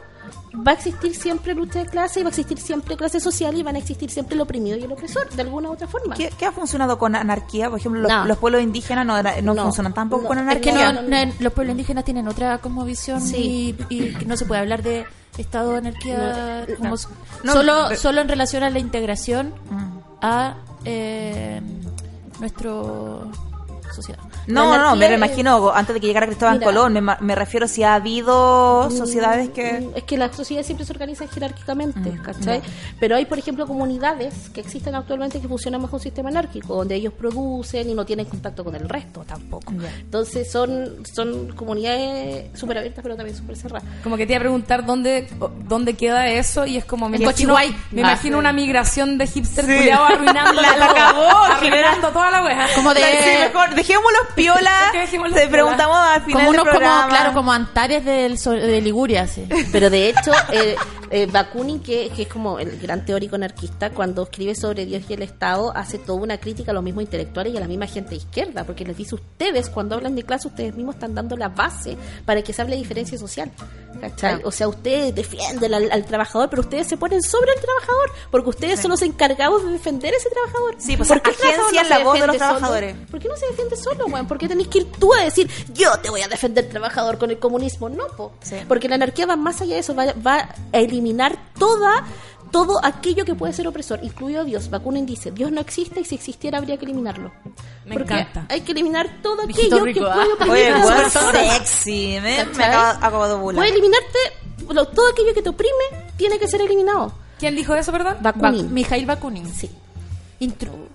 va 0.55 0.71
a 0.71 0.75
existir 0.75 1.15
siempre 1.15 1.53
lucha 1.55 1.79
de 1.79 1.85
clase 1.87 2.19
y 2.19 2.23
va 2.23 2.27
a 2.27 2.31
existir 2.31 2.59
siempre 2.59 2.95
clase 2.95 3.19
social 3.19 3.55
y 3.57 3.63
van 3.63 3.75
a 3.75 3.79
existir 3.79 4.09
siempre 4.11 4.35
el 4.35 4.41
oprimido 4.41 4.77
y 4.77 4.83
el 4.83 4.91
opresor, 4.91 5.29
de 5.31 5.41
alguna 5.41 5.69
u 5.69 5.73
otra 5.73 5.87
forma. 5.87 6.15
¿Qué, 6.15 6.29
qué 6.37 6.45
ha 6.45 6.51
funcionado 6.51 6.97
con 6.99 7.15
anarquía? 7.15 7.69
Por 7.69 7.79
ejemplo, 7.79 8.01
los, 8.01 8.11
No. 8.11 8.25
los 8.25 8.37
pueblos 8.37 8.61
indígenas 8.61 9.05
no, 9.05 9.21
no 9.23 9.53
No. 9.55 9.63
funcionan 9.63 9.93
tampoco 9.93 10.23
No. 10.23 10.27
con 10.29 10.37
Es 10.39 10.55
Es 10.55 10.61
que 10.61 10.69
anarquía. 10.71 10.93
no, 10.93 11.01
no, 11.01 11.09
no, 11.09 11.25
no, 11.25 11.33
los 11.39 11.53
pueblos 11.53 11.71
indígenas 11.71 12.05
tienen 12.05 12.27
otra 12.27 12.59
como 12.59 12.85
visión 12.85 13.19
Sí. 13.21 13.75
y, 13.89 14.15
no 14.27 14.37
se 14.37 14.45
puede 14.45 14.61
hablar 14.61 14.83
de 14.83 15.05
estado 15.37 15.71
de 15.71 15.77
anarquía 15.79 16.65
No, 16.69 16.75
como 16.75 16.89
no. 16.89 16.95
s- 16.95 17.07
No, 17.43 17.53
solo 17.53 17.95
solo 17.95 18.21
en 18.21 18.29
relación 18.29 18.61
a 18.63 18.69
la 18.69 18.77
integración 18.79 19.53
Mm. 19.71 19.97
a 20.21 20.55
eh, 20.85 21.61
nuestro 22.39 23.31
sociedad. 23.93 24.19
No, 24.47 24.71
La 24.71 24.77
no, 24.77 24.83
no, 24.83 24.95
me 24.95 25.05
anarquía, 25.05 25.15
imagino 25.27 25.71
antes 25.73 25.93
de 25.93 25.99
que 26.01 26.07
llegara 26.07 26.25
Cristóbal 26.27 26.55
Mira. 26.59 26.65
Colón, 26.65 26.93
me, 26.93 27.15
me 27.19 27.35
refiero 27.35 27.67
si 27.67 27.83
ha 27.83 27.95
habido 27.95 28.89
sociedades 28.91 29.49
que... 29.49 29.73
Mm, 29.81 29.97
Es 29.97 30.03
que 30.03 30.17
la 30.17 30.31
sociedad 30.33 30.63
siempre 30.63 30.85
se 30.85 30.91
organiza 30.93 31.27
jerárquicamente, 31.27 32.11
Mm, 32.11 32.21
¿cachai? 32.23 32.61
Pero 32.99 33.15
hay, 33.15 33.25
por 33.25 33.37
ejemplo, 33.39 33.65
comunidades 33.67 34.49
que 34.53 34.61
existen 34.61 34.95
actualmente 34.95 35.39
que 35.39 35.47
funcionan 35.47 35.81
bajo 35.81 35.95
un 35.95 36.01
sistema 36.01 36.29
anárquico, 36.29 36.75
donde 36.75 36.95
ellos 36.95 37.13
producen 37.13 37.89
y 37.89 37.93
no 37.93 38.05
tienen 38.05 38.25
contacto 38.25 38.63
con 38.63 38.75
el 38.75 38.87
resto 38.89 39.23
tampoco. 39.27 39.71
Ya. 39.79 39.89
Entonces 39.99 40.51
son, 40.51 41.05
son 41.13 41.53
comunidades 41.55 42.57
súper 42.57 42.77
abiertas, 42.79 43.01
pero 43.03 43.15
también 43.15 43.37
súper 43.37 43.55
cerradas. 43.55 43.87
Como 44.03 44.17
que 44.17 44.25
te 44.25 44.33
iba 44.33 44.37
a 44.37 44.41
preguntar 44.41 44.85
dónde, 44.85 45.27
dónde 45.67 45.93
queda 45.95 46.27
eso 46.27 46.65
y 46.65 46.77
es 46.77 46.85
como 46.85 47.09
me 47.09 47.17
En 47.17 47.23
imagino, 47.23 47.55
me 47.91 48.01
Ah. 48.01 48.11
imagino 48.11 48.37
una 48.37 48.51
migración 48.53 49.17
de 49.17 49.27
hipster 49.27 49.65
Sí. 49.65 49.89
arruinando 49.89 50.61
La- 50.61 50.77
la 50.77 50.93
cagó, 50.93 51.27
arruinando 51.29 52.09
toda 52.09 52.31
la 52.31 52.43
wea. 52.43 52.67
Como 52.75 52.93
de... 52.93 53.01
Sí, 53.01 53.29
mejor, 53.45 53.75
dejémoslos 53.75 54.21
piola. 54.35 54.91
Te 54.93 55.07
piola. 55.07 55.49
preguntamos 55.49 55.97
al 55.97 56.21
final 56.23 56.45
Como 56.45 56.51
del 56.51 56.61
unos, 56.61 56.73
como, 56.73 57.07
claro, 57.09 57.33
como 57.33 57.51
Antares 57.53 58.05
del, 58.05 58.37
de 58.37 58.81
Liguria, 58.81 59.27
sí. 59.27 59.47
Pero 59.71 59.89
de 59.89 60.09
hecho, 60.09 60.31
eh, 60.51 60.75
eh, 61.09 61.27
Bakunin, 61.27 61.79
que, 61.81 62.09
que 62.15 62.23
es 62.23 62.27
como 62.27 62.59
el 62.59 62.79
gran 62.79 63.05
teórico 63.05 63.35
anarquista, 63.35 63.91
cuando 63.91 64.23
escribe 64.23 64.55
sobre 64.55 64.85
Dios 64.85 65.03
y 65.09 65.13
el 65.13 65.21
Estado, 65.21 65.71
hace 65.75 65.97
toda 65.99 66.21
una 66.21 66.37
crítica 66.39 66.71
a 66.71 66.73
los 66.73 66.83
mismos 66.83 67.03
intelectuales 67.03 67.53
y 67.53 67.57
a 67.57 67.59
la 67.59 67.67
misma 67.67 67.87
gente 67.87 68.11
de 68.11 68.15
izquierda, 68.17 68.63
porque 68.63 68.85
les 68.85 68.97
dice 68.97 69.15
ustedes, 69.15 69.69
cuando 69.69 69.95
hablan 69.95 70.15
de 70.15 70.23
clase, 70.23 70.47
ustedes 70.47 70.75
mismos 70.75 70.95
están 70.95 71.13
dando 71.15 71.37
la 71.37 71.49
base 71.49 71.97
para 72.25 72.41
que 72.41 72.53
se 72.53 72.61
hable 72.61 72.75
de 72.75 72.81
diferencia 72.81 73.17
social. 73.17 73.51
¿Cachai? 74.01 74.41
O 74.43 74.51
sea, 74.51 74.67
ustedes 74.67 75.13
defienden 75.15 75.73
al, 75.73 75.89
al 75.91 76.03
trabajador, 76.05 76.49
pero 76.49 76.61
ustedes 76.63 76.87
se 76.87 76.97
ponen 76.97 77.21
sobre 77.21 77.53
el 77.53 77.59
trabajador, 77.61 78.11
porque 78.31 78.49
ustedes 78.49 78.79
son 78.81 78.91
los 78.91 79.01
encargados 79.03 79.63
de 79.63 79.71
defender 79.71 80.13
a 80.13 80.17
ese 80.17 80.29
trabajador. 80.29 80.75
Sí, 80.79 80.97
pues, 80.97 81.07
¿Por 81.07 81.21
qué 81.21 81.29
el 81.29 81.35
agencian 81.37 81.85
trabajador 81.85 81.89
la 81.89 81.97
se 81.97 82.03
voz 82.03 82.13
de 82.13 82.19
los 82.27 82.33
defiende 82.33 82.37
solo? 82.39 82.59
trabajadores. 82.59 82.95
¿Por 83.11 83.19
qué 83.19 83.27
no 83.29 83.37
se 83.37 83.45
defiende 83.47 83.75
solo, 83.77 84.07
weón? 84.23 84.27
¿Por 84.27 84.37
qué 84.37 84.47
tenés 84.47 84.67
que 84.67 84.79
ir 84.79 84.91
tú 84.91 85.13
a 85.13 85.23
decir, 85.23 85.49
yo 85.73 85.91
te 86.01 86.09
voy 86.09 86.21
a 86.21 86.27
defender 86.27 86.67
trabajador 86.69 87.17
con 87.17 87.29
el 87.31 87.39
comunismo? 87.39 87.89
No, 87.89 88.07
po. 88.17 88.31
Sí. 88.41 88.55
Porque 88.67 88.87
la 88.89 88.95
anarquía 88.95 89.25
va 89.25 89.35
más 89.35 89.61
allá 89.61 89.75
de 89.75 89.79
eso, 89.81 89.93
va, 89.95 90.05
va 90.25 90.49
a 90.71 90.77
eliminar 90.79 91.37
toda 91.57 92.05
todo 92.51 92.79
aquello 92.85 93.25
que 93.25 93.33
puede 93.33 93.51
ser 93.51 93.67
opresor, 93.67 93.99
incluido 94.03 94.43
Dios. 94.45 94.69
Bakunin 94.69 95.07
dice, 95.07 95.31
Dios 95.31 95.51
no 95.51 95.59
existe 95.59 96.01
y 96.01 96.05
si 96.05 96.13
existiera 96.13 96.59
habría 96.59 96.77
que 96.77 96.85
eliminarlo. 96.85 97.31
Me 97.85 97.95
Porque 97.95 98.13
encanta. 98.13 98.45
hay 98.47 98.61
que 98.61 98.73
eliminar 98.73 99.09
todo 99.23 99.41
aquello 99.41 99.83
rico, 99.83 100.01
que 100.01 100.05
ah. 100.05 100.13
puede 100.13 100.33
oprimir 100.33 100.53
Oye, 100.53 100.67
a 100.67 100.77
las 100.77 100.85
weón, 100.87 101.01
personas. 101.01 101.57
sexy. 101.57 102.19
Me, 102.21 102.45
me 102.45 102.63
acabo, 102.63 103.27
de 103.27 103.33
burlar. 103.35 103.55
Puede 103.59 103.71
eliminarte, 103.71 104.19
lo- 104.69 104.87
todo 104.87 105.09
aquello 105.09 105.33
que 105.33 105.41
te 105.41 105.49
oprime 105.49 106.11
tiene 106.15 106.37
que 106.37 106.47
ser 106.47 106.61
eliminado. 106.61 107.11
¿Quién 107.39 107.55
dijo 107.55 107.73
eso, 107.73 107.91
perdón? 107.91 108.17
Bakunin. 108.21 108.67
Bak- 108.67 108.71
Mijail 108.71 109.05
Bakunin. 109.07 109.51
Sí. 109.51 109.71
Intru- 110.39 110.89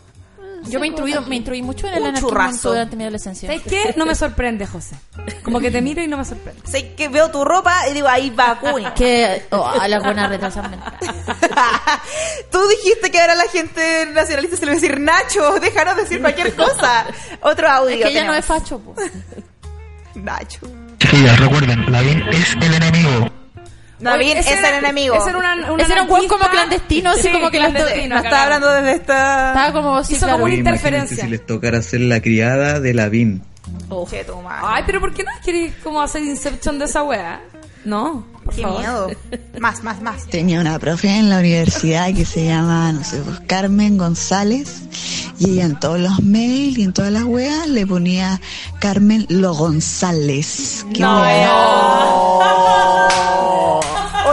Yo 0.68 0.80
me 0.80 0.86
instruí, 0.88 1.14
me 1.26 1.36
instruí 1.36 1.62
mucho 1.62 1.86
en 1.86 1.94
el 1.94 2.00
Un 2.00 2.06
anarquismo 2.08 2.28
churrazo. 2.30 2.70
durante 2.70 2.96
mi 2.96 3.04
adolescencia. 3.04 3.48
¿Sabes 3.48 3.62
qué? 3.62 3.94
No 3.96 4.06
me 4.06 4.14
sorprende, 4.14 4.66
José. 4.66 4.96
Como 5.42 5.60
que 5.60 5.70
te 5.70 5.80
miro 5.80 6.02
y 6.02 6.06
no 6.08 6.16
me 6.16 6.24
sorprende. 6.24 6.60
Sé 6.66 6.94
que 6.94 7.08
veo 7.08 7.30
tu 7.30 7.44
ropa 7.44 7.88
y 7.88 7.94
digo, 7.94 8.08
ahí 8.08 8.30
va 8.30 8.58
Cuni. 8.60 8.84
Que, 8.96 9.46
oh, 9.50 9.72
las 9.88 10.02
buenas 10.02 10.28
retrasadas 10.28 10.70
mentales. 10.70 11.10
Tú 12.50 12.58
dijiste 12.68 13.10
que 13.10 13.20
ahora 13.20 13.34
la 13.34 13.48
gente 13.48 14.06
nacionalista 14.12 14.56
se 14.56 14.66
le 14.66 14.72
va 14.72 14.78
a 14.78 14.80
decir 14.80 15.00
Nacho, 15.00 15.60
déjanos 15.60 15.96
decir 15.96 16.20
cualquier 16.20 16.54
cosa. 16.54 17.06
Otro 17.42 17.68
audio. 17.68 17.94
Es 17.96 18.02
que 18.02 18.08
ella 18.10 18.24
no 18.24 18.32
tenemos. 18.32 18.38
es 18.38 18.44
facho, 18.44 18.78
po. 18.80 18.94
Nacho. 20.14 20.60
Chiquillas, 20.98 21.38
recuerden, 21.40 21.90
Lavín 21.92 22.22
es 22.28 22.54
el 22.60 22.74
enemigo. 22.74 23.30
Ese 24.00 24.38
es 24.38 24.46
era- 24.58 24.68
el 24.78 24.84
enemigo. 24.84 25.14
Ese 25.16 25.30
era, 25.30 25.38
una, 25.38 25.72
un 25.72 25.80
Ese 25.80 25.92
era 25.92 26.02
un 26.02 26.10
weón 26.10 26.28
como 26.28 26.44
clandestino, 26.48 27.10
así 27.10 27.22
Sí, 27.22 27.28
como 27.32 27.50
que 27.50 27.58
la- 27.58 27.70
clandestino, 27.70 28.08
No 28.08 28.16
está 28.16 28.30
cagado. 28.30 28.44
hablando 28.54 28.72
desde 28.74 28.92
esta... 29.00 29.48
Estaba 29.48 29.72
como, 29.72 30.04
sí, 30.04 30.12
Hizo 30.14 30.20
claro. 30.26 30.32
como 30.34 30.44
una 30.44 30.52
Oye, 30.54 30.60
imagínense 30.60 30.86
interferencia. 30.88 31.24
si 31.24 31.30
les 31.30 31.46
tocara 31.46 31.82
ser 31.82 32.00
la 32.02 32.20
criada 32.20 32.80
de 32.80 32.94
Lavín. 32.94 33.42
Che, 34.08 34.24
tu 34.24 34.36
madre. 34.40 34.62
Ay, 34.66 34.82
pero 34.86 35.00
¿por 35.00 35.12
qué 35.12 35.24
no 35.24 35.30
queréis 35.44 35.74
como 35.82 36.00
hacer 36.00 36.22
Inception 36.22 36.78
de 36.78 36.84
esa 36.86 37.02
wea? 37.02 37.40
No, 37.84 38.26
por 38.44 38.54
Qué 38.54 38.62
favor. 38.62 38.78
miedo. 38.80 39.10
Más, 39.60 39.82
más, 39.82 40.00
más. 40.02 40.26
Tenía 40.26 40.60
una 40.60 40.78
profe 40.78 41.08
en 41.08 41.30
la 41.30 41.38
universidad 41.38 42.12
que 42.14 42.24
se 42.24 42.44
llama, 42.46 42.92
no 42.92 43.02
sé, 43.04 43.18
pues, 43.18 43.40
Carmen 43.46 43.96
González, 43.98 44.82
y 45.38 45.50
ella 45.52 45.64
en 45.64 45.78
todos 45.80 45.98
los 46.00 46.20
mails 46.22 46.78
y 46.78 46.82
en 46.84 46.92
todas 46.92 47.10
las 47.12 47.24
weas 47.24 47.66
le 47.68 47.86
ponía 47.86 48.40
Carmen 48.78 49.26
Lo 49.28 49.54
González. 49.54 50.84
Qué 50.94 51.02
wea. 51.02 51.50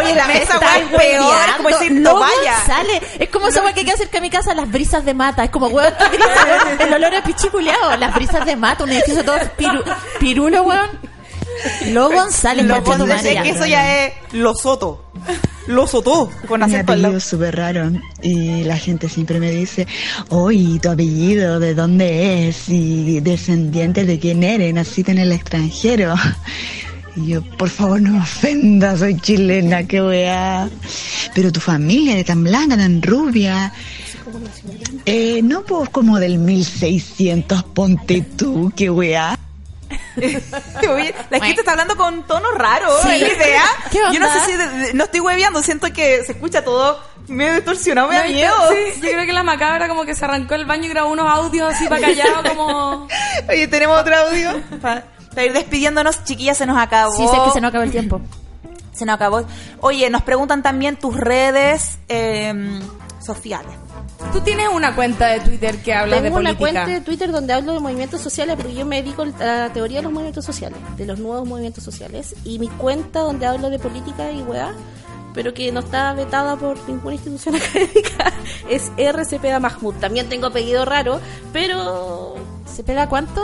Oye, 0.05 0.15
la 0.15 0.27
mesa 0.27 0.59
es 0.77 0.87
peor, 0.99 1.49
es 1.49 1.55
como 1.57 1.69
decir 1.69 1.91
no 1.91 2.19
vaya. 2.19 2.65
sale. 2.65 3.01
Es 3.19 3.29
como 3.29 3.47
esa 3.47 3.61
weá 3.63 3.73
que 3.73 3.81
hay 3.81 3.85
que 3.85 3.91
hacer 3.91 4.09
que 4.09 4.17
a 4.17 4.21
mi 4.21 4.29
casa 4.29 4.53
las 4.53 4.69
brisas 4.71 5.03
de 5.05 5.13
mata. 5.13 5.43
Es 5.43 5.49
como 5.49 5.67
weón 5.67 5.93
el 6.79 6.93
olor 6.93 7.15
a 7.15 7.23
pichiculeado. 7.23 7.97
Las 7.97 8.13
brisas 8.15 8.45
de 8.45 8.55
mata, 8.55 8.83
un 8.83 8.91
edificio 8.91 9.23
todo 9.23 9.37
piru, 9.57 9.83
pirulo, 10.19 10.63
weón. 10.63 11.15
Lo 11.87 12.09
González, 12.09 12.65
Lo 12.65 12.81
González, 12.81 13.25
es 13.25 13.43
que 13.43 13.49
eso 13.49 13.65
ya 13.65 14.05
es 14.05 14.13
Lo 14.33 14.53
Soto. 14.55 15.05
Lo 15.67 15.87
Soto. 15.87 16.29
Con 16.47 16.59
Mi 16.59 16.65
acento 16.65 16.91
al 16.91 16.99
apellido 16.99 17.17
es 17.17 17.23
súper 17.23 17.55
raro 17.55 17.91
y 18.21 18.63
la 18.65 18.77
gente 18.77 19.09
siempre 19.09 19.39
me 19.39 19.51
dice, 19.51 19.87
oye, 20.29 20.79
¿tu 20.79 20.89
apellido 20.89 21.59
de 21.59 21.73
dónde 21.73 22.47
es? 22.49 22.69
Y 22.69 23.19
descendiente 23.21 24.05
de 24.05 24.19
quién 24.19 24.43
eres, 24.43 24.73
naciste 24.73 25.11
en 25.11 25.19
el 25.19 25.31
extranjero. 25.31 26.13
Y 27.15 27.27
yo, 27.27 27.41
por 27.57 27.69
favor, 27.69 28.01
no 28.01 28.11
me 28.11 28.19
ofendas, 28.21 28.99
soy 28.99 29.17
chilena, 29.19 29.85
qué 29.87 30.01
weá. 30.01 30.67
Pero 31.33 31.51
tu 31.51 31.59
familia 31.61 32.15
de 32.15 32.23
tan 32.23 32.43
blanca, 32.43 32.75
tan 32.75 33.01
rubia. 33.01 33.71
Eh, 35.05 35.39
no, 35.43 35.63
pues 35.63 35.89
como 35.89 36.19
del 36.19 36.39
1600, 36.39 37.63
ponte 37.63 38.21
tú, 38.21 38.71
qué 38.75 38.89
weá. 38.89 39.37
Oye, 40.17 41.13
la 41.29 41.39
gente 41.39 41.61
está 41.61 41.71
hablando 41.71 41.95
con 41.95 42.25
tono 42.25 42.51
raro, 42.51 42.87
Sí. 43.03 43.09
¿es 43.11 43.21
la 43.21 43.27
idea? 43.33 43.63
¿Qué 43.91 43.99
Yo 44.13 44.19
no 44.19 44.31
sé 44.33 44.39
si 44.45 44.57
de- 44.57 44.69
de- 44.87 44.93
no 44.93 45.03
estoy 45.05 45.19
hueveando, 45.19 45.61
siento 45.61 45.87
que 45.93 46.23
se 46.25 46.31
escucha 46.33 46.63
todo 46.63 46.99
medio 47.27 47.55
distorsionado, 47.55 48.09
me 48.09 48.15
da 48.15 48.23
No, 48.25 48.29
miedo. 48.31 48.53
Sí, 48.69 49.01
yo 49.01 49.09
creo 49.11 49.25
que 49.25 49.33
la 49.33 49.43
macabra 49.43 49.87
como 49.87 50.05
que 50.05 50.15
se 50.15 50.25
arrancó 50.25 50.55
el 50.55 50.65
baño 50.65 50.85
y 50.85 50.89
grabó 50.89 51.11
unos 51.11 51.29
audios 51.29 51.73
así 51.73 51.87
para 51.87 52.01
callado 52.01 52.43
como... 52.49 53.07
Oye, 53.49 53.67
tenemos 53.67 53.99
otro 53.99 54.15
audio 54.15 54.61
para, 55.35 55.45
ir 55.45 55.53
despidiéndonos, 55.53 56.23
chiquillas, 56.23 56.57
se 56.57 56.65
nos 56.65 56.77
acabó. 56.77 57.15
Sí, 57.15 57.27
sé 57.27 57.37
que 57.45 57.51
se 57.51 57.61
nos 57.61 57.69
acaba 57.69 57.83
el 57.83 57.91
tiempo. 57.91 58.21
Se 58.93 59.05
nos 59.05 59.15
acabó. 59.15 59.43
Oye, 59.81 60.09
nos 60.09 60.21
preguntan 60.21 60.63
también 60.63 60.95
tus 60.95 61.17
redes 61.17 61.99
eh, 62.07 62.79
sociales. 63.19 63.73
Tú 64.31 64.41
tienes 64.41 64.69
una 64.69 64.95
cuenta 64.95 65.27
de 65.27 65.39
Twitter 65.41 65.77
que 65.81 65.93
habla 65.93 66.17
de 66.17 66.21
Tengo 66.23 66.37
una 66.37 66.53
política. 66.57 66.83
cuenta 66.83 66.99
de 66.99 67.01
Twitter 67.01 67.31
donde 67.31 67.53
hablo 67.53 67.73
de 67.73 67.79
movimientos 67.79 68.21
sociales 68.21 68.55
porque 68.55 68.73
yo 68.73 68.85
me 68.85 69.01
dedico 69.01 69.23
a 69.23 69.25
la 69.25 69.73
teoría 69.73 69.97
de 69.97 70.03
los 70.03 70.11
movimientos 70.11 70.45
sociales, 70.45 70.77
de 70.97 71.05
los 71.05 71.19
nuevos 71.19 71.47
movimientos 71.47 71.83
sociales. 71.83 72.35
Y 72.43 72.59
mi 72.59 72.67
cuenta 72.67 73.19
donde 73.19 73.45
hablo 73.45 73.69
de 73.69 73.79
política 73.79 74.31
y 74.31 74.41
weá, 74.41 74.73
pero 75.35 75.53
que 75.53 75.71
no 75.71 75.81
está 75.81 76.13
vetada 76.13 76.55
por 76.55 76.77
ninguna 76.89 77.13
institución 77.15 77.55
académica, 77.61 78.33
es 78.69 78.91
RCP 78.97 79.59
Mahmoud. 79.59 79.95
También 79.95 80.29
tengo 80.29 80.47
apellido 80.47 80.85
raro, 80.85 81.19
pero 81.53 82.35
¿Se 82.73 82.83
pega 82.83 83.07
cuánto? 83.07 83.41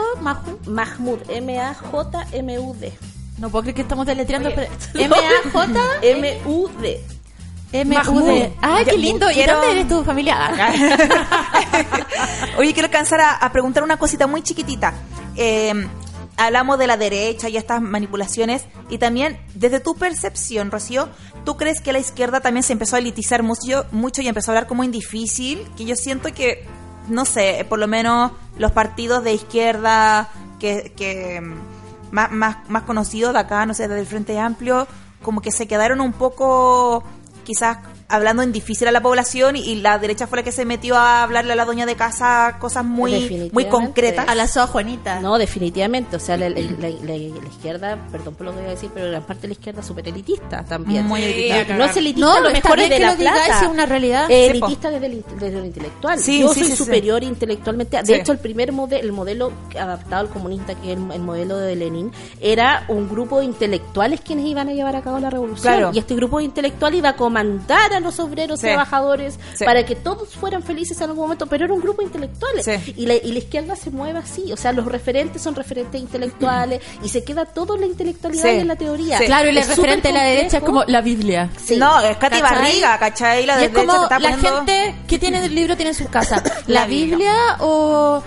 Mahmoud, 0.66 1.20
M-A-J-M-U-D. 1.30 2.92
No 3.38 3.48
puedo 3.50 3.62
creer 3.62 3.74
que 3.76 3.82
estamos 3.82 4.06
deletreando. 4.06 4.48
Oye, 4.50 4.68
pero- 4.92 5.04
M-A-J. 5.04 5.80
M-U-D. 6.02 7.04
Ay, 8.60 8.84
qué 8.84 8.98
lindo. 8.98 9.30
¿Y 9.30 9.42
dónde 9.46 9.70
eres 9.70 9.88
tu 9.88 10.04
familia? 10.04 10.36
Oye, 12.58 12.72
quiero 12.74 12.86
alcanzar 12.86 13.20
a, 13.20 13.32
a 13.36 13.50
preguntar 13.52 13.82
una 13.82 13.96
cosita 13.96 14.26
muy 14.26 14.42
chiquitita. 14.42 14.92
Hablamos 16.36 16.78
de 16.78 16.86
la 16.86 16.96
derecha 16.96 17.48
y 17.48 17.56
estas 17.56 17.82
manipulaciones 17.82 18.64
y 18.88 18.98
también 18.98 19.38
desde 19.54 19.80
tu 19.80 19.94
percepción, 19.96 20.70
Rocío, 20.70 21.08
¿tú 21.44 21.56
crees 21.56 21.80
que 21.80 21.92
la 21.92 21.98
izquierda 21.98 22.40
también 22.40 22.62
se 22.62 22.72
empezó 22.72 22.96
a 22.96 23.00
elitizar 23.00 23.42
mucho, 23.42 23.84
mucho 23.92 24.22
y 24.22 24.28
empezó 24.28 24.50
a 24.50 24.54
hablar 24.54 24.66
como 24.66 24.82
en 24.82 24.90
difícil? 24.90 25.66
Que 25.76 25.84
yo 25.84 25.94
siento 25.94 26.32
que, 26.32 26.66
no 27.08 27.24
sé, 27.24 27.66
por 27.68 27.78
lo 27.78 27.86
menos 27.86 28.32
los 28.58 28.72
partidos 28.72 29.22
de 29.24 29.34
izquierda 29.34 30.30
que, 30.58 30.92
que 30.96 31.40
mm, 31.40 31.54
más, 32.12 32.30
más, 32.32 32.56
más 32.68 32.82
conocidos 32.84 33.34
de 33.34 33.40
acá, 33.40 33.66
no 33.66 33.74
sé, 33.74 33.88
desde 33.88 34.00
el 34.00 34.06
Frente 34.06 34.38
Amplio, 34.38 34.86
como 35.22 35.40
que 35.40 35.52
se 35.52 35.66
quedaron 35.68 36.00
un 36.00 36.12
poco 36.12 37.04
quizás 37.44 37.78
hablando 38.12 38.42
en 38.42 38.52
difícil 38.52 38.86
a 38.88 38.92
la 38.92 39.00
población 39.00 39.56
y, 39.56 39.60
y 39.60 39.74
la 39.80 39.98
derecha 39.98 40.26
fue 40.26 40.38
la 40.38 40.42
que 40.44 40.52
se 40.52 40.64
metió 40.64 40.96
a 40.96 41.22
hablarle 41.22 41.52
a 41.54 41.56
la 41.56 41.64
doña 41.64 41.86
de 41.86 41.96
casa 41.96 42.56
cosas 42.60 42.84
muy 42.84 43.50
muy 43.52 43.64
concretas. 43.66 44.28
A 44.28 44.34
la 44.34 44.46
soa 44.46 44.66
Juanita. 44.66 45.20
No, 45.20 45.38
definitivamente. 45.38 46.16
O 46.16 46.20
sea, 46.20 46.36
la, 46.36 46.48
la- 46.48 46.60
la- 46.60 46.88
la- 46.90 47.06
la 47.06 47.48
izquierda, 47.48 47.98
perdón 48.12 48.34
por 48.34 48.46
lo 48.46 48.52
que 48.52 48.58
voy 48.58 48.66
a 48.66 48.70
decir, 48.70 48.90
pero 48.94 49.08
gran 49.08 49.22
parte 49.24 49.42
de 49.42 49.48
la 49.48 49.52
izquierda 49.54 49.80
es 49.80 49.86
súper 49.86 50.06
elitista 50.08 50.64
también. 50.64 51.06
Muy 51.06 51.22
elitista. 51.22 51.74
No 51.76 51.84
es 51.84 51.96
elitista, 51.96 52.26
No, 52.26 52.40
lo 52.40 52.50
mejor 52.52 52.78
es 52.80 52.88
de 52.90 52.96
que 52.96 53.02
la 53.02 53.10
lo 53.12 53.16
digáis, 53.16 53.44
plata. 53.46 53.64
es 53.64 53.68
una 53.70 53.86
realidad. 53.86 54.30
Eh, 54.30 54.46
elitista 54.46 54.90
desde 54.90 55.06
el, 55.06 55.24
desde 55.40 55.58
lo 55.58 55.64
intelectual. 55.64 56.18
Sí, 56.18 56.40
Yo 56.40 56.48
sí, 56.52 56.60
soy 56.60 56.68
sí, 56.70 56.76
sí. 56.76 56.84
superior 56.84 57.22
intelectualmente. 57.24 57.96
De 57.98 58.04
Sí. 58.06 58.12
hecho, 58.14 58.32
el 58.32 58.38
primer 58.38 58.72
modelo, 58.72 59.02
el 59.02 59.12
modelo 59.12 59.52
adaptado 59.78 60.20
al 60.22 60.28
comunista, 60.28 60.74
que 60.74 60.92
es 60.92 60.98
el, 60.98 61.10
el 61.12 61.20
modelo 61.22 61.56
de 61.56 61.76
Lenin, 61.76 62.12
era 62.40 62.84
un 62.88 63.08
grupo 63.08 63.38
de 63.38 63.46
intelectuales 63.46 64.20
quienes 64.20 64.46
iban 64.46 64.68
a 64.68 64.72
llevar 64.72 64.96
a 64.96 65.02
cabo 65.02 65.18
la 65.18 65.30
revolución. 65.30 65.62
Claro. 65.74 65.90
Y 65.94 65.98
este 65.98 66.14
grupo 66.14 66.38
de 66.38 66.44
intelectuales 66.44 66.98
iba 66.98 67.10
a 67.10 67.16
comandar 67.16 67.92
a 67.94 68.00
los 68.02 68.18
obreros 68.20 68.60
Sí. 68.60 68.66
trabajadores 68.66 69.38
Sí. 69.54 69.64
para 69.64 69.84
que 69.84 69.94
todos 69.96 70.30
fueran 70.34 70.62
felices 70.62 70.96
en 70.98 71.04
algún 71.10 71.24
momento, 71.24 71.46
pero 71.46 71.64
era 71.64 71.74
un 71.74 71.80
grupo 71.80 72.02
de 72.02 72.06
intelectuales. 72.08 72.64
Sí. 72.64 72.94
Y, 72.96 73.06
la, 73.06 73.14
y 73.14 73.32
la 73.32 73.38
izquierda 73.38 73.76
se 73.76 73.90
mueve 73.90 74.18
así, 74.18 74.52
o 74.52 74.56
sea, 74.56 74.72
los 74.72 74.84
referentes 74.86 75.40
son 75.42 75.54
referentes 75.54 76.00
intelectuales 76.00 76.80
y 77.02 77.08
se 77.08 77.24
queda 77.24 77.44
todo 77.46 77.74
en 77.74 77.82
la 77.82 77.86
intelectualidad 77.86 78.50
en 78.54 78.68
la 78.68 78.76
teoría. 78.76 79.18
Sí. 79.18 79.24
Claro, 79.26 79.48
y 79.48 79.52
la 79.52 79.60
Es 79.60 79.68
referente 79.68 80.08
de 80.08 80.14
la 80.14 80.24
derecha 80.24 80.58
es 80.58 80.62
como 80.64 80.84
la 80.84 81.00
Biblia. 81.00 81.50
Sí. 81.64 81.76
No, 81.76 82.00
es 82.00 82.16
Katy 82.16 82.40
¿Cachai? 82.40 82.56
Barriga, 82.62 82.98
¿cachai? 82.98 83.46
La 83.46 83.60
y 83.62 83.64
es 83.66 83.70
como 83.70 84.02
está 84.04 84.18
la 84.18 84.30
poniendo- 84.30 84.56
gente 84.66 84.94
que 85.06 85.18
tiene 85.18 85.44
el 85.44 85.54
libro 85.54 85.76
tiene 85.76 85.90
en 85.90 85.96
su 85.96 86.08
casa. 86.08 86.42
La 86.66 86.80
La, 86.82 86.86
Biblia. 86.86 87.16
Biblia, 87.16 87.56
o, 87.60 88.22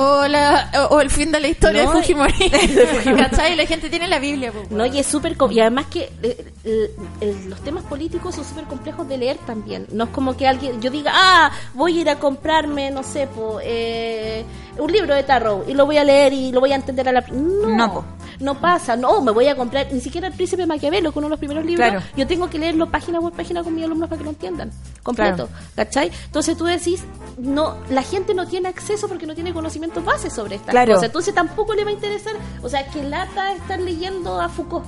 O, 0.00 0.28
la, 0.28 0.70
o, 0.90 0.94
o 0.94 1.00
el 1.00 1.10
fin 1.10 1.32
de 1.32 1.40
la 1.40 1.48
historia 1.48 1.82
No, 1.82 1.92
de 1.92 2.00
Fujimori. 2.00 2.50
¿Cachai? 3.16 3.56
La 3.56 3.66
gente 3.66 3.90
tiene 3.90 4.06
la 4.06 4.20
Biblia. 4.20 4.52
po, 4.52 4.62
No, 4.70 4.86
y 4.86 4.98
es 5.00 5.06
súper... 5.06 5.36
Y 5.50 5.58
además 5.60 5.86
que 5.86 6.12
eh, 6.22 6.52
el- 6.62 6.90
el- 7.20 7.50
los 7.50 7.60
temas 7.62 7.82
políticos 7.82 8.36
son 8.36 8.44
súper 8.44 8.64
complejos 8.66 9.08
de 9.08 9.18
leer 9.18 9.38
también. 9.38 9.86
No 9.90 10.04
es 10.04 10.10
como 10.10 10.36
que 10.36 10.46
alguien... 10.46 10.80
Yo 10.80 10.90
diga, 10.92 11.10
ah, 11.14 11.50
voy 11.74 11.98
a 11.98 12.00
ir 12.02 12.10
a 12.10 12.16
comprarme, 12.20 12.92
no 12.92 13.02
sé, 13.02 13.26
po, 13.26 13.58
eh, 13.60 14.44
un 14.78 14.92
libro 14.92 15.14
de 15.14 15.22
Tarot 15.22 15.68
y 15.68 15.74
lo 15.74 15.86
voy 15.86 15.96
a 15.98 16.04
leer 16.04 16.32
y 16.32 16.52
lo 16.52 16.60
voy 16.60 16.72
a 16.72 16.76
entender 16.76 17.08
a 17.08 17.12
la... 17.12 17.20
No, 17.30 18.04
No, 18.40 18.54
pasa. 18.60 18.96
No, 18.96 19.20
me 19.20 19.32
voy 19.32 19.48
a 19.48 19.56
comprar 19.56 19.88
ni 19.92 20.00
siquiera 20.00 20.28
El 20.28 20.34
Príncipe 20.34 20.64
Maquiavelo, 20.66 21.10
que 21.12 21.18
uno 21.18 21.26
de 21.26 21.30
los 21.30 21.38
primeros 21.40 21.64
libros. 21.64 21.88
Claro. 21.88 22.04
Yo 22.16 22.26
tengo 22.26 22.48
que 22.48 22.58
leerlo 22.58 22.88
página 22.90 23.20
por 23.20 23.32
página 23.32 23.64
con 23.64 23.74
mis 23.74 23.84
alumnos 23.84 24.08
para 24.08 24.18
que 24.18 24.24
lo 24.24 24.30
entiendan. 24.30 24.70
Completo. 25.02 25.48
¿Cachai? 25.74 26.10
Entonces 26.26 26.56
tú 26.56 26.64
decís, 26.64 27.02
no, 27.38 27.78
la 27.90 28.02
gente 28.02 28.34
no 28.34 28.46
tiene 28.46 28.68
acceso 28.68 29.08
porque 29.08 29.26
no 29.26 29.34
tiene 29.34 29.52
conocimientos 29.52 30.04
base 30.04 30.30
sobre 30.30 30.54
estas 30.56 30.70
Claro. 30.70 30.92
cosas. 30.94 31.06
Entonces 31.06 31.34
tampoco 31.34 31.74
le 31.74 31.84
va 31.84 31.90
a 31.90 31.94
interesar, 31.94 32.34
o 32.62 32.68
sea, 32.68 32.86
que 32.88 33.02
lata 33.02 33.52
estar 33.54 33.80
leyendo 33.80 34.40
a 34.40 34.48
Foucault. 34.48 34.86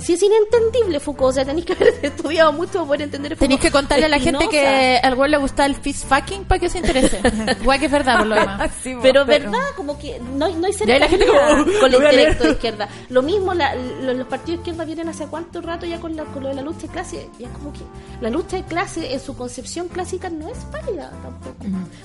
Si 0.00 0.12
es 0.14 0.22
inentendible 0.22 1.00
Foucault, 1.00 1.30
o 1.30 1.32
sea, 1.32 1.44
tenéis 1.44 1.66
que 1.66 1.72
haber 1.74 1.94
estudiado 2.02 2.52
mucho 2.52 2.72
para 2.74 2.84
poder 2.86 3.02
entender 3.02 3.32
Foucault. 3.32 3.40
Tenéis 3.40 3.60
que 3.60 3.70
contarle 3.70 4.06
a 4.06 4.08
la 4.08 4.18
gente 4.18 4.48
que 4.48 4.98
al 5.02 5.14
güey 5.14 5.30
le 5.30 5.36
gusta 5.38 5.66
el 5.66 5.74
fist 5.74 6.06
fucking 6.08 6.44
para 6.44 6.58
que 6.60 6.68
se 6.68 6.78
interese. 6.78 7.20
Igual 7.60 7.78
que 7.80 7.86
es 7.86 7.92
verdad, 7.92 8.18
por 8.18 8.26
lo 8.26 8.34
demás. 8.36 8.70
Sí, 8.82 8.94
po. 8.94 9.00
Pero, 9.02 9.24
verdad, 9.24 9.58
como 9.76 9.98
que 9.98 10.20
no, 10.20 10.46
hay- 10.46 10.54
no 10.54 10.66
hay 10.66 10.98
la 10.98 11.08
gente 11.08 11.26
como, 11.26 11.38
"Uh, 11.38 11.80
con 11.80 11.92
el 11.92 11.96
voy 11.98 12.06
a 12.06 12.12
leer". 12.12 12.28
intelecto 12.32 12.44
de 12.44 12.50
izquierda. 12.52 12.88
Lo 13.08 13.22
mismo, 13.22 13.54
la- 13.54 13.74
lo- 13.74 14.14
los 14.14 14.26
partidos 14.28 14.58
de 14.58 14.62
izquierda 14.70 14.84
vienen 14.84 15.08
hace 15.08 15.26
cuánto 15.26 15.60
rato 15.60 15.86
ya 15.86 15.98
con, 16.00 16.14
la, 16.16 16.24
con 16.24 16.42
lo 16.42 16.48
de 16.50 16.54
la 16.54 16.62
lucha 16.62 16.82
de 16.82 16.88
clase. 16.88 17.28
Ya 17.38 17.48
como 17.48 17.72
que 17.72 17.80
la 18.20 18.30
lucha 18.30 18.56
de 18.56 18.64
clase 18.64 19.12
en 19.12 19.20
su 19.20 19.36
concepción 19.36 19.88
clásica 19.88 20.28
no 20.30 20.48
es 20.48 20.58
válida 20.70 21.10
tampoco. 21.22 21.56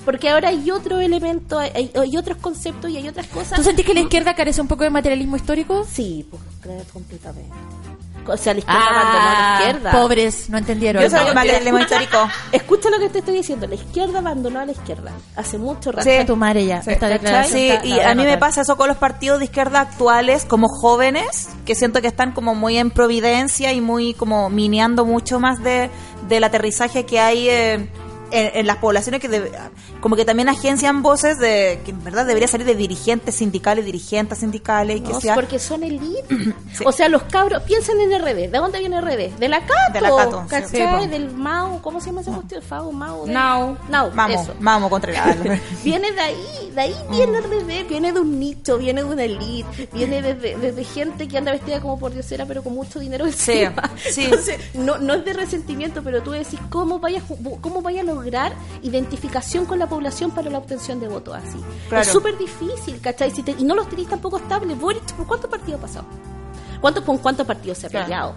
Porque 0.04 0.28
ahora 0.30 0.48
hay 0.48 0.70
otro 0.70 0.98
elemento, 1.00 1.58
hay, 1.58 1.90
hay 1.94 2.16
otros 2.16 2.38
conceptos 2.38 2.90
y 2.90 2.96
hay 2.96 3.08
otras 3.08 3.26
cosas. 3.28 3.56
¿Tú 3.58 3.62
sentís 3.64 3.84
que 3.86 3.94
la 3.94 4.00
izquierda 4.00 4.34
carece 4.34 4.60
un 4.60 4.68
poco 4.68 4.84
de 4.84 4.90
materialismo 4.90 5.36
histórico? 5.36 5.86
Sí, 5.90 6.26
pues 6.30 6.42
completamente. 6.92 7.52
O 8.26 8.38
sea, 8.38 8.54
la 8.54 8.60
izquierda 8.60 8.86
abandonó 8.88 9.18
a 9.20 9.32
la 9.34 9.58
izquierda. 9.66 9.90
Ah, 9.92 10.00
pobres, 10.00 10.48
no 10.48 10.56
entendieron. 10.56 11.02
Yo 11.02 11.10
soy 11.10 11.20
No, 11.34 11.78
histórico. 11.78 12.26
Escucha 12.52 12.88
lo 12.88 12.98
que 12.98 13.10
te 13.10 13.18
estoy 13.18 13.34
diciendo. 13.34 13.66
La 13.66 13.74
izquierda 13.74 14.20
abandonó 14.20 14.60
a 14.60 14.64
la 14.64 14.72
izquierda 14.72 15.12
hace 15.36 15.58
mucho 15.58 15.92
rato. 15.92 16.04
Sí. 16.08 16.16
a 16.16 16.24
tu 16.24 16.34
madre 16.34 16.64
ya. 16.64 16.80
Sí, 16.82 16.92
está- 16.92 17.84
y 17.84 18.00
a 18.00 18.14
mí 18.14 18.24
me 18.24 18.38
pasa 18.38 18.62
eso 18.62 18.78
con 18.78 18.88
los 18.88 18.96
partidos 18.96 19.40
de 19.40 19.44
izquierda 19.44 19.80
actuales, 19.82 20.46
como 20.46 20.68
jóvenes, 20.68 21.50
que 21.66 21.74
siento 21.74 22.00
que 22.00 22.08
están 22.08 22.32
como 22.32 22.54
muy 22.54 22.78
en 22.78 22.90
providencia 22.90 23.74
y 23.74 23.82
muy 23.82 24.14
como 24.14 24.48
mineando 24.48 25.04
mucho 25.04 25.38
más 25.38 25.62
de, 25.62 25.90
del 26.26 26.44
aterrizaje 26.44 27.04
que 27.04 27.20
hay 27.20 27.50
eh, 27.50 27.74
en, 27.74 27.90
en 28.30 28.66
las 28.66 28.78
poblaciones 28.78 29.20
que 29.20 29.28
debe- 29.28 29.52
como 30.04 30.16
que 30.16 30.26
también 30.26 30.50
agencian 30.50 31.00
voces 31.00 31.38
de 31.38 31.80
que 31.82 31.92
en 31.92 32.04
verdad 32.04 32.26
debería 32.26 32.46
salir 32.46 32.66
de 32.66 32.74
dirigentes 32.74 33.36
sindicales, 33.36 33.86
dirigentes 33.86 34.36
sindicales 34.40 34.98
y 34.98 35.00
que 35.00 35.12
No, 35.14 35.20
sea 35.22 35.34
porque 35.34 35.58
son 35.58 35.82
elite. 35.82 36.22
Sí. 36.74 36.82
O 36.84 36.90
sea, 36.90 37.08
los 37.08 37.22
cabros, 37.22 37.62
piensen 37.62 38.00
en 38.00 38.20
RD. 38.20 38.50
¿De 38.50 38.58
dónde 38.58 38.80
viene 38.80 39.00
RD? 39.00 39.38
De 39.38 39.48
la 39.48 39.60
Cato. 39.60 39.92
De 39.92 40.00
la 40.00 40.08
Cato, 40.10 40.42
sí. 40.42 40.48
¿Cachai? 40.48 41.04
Sí. 41.04 41.08
Del 41.08 41.30
Mao. 41.30 41.80
¿Cómo 41.80 42.00
se 42.00 42.06
llama 42.06 42.20
ese 42.22 42.32
cuestión? 42.32 42.62
Fao, 42.62 42.90
Mao. 42.90 43.24
del- 43.26 43.32
Now. 43.34 43.78
Now, 43.88 44.10
vamos, 44.12 44.42
eso. 44.42 44.54
vamos 44.58 44.90
contra 44.90 45.12
el 45.30 45.60
Viene 45.84 46.10
de 46.10 46.20
ahí, 46.20 46.70
de 46.74 46.80
ahí 46.80 46.94
viene 47.10 47.40
RD, 47.40 47.88
viene 47.88 48.12
de 48.12 48.18
un 48.18 48.40
nicho, 48.40 48.76
viene 48.76 49.04
de 49.04 49.08
una 49.08 49.22
elite, 49.22 49.88
viene 49.92 50.20
desde, 50.20 50.56
desde 50.58 50.82
gente 50.84 51.28
que 51.28 51.38
anda 51.38 51.52
vestida 51.52 51.80
como 51.80 51.96
por 51.96 52.12
diosera 52.12 52.44
pero 52.44 52.64
con 52.64 52.74
mucho 52.74 52.98
dinero 52.98 53.24
Sí, 53.30 53.52
encima. 53.52 53.90
sí. 53.96 54.24
Entonces, 54.24 54.58
no, 54.74 54.98
no 54.98 55.14
es 55.14 55.24
de 55.24 55.32
resentimiento, 55.32 56.02
pero 56.02 56.24
tú 56.24 56.32
decís 56.32 56.58
cómo 56.70 56.98
vaya, 56.98 57.22
cómo 57.60 57.82
vaya 57.82 58.00
a 58.00 58.04
lograr 58.04 58.52
identificación 58.82 59.64
con 59.64 59.78
la 59.78 59.88
población 59.94 60.30
para 60.30 60.50
la 60.50 60.58
obtención 60.58 61.00
de 61.00 61.08
votos 61.08 61.34
así. 61.36 61.58
Claro. 61.88 62.02
Es 62.02 62.08
súper 62.08 62.36
difícil, 62.38 63.00
¿cachai? 63.00 63.30
Si 63.30 63.42
te- 63.42 63.56
y 63.58 63.64
no 63.64 63.74
los 63.74 63.88
tenéis 63.88 64.08
tampoco 64.08 64.36
estables. 64.38 64.76
¿por 64.78 65.26
cuántos 65.26 65.50
partidos 65.50 65.78
ha 65.80 65.82
pasado? 65.82 66.06
¿Cuántos 66.80 67.04
con 67.04 67.16
cuántos 67.18 67.46
partidos 67.46 67.78
se 67.78 67.86
ha 67.86 67.90
Claro. 67.90 68.04
peleado? 68.06 68.34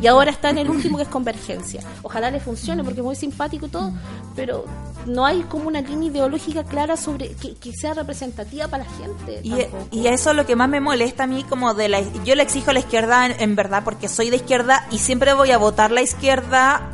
Y 0.00 0.06
ahora 0.06 0.30
está 0.30 0.50
en 0.50 0.58
el 0.58 0.70
último 0.70 0.96
que 0.98 1.02
es 1.02 1.08
Convergencia. 1.08 1.82
Ojalá 2.02 2.30
le 2.30 2.38
funcione 2.38 2.84
porque 2.84 3.00
es 3.00 3.04
muy 3.04 3.16
simpático 3.16 3.66
y 3.66 3.68
todo, 3.70 3.90
pero 4.36 4.64
no 5.06 5.26
hay 5.26 5.42
como 5.42 5.66
una 5.66 5.80
línea 5.80 6.08
ideológica 6.10 6.62
clara 6.62 6.96
sobre 6.96 7.32
que, 7.34 7.56
que 7.56 7.72
sea 7.72 7.94
representativa 7.94 8.68
para 8.68 8.84
la 8.84 8.90
gente. 8.90 9.40
Y, 9.42 10.06
eso 10.06 10.30
es 10.30 10.36
lo 10.36 10.46
que 10.46 10.54
más 10.54 10.68
me 10.68 10.78
molesta 10.80 11.24
a 11.24 11.26
mí, 11.26 11.42
como 11.42 11.74
de 11.74 11.88
la... 11.88 12.00
Yo 12.24 12.36
le 12.36 12.42
exijo 12.44 12.70
a 12.70 12.74
la 12.74 12.80
izquierda, 12.80 13.26
en, 13.26 13.40
en 13.40 13.56
verdad, 13.56 13.82
porque 13.84 14.06
soy 14.08 14.30
de 14.30 14.36
izquierda 14.36 14.86
y 14.92 14.98
siempre 14.98 15.32
voy 15.34 15.50
a 15.50 15.58
votar 15.58 15.90
la 15.90 16.02
izquierda 16.02 16.92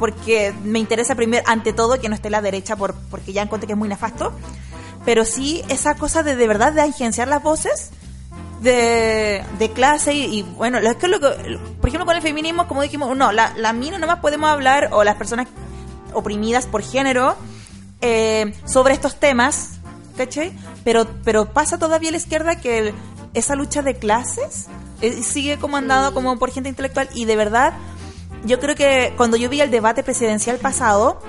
porque 0.00 0.52
me 0.64 0.80
interesa 0.80 1.14
primero, 1.14 1.44
ante 1.46 1.72
todo, 1.72 2.00
que 2.00 2.08
no 2.08 2.16
esté 2.16 2.30
la 2.30 2.40
derecha, 2.42 2.74
por, 2.74 2.94
porque 3.10 3.32
ya 3.32 3.42
encontré 3.42 3.68
que 3.68 3.74
es 3.74 3.78
muy 3.78 3.88
nefasto. 3.88 4.32
Pero 5.04 5.24
sí, 5.24 5.62
esa 5.68 5.94
cosa 5.94 6.24
de 6.24 6.34
de 6.34 6.46
verdad 6.48 6.72
de 6.72 6.80
agenciar 6.80 7.28
las 7.28 7.42
voces 7.42 7.90
de, 8.60 9.44
de 9.58 9.70
clase 9.70 10.14
y, 10.14 10.40
y, 10.40 10.42
bueno, 10.42 10.78
es 10.78 10.96
que 10.96 11.08
lo 11.08 11.20
que, 11.20 11.58
por 11.80 11.88
ejemplo 11.88 12.06
con 12.06 12.16
el 12.16 12.22
feminismo, 12.22 12.66
como 12.66 12.82
dijimos, 12.82 13.16
no, 13.16 13.30
la, 13.30 13.52
la 13.56 13.72
mina 13.72 13.98
nomás 13.98 14.18
podemos 14.18 14.50
hablar, 14.50 14.88
o 14.92 15.04
las 15.04 15.16
personas 15.16 15.46
oprimidas 16.12 16.66
por 16.66 16.82
género, 16.82 17.36
eh, 18.00 18.54
sobre 18.64 18.94
estos 18.94 19.16
temas, 19.16 19.72
¿cachai? 20.16 20.52
Pero, 20.84 21.06
pero 21.24 21.52
pasa 21.52 21.78
todavía 21.78 22.08
a 22.08 22.12
la 22.12 22.18
izquierda 22.18 22.56
que 22.56 22.94
esa 23.34 23.54
lucha 23.54 23.82
de 23.82 23.94
clases 23.96 24.66
eh, 25.02 25.22
sigue 25.22 25.58
comandado 25.58 26.12
como 26.12 26.38
por 26.38 26.50
gente 26.50 26.68
intelectual 26.68 27.08
y 27.14 27.26
de 27.26 27.36
verdad, 27.36 27.74
yo 28.44 28.60
creo 28.60 28.74
que 28.74 29.12
cuando 29.16 29.36
yo 29.36 29.48
vi 29.48 29.60
el 29.60 29.70
debate 29.70 30.02
presidencial 30.02 30.58
pasado, 30.58 31.20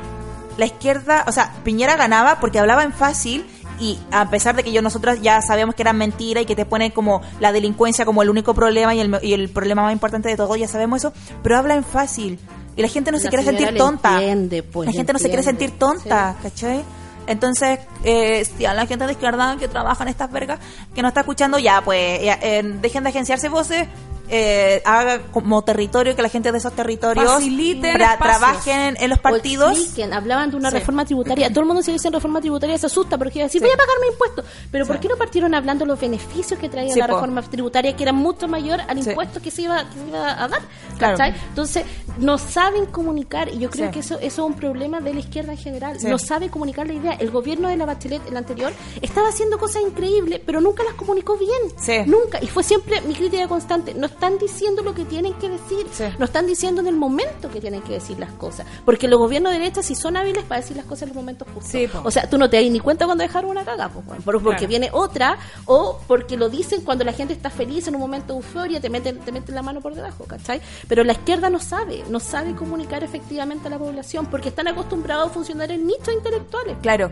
la 0.58 0.66
izquierda, 0.66 1.26
o 1.28 1.32
sea, 1.32 1.54
Piñera 1.64 1.96
ganaba 1.96 2.40
porque 2.40 2.60
hablaba 2.60 2.84
en 2.84 2.94
fácil 2.94 3.46
y 3.80 3.98
a 4.12 4.30
pesar 4.30 4.56
de 4.56 4.64
que 4.64 4.72
yo 4.72 4.82
nosotros 4.82 5.22
ya 5.22 5.42
sabemos 5.42 5.76
que 5.76 5.82
era 5.82 5.94
mentira 5.94 6.42
y 6.42 6.46
que 6.46 6.56
te 6.56 6.66
ponen 6.66 6.92
como 6.92 7.22
la 7.40 7.52
delincuencia 7.52 8.06
como 8.06 8.22
el 8.22 8.30
único 8.30 8.54
problema 8.54 8.94
y 8.94 9.00
el, 9.00 9.18
y 9.24 9.34
el 9.34 9.50
problema 9.50 9.82
más 9.82 9.94
importante 9.94 10.30
de 10.30 10.38
todo, 10.38 10.56
ya 10.56 10.68
sabemos 10.68 11.00
eso, 11.00 11.14
pero 11.42 11.58
habla 11.58 11.76
en 11.76 11.84
fácil 11.84 12.40
y 12.76 12.82
la 12.82 12.88
gente 12.88 13.12
no 13.12 13.20
se 13.20 13.30
quiere 13.30 13.44
sentir 13.44 13.76
tonta. 13.76 14.14
entiende, 14.16 14.64
pues, 14.64 14.88
la 14.88 14.94
gente 14.94 15.14
no 15.14 15.20
se 15.20 15.28
quiere 15.28 15.44
sentir 15.44 15.72
tonta, 15.78 16.36
¿cachai? 16.42 16.84
Entonces, 17.28 17.80
eh, 18.04 18.46
si 18.46 18.66
a 18.66 18.74
la 18.74 18.86
gente 18.88 19.06
de 19.06 19.14
izquierda 19.14 19.58
que 19.60 19.68
trabaja 19.68 20.04
en 20.04 20.10
estas 20.10 20.32
vergas, 20.32 20.60
que 20.94 21.02
no 21.02 21.08
está 21.08 21.22
escuchando, 21.22 21.60
ya, 21.60 21.82
pues, 21.82 22.24
ya, 22.24 22.40
eh, 22.42 22.62
dejen 22.64 23.04
de 23.04 23.10
agenciarse 23.10 23.50
voces, 23.50 23.88
eh, 24.30 24.82
haga 24.86 25.22
como 25.32 25.62
territorio, 25.64 26.16
que 26.16 26.22
la 26.22 26.30
gente 26.30 26.52
de 26.52 26.58
esos 26.58 26.74
territorios 26.74 27.26
Faciliten 27.32 27.96
tra- 27.96 28.14
espacios. 28.14 28.38
trabajen 28.40 28.98
en 29.00 29.10
los 29.10 29.20
partidos. 29.20 29.78
expliquen, 29.78 30.14
hablaban 30.14 30.52
de 30.52 30.58
una 30.58 30.70
Sí. 30.70 30.78
reforma 30.78 31.06
tributaria. 31.06 31.50
Todo 31.50 31.62
el 31.62 31.66
mundo 31.68 31.82
se 31.84 31.92
dice 31.92 32.10
reforma 32.10 32.40
tributaria 32.42 32.78
se 32.78 32.86
asusta 32.86 33.18
porque 33.18 33.40
iba 33.40 33.44
a 33.46 33.48
decir, 33.48 33.62
voy 33.62 33.72
a 33.72 33.78
pagar 33.78 33.96
mi 34.02 34.08
impuesto. 34.14 34.44
Pero 34.72 34.86
¿por 34.86 35.00
qué 35.00 35.08
no 35.08 35.16
partieron 35.18 35.54
hablando 35.54 35.86
de 35.86 35.90
los 35.90 36.00
beneficios 36.00 36.60
que 36.60 36.70
traía 36.70 36.94
Sí, 36.94 37.00
la 37.00 37.08
reforma 37.08 37.42
tributaria, 37.42 37.96
que 37.96 38.04
era 38.04 38.14
mucho 38.14 38.48
mayor 38.48 38.80
al 38.88 39.02
Sí. 39.04 39.10
impuesto 39.10 39.42
que 39.42 39.52
se 39.52 39.64
iba, 39.64 39.84
que 39.90 40.00
se 40.00 40.08
iba 40.08 40.44
a 40.44 40.48
dar? 40.48 40.62
Claro. 40.98 41.18
Entonces, 41.50 41.86
no 42.18 42.38
saben 42.38 42.86
comunicar, 42.86 43.50
y 43.50 43.58
yo 43.60 43.70
creo 43.70 43.88
Sí. 43.88 43.92
que 43.94 44.00
eso, 44.00 44.16
eso 44.20 44.26
es 44.44 44.48
un 44.52 44.54
problema 44.54 45.00
de 45.02 45.14
la 45.14 45.20
izquierda 45.20 45.52
en 45.54 45.58
general. 45.58 46.00
Sí. 46.00 46.08
No 46.08 46.18
sabe 46.18 46.50
comunicar 46.50 46.88
la 46.88 46.94
idea. 46.94 47.12
El 47.14 47.32
gobierno 47.32 47.68
de 47.70 47.78
la 47.78 47.86
Bachelet, 47.86 48.22
el 48.28 48.38
anterior, 48.38 48.72
estaba 49.02 49.30
haciendo 49.30 49.58
cosas 49.58 49.82
increíbles, 49.84 50.40
pero 50.46 50.62
nunca 50.62 50.84
las 50.84 50.94
comunicó 50.94 51.38
bien. 51.38 51.52
Sí. 51.78 51.98
Nunca. 52.10 52.40
Y 52.42 52.48
fue 52.48 52.64
siempre 52.64 53.02
mi 53.02 53.14
crítica 53.16 53.48
constante. 53.48 53.94
No 53.94 54.08
están 54.12 54.38
diciendo 54.38 54.84
lo 54.84 54.94
que 54.94 55.06
tienen 55.06 55.34
que 55.36 55.50
decir. 55.50 55.88
Sí. 55.92 56.06
No 56.20 56.26
están 56.26 56.46
diciendo 56.46 56.82
en 56.82 56.88
el 56.88 56.96
momento 56.96 57.50
que 57.50 57.60
tienen 57.60 57.82
que 57.82 57.94
decir 57.94 58.20
las 58.20 58.32
cosas. 58.34 58.66
Porque 58.86 59.08
los 59.08 59.20
gobiernos 59.20 59.52
de 59.52 59.60
derecha 59.60 59.82
sí 59.82 59.96
son 59.96 60.18
hábiles 60.18 60.44
para 60.44 60.62
decir 60.62 60.78
las 60.78 60.86
cosas 60.86 61.04
en 61.04 61.10
los 61.10 61.16
momentos 61.16 61.48
justos. 61.54 61.72
Sí, 61.72 61.88
o 62.04 62.12
sea, 62.12 62.30
tú 62.30 62.38
no 62.38 62.50
te 62.50 62.62
das 62.62 62.72
ni 62.72 62.80
cuenta 62.80 63.06
cuando 63.06 63.24
dejaron 63.24 63.52
una 63.52 63.66
caga, 63.66 63.90
po, 63.90 64.02
porque 64.24 64.42
Claro. 64.42 64.68
viene 64.68 64.90
otra, 64.94 65.38
o 65.66 66.00
porque 66.08 66.38
lo 66.38 66.50
dicen 66.50 66.82
cuando 66.82 67.04
la 67.04 67.14
gente 67.14 67.34
está 67.34 67.50
feliz 67.50 67.88
en 67.88 67.96
un 67.96 68.02
momento 68.02 68.34
de 68.34 68.40
euforia, 68.40 68.80
te 68.80 68.90
meten, 68.90 69.20
te 69.20 69.32
meten 69.32 69.56
la 69.56 69.62
mano 69.62 69.82
por 69.82 69.96
debajo, 69.96 70.26
¿cachai? 70.26 70.62
Pero 70.88 71.04
la 71.04 71.14
izquierda 71.14 71.50
no 71.50 71.60
sabe, 71.60 72.04
no 72.10 72.20
sabe 72.20 72.54
comunicar 72.56 73.04
efectivamente 73.04 73.68
a 73.68 73.72
la 73.72 73.80
población, 73.80 74.26
porque 74.28 74.50
están 74.50 74.68
acostumbrados 74.68 75.30
a 75.30 75.34
funcionar 75.34 75.72
en 75.72 75.86
nichos 75.88 76.14
intelectuales. 76.14 76.78
Claro. 76.82 77.12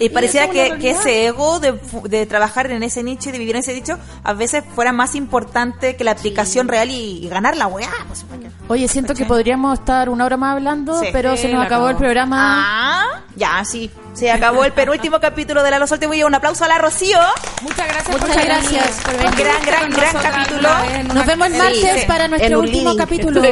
Y 0.00 0.08
pareciera 0.08 0.46
eso 0.46 0.54
es 0.54 0.72
que, 0.72 0.78
que 0.78 0.90
ese 0.90 1.26
ego 1.26 1.60
de, 1.60 1.74
fu- 1.74 2.08
de 2.08 2.26
trabajar 2.26 2.70
en 2.70 2.82
ese 2.82 3.02
nicho 3.02 3.28
y 3.28 3.32
de 3.32 3.38
vivir 3.38 3.54
en 3.56 3.60
ese 3.60 3.74
nicho 3.74 3.98
a 4.24 4.32
veces 4.32 4.64
fuera 4.74 4.92
más 4.92 5.14
importante 5.14 5.94
que 5.96 6.04
la 6.04 6.12
aplicación 6.12 6.68
real 6.68 6.90
y, 6.90 7.24
y 7.24 7.28
ganar 7.28 7.56
la 7.56 7.66
weá. 7.66 7.90
pues, 8.08 8.24
Oye, 8.68 8.88
siento 8.88 9.14
que 9.14 9.24
podríamos 9.26 9.78
estar 9.78 10.08
una 10.08 10.24
hora 10.24 10.36
más 10.36 10.54
hablando, 10.54 10.98
Sí. 11.00 11.08
pero 11.12 11.36
Sí, 11.36 11.42
se 11.42 11.48
nos 11.52 11.64
acabó 11.66 11.88
el 11.90 11.96
programa. 11.96 12.38
Ah, 12.66 13.20
ya, 13.36 13.64
sí. 13.64 13.90
Se 14.12 14.30
acabó 14.30 14.64
el 14.64 14.72
penúltimo 14.72 15.20
capítulo 15.20 15.62
de 15.62 15.70
La 15.70 15.78
Lo 15.78 15.86
Solte. 15.86 16.06
Voy 16.06 16.20
a 16.20 16.26
un 16.26 16.34
aplauso 16.34 16.64
a 16.64 16.68
la 16.68 16.78
Rocío. 16.78 17.18
Muchas 17.62 17.86
gracias 17.86 18.08
Muchas 18.10 18.36
por 18.36 18.44
gracias 18.44 18.72
venir. 18.72 19.02
por 19.04 19.12
venir. 19.16 19.30
Por 19.30 19.38
Gran, 19.40 19.62
gran, 19.62 19.90
gran 19.90 20.22
capítulo. 20.32 20.68
Nos 21.14 21.26
vemos 21.26 21.46
el 21.48 21.56
martes 21.58 22.00
sí. 22.00 22.06
para 22.06 22.28
nuestro 22.28 22.58
un 22.58 22.64
último 22.64 22.90
living. 22.90 22.96
capítulo. 22.98 23.42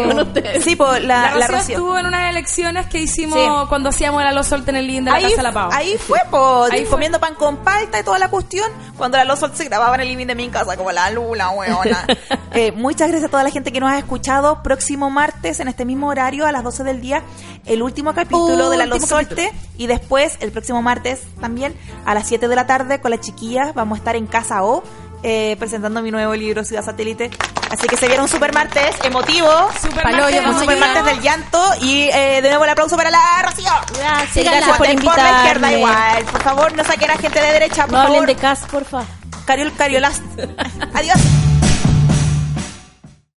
Sí, 0.63 0.77
pues 0.77 1.03
la, 1.05 1.31
La, 1.31 1.35
la 1.37 1.47
Rocío 1.47 1.59
Rocío. 1.59 1.77
estuvo 1.77 1.99
en 1.99 2.07
unas 2.07 2.31
elecciones 2.31 2.87
que 2.87 2.99
hicimos 2.99 3.39
Sí. 3.39 3.47
cuando 3.69 3.89
hacíamos 3.91 4.23
la 4.23 4.33
Los 4.33 4.51
en 4.53 4.77
el 4.77 4.87
living 4.87 5.03
de 5.05 5.11
la 5.11 5.17
ahí, 5.17 5.23
Casa 5.25 5.37
de 5.37 5.43
la 5.43 5.53
Pau. 5.53 5.71
ahí 5.73 5.97
fue, 5.99 6.21
Ahí 6.71 6.85
comiendo 6.87 7.21
pan 7.21 7.35
con 7.35 7.59
palta 7.59 8.01
y 8.01 8.03
toda 8.03 8.19
la 8.19 8.31
cuestión, 8.31 8.71
cuando 8.97 9.17
la 9.17 9.25
Los 9.25 9.39
Solte 9.39 9.57
se 9.57 9.65
grababa 9.65 9.95
en 9.95 10.03
el 10.03 10.09
living 10.09 10.27
de 10.27 10.35
mi 10.35 10.49
casa, 10.49 10.77
como 10.77 10.93
la 10.93 11.11
lula, 11.11 11.51
weona. 11.51 12.07
Eh, 12.51 12.73
muchas 12.73 13.09
gracias 13.09 13.29
a 13.29 13.31
toda 13.31 13.45
la 13.45 13.51
gente 13.51 13.73
que 13.73 13.79
nos 13.79 13.93
ha 13.93 13.99
escuchado. 13.99 14.63
Próximo 14.63 15.11
martes, 15.11 15.61
en 15.61 15.69
este 15.69 15.85
mismo 15.85 16.09
horario, 16.09 16.47
a 16.47 16.51
las 16.51 16.65
12 16.65 16.83
del 16.83 17.01
día, 17.03 17.23
el 17.67 17.83
último 17.83 18.15
capítulo 18.15 18.71
de 18.71 18.79
la 18.79 18.99
Solte, 18.99 19.53
y 19.77 19.87
después, 19.87 20.39
el 20.41 20.49
el 20.49 20.53
próximo 20.53 20.83
martes 20.83 21.21
también, 21.41 21.75
a 22.05 22.15
las 22.15 22.27
7 22.27 22.49
de 22.49 22.57
la 22.57 22.67
tarde 22.67 23.01
con 23.01 23.11
las 23.11 23.21
chiquillas. 23.21 23.75
Vamos 23.75 23.97
a 23.97 23.99
estar 24.01 24.17
en 24.17 24.27
Casa 24.27 24.65
O. 24.65 24.83
eh, 25.23 25.57
presentando 25.59 26.01
mi 26.03 26.11
nuevo 26.11 26.35
libro 26.35 26.65
Ciudad 26.65 26.85
Satélite. 26.85 27.31
Así 27.71 27.87
que 27.87 27.97
se 27.97 28.07
viene 28.07 28.23
un 28.23 28.29
super 28.29 28.53
martes 28.55 28.97
emotivo. 29.05 29.49
Super 29.81 30.05
martes, 30.05 30.47
un 30.47 30.59
super 30.61 30.79
martes 30.79 31.05
del 31.05 31.21
llanto. 31.21 31.63
Y 31.83 32.09
eh, 32.13 32.41
de 32.43 32.49
nuevo 32.49 32.65
el 32.65 32.71
aplauso 32.71 32.97
para 32.97 33.11
la 33.11 33.21
Rocío. 33.43 33.71
Gracias, 33.99 34.45
Gracias 34.45 34.45
gracias 34.45 34.69
por 34.69 34.77
por 34.79 34.87
la 34.87 34.93
izquierda 34.95 35.31
invitarme. 35.73 35.73
igual. 35.79 36.25
Por 36.33 36.43
favor 36.43 36.73
no 36.75 36.85
saquen 36.85 37.11
a 37.11 37.17
gente 37.19 37.41
de 37.41 37.53
derecha 37.53 37.83
por 37.85 37.93
No 37.93 37.99
hablen 38.01 38.15
favor. 38.15 38.27
de 38.29 38.37
CAS, 38.37 38.61
porfa. 38.71 39.03
Cariol 39.45 39.73
Cariolas. 39.77 40.21
Adiós 40.95 41.17